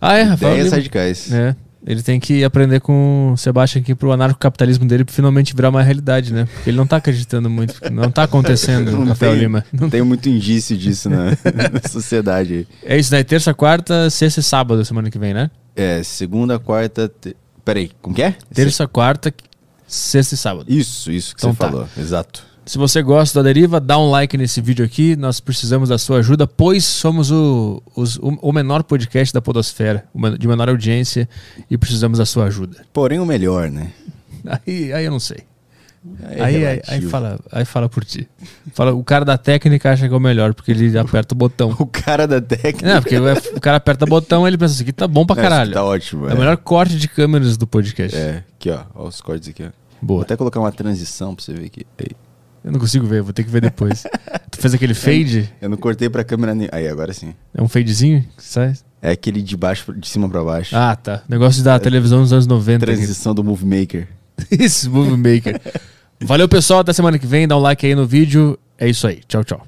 Ah, 0.00 0.16
é, 0.16 0.22
Rafael. 0.22 0.52
Ideias 0.52 0.66
Lima. 0.66 0.76
radicais. 0.76 1.32
É. 1.32 1.56
Ele 1.88 2.02
tem 2.02 2.20
que 2.20 2.44
aprender 2.44 2.80
com 2.80 3.32
o 3.32 3.36
Sebastião 3.38 3.80
aqui 3.80 3.94
pro 3.94 4.12
anarcocapitalismo 4.12 4.86
dele 4.86 5.06
finalmente 5.08 5.56
virar 5.56 5.70
uma 5.70 5.82
realidade, 5.82 6.34
né? 6.34 6.44
Porque 6.44 6.68
ele 6.68 6.76
não 6.76 6.86
tá 6.86 6.96
acreditando 6.98 7.48
muito. 7.48 7.80
Não 7.90 8.10
tá 8.10 8.24
acontecendo, 8.24 8.92
Não 8.92 9.06
Rafael 9.06 9.32
tem- 9.32 9.40
Lima. 9.40 9.64
Não 9.72 9.88
tem 9.88 10.02
muito 10.02 10.28
indício 10.28 10.76
disso 10.76 11.08
na, 11.08 11.30
na 11.72 11.88
sociedade. 11.88 12.54
aí. 12.54 12.66
É 12.84 12.98
isso 12.98 13.10
daí. 13.10 13.24
Terça, 13.24 13.54
quarta, 13.54 14.10
sexta 14.10 14.40
e 14.40 14.42
sábado, 14.42 14.84
semana 14.84 15.10
que 15.10 15.18
vem, 15.18 15.32
né? 15.32 15.50
É, 15.74 16.02
segunda, 16.02 16.58
quarta. 16.58 17.08
Te... 17.08 17.34
Peraí, 17.64 17.90
como 18.02 18.14
que 18.14 18.22
é? 18.22 18.34
Terça, 18.52 18.86
quarta, 18.86 19.32
sexta 19.86 20.34
e 20.34 20.36
sábado. 20.36 20.66
Isso, 20.68 21.10
isso 21.10 21.34
que 21.34 21.40
Então 21.40 21.52
você 21.54 21.58
tá. 21.58 21.68
falou. 21.70 21.88
Exato. 21.96 22.44
Se 22.68 22.76
você 22.76 23.00
gosta 23.02 23.38
da 23.38 23.42
deriva, 23.46 23.80
dá 23.80 23.98
um 23.98 24.10
like 24.10 24.36
nesse 24.36 24.60
vídeo 24.60 24.84
aqui. 24.84 25.16
Nós 25.16 25.40
precisamos 25.40 25.88
da 25.88 25.96
sua 25.96 26.18
ajuda, 26.18 26.46
pois 26.46 26.84
somos 26.84 27.30
o, 27.30 27.82
os- 27.96 28.18
o, 28.20 28.52
menor 28.52 28.82
podcast 28.82 29.32
da 29.32 29.40
Podosfera, 29.40 30.04
de 30.38 30.46
menor 30.46 30.68
audiência, 30.68 31.26
e 31.70 31.78
precisamos 31.78 32.18
da 32.18 32.26
sua 32.26 32.44
ajuda. 32.44 32.84
Porém, 32.92 33.20
o 33.20 33.24
melhor, 33.24 33.70
né? 33.70 33.90
Aí, 34.66 34.92
aí 34.92 35.04
eu 35.06 35.10
não 35.10 35.18
sei. 35.18 35.38
É 36.30 36.42
aí, 36.42 36.64
aí, 36.86 37.00
fala, 37.02 37.40
aí 37.50 37.64
fala 37.64 37.88
por 37.88 38.04
ti. 38.04 38.28
Fala, 38.72 38.92
o 38.94 39.02
cara 39.02 39.24
da 39.24 39.36
técnica 39.36 39.90
acha 39.90 40.06
que 40.06 40.14
é 40.14 40.16
o 40.16 40.20
melhor, 40.20 40.54
porque 40.54 40.70
ele 40.70 40.96
aperta 40.96 41.34
o 41.34 41.36
botão. 41.36 41.74
O 41.80 41.86
cara 41.86 42.26
da 42.26 42.40
técnica. 42.40 42.86
Não, 42.94 43.02
porque 43.02 43.18
o 43.18 43.60
cara 43.60 43.78
aperta 43.78 44.04
o 44.04 44.08
botão 44.08 44.46
e 44.46 44.50
ele 44.50 44.56
pensa, 44.58 44.74
isso 44.74 44.82
aqui 44.82 44.92
tá 44.92 45.08
bom 45.08 45.26
pra 45.26 45.34
Não, 45.36 45.42
caralho. 45.42 45.72
Tá 45.72 45.82
ótimo. 45.84 46.28
É 46.28 46.34
o 46.34 46.38
melhor 46.38 46.56
corte 46.58 46.96
de 46.96 47.08
câmeras 47.08 47.56
do 47.56 47.66
podcast. 47.66 48.16
É, 48.16 48.44
aqui, 48.54 48.70
ó. 48.70 48.84
Ó 48.94 49.08
os 49.08 49.20
cortes 49.20 49.48
aqui, 49.48 49.64
ó. 49.64 49.70
Vou 50.00 50.06
Boa. 50.18 50.22
até 50.22 50.36
colocar 50.36 50.60
uma 50.60 50.70
transição 50.70 51.34
pra 51.34 51.42
você 51.44 51.52
ver 51.52 51.66
aqui. 51.66 51.84
Aí. 51.98 52.08
Eu 52.68 52.72
não 52.72 52.78
consigo 52.80 53.06
ver, 53.06 53.22
vou 53.22 53.32
ter 53.32 53.44
que 53.44 53.50
ver 53.50 53.62
depois. 53.62 54.02
tu 54.50 54.58
fez 54.58 54.74
aquele 54.74 54.92
fade? 54.92 55.48
Eu 55.58 55.70
não 55.70 55.78
cortei 55.78 56.10
pra 56.10 56.22
câmera. 56.22 56.54
nem- 56.54 56.68
Aí, 56.70 56.86
agora 56.86 57.14
sim. 57.14 57.32
É 57.54 57.62
um 57.62 57.66
fadezinho 57.68 58.22
que 58.36 58.44
sai? 58.44 58.74
É 59.00 59.10
aquele 59.12 59.40
de 59.40 59.56
baixo, 59.56 59.90
de 59.94 60.06
cima 60.06 60.28
pra 60.28 60.44
baixo. 60.44 60.76
Ah, 60.76 60.94
tá. 60.94 61.22
Negócio 61.26 61.62
da 61.64 61.78
televisão 61.78 62.20
dos 62.20 62.30
anos 62.30 62.46
90. 62.46 62.84
aqui. 62.84 62.94
Transição 62.94 63.34
do 63.34 63.42
Movie 63.42 63.64
Maker. 63.80 64.08
Isso, 64.52 64.90
Movie 64.90 65.16
Maker. 65.16 65.58
Valeu, 66.20 66.46
pessoal. 66.46 66.80
Até 66.80 66.92
semana 66.92 67.18
que 67.18 67.26
vem. 67.26 67.48
Dá 67.48 67.56
um 67.56 67.60
like 67.60 67.86
aí 67.86 67.94
no 67.94 68.06
vídeo. 68.06 68.58
É 68.76 68.86
isso 68.86 69.06
aí. 69.06 69.20
Tchau, 69.26 69.42
tchau. 69.44 69.66